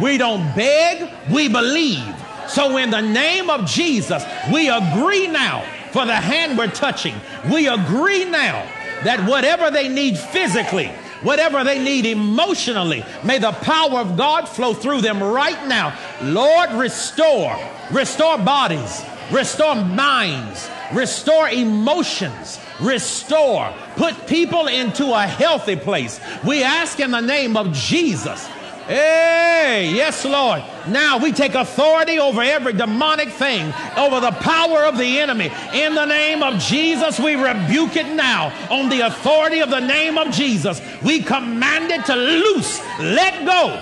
We 0.01 0.17
don't 0.17 0.55
beg, 0.55 1.11
we 1.31 1.49
believe. 1.49 2.15
So, 2.47 2.77
in 2.77 2.89
the 2.89 3.01
name 3.01 3.49
of 3.49 3.65
Jesus, 3.65 4.23
we 4.51 4.69
agree 4.69 5.27
now 5.27 5.65
for 5.91 6.05
the 6.05 6.15
hand 6.15 6.57
we're 6.57 6.67
touching. 6.67 7.15
We 7.51 7.67
agree 7.67 8.25
now 8.25 8.67
that 9.03 9.27
whatever 9.27 9.71
they 9.71 9.87
need 9.87 10.17
physically, 10.17 10.87
whatever 11.21 11.63
they 11.63 11.79
need 11.79 12.05
emotionally, 12.05 13.05
may 13.23 13.37
the 13.37 13.51
power 13.51 13.99
of 13.99 14.17
God 14.17 14.47
flow 14.47 14.73
through 14.73 15.01
them 15.01 15.21
right 15.21 15.67
now. 15.67 15.97
Lord, 16.21 16.71
restore, 16.71 17.57
restore 17.91 18.37
bodies, 18.37 19.03
restore 19.31 19.75
minds, 19.75 20.69
restore 20.93 21.49
emotions, 21.49 22.59
restore, 22.79 23.73
put 23.95 24.27
people 24.27 24.67
into 24.67 25.13
a 25.13 25.21
healthy 25.21 25.75
place. 25.75 26.19
We 26.43 26.63
ask 26.63 26.99
in 26.99 27.11
the 27.11 27.21
name 27.21 27.55
of 27.57 27.71
Jesus 27.71 28.47
Hey, 28.87 29.91
yes, 29.93 30.25
Lord. 30.25 30.63
Now 30.87 31.19
we 31.19 31.31
take 31.31 31.53
authority 31.53 32.19
over 32.19 32.41
every 32.41 32.73
demonic 32.73 33.29
thing, 33.29 33.71
over 33.95 34.19
the 34.19 34.31
power 34.31 34.85
of 34.85 34.97
the 34.97 35.19
enemy. 35.19 35.51
In 35.73 35.93
the 35.93 36.05
name 36.05 36.41
of 36.41 36.59
Jesus, 36.59 37.19
we 37.19 37.35
rebuke 37.35 37.95
it 37.95 38.07
now. 38.15 38.51
On 38.71 38.89
the 38.89 39.01
authority 39.01 39.59
of 39.59 39.69
the 39.69 39.79
name 39.79 40.17
of 40.17 40.31
Jesus, 40.31 40.81
we 41.03 41.21
command 41.21 41.91
it 41.91 42.05
to 42.05 42.15
loose, 42.15 42.81
let 42.99 43.45
go, 43.45 43.81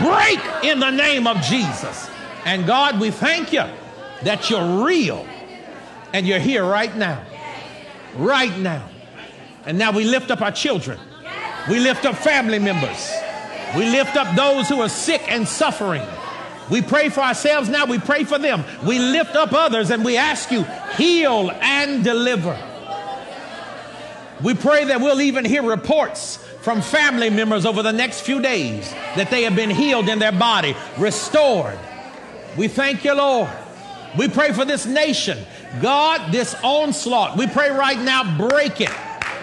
break 0.00 0.64
in 0.64 0.78
the 0.78 0.90
name 0.90 1.26
of 1.26 1.40
Jesus. 1.42 2.08
And 2.44 2.66
God, 2.66 3.00
we 3.00 3.10
thank 3.10 3.52
you 3.52 3.64
that 4.22 4.48
you're 4.48 4.84
real 4.84 5.26
and 6.12 6.26
you're 6.26 6.38
here 6.38 6.64
right 6.64 6.96
now. 6.96 7.24
Right 8.14 8.56
now. 8.58 8.88
And 9.66 9.76
now 9.76 9.90
we 9.90 10.04
lift 10.04 10.30
up 10.30 10.40
our 10.40 10.52
children, 10.52 11.00
we 11.68 11.80
lift 11.80 12.04
up 12.04 12.14
family 12.14 12.60
members. 12.60 13.12
We 13.76 13.84
lift 13.90 14.16
up 14.16 14.34
those 14.34 14.68
who 14.68 14.80
are 14.80 14.88
sick 14.88 15.22
and 15.30 15.46
suffering. 15.46 16.02
We 16.70 16.82
pray 16.82 17.10
for 17.10 17.20
ourselves 17.20 17.68
now. 17.68 17.84
We 17.86 17.98
pray 17.98 18.24
for 18.24 18.38
them. 18.38 18.64
We 18.84 18.98
lift 18.98 19.36
up 19.36 19.52
others 19.52 19.90
and 19.90 20.04
we 20.04 20.16
ask 20.16 20.50
you, 20.50 20.64
heal 20.96 21.50
and 21.50 22.02
deliver. 22.02 22.58
We 24.42 24.54
pray 24.54 24.84
that 24.86 25.00
we'll 25.00 25.20
even 25.20 25.44
hear 25.44 25.62
reports 25.62 26.36
from 26.62 26.82
family 26.82 27.30
members 27.30 27.64
over 27.64 27.82
the 27.82 27.92
next 27.92 28.22
few 28.22 28.42
days 28.42 28.90
that 29.14 29.30
they 29.30 29.44
have 29.44 29.54
been 29.54 29.70
healed 29.70 30.08
in 30.08 30.18
their 30.18 30.32
body, 30.32 30.74
restored. 30.98 31.78
We 32.56 32.68
thank 32.68 33.04
you, 33.04 33.14
Lord. 33.14 33.50
We 34.18 34.28
pray 34.28 34.52
for 34.52 34.64
this 34.64 34.86
nation. 34.86 35.38
God, 35.80 36.32
this 36.32 36.54
onslaught, 36.62 37.36
we 37.36 37.46
pray 37.46 37.70
right 37.70 37.98
now, 37.98 38.36
break 38.36 38.80
it, 38.80 38.90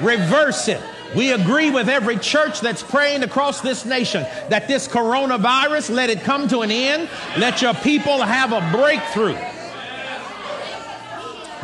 reverse 0.01 0.67
it. 0.67 0.81
We 1.15 1.31
agree 1.31 1.69
with 1.69 1.89
every 1.89 2.17
church 2.17 2.59
that's 2.59 2.83
praying 2.83 3.23
across 3.23 3.61
this 3.61 3.85
nation 3.85 4.25
that 4.49 4.67
this 4.67 4.87
coronavirus, 4.87 5.93
let 5.93 6.09
it 6.09 6.21
come 6.21 6.47
to 6.47 6.61
an 6.61 6.71
end. 6.71 7.09
Let 7.37 7.61
your 7.61 7.73
people 7.75 8.21
have 8.21 8.51
a 8.51 8.75
breakthrough. 8.75 9.37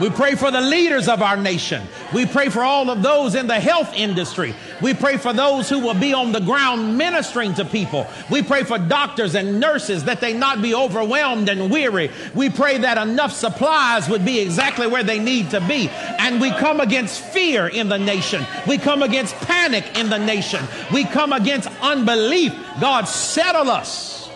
We 0.01 0.09
pray 0.09 0.35
for 0.35 0.49
the 0.49 0.61
leaders 0.61 1.09
of 1.09 1.21
our 1.21 1.35
nation. 1.35 1.81
We 2.13 2.25
pray 2.25 2.49
for 2.49 2.61
all 2.61 2.89
of 2.89 3.01
those 3.01 3.35
in 3.35 3.47
the 3.47 3.59
health 3.59 3.93
industry. 3.93 4.55
We 4.81 4.93
pray 4.93 5.17
for 5.17 5.33
those 5.33 5.67
who 5.69 5.79
will 5.79 5.93
be 5.93 6.13
on 6.13 6.31
the 6.31 6.39
ground 6.39 6.97
ministering 6.97 7.53
to 7.55 7.65
people. 7.65 8.07
We 8.31 8.41
pray 8.41 8.63
for 8.63 8.77
doctors 8.77 9.35
and 9.35 9.59
nurses 9.59 10.05
that 10.05 10.21
they 10.21 10.33
not 10.33 10.61
be 10.61 10.73
overwhelmed 10.73 11.49
and 11.49 11.69
weary. 11.69 12.11
We 12.33 12.49
pray 12.49 12.77
that 12.77 12.97
enough 12.97 13.33
supplies 13.33 14.07
would 14.07 14.23
be 14.23 14.39
exactly 14.39 14.87
where 14.87 15.03
they 15.03 15.19
need 15.19 15.49
to 15.51 15.61
be. 15.61 15.89
And 15.89 16.39
we 16.39 16.51
come 16.51 16.79
against 16.79 17.21
fear 17.21 17.67
in 17.67 17.89
the 17.89 17.99
nation. 17.99 18.45
We 18.67 18.77
come 18.77 19.03
against 19.03 19.35
panic 19.35 19.97
in 19.97 20.09
the 20.09 20.19
nation. 20.19 20.65
We 20.93 21.03
come 21.03 21.33
against 21.33 21.69
unbelief. 21.81 22.53
God, 22.79 23.05
settle 23.07 23.69
us. 23.69 24.29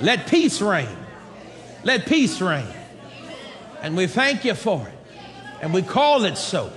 Let 0.00 0.28
peace 0.28 0.60
reign. 0.62 0.96
Let 1.82 2.06
peace 2.06 2.40
reign. 2.40 2.66
And 3.80 3.96
we 3.96 4.06
thank 4.06 4.44
you 4.44 4.54
for 4.54 4.86
it. 4.86 4.94
And 5.60 5.72
we 5.72 5.82
call 5.82 6.24
it 6.24 6.36
so. 6.36 6.72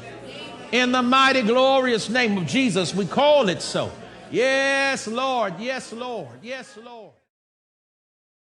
In 0.72 0.92
the 0.92 1.02
mighty, 1.02 1.42
glorious 1.42 2.10
name 2.10 2.38
of 2.38 2.48
Jesus, 2.48 2.96
we 2.96 3.06
call 3.06 3.50
it 3.50 3.62
so. 3.62 3.92
Yes, 4.32 5.08
Lord. 5.08 5.60
Yes, 5.60 5.92
Lord. 5.92 6.40
Yes, 6.42 6.78
Lord. 6.84 7.12